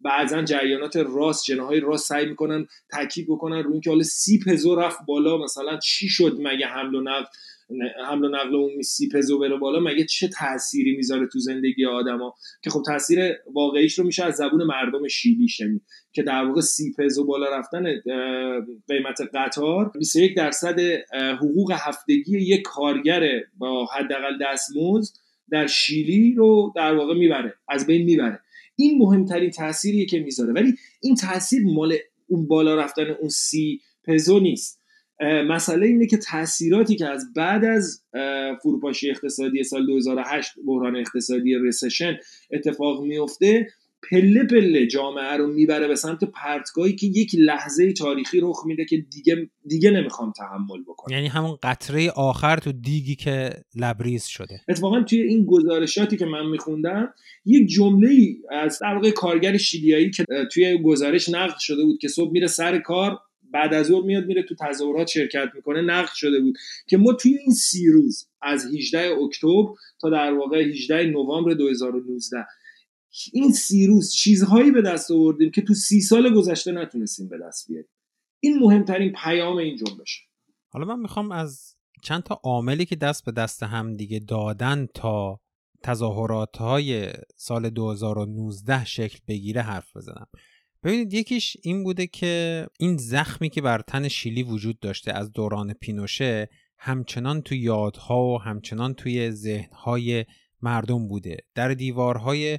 بعضا 0.00 0.42
جریانات 0.42 0.96
راست 0.96 1.44
جناهای 1.44 1.80
راست 1.80 2.08
سعی 2.08 2.26
می‌کنن 2.26 2.66
تاکید 2.90 3.26
بکنن 3.28 3.62
روی 3.62 3.72
اینکه 3.72 3.90
حالا 3.90 4.02
سی 4.02 4.40
پزو 4.46 4.74
رفت 4.74 4.98
بالا 5.06 5.38
مثلا 5.38 5.78
چی 5.78 6.08
شد 6.08 6.36
مگه 6.40 6.66
حمل 6.66 6.94
و 6.94 7.00
نقل؟ 7.00 7.24
حمل 8.06 8.24
و 8.24 8.28
نقل 8.28 8.82
سی 8.82 9.08
پزو 9.08 9.38
بره 9.38 9.56
بالا 9.56 9.80
مگه 9.80 10.04
چه 10.04 10.28
تأثیری 10.28 10.96
می‌ذاره 10.96 11.26
تو 11.32 11.38
زندگی 11.38 11.86
آدما؟ 11.86 12.34
که 12.62 12.70
خب 12.70 12.82
تاثیر 12.86 13.32
واقعیش 13.54 13.98
رو 13.98 14.06
میشه 14.06 14.24
از 14.24 14.34
زبون 14.34 14.64
مردم 14.64 15.08
شیلی 15.08 15.48
شنید 15.48 15.82
که 16.12 16.22
در 16.22 16.44
واقع 16.44 16.60
سی 16.60 16.94
پزو 16.98 17.24
بالا 17.26 17.58
رفتن 17.58 17.84
قیمت 18.88 19.20
قطار 19.34 19.92
21 19.98 20.36
درصد 20.36 20.80
حقوق 21.12 21.72
هفتگی 21.74 22.38
یک 22.38 22.62
کارگر 22.62 23.40
با 23.58 23.86
حداقل 23.86 24.38
دستمزد 24.42 25.14
در 25.50 25.66
شیلی 25.66 26.34
رو 26.34 26.72
در 26.76 26.94
واقع 26.94 27.14
می‌بره 27.14 27.54
از 27.68 27.86
بین 27.86 28.04
می‌بره. 28.04 28.40
این 28.76 28.98
مهمترین 28.98 29.50
تأثیریه 29.50 30.06
که 30.06 30.20
می‌ذاره. 30.20 30.52
ولی 30.52 30.74
این 31.02 31.14
تاثیر 31.14 31.62
مال 31.64 31.94
اون 32.26 32.46
بالا 32.48 32.74
رفتن 32.74 33.10
اون 33.10 33.28
سی 33.28 33.80
پزو 34.04 34.40
نیست. 34.40 34.82
مسئله 35.20 35.86
اینه 35.86 36.06
که 36.06 36.16
تاثیراتی 36.16 36.96
که 36.96 37.06
از 37.06 37.32
بعد 37.36 37.64
از 37.64 38.02
فروپاشی 38.62 39.10
اقتصادی 39.10 39.64
سال 39.64 39.86
2008 39.86 40.52
بحران 40.66 40.96
اقتصادی 40.96 41.54
رسشن 41.54 42.16
اتفاق 42.50 43.02
میفته 43.04 43.66
پله 44.10 44.44
پله 44.44 44.86
جامعه 44.86 45.36
رو 45.36 45.46
می‌بره 45.46 45.88
به 45.88 45.94
سمت 45.94 46.24
پرتگاهی 46.24 46.94
که 46.94 47.06
یک 47.06 47.30
لحظه 47.38 47.92
تاریخی 47.92 48.40
رخ 48.40 48.66
میده 48.66 48.84
که 48.84 48.96
دیگه 48.96 49.50
دیگه 49.66 49.90
نمی‌خوام 49.90 50.32
تحمل 50.32 50.82
بکنم. 50.82 51.14
یعنی 51.14 51.28
همون 51.28 51.58
قطره 51.62 52.10
آخر 52.10 52.56
تو 52.56 52.72
دیگی 52.72 53.14
که 53.14 53.50
لبریز 53.74 54.24
شده. 54.24 54.60
اتفاقا 54.68 55.02
توی 55.02 55.22
این 55.22 55.46
گزارشاتی 55.46 56.16
که 56.16 56.24
من 56.24 56.46
میخوندم 56.46 57.14
یک 57.44 57.68
جمله 57.68 58.10
ای 58.10 58.36
از 58.50 58.78
واقع 58.94 59.10
کارگر 59.10 59.56
شیلیایی 59.56 60.10
که 60.10 60.24
توی 60.52 60.82
گزارش 60.82 61.28
نقد 61.28 61.58
شده 61.58 61.84
بود 61.84 61.98
که 61.98 62.08
صبح 62.08 62.32
میره 62.32 62.46
سر 62.46 62.78
کار 62.78 63.18
بعد 63.56 63.74
از 63.74 63.86
ظهر 63.86 64.02
میاد 64.02 64.26
میره 64.26 64.42
تو 64.42 64.54
تظاهرات 64.54 65.06
شرکت 65.06 65.48
می‌کنه 65.54 65.82
نقد 65.82 66.12
شده 66.14 66.40
بود 66.40 66.58
که 66.86 66.96
ما 66.96 67.12
توی 67.12 67.38
این 67.38 67.54
سی 67.54 67.88
روز 67.88 68.28
از 68.42 68.66
18 68.74 69.14
اکتبر 69.24 69.64
تا 70.00 70.10
در 70.10 70.32
واقع 70.32 70.62
18 70.62 71.10
نوامبر 71.10 71.54
2019 71.54 72.36
این 73.32 73.52
سی 73.52 73.86
روز 73.86 74.12
چیزهایی 74.12 74.70
به 74.70 74.82
دست 74.82 75.10
آوردیم 75.10 75.50
که 75.50 75.62
تو 75.62 75.74
سی 75.74 76.00
سال 76.00 76.34
گذشته 76.34 76.72
نتونستیم 76.72 77.28
به 77.28 77.38
دست 77.38 77.68
بیاریم. 77.68 77.90
این 78.40 78.58
مهمترین 78.58 79.12
پیام 79.24 79.56
این 79.56 79.76
جنبش. 79.76 80.22
حالا 80.72 80.86
من 80.86 81.00
می‌خوام 81.00 81.32
از 81.32 81.76
چند 82.02 82.22
تا 82.22 82.40
عاملی 82.44 82.84
که 82.84 82.96
دست 82.96 83.24
به 83.24 83.32
دست 83.32 83.62
هم 83.62 83.96
دیگه 83.96 84.18
دادن 84.18 84.86
تا 84.94 85.40
تظاهرات 85.82 86.56
های 86.56 87.12
سال 87.36 87.70
2019 87.70 88.84
شکل 88.84 89.18
بگیره 89.28 89.62
حرف 89.62 89.96
بزنم. 89.96 90.26
ببینید 90.86 91.14
یکیش 91.14 91.56
این 91.62 91.84
بوده 91.84 92.06
که 92.06 92.66
این 92.78 92.96
زخمی 92.96 93.50
که 93.50 93.62
بر 93.62 93.78
تن 93.78 94.08
شیلی 94.08 94.42
وجود 94.42 94.80
داشته 94.80 95.12
از 95.12 95.32
دوران 95.32 95.72
پینوشه 95.72 96.48
همچنان 96.78 97.42
تو 97.42 97.54
یادها 97.54 98.24
و 98.24 98.40
همچنان 98.40 98.94
توی 98.94 99.30
ذهنهای 99.30 100.24
مردم 100.62 101.08
بوده. 101.08 101.36
در 101.54 101.68
دیوارهای 101.68 102.58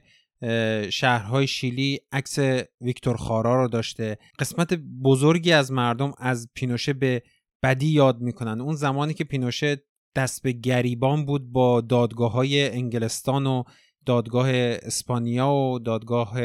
شهرهای 0.89 1.47
شیلی 1.47 1.99
عکس 2.11 2.39
ویکتور 2.81 3.17
خارا 3.17 3.61
رو 3.61 3.67
داشته. 3.67 4.17
قسمت 4.39 4.73
بزرگی 5.03 5.51
از 5.51 5.71
مردم 5.71 6.13
از 6.17 6.49
پینوشه 6.53 6.93
به 6.93 7.23
بدی 7.63 7.87
یاد 7.87 8.21
می‌کنن. 8.21 8.61
اون 8.61 8.75
زمانی 8.75 9.13
که 9.13 9.23
پینوشه 9.23 9.83
دست 10.15 10.43
به 10.43 10.51
گریبان 10.51 11.25
بود 11.25 11.51
با 11.51 11.81
دادگاه 11.81 12.31
های 12.31 12.69
انگلستان 12.69 13.47
و 13.47 13.63
دادگاه 14.07 14.49
اسپانیا 14.51 15.51
و 15.51 15.79
دادگاه 15.79 16.39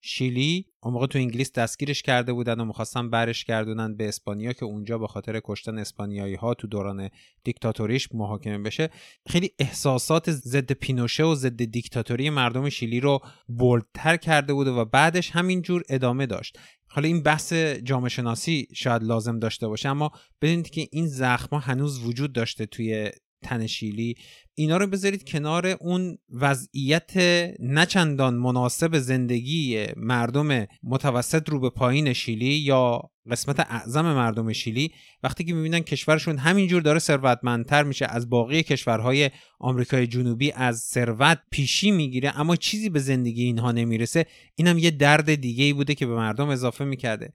شیلی 0.00 0.66
اون 0.82 0.94
موقع 0.94 1.06
تو 1.06 1.18
انگلیس 1.18 1.52
دستگیرش 1.52 2.02
کرده 2.02 2.32
بودن 2.32 2.60
و 2.60 2.64
می‌خواستن 2.64 3.10
برش 3.10 3.44
گردونن 3.44 3.96
به 3.96 4.08
اسپانیا 4.08 4.52
که 4.52 4.64
اونجا 4.64 4.98
به 4.98 5.06
خاطر 5.06 5.40
کشتن 5.44 5.78
اسپانیایی 5.78 6.34
ها 6.34 6.54
تو 6.54 6.66
دوران 6.66 7.08
دیکتاتوریش 7.44 8.08
محاکمه 8.14 8.58
بشه. 8.58 8.90
خیلی 9.28 9.50
احساسات 9.58 10.30
ضد 10.30 10.72
پینوشه 10.72 11.24
و 11.24 11.34
ضد 11.34 11.64
دیکتاتوری 11.64 12.30
مردم 12.30 12.68
شیلی 12.68 13.00
رو 13.00 13.20
بلدتر 13.48 14.16
کرده 14.16 14.54
بوده 14.54 14.70
و 14.70 14.84
بعدش 14.84 15.30
همینجور 15.30 15.82
ادامه 15.88 16.26
داشت. 16.26 16.58
حالا 16.86 17.08
این 17.08 17.22
بحث 17.22 17.52
جامعه 17.84 18.08
شناسی 18.08 18.68
شاید 18.74 19.02
لازم 19.02 19.38
داشته 19.38 19.68
باشه 19.68 19.88
اما 19.88 20.10
بدونید 20.42 20.70
که 20.70 20.88
این 20.92 21.06
زخم 21.06 21.56
هنوز 21.56 22.04
وجود 22.04 22.32
داشته 22.32 22.66
توی 22.66 23.10
تنشیلی 23.42 24.14
اینا 24.54 24.76
رو 24.76 24.86
بذارید 24.86 25.24
کنار 25.24 25.66
اون 25.66 26.18
وضعیت 26.30 27.12
نچندان 27.60 28.34
مناسب 28.34 28.98
زندگی 28.98 29.86
مردم 29.96 30.66
متوسط 30.82 31.48
رو 31.48 31.60
به 31.60 31.70
پایین 31.70 32.12
شیلی 32.12 32.54
یا 32.54 33.10
قسمت 33.30 33.60
اعظم 33.60 34.02
مردم 34.02 34.52
شیلی 34.52 34.92
وقتی 35.22 35.44
که 35.44 35.54
می‌بینن 35.54 35.80
کشورشون 35.80 36.38
همینجور 36.38 36.82
داره 36.82 36.98
ثروتمندتر 36.98 37.82
میشه 37.82 38.06
از 38.06 38.30
باقی 38.30 38.62
کشورهای 38.62 39.30
آمریکای 39.60 40.06
جنوبی 40.06 40.52
از 40.52 40.78
ثروت 40.80 41.38
پیشی 41.50 41.90
می‌گیره 41.90 42.40
اما 42.40 42.56
چیزی 42.56 42.90
به 42.90 42.98
زندگی 42.98 43.44
اینها 43.44 43.72
نمی‌رسه 43.72 44.26
اینم 44.54 44.78
یه 44.78 44.90
درد 44.90 45.34
دیگه 45.34 45.64
ای 45.64 45.72
بوده 45.72 45.94
که 45.94 46.06
به 46.06 46.14
مردم 46.14 46.48
اضافه 46.48 46.84
می‌کرده. 46.84 47.32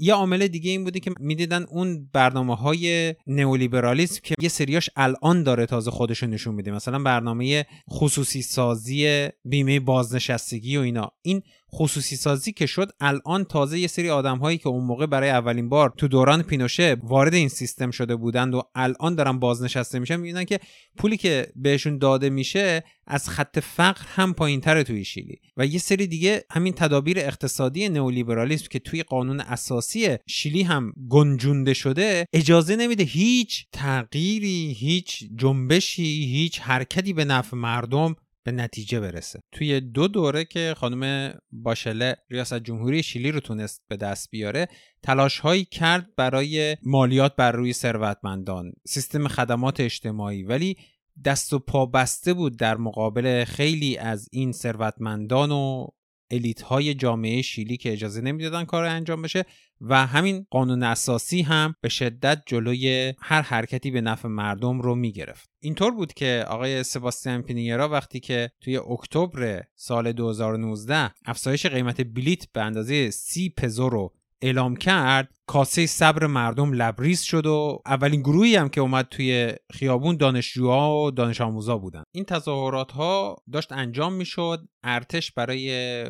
یه 0.00 0.14
عامل 0.14 0.46
دیگه 0.46 0.70
این 0.70 0.84
بوده 0.84 1.00
که 1.00 1.10
می‌دیدن 1.20 1.62
اون 1.62 2.10
برنامه 2.12 2.56
های 2.56 3.14
نئولیبرالیسم 3.26 4.20
که 4.22 4.34
یه 4.42 4.48
سریاش 4.48 4.90
الان 4.96 5.42
داره 5.42 5.66
تازه 5.66 5.90
خودشو 5.90 6.26
نشون 6.26 6.54
میده. 6.54 6.70
مثلا 6.70 6.98
برنامه 6.98 7.66
خصوصی 7.90 8.42
سازی 8.42 9.28
بیمه 9.44 9.80
بازنشستگی 9.80 10.76
و 10.76 10.80
اینا. 10.80 11.12
این 11.22 11.42
خصوصی 11.74 12.16
سازی 12.16 12.52
که 12.52 12.66
شد 12.66 12.90
الان 13.00 13.44
تازه 13.44 13.78
یه 13.78 13.86
سری 13.86 14.10
آدم 14.10 14.38
هایی 14.38 14.58
که 14.58 14.68
اون 14.68 14.84
موقع 14.84 15.06
برای 15.06 15.30
اولین 15.30 15.68
بار 15.68 15.94
تو 15.96 16.08
دوران 16.08 16.42
پینوشه 16.42 16.96
وارد 17.02 17.34
این 17.34 17.48
سیستم 17.48 17.90
شده 17.90 18.16
بودند 18.16 18.54
و 18.54 18.62
الان 18.74 19.14
دارن 19.14 19.38
بازنشسته 19.38 19.98
میشن 19.98 20.16
می‌بینن 20.16 20.44
که 20.44 20.60
پولی 20.96 21.16
که 21.16 21.52
بهشون 21.56 21.98
داده 21.98 22.30
میشه 22.30 22.84
از 23.06 23.28
خط 23.28 23.58
فقر 23.58 24.02
هم 24.06 24.34
پایین 24.34 24.60
تره 24.60 24.82
توی 24.82 25.04
شیلی. 25.04 25.40
و 25.56 25.66
یه 25.66 25.78
سری 25.78 26.06
دیگه 26.06 26.44
همین 26.50 26.72
تدابیر 26.72 27.18
اقتصادی 27.18 27.88
نئولیبرالیسم 27.88 28.66
که 28.70 28.78
توی 28.78 29.02
قانون 29.02 29.40
اساسی 29.40 30.16
شیلی 30.26 30.62
هم 30.62 30.92
گنجونده 31.08 31.74
شده 31.74 32.26
اجازه 32.32 32.76
نمیده 32.76 33.04
هیچ 33.04 33.66
تغییری 33.72 34.76
هیچ 34.78 35.24
جنبشی 35.36 36.24
هیچ 36.24 36.60
حرکتی 36.60 37.12
به 37.12 37.24
نفع 37.24 37.56
مردم 37.56 38.16
به 38.42 38.52
نتیجه 38.52 39.00
برسه. 39.00 39.40
توی 39.52 39.80
دو 39.80 40.08
دوره 40.08 40.44
که 40.44 40.74
خانم 40.76 41.34
باشله 41.52 42.16
ریاست 42.30 42.58
جمهوری 42.58 43.02
شیلی 43.02 43.32
رو 43.32 43.40
تونست 43.40 43.82
به 43.88 43.96
دست 43.96 44.30
بیاره 44.30 44.68
تلاش 45.02 45.38
هایی 45.38 45.64
کرد 45.64 46.14
برای 46.16 46.76
مالیات 46.82 47.36
بر 47.36 47.52
روی 47.52 47.72
ثروتمندان 47.72 48.72
سیستم 48.86 49.28
خدمات 49.28 49.80
اجتماعی 49.80 50.42
ولی 50.42 50.76
دست 51.24 51.52
و 51.52 51.58
پا 51.58 51.86
بسته 51.86 52.34
بود 52.34 52.58
در 52.58 52.76
مقابل 52.76 53.44
خیلی 53.44 53.96
از 53.96 54.28
این 54.32 54.52
ثروتمندان 54.52 55.50
و 55.50 55.86
الیت 56.30 56.62
های 56.62 56.94
جامعه 56.94 57.42
شیلی 57.42 57.76
که 57.76 57.92
اجازه 57.92 58.20
نمی‌دادن 58.20 58.64
کار 58.64 58.84
انجام 58.84 59.22
بشه 59.22 59.44
و 59.80 60.06
همین 60.06 60.46
قانون 60.50 60.82
اساسی 60.82 61.42
هم 61.42 61.74
به 61.80 61.88
شدت 61.88 62.42
جلوی 62.46 63.14
هر 63.18 63.42
حرکتی 63.42 63.90
به 63.90 64.00
نفع 64.00 64.28
مردم 64.28 64.80
رو 64.80 64.94
می‌گرفت. 64.94 65.50
اینطور 65.60 65.90
بود 65.90 66.12
که 66.12 66.44
آقای 66.48 66.82
سباستیان 66.82 67.42
پینیرا 67.42 67.88
وقتی 67.88 68.20
که 68.20 68.50
توی 68.60 68.76
اکتبر 68.76 69.62
سال 69.74 70.12
2019 70.12 71.10
افزایش 71.24 71.66
قیمت 71.66 72.00
بلیت 72.00 72.52
به 72.52 72.62
اندازه 72.62 73.10
30 73.10 73.54
پزو 73.56 73.88
رو 73.88 74.14
اعلام 74.42 74.76
کرد 74.76 75.28
کاسه 75.46 75.86
صبر 75.86 76.26
مردم 76.26 76.72
لبریز 76.72 77.20
شد 77.20 77.46
و 77.46 77.82
اولین 77.86 78.20
گروهی 78.20 78.56
هم 78.56 78.68
که 78.68 78.80
اومد 78.80 79.08
توی 79.10 79.54
خیابون 79.72 80.16
دانشجوها 80.16 81.04
و 81.04 81.10
دانش 81.10 81.40
آموزا 81.40 81.78
بودن. 81.78 82.02
این 82.14 82.24
تظاهرات 82.24 82.92
ها 82.92 83.36
داشت 83.52 83.72
انجام 83.72 84.12
می‌شد. 84.12 84.68
ارتش 84.82 85.32
برای 85.32 86.04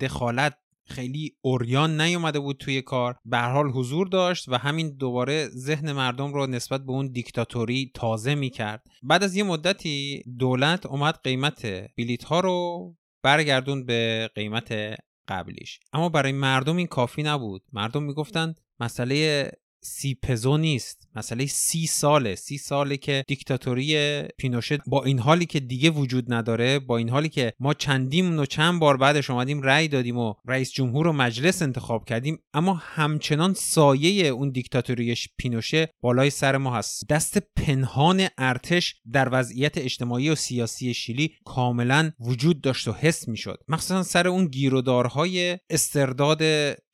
دخالت 0.00 0.54
خیلی 0.88 1.36
اوریان 1.40 2.00
نیومده 2.00 2.40
بود 2.40 2.56
توی 2.56 2.82
کار. 2.82 3.16
به 3.24 3.38
حال 3.38 3.70
حضور 3.70 4.08
داشت 4.08 4.48
و 4.48 4.58
همین 4.58 4.96
دوباره 4.96 5.48
ذهن 5.48 5.92
مردم 5.92 6.34
رو 6.34 6.46
نسبت 6.46 6.80
به 6.80 6.92
اون 6.92 7.12
دیکتاتوری 7.12 7.90
تازه 7.94 8.34
می‌کرد. 8.34 8.86
بعد 9.02 9.22
از 9.22 9.36
یه 9.36 9.42
مدتی 9.42 10.22
دولت 10.38 10.86
اومد 10.86 11.18
قیمت 11.24 11.66
بلیت 11.98 12.24
ها 12.24 12.40
رو 12.40 12.94
برگردون 13.22 13.86
به 13.86 14.30
قیمت 14.34 14.96
قبلیش. 15.28 15.80
اما 15.92 16.08
برای 16.08 16.32
مردم 16.32 16.76
این 16.76 16.86
کافی 16.86 17.22
نبود. 17.22 17.62
مردم 17.72 18.02
می‌گفتن 18.02 18.54
مسئله 18.80 19.50
سی 19.86 20.14
پزو 20.14 20.56
نیست. 20.56 21.08
مسئله 21.16 21.46
سی 21.46 21.86
ساله. 21.86 22.34
سی 22.34 22.58
ساله 22.58 22.96
که 22.96 23.24
دیکتاتوری 23.28 24.22
پینوشه 24.38 24.78
با 24.86 25.04
این 25.04 25.18
حالی 25.18 25.46
که 25.46 25.60
دیگه 25.60 25.90
وجود 25.90 26.32
نداره 26.32 26.78
با 26.78 26.96
این 26.96 27.08
حالی 27.08 27.28
که 27.28 27.52
ما 27.60 27.74
چندیم 27.74 28.38
و 28.38 28.46
چند 28.46 28.80
بار 28.80 28.96
بعدش 28.96 29.30
اومدیم 29.30 29.62
رأی 29.62 29.88
دادیم 29.88 30.18
و 30.18 30.34
رئیس 30.46 30.72
جمهور 30.72 31.06
و 31.06 31.12
مجلس 31.12 31.62
انتخاب 31.62 32.04
کردیم 32.04 32.38
اما 32.54 32.74
همچنان 32.74 33.54
سایه 33.54 34.26
اون 34.26 34.50
دیکتاتوری 34.50 35.14
پینوشه 35.38 35.88
بالای 36.00 36.30
سر 36.30 36.56
ما 36.56 36.76
هست. 36.76 37.08
دست 37.08 37.38
پنهان 37.56 38.26
ارتش 38.38 38.94
در 39.12 39.28
وضعیت 39.32 39.78
اجتماعی 39.78 40.30
و 40.30 40.34
سیاسی 40.34 40.94
شیلی 40.94 41.32
کاملا 41.44 42.12
وجود 42.20 42.60
داشت 42.60 42.88
و 42.88 42.92
حس 42.92 43.28
می‌شد. 43.28 43.58
مخصوصا 43.68 44.02
سر 44.02 44.28
اون 44.28 44.46
گیرودارهای 44.46 45.58
استرداد 45.70 46.42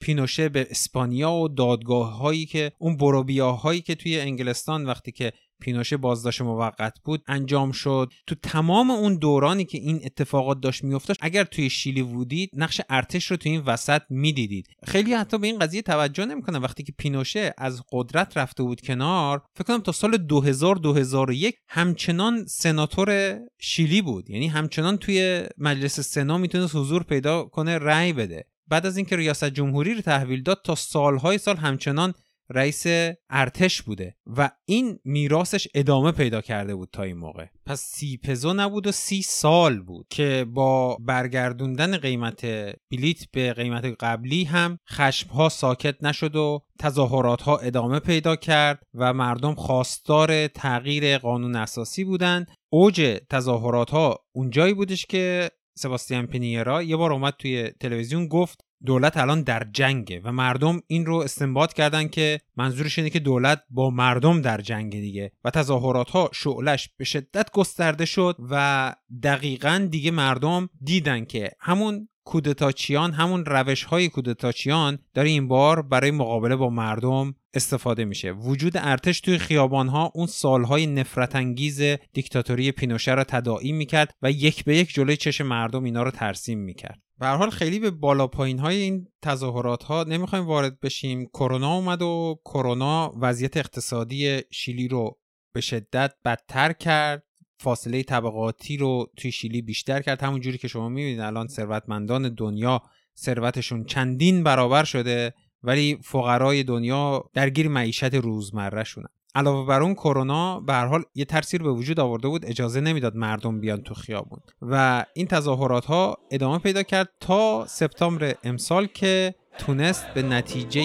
پینوشه 0.00 0.48
به 0.48 0.66
اسپانیا 0.70 1.32
و 1.32 1.48
دادگاه 1.48 2.16
هایی 2.16 2.46
که 2.46 2.72
اون 2.82 2.96
بروبیاهایی 2.96 3.80
که 3.80 3.94
توی 3.94 4.20
انگلستان 4.20 4.86
وقتی 4.86 5.12
که 5.12 5.32
پینوشه 5.60 5.96
بازداشت 5.96 6.42
موقت 6.42 6.94
بود 7.04 7.22
انجام 7.26 7.72
شد. 7.72 8.12
تو 8.26 8.34
تمام 8.34 8.90
اون 8.90 9.16
دورانی 9.16 9.64
که 9.64 9.78
این 9.78 10.00
اتفاقات 10.04 10.60
داشت 10.60 10.84
میافتاد 10.84 11.16
اگر 11.20 11.44
توی 11.44 11.70
شیلی 11.70 12.02
بودید 12.02 12.50
نقش 12.56 12.80
ارتش 12.90 13.30
رو 13.30 13.36
توی 13.36 13.52
این 13.52 13.60
وسط 13.60 14.02
می‌دیدید. 14.10 14.66
خیلی 14.84 15.14
حتی 15.14 15.38
به 15.38 15.46
این 15.46 15.58
قضیه 15.58 15.82
توجه 15.82 16.24
نمی‌کنن 16.24 16.58
وقتی 16.58 16.82
که 16.82 16.92
پینوشه 16.98 17.54
از 17.58 17.82
قدرت 17.92 18.36
رفته 18.36 18.62
بود 18.62 18.80
کنار 18.80 19.42
فکر 19.54 19.64
کنم 19.64 19.80
تا 19.80 19.92
سال 19.92 20.16
2000 20.16 20.76
2001 20.76 21.54
همچنان 21.68 22.46
سناتور 22.46 23.38
شیلی 23.60 24.02
بود. 24.02 24.30
یعنی 24.30 24.48
همچنان 24.48 24.96
توی 24.96 25.44
مجلس 25.58 26.00
سنا 26.00 26.38
می‌تونست 26.38 26.76
حضور 26.76 27.02
پیدا 27.02 27.44
کنه 27.44 27.78
رأی 27.78 28.12
بده. 28.12 28.44
بعد 28.68 28.86
از 28.86 28.96
اینکه 28.96 29.16
ریاست 29.16 29.44
جمهوری 29.44 29.94
رو 29.94 30.00
تحویل 30.00 30.42
داد 30.42 30.60
تا 30.64 30.74
سالهای 30.74 31.38
سال 31.38 31.56
همچنان 31.56 32.14
رئیس 32.50 32.86
ارتش 33.30 33.82
بوده 33.82 34.16
و 34.26 34.50
این 34.64 34.98
میراثش 35.04 35.68
ادامه 35.74 36.12
پیدا 36.12 36.40
کرده 36.40 36.74
بود 36.74 36.88
تا 36.92 37.02
این 37.02 37.16
موقع. 37.16 37.46
پس 37.66 37.80
سی 37.80 38.16
پزو 38.16 38.52
نبود 38.52 38.86
و 38.86 38.92
سی 38.92 39.22
سال 39.22 39.80
بود 39.80 40.06
که 40.10 40.46
با 40.48 40.96
برگردوندن 41.00 41.96
قیمت 41.96 42.46
بلیت 42.90 43.30
به 43.32 43.52
قیمت 43.52 43.84
قبلی 44.00 44.44
هم 44.44 44.78
خشمها 44.90 45.48
ساکت 45.48 46.04
نشد 46.04 46.36
و 46.36 46.62
تظاهرات 46.78 47.42
ها 47.42 47.58
ادامه 47.58 47.98
پیدا 47.98 48.36
کرد 48.36 48.82
و 48.94 49.12
مردم 49.12 49.54
خواستار 49.54 50.46
تغییر 50.46 51.18
قانون 51.18 51.56
اساسی 51.56 52.04
بودند. 52.04 52.46
اوج 52.72 53.20
تظاهرات 53.30 53.90
ها 53.90 54.18
اونجایی 54.34 54.74
بودش 54.74 55.06
که 55.06 55.50
سباستیان 55.78 56.26
پنیرا 56.26 56.82
یه 56.82 56.96
بار 56.96 57.12
اومد 57.12 57.34
توی 57.38 57.70
تلویزیون 57.80 58.28
گفت 58.28 58.60
دولت 58.86 59.16
الان 59.16 59.42
در 59.42 59.66
جنگه 59.72 60.20
و 60.24 60.32
مردم 60.32 60.80
این 60.86 61.06
رو 61.06 61.16
استنباط 61.16 61.72
کردن 61.72 62.08
که 62.08 62.40
منظورش 62.56 62.98
اینه 62.98 63.10
که 63.10 63.18
دولت 63.18 63.62
با 63.70 63.90
مردم 63.90 64.40
در 64.40 64.60
جنگ 64.60 64.92
دیگه 64.92 65.32
و 65.44 65.50
تظاهرات 65.50 66.10
ها 66.10 66.30
شعلش 66.32 66.90
به 66.96 67.04
شدت 67.04 67.50
گسترده 67.50 68.04
شد 68.04 68.36
و 68.50 68.94
دقیقا 69.22 69.88
دیگه 69.90 70.10
مردم 70.10 70.68
دیدن 70.82 71.24
که 71.24 71.50
همون 71.60 72.08
کودتاچیان 72.24 73.12
همون 73.12 73.44
روش 73.44 73.84
های 73.84 74.08
کودتاچیان 74.08 74.98
داره 75.14 75.28
این 75.28 75.48
بار 75.48 75.82
برای 75.82 76.10
مقابله 76.10 76.56
با 76.56 76.70
مردم 76.70 77.34
استفاده 77.54 78.04
میشه. 78.04 78.32
وجود 78.32 78.72
ارتش 78.76 79.20
توی 79.20 79.38
خیابان 79.38 79.88
ها 79.88 80.12
اون 80.14 80.26
سالهای 80.26 80.86
نفرت 80.86 81.36
انگیز 81.36 81.82
دیکتاتوری 82.12 82.72
پینوشه 82.72 83.14
را 83.14 83.24
تداعی 83.24 83.72
می‌کرد 83.72 84.14
و 84.22 84.30
یک 84.30 84.64
به 84.64 84.76
یک 84.76 84.94
جلوی 84.94 85.16
چش 85.16 85.40
مردم 85.40 85.84
اینا 85.84 86.02
رو 86.02 86.10
ترسیم 86.10 86.58
می‌کرد. 86.58 87.00
به 87.18 87.28
حال 87.28 87.50
خیلی 87.50 87.78
به 87.78 87.90
بالا 87.90 88.26
پایین 88.26 88.58
های 88.58 88.76
این 88.76 89.06
تظاهرات 89.22 89.84
ها 89.84 90.04
نمی‌خوایم 90.04 90.46
وارد 90.46 90.80
بشیم. 90.80 91.26
کرونا 91.26 91.74
اومد 91.74 92.02
و 92.02 92.40
کرونا 92.44 93.14
وضعیت 93.20 93.56
اقتصادی 93.56 94.40
شیلی 94.50 94.88
رو 94.88 95.18
به 95.54 95.60
شدت 95.60 96.12
بدتر 96.24 96.72
کرد. 96.72 97.22
فاصله 97.60 98.02
طبقاتی 98.02 98.76
رو 98.76 99.10
توی 99.16 99.32
شیلی 99.32 99.62
بیشتر 99.62 100.02
کرد. 100.02 100.22
همون 100.22 100.40
جوری 100.40 100.58
که 100.58 100.68
شما 100.68 100.88
می‌بینید 100.88 101.20
الان 101.20 101.48
ثروتمندان 101.48 102.34
دنیا 102.34 102.82
ثروتشون 103.18 103.84
چندین 103.84 104.42
برابر 104.44 104.84
شده. 104.84 105.34
ولی 105.64 105.98
فقرای 106.02 106.62
دنیا 106.62 107.24
درگیر 107.34 107.68
معیشت 107.68 108.14
روزمره 108.14 108.84
شونن 108.84 109.08
علاوه 109.34 109.66
بر 109.66 109.82
اون 109.82 109.94
کرونا 109.94 110.60
به 110.60 110.72
هر 110.72 110.86
حال 110.86 111.02
یه 111.14 111.24
ترسیر 111.24 111.62
به 111.62 111.70
وجود 111.70 112.00
آورده 112.00 112.28
بود 112.28 112.46
اجازه 112.46 112.80
نمی‌داد 112.80 113.16
مردم 113.16 113.60
بیان 113.60 113.82
تو 113.82 113.94
خیابون. 113.94 114.38
و 114.62 115.04
این 115.14 115.26
تظاهرات 115.26 115.84
ها 115.84 116.18
ادامه 116.30 116.58
پیدا 116.58 116.82
کرد 116.82 117.08
تا 117.20 117.66
سپتامبر 117.66 118.34
امسال 118.44 118.86
که 118.86 119.34
تونست 119.58 120.06
به 120.14 120.22
نتیجه 120.22 120.82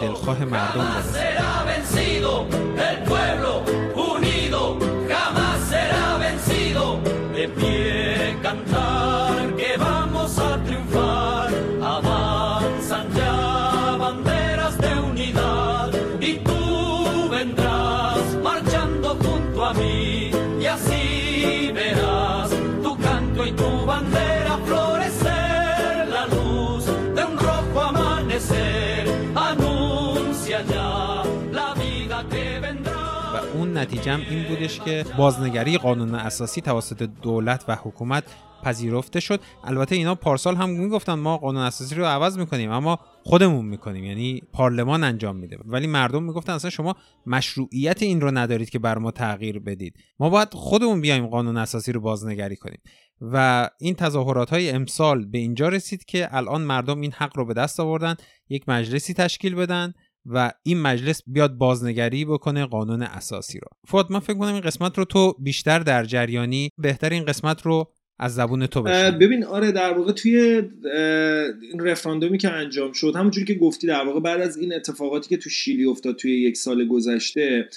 دلخواه 0.00 0.44
مردم 0.44 0.84
برسه. 0.84 2.63
نتیجه 33.84 34.30
این 34.30 34.42
بودش 34.42 34.80
که 34.80 35.04
بازنگری 35.18 35.78
قانون 35.78 36.14
اساسی 36.14 36.60
توسط 36.60 37.02
دولت 37.02 37.64
و 37.68 37.76
حکومت 37.76 38.24
پذیرفته 38.62 39.20
شد. 39.20 39.40
البته 39.64 39.94
اینا 39.94 40.14
پارسال 40.14 40.56
هم 40.56 40.70
می‌گفتن 40.70 41.14
ما 41.14 41.38
قانون 41.38 41.62
اساسی 41.62 41.94
رو 41.94 42.04
عوض 42.04 42.38
می‌کنیم 42.38 42.70
اما 42.70 42.98
خودمون 43.22 43.64
می‌کنیم 43.64 44.04
یعنی 44.04 44.42
پارلمان 44.52 45.04
انجام 45.04 45.36
میده. 45.36 45.58
ولی 45.64 45.86
مردم 45.86 46.22
می‌گفتن 46.22 46.52
اصلا 46.52 46.70
شما 46.70 46.96
مشروعیت 47.26 48.02
این 48.02 48.20
رو 48.20 48.30
ندارید 48.30 48.70
که 48.70 48.78
بر 48.78 48.98
ما 48.98 49.10
تغییر 49.10 49.58
بدید. 49.58 49.96
ما 50.20 50.30
باید 50.30 50.48
خودمون 50.52 51.00
بیایم 51.00 51.26
قانون 51.26 51.56
اساسی 51.56 51.92
رو 51.92 52.00
بازنگری 52.00 52.56
کنیم. 52.56 52.80
و 53.20 53.68
این 53.80 53.94
تظاهرات 53.94 54.50
های 54.50 54.70
امسال 54.70 55.24
به 55.24 55.38
اینجا 55.38 55.68
رسید 55.68 56.04
که 56.04 56.28
الان 56.36 56.62
مردم 56.62 57.00
این 57.00 57.12
حق 57.12 57.36
رو 57.36 57.44
به 57.46 57.54
دست 57.54 57.80
آوردن 57.80 58.14
یک 58.48 58.68
مجلسی 58.68 59.14
تشکیل 59.14 59.54
بدن 59.54 59.94
و 60.26 60.52
این 60.62 60.80
مجلس 60.80 61.22
بیاد 61.26 61.52
بازنگری 61.52 62.24
بکنه 62.24 62.66
قانون 62.66 63.02
اساسی 63.02 63.58
رو 63.58 63.68
فوت 63.88 64.10
من 64.10 64.18
فکر 64.18 64.38
کنم 64.38 64.52
این 64.52 64.60
قسمت 64.60 64.98
رو 64.98 65.04
تو 65.04 65.34
بیشتر 65.38 65.78
در 65.78 66.04
جریانی 66.04 66.70
بهتر 66.78 67.10
این 67.10 67.24
قسمت 67.24 67.62
رو 67.62 67.92
از 68.18 68.34
زبون 68.34 68.66
تو 68.66 68.82
بشن. 68.82 69.18
ببین 69.18 69.44
آره 69.44 69.72
در 69.72 69.92
واقع 69.92 70.12
توی 70.12 70.36
این 71.72 71.80
رفراندومی 71.80 72.38
که 72.38 72.50
انجام 72.50 72.92
شد 72.92 73.16
همونجوری 73.16 73.46
که 73.46 73.54
گفتی 73.54 73.86
در 73.86 74.04
واقع 74.06 74.20
بعد 74.20 74.40
از 74.40 74.56
این 74.56 74.74
اتفاقاتی 74.74 75.28
که 75.28 75.36
تو 75.36 75.50
شیلی 75.50 75.84
افتاد 75.84 76.16
توی 76.16 76.42
یک 76.42 76.56
سال 76.56 76.88
گذشته 76.88 77.68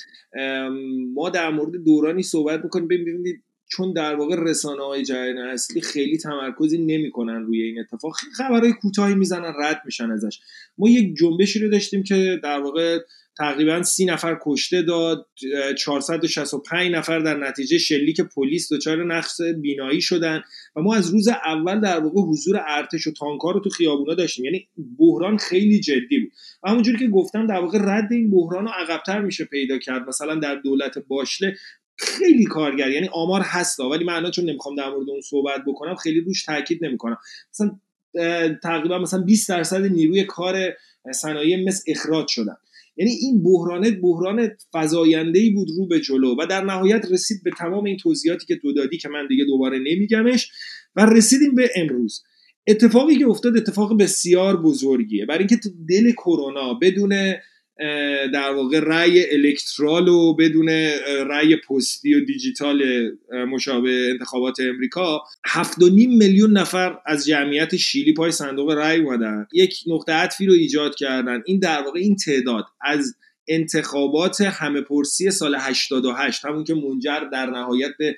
ما 1.14 1.30
در 1.30 1.50
مورد 1.50 1.72
دورانی 1.72 2.24
صحبت 2.24 2.64
می‌کنیم 2.64 2.88
ببینید 2.88 3.44
چون 3.68 3.94
در 3.94 4.16
واقع 4.16 4.36
رسانه 4.40 4.84
های 4.84 5.04
جریان 5.06 5.38
اصلی 5.38 5.82
خیلی 5.82 6.18
تمرکزی 6.18 6.78
نمی‌کنن 6.78 7.46
روی 7.46 7.62
این 7.62 7.80
اتفاق. 7.80 8.16
خیلی 8.16 8.34
خبرهای 8.34 8.74
کوتاهی 8.74 9.16
می‌زنن 9.16 9.54
رد 9.60 9.82
میشن 9.86 10.12
ازش. 10.12 10.40
ما 10.78 10.90
یک 10.90 11.16
جنبشی 11.16 11.60
رو 11.60 11.70
داشتیم 11.70 12.04
که 12.04 12.40
در 12.44 12.60
واقع 12.60 13.00
تقریبا 13.38 13.84
سی 13.84 14.06
نفر 14.06 14.38
کشته 14.42 14.82
داد 14.82 15.28
465 15.78 16.92
نفر 16.92 17.20
در 17.20 17.38
نتیجه 17.38 17.78
شلیک 17.78 18.22
پلیس 18.22 18.74
دچار 18.74 19.06
نقص 19.06 19.42
بینایی 19.62 20.02
شدن 20.02 20.42
و 20.76 20.82
ما 20.82 20.96
از 20.96 21.10
روز 21.10 21.28
اول 21.28 21.80
در 21.80 22.00
واقع 22.00 22.22
حضور 22.22 22.62
ارتش 22.68 23.08
و 23.08 23.12
تانکار 23.12 23.54
رو 23.54 23.60
تو 23.60 23.70
خیابونا 23.70 24.14
داشتیم. 24.14 24.46
یعنی 24.46 24.68
بحران 25.00 25.38
خیلی 25.38 25.80
جدی 25.80 26.20
بود. 26.20 26.32
و 26.64 26.70
همونجوری 26.70 26.98
که 26.98 27.08
گفتم 27.08 27.48
در 27.48 27.60
واقع 27.60 27.78
رد 27.82 28.08
این 28.12 28.32
بحران 28.32 28.66
رو 28.66 28.72
عقبتر 28.72 29.22
میشه 29.22 29.46
پیدا 29.46 29.78
کرد. 29.78 30.08
مثلا 30.08 30.36
در 30.36 30.56
دولت 30.56 30.98
باشله 31.08 31.56
خیلی 31.98 32.46
کارگر 32.46 32.92
یعنی 32.92 33.10
آمار 33.12 33.42
هستا 33.42 33.90
ولی 33.90 34.04
من 34.04 34.32
چون 34.32 34.50
نمی‌خوام 34.50 34.76
در 34.76 34.90
مورد 34.90 35.10
اون 35.10 35.22
صحبت 35.22 35.62
بکنم 35.68 35.96
خیلی 35.96 36.20
روش 36.20 36.44
تاکید 36.44 36.86
نمی‌کنم. 36.86 37.18
مثلا 37.54 37.80
تقریبا 38.64 39.00
مثلا 39.00 39.22
20 39.22 39.50
درصد 39.50 39.86
نیروی 39.86 40.24
کار 40.24 40.74
صنایع 41.14 41.64
مثل 41.68 41.92
اخراج 41.92 42.28
شدن. 42.28 42.56
یعنی 42.98 43.12
این 43.12 43.44
بحران 43.44 44.02
بحران 44.02 44.50
فزاینده 44.74 45.40
ای 45.40 45.50
بود 45.50 45.68
رو 45.78 45.88
به 45.88 46.00
جلو 46.00 46.36
و 46.40 46.46
در 46.50 46.64
نهایت 46.64 47.06
رسید 47.12 47.44
به 47.44 47.52
تمام 47.58 47.86
این 47.86 47.98
توضیحاتی 47.98 48.46
که 48.46 48.56
تو 48.56 48.74
دادی 48.74 48.98
که 48.98 49.10
من 49.10 49.28
دیگه 49.28 49.46
دوباره 49.46 49.80
نمیگمش 49.80 50.52
و 50.96 51.06
رسیدیم 51.06 51.56
به 51.56 51.70
امروز. 51.76 52.24
اتفاقی 52.68 53.18
که 53.18 53.28
افتاد 53.28 53.58
اتفاق 53.58 54.02
بسیار 54.02 54.62
بزرگیه. 54.62 55.26
برای 55.26 55.40
اینکه 55.40 55.60
دل 55.90 56.12
کرونا 56.12 56.74
بدون 56.74 57.14
در 58.34 58.54
واقع 58.54 58.80
رأی 58.80 59.32
الکترال 59.32 60.08
و 60.08 60.34
بدون 60.34 60.70
رأی 61.28 61.56
پستی 61.56 62.14
و 62.14 62.26
دیجیتال 62.26 63.12
مشابه 63.32 64.08
انتخابات 64.12 64.60
امریکا 64.60 65.22
هفت 65.46 65.82
و 65.82 65.90
نیم 65.90 66.18
میلیون 66.18 66.58
نفر 66.58 67.00
از 67.06 67.26
جمعیت 67.26 67.76
شیلی 67.76 68.14
پای 68.14 68.32
صندوق 68.32 68.72
رأی 68.72 69.00
اومدن. 69.00 69.48
یک 69.54 69.80
نقطه 69.88 70.12
عطفی 70.12 70.46
رو 70.46 70.54
ایجاد 70.54 70.96
کردن. 70.96 71.44
این 71.46 71.60
در 71.60 71.82
واقع 71.82 72.00
این 72.00 72.16
تعداد 72.16 72.66
از 72.82 73.16
انتخابات 73.48 74.42
همه 74.42 74.82
پرسی 74.82 75.32
سال 75.32 75.56
88 75.60 76.46
همون 76.46 76.64
که 76.64 76.74
منجر 76.74 77.20
در 77.32 77.46
نهایت 77.46 77.92
به 78.00 78.16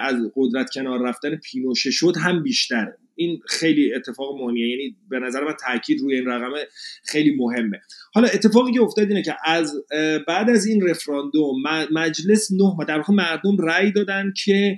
از 0.00 0.16
قدرت 0.36 0.70
کنار 0.70 1.08
رفتن 1.08 1.36
پینوشه 1.36 1.90
شد 1.90 2.16
هم 2.16 2.42
بیشتره. 2.42 2.98
این 3.18 3.40
خیلی 3.46 3.94
اتفاق 3.94 4.40
مهمیه. 4.40 4.68
یعنی 4.68 4.96
به 5.10 5.18
نظر 5.18 5.44
من 5.44 5.54
تاکید 5.66 6.00
روی 6.00 6.14
این 6.14 6.26
رقم 6.26 6.52
خیلی 7.04 7.36
مهمه. 7.36 7.80
حالا 8.14 8.28
اتفاقی 8.28 8.72
که 8.72 8.82
افتاد 8.82 9.08
اینه 9.08 9.22
که 9.22 9.36
از 9.44 9.74
بعد 10.28 10.50
از 10.50 10.66
این 10.66 10.88
رفراندوم 10.88 11.62
مجلس 11.92 12.52
نه 12.52 12.84
در 12.88 13.02
مردم 13.08 13.56
رأی 13.58 13.92
دادن 13.92 14.32
که 14.44 14.76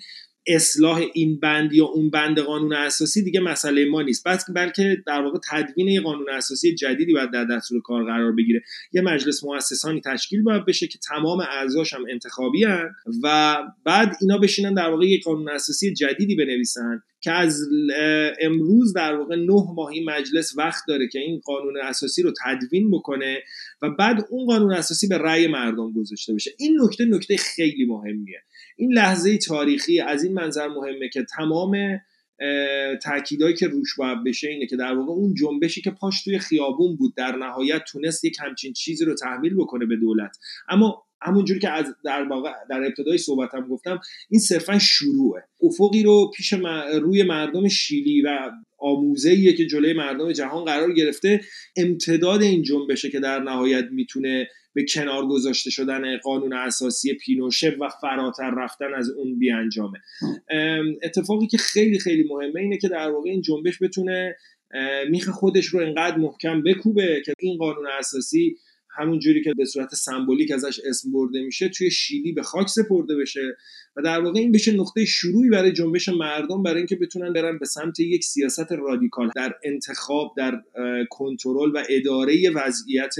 اصلاح 0.54 1.02
این 1.14 1.40
بند 1.40 1.72
یا 1.72 1.84
اون 1.84 2.10
بند 2.10 2.38
قانون 2.38 2.72
اساسی 2.72 3.22
دیگه 3.22 3.40
مسئله 3.40 3.84
ما 3.84 4.02
نیست. 4.02 4.28
بلکه 4.54 5.02
در 5.06 5.22
واقع 5.22 5.38
تدوین 5.50 5.88
یه 5.88 6.00
قانون 6.00 6.30
اساسی 6.30 6.74
جدیدی 6.74 7.12
باید 7.12 7.30
در 7.30 7.44
دستور 7.44 7.80
کار 7.80 8.04
قرار 8.04 8.32
بگیره. 8.32 8.62
یه 8.92 9.02
مجلس 9.02 9.44
مؤسسانی 9.44 10.00
تشکیل 10.00 10.42
باید 10.42 10.64
بشه 10.64 10.86
که 10.86 10.98
تمام 10.98 11.40
اعضاش 11.40 11.94
هم 11.94 12.04
انتخابی 12.10 12.64
هن 12.64 12.90
و 13.22 13.56
بعد 13.84 14.16
اینا 14.20 14.38
بشینن 14.38 14.74
در 14.74 14.88
واقع 14.88 15.06
یه 15.06 15.20
قانون 15.24 15.48
اساسی 15.48 15.94
جدیدی 15.94 16.36
بنویسن 16.36 17.02
که 17.20 17.32
از 17.32 17.60
امروز 18.40 18.92
در 18.92 19.14
واقع 19.14 19.36
نه 19.36 19.64
ماهی 19.74 20.04
مجلس 20.04 20.58
وقت 20.58 20.82
داره 20.88 21.08
که 21.08 21.18
این 21.18 21.40
قانون 21.44 21.74
اساسی 21.82 22.22
رو 22.22 22.32
تدوین 22.44 22.90
بکنه 22.90 23.42
و 23.82 23.90
بعد 23.90 24.26
اون 24.30 24.46
قانون 24.46 24.72
اساسی 24.72 25.08
به 25.08 25.18
رأی 25.18 25.46
مردم 25.46 25.92
گذاشته 25.92 26.34
بشه. 26.34 26.50
این 26.58 26.78
نکته 26.82 27.04
نکته 27.04 27.36
خیلی 27.36 27.84
مهمیه. 27.84 28.42
این 28.80 28.92
لحظه 28.92 29.38
تاریخی 29.38 30.00
از 30.00 30.24
این 30.24 30.34
منظر 30.34 30.68
مهمه 30.68 31.08
که 31.08 31.22
تمام 31.22 31.76
تاکیدایی 33.02 33.54
که 33.54 33.68
روش 33.68 33.96
باید 33.98 34.24
بشه 34.24 34.48
اینه 34.48 34.66
که 34.66 34.76
در 34.76 34.94
واقع 34.94 35.12
اون 35.12 35.34
جنبشی 35.34 35.80
که 35.80 35.90
پاش 35.90 36.24
توی 36.24 36.38
خیابون 36.38 36.96
بود 36.96 37.14
در 37.16 37.36
نهایت 37.36 37.82
تونست 37.88 38.24
یک 38.24 38.36
همچین 38.40 38.72
چیزی 38.72 39.04
رو 39.04 39.14
تحمیل 39.14 39.54
بکنه 39.54 39.86
به 39.86 39.96
دولت. 39.96 40.36
اما 40.68 41.02
همونجوری 41.22 41.60
که 41.60 41.70
از 41.70 41.94
در 42.04 42.22
واقع 42.22 42.50
در 42.70 42.84
ابتدای 42.84 43.18
صحبتم 43.18 43.68
گفتم 43.68 44.00
این 44.30 44.40
صرفا 44.40 44.78
شروعه. 44.78 45.42
افقی 45.62 46.02
رو 46.02 46.30
پیش 46.36 46.54
روی 47.02 47.22
مردم 47.22 47.68
شیلی 47.68 48.22
و 48.22 48.50
آموزه 48.80 49.52
که 49.52 49.66
جلوی 49.66 49.92
مردم 49.92 50.32
جهان 50.32 50.64
قرار 50.64 50.92
گرفته 50.92 51.40
امتداد 51.76 52.42
این 52.42 52.62
جنبشه 52.62 53.10
که 53.10 53.20
در 53.20 53.38
نهایت 53.38 53.84
می‌تونه 53.90 54.48
به 54.74 54.84
کنار 54.84 55.26
گذاشته 55.26 55.70
شدن 55.70 56.16
قانون 56.16 56.52
اساسی 56.52 57.14
پینوشه 57.14 57.76
و 57.80 57.88
فراتر 58.00 58.50
رفتن 58.56 58.94
از 58.94 59.10
اون 59.10 59.38
بیانجامه. 59.38 59.98
اتفاقی 61.02 61.46
که 61.46 61.58
خیلی 61.58 61.98
خیلی 61.98 62.28
مهمه 62.28 62.60
اینه 62.60 62.78
که 62.78 62.88
در 62.88 63.10
واقع 63.10 63.30
این 63.30 63.42
جنبش 63.42 63.82
بتونه 63.82 64.36
میخ 65.10 65.28
خودش 65.28 65.66
رو 65.66 65.80
انقدر 65.80 66.16
محکم 66.16 66.62
بکوبه 66.62 67.22
که 67.26 67.32
این 67.38 67.58
قانون 67.58 67.86
اساسی 67.98 68.56
همون 68.96 69.18
جوری 69.18 69.42
که 69.42 69.54
به 69.54 69.64
صورت 69.64 69.94
سمبولیک 69.94 70.52
ازش 70.52 70.80
اسم 70.84 71.12
برده 71.12 71.42
میشه 71.42 71.68
توی 71.68 71.90
شیلی 71.90 72.32
به 72.32 72.42
خاک 72.42 72.68
سپرده 72.68 73.16
بشه 73.16 73.56
و 73.96 74.02
در 74.02 74.20
واقع 74.20 74.40
این 74.40 74.52
بشه 74.52 74.72
نقطه 74.72 75.04
شروعی 75.04 75.48
برای 75.48 75.72
جنبش 75.72 76.08
مردم 76.08 76.62
برای 76.62 76.76
اینکه 76.76 76.96
بتونن 76.96 77.32
برن 77.32 77.58
به 77.58 77.66
سمت 77.66 78.00
یک 78.00 78.24
سیاست 78.24 78.72
رادیکال 78.72 79.30
در 79.36 79.54
انتخاب 79.64 80.34
در 80.36 80.62
کنترل 81.10 81.70
و 81.74 81.82
اداره 81.88 82.50
وضعیت 82.50 83.14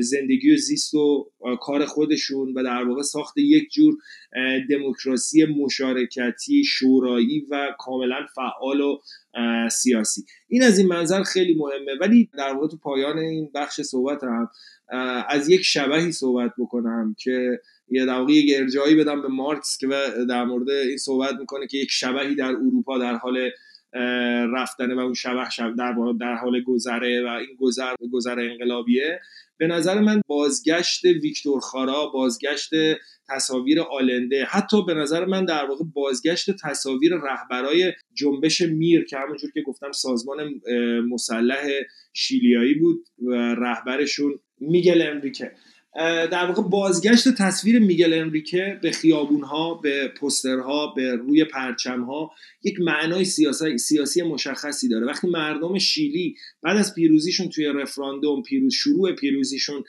زندگی 0.00 0.54
و 0.54 0.56
زیست 0.56 0.94
و 0.94 1.30
کار 1.60 1.84
خودشون 1.84 2.52
و 2.54 2.62
در 2.62 2.84
واقع 2.84 3.02
ساخت 3.02 3.38
یک 3.38 3.70
جور 3.72 3.94
دموکراسی 4.70 5.44
مشارکتی 5.44 6.64
شورایی 6.64 7.46
و 7.50 7.74
کاملا 7.78 8.26
فعال 8.34 8.80
و 8.80 8.98
سیاسی. 9.68 10.24
این 10.48 10.62
از 10.62 10.78
این 10.78 10.88
منظر 10.88 11.22
خیلی 11.22 11.54
مهمه. 11.54 11.92
ولی 12.00 12.30
در 12.38 12.52
واقع 12.52 12.68
تو 12.68 12.76
پایان 12.76 13.18
این 13.18 13.50
بخش 13.54 13.80
صحبت 13.80 14.24
هم 14.24 14.48
از 15.28 15.48
یک 15.48 15.62
شبهی 15.62 16.12
صحبت 16.12 16.52
بکنم 16.58 17.16
که 17.18 17.60
یه 17.90 18.06
در 18.06 18.18
واقع 18.18 18.32
یک 18.32 18.54
ارجایی 18.56 18.94
بدم 18.94 19.22
به 19.22 19.28
مارکس 19.28 19.78
که 19.78 19.86
در 20.28 20.44
مورد 20.44 20.70
این 20.70 20.96
صحبت 20.96 21.34
می‌کنه 21.40 21.66
که 21.66 21.78
یک 21.78 21.90
شبهی 21.90 22.34
در 22.34 22.50
اروپا 22.50 22.98
در 22.98 23.14
حال 23.14 23.50
رفتنه 24.52 24.94
و 24.94 24.98
اون 24.98 25.14
شبه 25.14 25.50
شب 25.50 25.76
در, 25.76 25.94
در 26.20 26.34
حال 26.34 26.62
گذره 26.62 27.24
و 27.24 27.28
این 27.28 27.56
گذر 27.58 27.94
گذر 28.12 28.40
انقلابیه. 28.40 29.20
به 29.58 29.66
نظر 29.66 30.00
من 30.00 30.20
بازگشت 30.26 31.04
ویکتور 31.04 31.60
خارا 31.60 32.06
بازگشت 32.06 32.70
تصاویر 33.28 33.80
آلنده 33.80 34.44
حتی 34.44 34.84
به 34.86 34.94
نظر 34.94 35.24
من 35.24 35.44
در 35.44 35.64
واقع 35.64 35.84
بازگشت 35.94 36.50
تصاویر 36.62 37.14
رهبرای 37.14 37.92
جنبش 38.14 38.60
میر 38.60 39.04
که 39.04 39.18
همونجور 39.18 39.50
که 39.50 39.62
گفتم 39.62 39.92
سازمان 39.92 40.60
مسلح 41.08 41.68
شیلیایی 42.12 42.74
بود 42.74 43.04
و 43.26 43.34
رهبرشون 43.34 44.38
میگل 44.60 45.02
امریکه 45.02 45.52
در 46.30 46.46
واقع 46.46 46.62
بازگشت 46.62 47.28
تصویر 47.28 47.78
میگل 47.78 48.12
انریکه 48.12 48.78
به 48.82 48.90
خیابون 48.90 49.42
ها 49.42 49.74
به 49.74 50.08
پسترها 50.08 50.86
به 50.96 51.14
روی 51.16 51.44
پرچم 51.44 52.02
ها 52.02 52.30
یک 52.62 52.80
معنای 52.80 53.24
سیاسی, 53.24 53.78
سیاسی 53.78 54.22
مشخصی 54.22 54.88
داره. 54.88 55.06
وقتی 55.06 55.28
مردم 55.28 55.78
شیلی 55.78 56.34
بعد 56.62 56.76
از 56.76 56.94
پیروزیشون 56.94 57.48
توی 57.48 57.66
رفراندوم 57.66 58.42
پیروز 58.42 58.74
شروع 58.74 59.12
پیروزیشون 59.12 59.84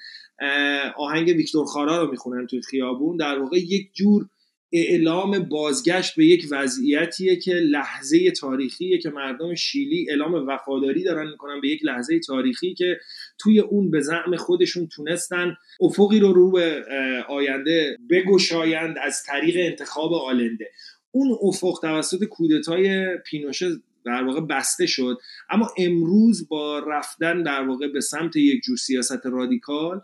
آهنگ 0.98 1.28
ویکتور 1.28 1.66
خارا 1.66 2.04
رو 2.04 2.12
می‌خونن 2.12 2.48
توی 2.48 2.62
خیابون 2.62 3.18
در 3.18 3.40
واقع 3.40 3.58
یک 3.58 3.94
جور 3.94 4.30
اعلام 4.74 5.40
بازگشت 5.40 6.16
به 6.16 6.26
یک 6.26 6.46
وضعیتیه 6.52 7.36
که 7.36 7.54
لحظه 7.54 8.32
تاریخیه 8.32 8.98
که 8.98 9.10
مردم 9.10 9.56
شیلی 9.56 10.10
اعلام 10.10 10.34
وفاداری 10.48 11.04
دارن 11.04 11.30
می‌کنن 11.30 11.62
به 11.62 11.68
یک 11.68 11.86
لحظه 11.86 12.20
تاریخی 12.20 12.74
که 12.74 13.00
توی 13.38 13.60
اون 13.60 13.92
به 13.92 14.02
زعم 14.02 14.36
خودشون 14.36 14.88
تونستن 14.88 15.56
افقی 15.82 16.20
رو 16.20 16.34
رو 16.34 16.52
به 16.52 16.84
آینده 17.28 17.98
بگشایند 18.10 18.96
از 19.02 19.24
طریق 19.24 19.56
انتخاب 19.60 20.14
آلنده. 20.14 20.72
اون 21.12 21.38
افق 21.42 21.80
توسط 21.82 22.24
کودتای 22.24 23.18
پینوشه 23.26 23.70
در 24.06 24.24
واقع 24.24 24.42
بسته 24.42 24.86
شد 24.86 25.18
اما 25.50 25.72
امروز 25.78 26.48
با 26.50 26.80
رفتن 26.80 27.44
در 27.44 27.68
واقع 27.68 27.88
به 27.88 28.02
سمت 28.02 28.36
یک 28.36 28.64
جور 28.64 28.78
سیاست 28.78 29.26
رادیکال 29.26 30.02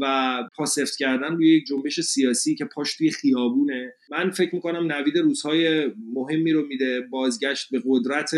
و 0.00 0.34
پاسفت 0.56 0.96
کردن 0.96 1.36
روی 1.36 1.56
یک 1.56 1.66
جنبش 1.66 2.00
سیاسی 2.00 2.54
که 2.54 2.64
پاش 2.64 2.96
توی 2.96 3.10
خیابونه. 3.10 3.94
من 4.10 4.30
فکر 4.30 4.54
می‌کنم 4.54 4.92
نوید 4.92 5.18
روزهای 5.18 5.86
مهمی 6.14 6.52
رو 6.52 6.66
میده. 6.66 7.00
بازگشت 7.00 7.70
به 7.70 7.82
قدرت 7.86 8.30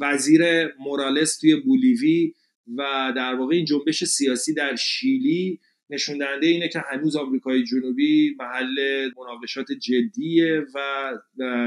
وزیر 0.00 0.42
مورالس 0.78 1.38
توی 1.38 1.56
بولیوی 1.56 2.34
و 2.76 3.12
در 3.16 3.34
واقع 3.34 3.54
این 3.54 3.64
جنبش 3.64 4.04
سیاسی 4.04 4.54
در 4.54 4.76
شیلی. 4.76 5.60
نشون 5.92 6.18
دهنده 6.18 6.46
اینه 6.46 6.68
که 6.68 6.82
هنوز 6.90 7.16
آمریکای 7.16 7.64
جنوبی 7.64 8.36
محل 8.38 9.10
مناقشات 9.18 9.66
جدیه 9.72 10.66
و 10.74 11.12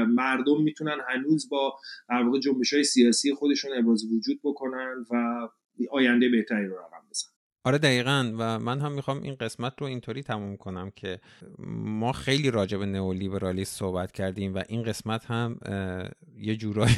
مردم 0.08 0.62
می‌تونن 0.62 0.96
هنوز 1.08 1.48
با 1.48 1.78
در 2.08 2.22
واقع 2.22 2.40
جنبش 2.40 2.72
های 2.72 2.84
سیاسی 2.84 3.34
خودشون 3.34 3.70
ابراز 3.78 4.04
وجود 4.12 4.40
بکنن 4.44 5.06
و 5.10 5.48
آینده 5.90 6.28
بهتری 6.28 6.66
رو 6.66 6.74
رقم 6.74 7.06
بزنن. 7.10 7.33
آره 7.64 7.78
دقیقا 7.78 8.32
و 8.38 8.58
من 8.58 8.80
هم 8.80 8.92
می‌خوام 8.92 9.22
این 9.22 9.34
قسمت 9.34 9.72
رو 9.78 9.86
اینطوری 9.86 10.22
تموم 10.22 10.56
کنم 10.56 10.90
که 10.90 11.20
ما 11.84 12.12
خیلی 12.12 12.50
راجع 12.50 12.78
به 12.78 12.86
نئولیبرالیسم 12.86 13.78
صحبت 13.78 14.12
کردیم 14.12 14.54
و 14.54 14.62
این 14.68 14.82
قسمت 14.82 15.24
هم 15.24 15.58
یه 16.38 16.56
جورایی 16.56 16.96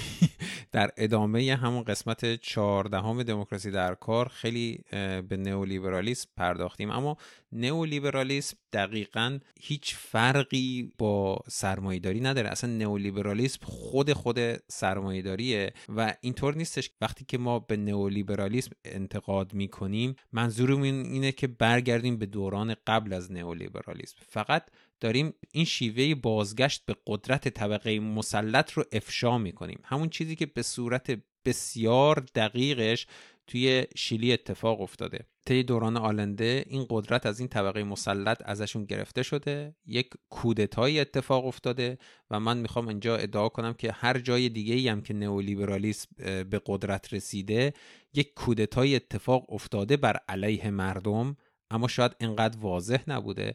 در 0.77 0.91
ادامه 0.97 1.57
همون 1.57 1.83
قسمت 1.83 2.41
چهاردهم 2.41 3.23
دموکراسی 3.23 3.71
در 3.71 3.95
کار 3.95 4.29
خیلی 4.29 4.81
به 5.29 5.37
نئولیبرالیسم 5.37 6.29
پرداختیم. 6.37 6.91
اما 6.91 7.17
نئولیبرالیسم 7.53 8.57
دقیقا 8.73 9.39
هیچ 9.61 9.95
فرقی 9.95 10.93
با 10.99 11.39
سرمایهداری 11.49 12.21
نداره. 12.21 12.49
اصلا 12.49 12.71
نئولیبرالیسم 12.71 13.61
خود 13.63 14.13
خود 14.13 14.39
سرمایهداریه 14.69 15.73
و 15.97 16.15
اینطور 16.21 16.57
نیستش. 16.57 16.91
وقتی 17.01 17.25
که 17.25 17.39
ما 17.39 17.59
به 17.59 17.77
نئولیبرالیسم 17.77 18.71
انتقاد 18.85 19.55
می‌کنیم 19.55 20.17
منظورمون 20.33 20.85
اینه 20.85 21.33
که 21.33 21.47
برگردیم 21.47 22.17
به 22.17 22.27
دوران 22.27 22.77
قبل 22.87 23.13
از 23.13 23.33
نئولیبرالیسم. 23.33 24.17
فقط 24.29 24.63
داریم 25.01 25.35
این 25.53 25.65
شیوه 25.65 26.15
بازگشت 26.15 26.87
به 26.87 26.97
قدرت 27.07 27.49
طبقه 27.49 28.01
مسلط 28.01 28.73
رو 28.73 28.85
افشا 28.93 29.39
می‌کنیم. 29.39 29.81
همون 29.85 30.09
چیزی 30.09 30.37
که 30.37 30.47
به 30.47 30.63
صورت 30.63 31.19
بسیار 31.45 32.25
دقیقش 32.35 33.07
توی 33.47 33.87
شیلی 33.97 34.33
اتفاق 34.33 34.81
افتاده. 34.81 35.27
طی 35.47 35.63
دوران 35.63 35.97
آلنده 35.97 36.65
این 36.69 36.87
قدرت 36.91 37.27
از 37.27 37.41
این 37.41 37.49
طبقه 37.49 37.85
مسلط 37.85 38.43
ازشون 38.45 38.85
گرفته 38.85 39.23
شده. 39.23 39.75
یک 39.87 40.11
کودتایی 40.31 41.01
اتفاق 41.01 41.47
افتاده 41.47 41.99
و 42.31 42.41
من 42.41 42.59
می‌خوام 42.59 42.89
اینجا 42.89 43.17
ادعا 43.17 43.49
کنم 43.49 43.75
که 43.75 43.93
هر 43.93 44.19
جای 44.19 44.49
دیگه 44.49 44.93
هم 44.93 45.01
که 45.01 45.15
نئولیبرالیسم 45.15 46.09
به 46.51 46.61
قدرت 46.67 47.15
رسیده 47.15 47.75
یک 48.15 48.35
کودتایی 48.35 48.97
اتفاق 48.97 49.53
افتاده 49.53 49.97
بر 49.97 50.17
علیه 50.29 50.71
مردم. 50.71 51.37
اما 51.71 51.89
شاید 51.89 52.17
انقدر 52.21 52.59
واضح 52.59 52.99
نبوده 53.07 53.55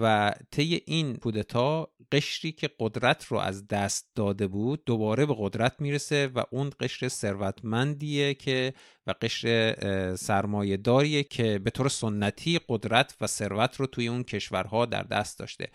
و 0.00 0.34
طی 0.50 0.82
این 0.86 1.16
کودتا 1.16 1.88
قشری 2.12 2.52
که 2.52 2.70
قدرت 2.78 3.24
رو 3.24 3.38
از 3.38 3.68
دست 3.68 4.10
داده 4.14 4.46
بود 4.46 4.84
دوباره 4.84 5.26
به 5.26 5.34
قدرت 5.38 5.80
می‌رسه 5.80 6.26
و 6.26 6.42
اون 6.50 6.70
قشر 6.80 7.08
ثروتمندیه 7.08 8.34
که 8.34 8.74
و 9.06 9.14
قشر 9.22 9.74
سرمایه 10.16 10.76
داریه 10.76 11.24
که 11.24 11.58
به 11.58 11.70
طور 11.70 11.88
سنتی 11.88 12.60
قدرت 12.68 13.16
و 13.20 13.26
ثروت 13.26 13.76
رو 13.76 13.86
توی 13.86 14.08
اون 14.08 14.22
کشورها 14.22 14.86
در 14.86 15.02
دست 15.02 15.38
داشته. 15.38 15.70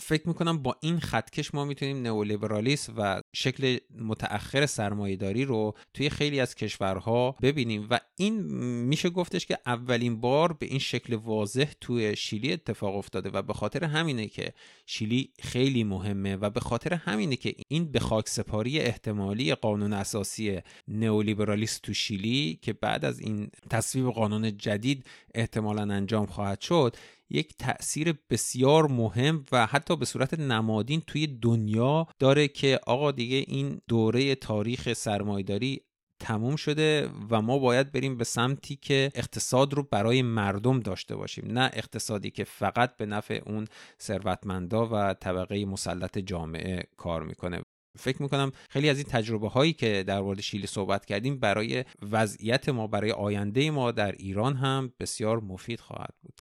فکر 0.00 0.28
می‌کنم 0.28 0.62
با 0.62 0.76
این 0.80 1.00
خطکش 1.00 1.54
ما 1.54 1.64
می‌تونیم 1.64 2.02
نئولیبرالیسم 2.02 2.94
و 2.96 3.22
شکل 3.32 3.78
متأخر 3.98 4.66
سرمایهداری 4.66 5.44
رو 5.44 5.74
توی 5.94 6.10
خیلی 6.10 6.40
از 6.40 6.54
کشورها 6.54 7.36
ببینیم. 7.42 7.86
و 7.90 8.00
این 8.16 8.42
میشه 8.82 9.10
گفتش 9.10 9.46
که 9.46 9.58
اولین 9.66 10.20
بار 10.20 10.52
به 10.52 10.66
این 10.66 10.78
شکل 10.78 11.14
واضح 11.14 11.72
توی 11.80 12.16
شیلی 12.16 12.52
اتفاق 12.52 12.96
افتاده 12.96 13.30
و 13.30 13.42
به 13.42 13.52
خاطر 13.52 13.84
همینه 13.84 14.28
که 14.28 14.52
شیلی 14.86 15.30
خیلی 15.40 15.84
مهمه 15.84 16.36
و 16.36 16.50
به 16.50 16.60
خاطر 16.60 16.94
همینه 16.94 17.36
که 17.36 17.54
این 17.68 17.92
به 17.92 18.00
خاک 18.00 18.28
سپاری 18.28 18.78
احتمالی 18.78 19.54
قانون 19.54 19.92
اساسی 19.92 20.60
نئولیبرالیسم 20.88 21.80
تو 21.82 21.94
شیلی 21.94 22.58
که 22.62 22.72
بعد 22.72 23.04
از 23.04 23.20
این 23.20 23.50
تصویب 23.70 24.06
قانون 24.06 24.56
جدید 24.56 25.06
احتمالا 25.34 25.94
انجام 25.94 26.26
خواهد 26.26 26.60
شد 26.60 26.96
یک 27.30 27.54
تاثیر 27.58 28.14
بسیار 28.30 28.86
مهم 28.86 29.44
و 29.52 29.66
حتی 29.66 29.96
به 29.96 30.04
صورت 30.04 30.34
نمادین 30.34 31.00
توی 31.00 31.26
دنیا 31.26 32.06
داره 32.18 32.48
که 32.48 32.80
آقا 32.86 33.12
دیگه 33.12 33.36
این 33.36 33.80
دوره 33.88 34.34
تاریخ 34.34 34.92
سرمایداری 34.92 35.80
تموم 36.22 36.56
شده 36.56 37.08
و 37.30 37.42
ما 37.42 37.58
باید 37.58 37.92
بریم 37.92 38.16
به 38.16 38.24
سمتی 38.24 38.76
که 38.76 39.10
اقتصاد 39.14 39.74
رو 39.74 39.82
برای 39.82 40.22
مردم 40.22 40.80
داشته 40.80 41.16
باشیم 41.16 41.52
نه 41.52 41.70
اقتصادی 41.72 42.30
که 42.30 42.44
فقط 42.44 42.96
به 42.96 43.06
نفع 43.06 43.40
اون 43.46 43.64
ثروتمندا 44.00 44.88
و 44.92 45.14
طبقه 45.14 45.64
مسلط 45.64 46.18
جامعه 46.18 46.82
کار 46.96 47.22
می‌کنه. 47.22 47.62
فکر 47.98 48.22
می‌کنم 48.22 48.52
خیلی 48.70 48.88
از 48.88 48.96
این 48.98 49.06
تجربه 49.08 49.48
هایی 49.48 49.72
که 49.72 50.04
در 50.06 50.20
مورد 50.20 50.40
شیلی 50.40 50.66
صحبت 50.66 51.04
کردیم 51.04 51.40
برای 51.40 51.84
وضعیت 52.10 52.68
ما 52.68 52.86
برای 52.86 53.12
آینده 53.12 53.70
ما 53.70 53.90
در 53.90 54.12
ایران 54.12 54.56
هم 54.56 54.92
بسیار 55.00 55.40
مفید 55.40 55.80
خواهد 55.80 56.14
بود. 56.22 56.51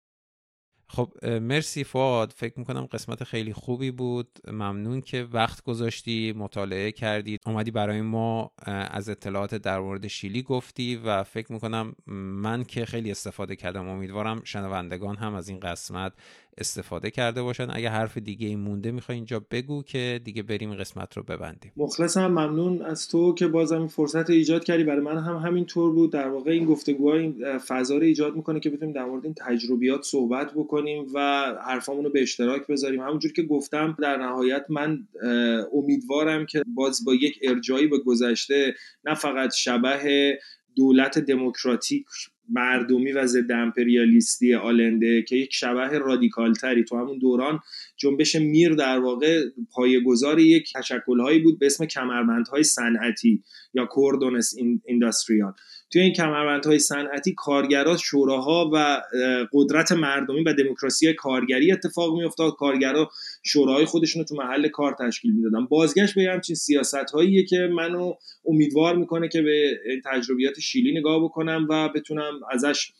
خب 0.94 1.26
مرسی 1.26 1.84
فواد 1.84 2.32
فکر 2.36 2.58
می‌کنم 2.58 2.86
قسمت 2.86 3.24
خیلی 3.24 3.52
خوبی 3.52 3.90
بود. 3.90 4.38
ممنون 4.48 5.00
که 5.00 5.28
وقت 5.32 5.64
گذاشتی 5.64 6.32
مطالعه 6.36 6.92
کردی. 6.92 7.38
اومدی 7.46 7.70
برای 7.70 8.00
ما 8.00 8.52
از 8.66 9.08
اطلاعات 9.08 9.54
در 9.54 9.80
مورد 9.80 10.06
شیلی 10.06 10.42
گفتی 10.42 10.96
و 10.96 11.22
فکر 11.22 11.52
می‌کنم 11.52 11.94
من 12.06 12.64
که 12.64 12.84
خیلی 12.84 13.10
استفاده 13.10 13.56
کردم 13.56 13.88
امیدوارم 13.88 14.40
شنوندگان 14.44 15.16
هم 15.16 15.34
از 15.34 15.48
این 15.48 15.60
قسمت 15.60 16.12
استفاده 16.58 17.10
کرده 17.10 17.42
باشن. 17.42 17.66
اگه 17.70 17.90
حرف 17.90 18.18
دیگه 18.18 18.46
ای 18.46 18.56
مونده 18.56 18.90
می‌خوای 18.90 19.16
اینجا 19.16 19.46
بگو 19.50 19.82
که 19.82 20.20
دیگه 20.24 20.42
بریم 20.42 20.74
قسمت 20.74 21.16
رو 21.16 21.22
ببندیم. 21.22 21.72
مخلصم 21.76 22.26
ممنون 22.26 22.82
از 22.82 23.08
تو 23.08 23.34
که 23.34 23.46
بازم 23.46 23.86
فرصت 23.86 24.30
ایجاد 24.30 24.64
کردی. 24.64 24.84
برای 24.84 25.00
من 25.00 25.18
هم 25.18 25.36
همین 25.36 25.64
طور 25.64 25.92
بود. 25.92 26.12
در 26.12 26.28
واقع 26.28 26.50
این 26.50 26.64
گفتگوها 26.64 27.16
این 27.16 27.58
فضا 27.58 27.96
رو 27.96 28.02
ایجاد 28.02 28.36
می‌کنه 28.36 28.60
که 28.60 28.70
بتونیم 28.70 28.94
در 28.94 29.04
مورد 29.04 29.24
این 29.24 29.34
تجربیات 29.34 30.02
صحبت 30.02 30.52
بکنیم 30.54 31.06
و 31.14 31.18
حرفامون 31.66 32.04
رو 32.04 32.10
به 32.10 32.22
اشتراک 32.22 32.66
بذاریم. 32.66 33.00
همونجور 33.00 33.32
که 33.32 33.42
گفتم 33.42 33.96
در 34.02 34.16
نهایت 34.16 34.66
من 34.68 35.08
امیدوارم 35.72 36.46
که 36.46 36.62
باز 36.74 37.04
با 37.04 37.14
یک 37.14 37.38
ارجایی 37.42 37.86
به 37.86 37.98
گذشته 37.98 38.74
نه 39.04 39.14
فقط 39.14 39.54
شبه 39.54 40.38
دولت 40.76 41.18
دموکراتیک 41.18 42.06
مردمی 42.52 43.12
و 43.12 43.26
ضد 43.26 43.52
امپریالیستی 43.52 44.54
آلنده 44.54 45.22
که 45.22 45.36
یک 45.36 45.54
شبه 45.54 45.98
رادیکال 45.98 46.54
تری 46.54 46.84
تو 46.84 46.96
همون 46.96 47.18
دوران 47.18 47.60
جنبش 47.96 48.36
میر 48.36 48.74
در 48.74 48.98
واقع 48.98 49.42
پایه‌گذار 49.72 50.38
یک 50.40 50.72
تشکلهایی 50.76 51.38
بود 51.38 51.58
به 51.58 51.66
اسم 51.66 51.86
کمربندهای 51.86 52.62
صنعتی 52.62 53.42
یا 53.74 53.86
کوردونس 53.86 54.54
اینداستریال. 54.84 55.52
توی 55.92 56.02
این 56.02 56.12
کمربندهای 56.12 56.78
صنعتی 56.78 57.34
کارگرا 57.34 57.96
شوراها 57.96 58.70
و 58.74 59.02
قدرت 59.52 59.92
مردمی 59.92 60.42
و 60.42 60.52
دموکراسی 60.52 61.12
کارگری 61.12 61.72
اتفاق 61.72 62.14
میافتاد. 62.14 62.52
کارگرا 62.52 63.10
شوراهای 63.42 63.84
خودشون 63.84 64.22
رو 64.22 64.28
تو 64.28 64.34
محل 64.34 64.68
کار 64.68 64.96
تشکیل 65.00 65.32
می‌دادن. 65.32 65.66
بازگشت 65.66 66.14
به 66.14 66.22
همچین 66.32 66.56
سیاست 66.56 67.10
هاییه 67.14 67.44
که 67.44 67.58
منو 67.58 68.12
امیدوار 68.46 68.96
می‌کنه 68.96 69.28
که 69.28 69.42
به 69.42 69.78
تجربیات 70.04 70.60
شیلی 70.60 70.98
نگاه 70.98 71.24
بکنم 71.24 71.66
و 71.70 71.88
بتونم 71.88 72.32
ازش 72.50 72.92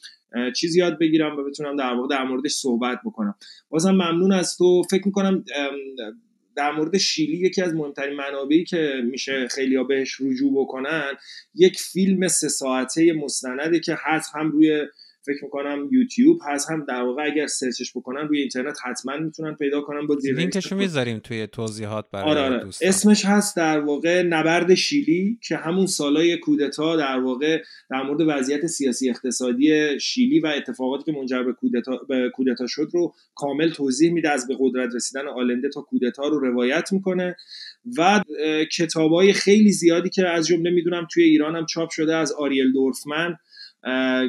چیزی 0.57 0.79
یاد 0.79 0.99
بگیرم 0.99 1.39
و 1.39 1.45
بتونم 1.45 1.77
در 1.77 1.95
واقع 1.95 2.09
در 2.09 2.25
موردش 2.25 2.53
صحبت 2.53 2.99
بکنم. 3.05 3.35
بازم 3.71 3.91
ممنون 3.91 4.33
از 4.33 4.57
تو. 4.57 4.83
فکر 4.91 5.03
می‌کنم 5.07 5.45
در 6.57 6.73
مورد 6.73 6.99
شیلی 6.99 7.37
یکی 7.37 7.63
از 7.63 7.75
مهمترین 7.75 8.17
منابعی 8.17 8.65
که 8.65 9.03
میشه 9.11 9.49
خیلی 9.49 9.85
بهش 9.85 10.21
رجوع 10.21 10.63
بکنن 10.63 11.13
یک 11.55 11.81
فیلم 11.81 12.29
سه 12.29 12.49
ساعته 12.49 13.13
مستنده 13.13 13.81
که 13.81 13.97
هست 13.99 14.31
هم 14.35 14.51
روی 14.51 14.87
فکر 15.27 15.45
می‌کنم 15.45 15.89
یوتیوب 15.93 16.39
هست. 16.47 16.71
هم 16.71 16.85
در 16.89 17.03
واقع 17.03 17.23
اگر 17.25 17.47
سرچش 17.47 17.93
بکنن 17.97 18.29
روی 18.29 18.41
اینترنت 18.41 18.79
حتما 18.85 19.17
می‌تونن 19.17 19.55
پیدا 19.55 19.81
کنن 19.81 20.07
با 20.07 20.17
زیر 20.17 20.37
لینکشو 20.37 20.77
می‌ذاریم 20.77 21.19
توی 21.19 21.47
توضیحات 21.47 22.07
برای 22.13 22.31
آره 22.31 22.41
آره. 22.41 22.65
دوستان. 22.65 22.89
اسمش 22.89 23.25
هست 23.25 23.57
در 23.57 23.81
واقع 23.81 24.23
نبرد 24.23 24.75
شیلی 24.75 25.39
که 25.43 25.57
همون 25.57 25.87
سالای 25.87 26.37
کودتا 26.37 26.97
در 26.97 27.19
واقع 27.19 27.63
در 27.91 28.03
مورد 28.03 28.21
وضعیت 28.27 28.67
سیاسی 28.67 29.11
اقتصادی 29.11 30.01
شیلی 30.01 30.41
و 30.41 30.47
اتفاقاتی 30.47 31.05
که 31.05 31.19
منجر 31.19 31.43
به 31.43 31.53
کودتا 31.53 31.97
به 32.09 32.31
کودتا 32.35 32.67
شد 32.67 32.89
رو 32.93 33.15
کامل 33.35 33.71
توضیح 33.71 34.13
میده 34.13 34.31
از 34.31 34.49
به 34.49 34.57
قدرت 34.61 34.95
رسیدن 34.95 35.29
آلنده 35.29 35.69
تا 35.69 35.81
کودتا 35.81 36.29
رو 36.29 36.39
روایت 36.39 36.93
می‌کنه. 36.93 37.37
و 37.99 38.23
کتابای 38.77 39.33
خیلی 39.33 39.73
زیادی 39.73 40.11
که 40.11 40.29
از 40.29 40.47
جمله 40.47 40.71
می‌دونم 40.71 41.07
توی 41.13 41.25
ایران 41.25 41.57
هم 41.57 41.67
چاپ 41.67 41.91
شده 41.91 42.17
از 42.17 42.33
آریل 42.33 42.73
دورفمن. 42.73 43.37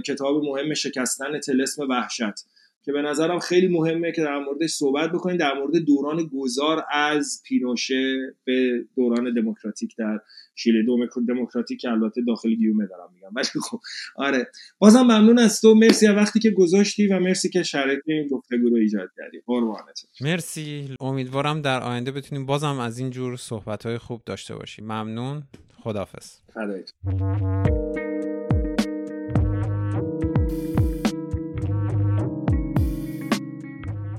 کتاب 0.06 0.44
مهم 0.44 0.74
شکستن 0.74 1.40
تلسم 1.40 1.90
وحشت 1.90 2.46
که 2.86 2.92
به 2.92 3.02
نظرم 3.02 3.40
خیلی 3.40 3.68
مهمه 3.68 4.12
که 4.12 4.22
در 4.22 4.40
موردش 4.40 4.70
صحبت 4.70 5.12
بکنیم 5.12 5.38
در 5.38 5.54
مورد 5.54 5.78
دوران 5.78 6.30
گذار 6.34 6.86
از 6.92 7.42
پینوشه 7.46 8.36
به 8.46 8.86
دوران 8.96 9.34
دموکراتیک 9.34 9.96
در 9.98 10.20
شیلی. 10.56 10.86
دموکراتیک 11.28 11.82
که 11.82 11.90
البته 11.90 12.22
داخل 12.28 12.56
گیومه 12.56 12.88
دارم 12.88 13.10
میگم 13.14 13.30
ولی 13.36 13.46
خب 13.70 13.80
آره. 14.16 14.48
بازم 14.80 15.02
ممنون 15.02 15.40
از 15.40 15.62
تو. 15.62 15.74
مرسی 15.74 16.08
از 16.08 16.16
وقتی 16.16 16.40
که 16.40 16.52
گذاشتی 16.52 17.08
و 17.08 17.20
مرسی 17.20 17.50
که 17.50 17.64
شرایط 17.64 18.00
این 18.06 18.28
گفتگو 18.28 18.70
رو 18.70 18.76
ایجاد 18.76 19.10
کردی. 19.18 19.42
قربانت. 19.46 20.06
مرسی. 20.22 20.96
امیدوارم 21.00 21.62
در 21.62 21.84
آینده 21.84 22.12
بتونیم 22.12 22.46
بازم 22.46 22.80
از 22.80 23.00
این 23.00 23.10
جور 23.10 23.38
صحبت 23.38 23.86
های 23.86 23.98
خوب 23.98 24.22
داشته 24.26 24.56
باشیم. 24.56 24.86
ممنون. 24.86 25.44
خدافظ 25.84 26.38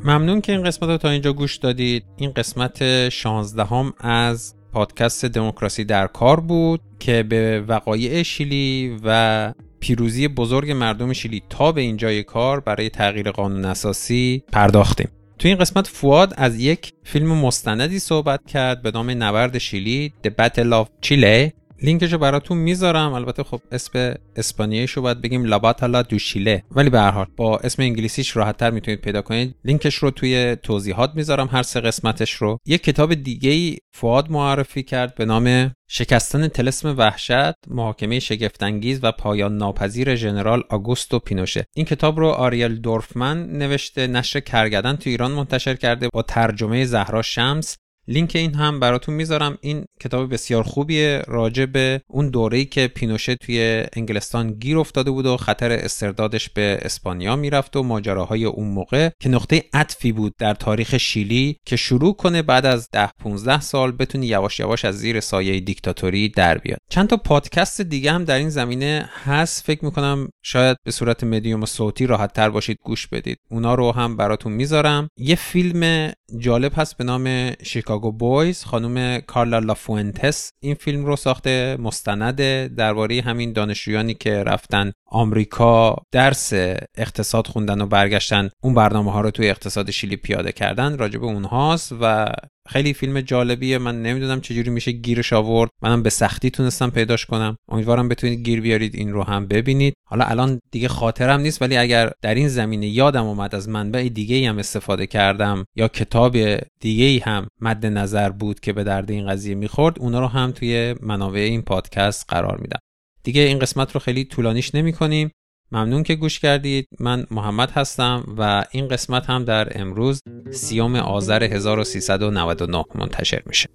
ممنون 0.05 0.41
که 0.41 0.53
این 0.53 0.63
قسمت 0.63 0.91
رو 0.91 0.97
تا 0.97 1.11
اینجا 1.11 1.33
گوش 1.33 1.57
دادید. 1.57 2.05
این 2.17 2.33
قسمت 2.33 3.09
16 3.09 3.65
هم 3.65 3.93
از 4.01 4.55
پادکست 4.73 5.25
دموکراسی 5.25 5.85
در 5.85 6.07
کار 6.07 6.41
بود 6.41 6.81
که 6.99 7.23
به 7.23 7.65
وقایع 7.69 8.23
شیلی 8.23 8.97
و 9.05 9.53
پیروزی 9.81 10.29
بزرگ 10.29 10.71
مردم 10.71 11.13
شیلی 11.13 11.43
تا 11.49 11.73
به 11.73 11.81
اینجای 11.81 12.23
کار 12.23 12.61
برای 12.61 12.91
تغییر 12.91 13.31
قانون 13.31 13.65
اساسی 13.65 14.43
پرداختیم. 14.53 15.09
تو 15.39 15.49
این 15.49 15.59
قسمت 15.59 15.87
فواد 15.87 16.35
از 16.37 16.61
یک 16.61 16.93
فیلم 17.05 17.39
مستندی 17.39 17.99
صحبت 17.99 18.47
کرد 18.47 18.83
به 18.83 18.91
نام 18.91 19.23
نبرد 19.23 19.59
شیلی 19.59 20.13
The 20.27 20.31
Battle 20.31 20.73
of 20.73 20.87
Chile. 21.07 21.64
لینکشو 21.83 22.19
براتون 22.19 22.59
می‌ذارم. 22.59 23.13
البته 23.13 23.43
خب 23.43 23.61
اسم 23.73 24.15
اسپانیاییشو 24.37 25.03
باید 25.03 25.21
بگیم 25.21 25.45
لاباتالا 25.45 26.03
دوشیله 26.03 26.63
ولی 26.71 26.91
به 26.91 27.01
هر 27.01 27.11
حال 27.11 27.27
با 27.37 27.59
اسم 27.59 27.83
انگلیسیش 27.83 28.37
راحتتر 28.37 28.71
می‌تونید 28.71 29.01
پیدا 29.01 29.23
کنید. 29.23 29.55
لینکش 29.65 29.95
رو 29.95 30.11
توی 30.11 30.57
توضیحات 30.63 31.13
می‌ذارم 31.15 31.49
هر 31.53 31.63
سه 31.63 31.81
قسمتش 31.81 32.33
رو. 32.33 32.59
یک 32.67 32.85
کتاب 32.85 33.15
دیگه 33.15 33.51
ای 33.51 33.79
فواد 33.95 34.31
معرفی 34.31 34.83
کرد 34.83 35.15
به 35.15 35.25
نام 35.25 35.73
شکستن 35.91 36.49
تلسم 36.49 36.99
وحشت 36.99 37.55
محاکمه 37.69 38.19
شگفتانگیز 38.19 39.01
و 39.03 39.13
پایان 39.13 39.57
ناپذیر 39.57 40.15
ژنرال 40.15 40.63
آگوستو 40.71 41.19
پینوشه. 41.19 41.65
این 41.77 41.87
کتاب 41.87 42.19
رو 42.19 42.29
آریل 42.29 42.77
دورفمن 42.77 43.47
نوشته 43.47 44.07
نشر 44.07 44.41
کرگدن 44.41 44.97
تو 44.97 45.11
ایران 45.11 45.33
منتشر 45.33 45.75
کرده 45.75 46.09
با 46.13 46.23
ترجمه 46.23 46.85
زهرا 46.85 47.23
شمس. 47.23 47.77
لینک 48.09 48.33
این 48.37 48.55
هم 48.55 48.81
براتون 48.81 49.15
می‌ذارم. 49.15 49.59
این 49.61 49.85
کتاب 50.01 50.33
بسیار 50.33 50.63
خوبیه. 50.63 51.23
راجع 51.27 51.67
به 51.67 52.01
اون 52.09 52.29
دوره‌ای 52.29 52.65
که 52.65 52.89
پینوشه 52.89 53.35
توی 53.35 53.85
انگلستان 53.97 54.51
گیر 54.51 54.79
افتاده 54.79 55.11
بود 55.11 55.27
و 55.27 55.37
خطر 55.37 55.73
استردادش 55.73 56.51
به 56.51 56.79
اسپانیا 56.83 57.37
می‌رفت 57.37 57.77
و 57.77 57.83
ماجراهای 57.83 58.45
اون 58.45 58.69
موقع 58.69 59.11
که 59.21 59.29
نقطه 59.29 59.65
عطفی 59.73 60.13
بود 60.13 60.35
در 60.39 60.55
تاریخ 60.55 60.99
شیلی 60.99 61.57
که 61.67 61.77
شروع 61.77 62.17
کنه 62.17 62.43
بعد 62.43 62.67
از 62.67 62.89
10 62.93 63.11
15 63.23 63.61
سال 63.61 63.93
بتونی 63.93 64.27
یواش 64.27 64.61
یواش 64.61 64.85
از 64.85 64.99
زیر 64.99 65.21
سایه 65.21 65.61
دیکتاتوری 65.61 66.29
در 66.29 66.59
بیاد. 66.59 66.79
چند 66.91 67.09
تا 67.09 67.17
پادکست 67.17 67.81
دیگه 67.81 68.13
هم 68.13 68.25
در 68.25 68.37
این 68.37 68.51
زمینه 68.51 69.11
هست. 69.25 69.65
فکر 69.65 69.85
می‌کنم 69.85 70.29
شاید 70.45 70.77
به 70.85 70.91
صورت 70.91 71.25
مدیوم 71.25 71.65
صوتی 71.65 72.07
راحت 72.07 72.33
تر 72.33 72.51
باشید 72.51 72.79
گوش 72.85 73.07
بدید. 73.07 73.39
اونا 73.51 73.75
رو 73.75 73.93
هم 73.93 74.17
براتون 74.17 74.53
می‌ذارم. 74.53 75.09
یه 75.19 75.35
فیلم 75.35 76.13
جالب 76.39 76.73
هست 76.77 76.97
به 76.97 77.05
نام 77.05 77.51
شیکاگو 77.95 78.13
بویز 78.13 78.65
خانم 78.65 79.21
کارلا 79.21 79.59
لافوئنتس. 79.59 80.53
این 80.61 80.75
فیلم 80.75 81.07
رو 81.07 81.17
ساخته 81.17 81.77
مستند 81.81 82.37
درباره 82.75 83.21
همین 83.21 83.53
دانشجویانی 83.53 84.15
که 84.15 84.43
رفتن 84.43 84.93
آمریکا 85.15 85.97
درس 86.13 86.53
اقتصاد 86.97 87.47
خوندن 87.47 87.81
و 87.81 87.87
برگشتن 87.87 88.51
اون 88.63 88.75
برنامه 88.75 89.13
ها 89.13 89.21
رو 89.21 89.31
توی 89.31 89.51
اقتصاد 89.51 89.91
شیلی 89.91 90.17
پیاده 90.17 90.53
کردن 90.53 90.99
راجب 90.99 91.25
اونهاست 91.25 91.95
و 92.01 92.33
خیلی 92.69 92.95
فیلم 92.95 93.21
جالبیه. 93.21 93.79
من 93.79 94.03
نمی‌دونم 94.03 94.41
چجوری 94.41 94.71
میشه 94.71 94.93
گیرش 94.93 95.33
آورد. 95.33 95.71
منم 95.83 96.03
به 96.03 96.11
سختی 96.11 96.51
تونستم 96.51 96.91
پیداش 96.91 97.27
کنم. 97.27 97.57
امیدوارم 97.69 98.09
بتونید 98.09 98.45
گیر 98.45 98.61
بیارید 98.61 98.95
این 98.95 99.13
رو 99.13 99.23
هم 99.23 99.47
ببینید. 99.47 99.95
حالا 100.07 100.25
الان 100.25 100.61
دیگه 100.71 100.89
خاطرم 100.89 101.41
نیست 101.41 101.63
ولی 101.63 101.77
اگر 101.77 102.13
در 102.23 102.35
این 102.35 102.49
زمینه 102.49 102.87
یادم 102.87 103.25
اومد 103.25 103.55
از 103.55 103.69
منبع 103.69 104.09
دیگه 104.09 104.49
هم 104.49 104.59
استفاده 104.59 105.07
کردم 105.07 105.65
یا 105.77 105.89
کتاب 105.89 106.37
دیگه 106.81 107.25
هم 107.25 107.47
مد 107.61 107.87
نظر 107.87 108.31
بود 108.31 108.61
که 108.61 108.73
به 108.73 108.85
درد 108.85 109.11
این 109.11 109.27
قضیه 109.27 109.55
می‌خورد 109.55 109.99
اونا 109.99 110.21
رو 110.21 110.27
هم 110.27 110.51
توی 110.53 110.95
منابع 111.01 111.41
این 111.41 111.63
پادکست 111.63 112.25
قرار 112.29 112.59
میدم. 112.59 112.79
دیگه 113.25 113.41
این 113.41 113.59
قسمت 113.59 113.93
رو 113.93 114.01
خیلی 114.01 114.25
طولانیش 114.25 114.75
نمی 114.75 114.93
کنیم 114.93 115.31
ممنون 115.73 116.03
که 116.03 116.15
گوش 116.15 116.39
کردید. 116.39 116.89
من 117.01 117.27
محمد 117.31 117.71
هستم 117.71 118.35
و 118.39 118.65
این 118.71 118.89
قسمت 118.89 119.31
هم 119.31 119.45
در 119.45 119.81
امروز 119.81 120.21
سیوم 120.51 120.97
آذر 120.97 121.43
1399 121.43 122.85
منتشر 122.95 123.43
میشه. 123.47 123.69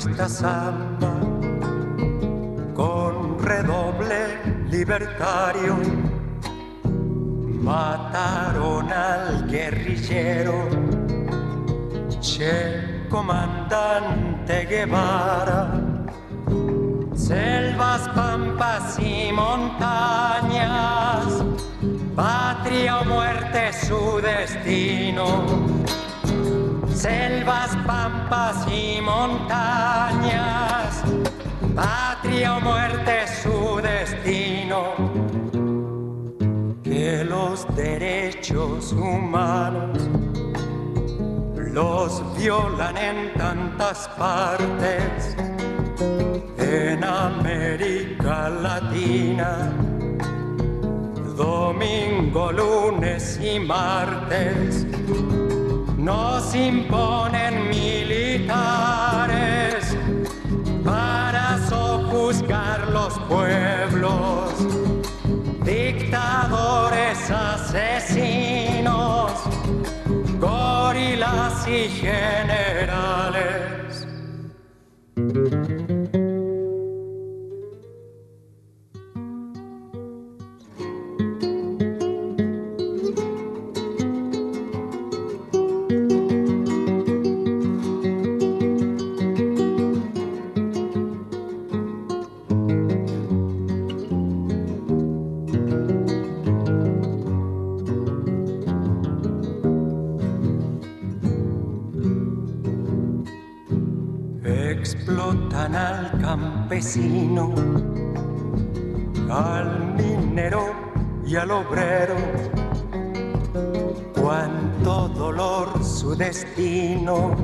Esta 0.00 0.28
samba 0.28 1.20
con 2.74 3.38
redoble 3.38 4.38
libertario. 4.70 5.76
Mataron 7.60 8.90
al 8.90 9.46
guerrillero, 9.48 10.68
Che 12.20 13.06
comandante 13.08 14.66
Guevara. 14.66 15.68
Selvas, 17.14 18.08
pampas 18.14 18.98
y 18.98 19.30
montañas, 19.32 20.64
patria 22.16 23.00
o 23.00 23.04
muerte 23.04 23.72
su 23.72 24.20
destino 24.22 25.69
selvas, 27.00 27.74
pampas 27.86 28.66
y 28.70 29.00
montañas, 29.00 31.02
patria 31.74 32.56
o 32.56 32.60
muerte 32.60 33.24
su 33.42 33.80
destino. 33.80 34.82
Que 36.82 37.24
los 37.24 37.66
derechos 37.74 38.92
humanos 38.92 39.98
los 41.56 42.22
violan 42.36 42.96
en 42.98 43.32
tantas 43.34 44.06
partes, 44.18 45.36
en 46.58 47.02
América 47.02 48.50
Latina, 48.50 49.72
domingo, 51.34 52.52
lunes 52.52 53.40
y 53.42 53.58
martes 53.58 54.86
nos 56.00 56.54
imponen 56.54 57.68
militares 57.68 58.48
para 60.82 61.58
sojuzgar 61.68 62.88
los 62.88 63.18
pueblos, 63.28 64.54
dictadores 65.62 67.30
asesinos, 67.30 69.30
gorilas 70.38 71.68
y 71.68 71.88
generales. 71.88 73.79
Al 109.30 109.94
minero 109.96 110.72
y 111.26 111.36
al 111.36 111.50
obrero. 111.50 112.16
Cuánto 114.18 115.08
dolor 115.08 115.84
su 115.84 116.16
destino, 116.16 117.36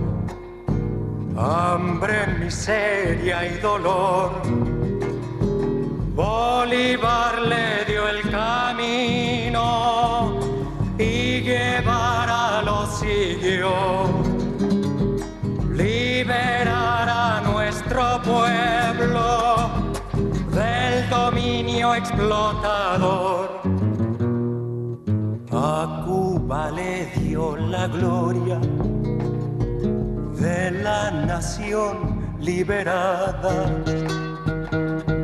hambre, 1.37 2.27
miseria 2.39 3.47
y 3.47 3.59
dolor. 3.59 4.41
Bolívar 6.15 7.43
le 7.43 7.85
dio 7.87 8.09
el 8.09 8.23
camino 8.31 9.67
y 10.99 11.43
Guevara 11.43 12.63
lo 12.63 12.87
siguió. 12.87 13.75
Liberar 15.75 17.09
a 17.11 17.43
nuestro 17.45 18.23
pueblo 18.23 18.86
explotador. 21.83 23.61
A 25.53 26.03
Cuba 26.07 26.71
le 26.71 27.07
dio 27.17 27.57
la 27.57 27.87
gloria 27.87 28.59
de 30.41 30.71
la 30.83 31.11
nación 31.11 32.37
liberada. 32.41 33.67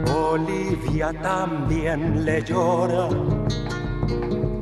Bolivia 0.06 1.12
también 1.22 2.24
le 2.24 2.42
llora 2.42 3.08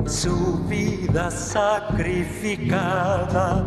su 0.07 0.59
vida 0.69 1.31
sacrificada. 1.31 3.65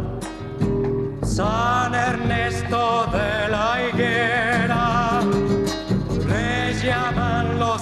San 1.23 1.95
Ernesto 1.95 3.07
de 3.11 3.47
la 3.49 3.81
Higuera 3.81 5.02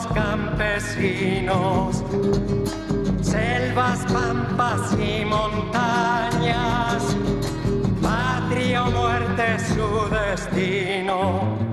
campesinos, 0.07 2.03
selvas, 3.22 3.99
pampas 4.11 4.94
y 4.99 5.26
montañas, 5.26 7.03
patria 8.02 8.84
o 8.84 8.91
muerte 8.91 9.57
su 9.60 10.10
destino. 10.10 11.70